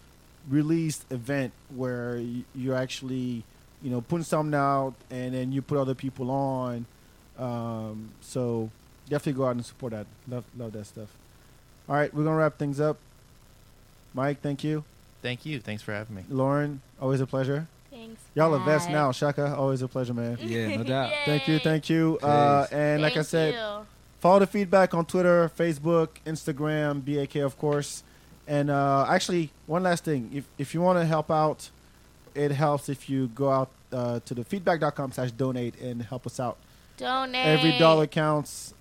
released 0.48 1.04
event 1.10 1.52
where 1.74 2.22
you're 2.54 2.76
actually 2.76 3.42
you 3.82 3.90
know 3.90 4.00
putting 4.00 4.22
something 4.24 4.54
out 4.54 4.94
and 5.10 5.34
then 5.34 5.50
you 5.50 5.62
put 5.62 5.78
other 5.78 5.94
people 5.96 6.30
on. 6.30 6.86
Um, 7.38 8.10
so 8.20 8.70
definitely 9.08 9.32
go 9.38 9.46
out 9.46 9.56
and 9.56 9.66
support 9.66 9.92
that. 9.92 10.06
Love 10.28 10.44
love 10.56 10.72
that 10.72 10.86
stuff. 10.86 11.08
All 11.88 11.94
right, 11.96 12.12
we're 12.12 12.24
gonna 12.24 12.36
wrap 12.36 12.58
things 12.58 12.80
up. 12.80 12.98
Mike, 14.14 14.40
thank 14.40 14.64
you. 14.64 14.84
Thank 15.22 15.44
you. 15.46 15.60
Thanks 15.60 15.82
for 15.82 15.92
having 15.92 16.16
me. 16.16 16.24
Lauren, 16.28 16.80
always 17.00 17.20
a 17.20 17.26
pleasure. 17.26 17.66
thanks 17.90 18.20
Y'all 18.34 18.54
are 18.54 18.58
vets 18.64 18.86
Bye. 18.86 18.92
now. 18.92 19.12
Chaka, 19.12 19.54
always 19.56 19.82
a 19.82 19.88
pleasure, 19.88 20.14
man. 20.14 20.38
Yeah, 20.40 20.76
no 20.76 20.82
doubt. 20.94 21.12
Thank 21.24 21.48
you, 21.48 21.58
thank 21.58 21.88
you. 21.88 22.18
Uh, 22.22 22.64
Peace. 22.64 22.72
and 22.72 23.02
like 23.02 23.12
I 23.12 23.16
Thank 23.16 23.26
said, 23.26 23.54
you. 23.54 23.86
follow 24.20 24.40
the 24.40 24.46
feedback 24.46 24.94
on 24.94 25.04
Twitter, 25.06 25.50
Facebook, 25.56 26.08
Instagram, 26.26 27.04
BAK, 27.04 27.36
of 27.42 27.58
course. 27.58 28.02
And 28.48 28.70
uh, 28.70 29.06
actually, 29.08 29.50
one 29.66 29.82
last 29.82 30.04
thing: 30.04 30.30
if 30.32 30.44
if 30.58 30.74
you 30.74 30.80
want 30.80 30.98
to 30.98 31.04
help 31.04 31.30
out, 31.30 31.70
it 32.34 32.50
helps 32.52 32.88
if 32.88 33.08
you 33.10 33.28
go 33.28 33.50
out 33.50 33.70
uh, 33.92 34.20
to 34.24 34.34
the 34.34 34.44
feedback.com 34.44 35.12
slash 35.12 35.30
donate 35.32 35.80
and 35.80 36.02
help 36.02 36.26
us 36.26 36.38
out. 36.38 36.56
donate 36.96 37.44
Every 37.46 37.78
dollar 37.78 38.06
counts. 38.06 38.72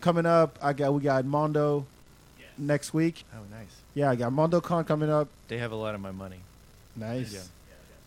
Coming 0.00 0.26
up, 0.26 0.58
I 0.62 0.72
got 0.72 0.92
we 0.94 1.00
got 1.02 1.24
Mondo 1.24 1.86
next 2.58 2.92
week. 2.92 3.24
Oh, 3.34 3.38
nice. 3.50 3.68
Yeah, 3.94 4.10
I 4.10 4.16
got 4.16 4.32
Mondo 4.32 4.60
Khan 4.60 4.84
coming 4.84 5.10
up. 5.10 5.28
They 5.48 5.58
have 5.58 5.72
a 5.72 5.76
lot 5.76 5.94
of 5.94 6.00
my 6.00 6.10
money. 6.10 6.40
Nice. 6.96 7.32
Yeah. 7.32 7.40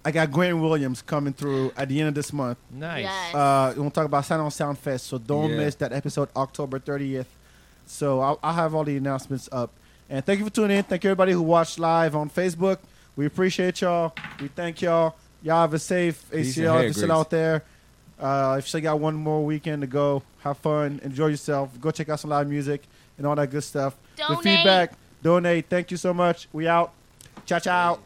I 0.03 0.11
got 0.11 0.31
Gwen 0.31 0.61
Williams 0.61 1.01
coming 1.01 1.33
through 1.33 1.71
at 1.77 1.87
the 1.87 1.99
end 1.99 2.09
of 2.09 2.15
this 2.15 2.33
month. 2.33 2.57
Nice. 2.71 3.03
Yes. 3.03 3.35
Uh, 3.35 3.73
we'll 3.77 3.91
talk 3.91 4.05
about 4.05 4.25
Sound 4.25 4.41
on 4.41 4.51
Sound 4.51 4.79
Fest, 4.79 5.05
so 5.07 5.17
don't 5.19 5.51
yeah. 5.51 5.57
miss 5.57 5.75
that 5.75 5.93
episode 5.93 6.29
October 6.35 6.79
30th. 6.79 7.25
So 7.85 8.19
I'll, 8.19 8.39
I'll, 8.41 8.53
have 8.53 8.73
all 8.73 8.83
the 8.83 8.97
announcements 8.97 9.47
up. 9.51 9.71
And 10.09 10.25
thank 10.25 10.39
you 10.39 10.45
for 10.45 10.51
tuning 10.51 10.77
in. 10.77 10.83
Thank 10.83 11.03
you 11.03 11.09
everybody 11.09 11.33
who 11.33 11.41
watched 11.41 11.77
live 11.77 12.15
on 12.15 12.29
Facebook. 12.29 12.79
We 13.15 13.25
appreciate 13.25 13.81
y'all. 13.81 14.13
We 14.39 14.47
thank 14.47 14.81
y'all. 14.81 15.15
Y'all 15.43 15.61
have 15.61 15.73
a 15.73 15.79
safe 15.79 16.25
ACL 16.31 16.81
if 16.81 16.87
You 16.87 16.93
still 16.93 17.11
out 17.11 17.29
there. 17.29 17.63
Uh, 18.19 18.55
if 18.57 18.65
you 18.65 18.69
still 18.69 18.81
got 18.81 18.99
one 18.99 19.15
more 19.15 19.43
weekend 19.43 19.81
to 19.81 19.87
go, 19.87 20.23
have 20.39 20.57
fun, 20.57 20.99
enjoy 21.03 21.27
yourself. 21.27 21.69
Go 21.79 21.91
check 21.91 22.09
out 22.09 22.19
some 22.19 22.29
live 22.29 22.47
music 22.47 22.83
and 23.17 23.27
all 23.27 23.35
that 23.35 23.49
good 23.49 23.63
stuff. 23.63 23.95
Donate. 24.27 24.43
The 24.43 24.49
feedback. 24.49 24.93
Donate. 25.23 25.65
Thank 25.69 25.91
you 25.91 25.97
so 25.97 26.13
much. 26.13 26.47
We 26.53 26.67
out. 26.67 26.93
Ciao, 27.45 27.59
ciao. 27.59 27.99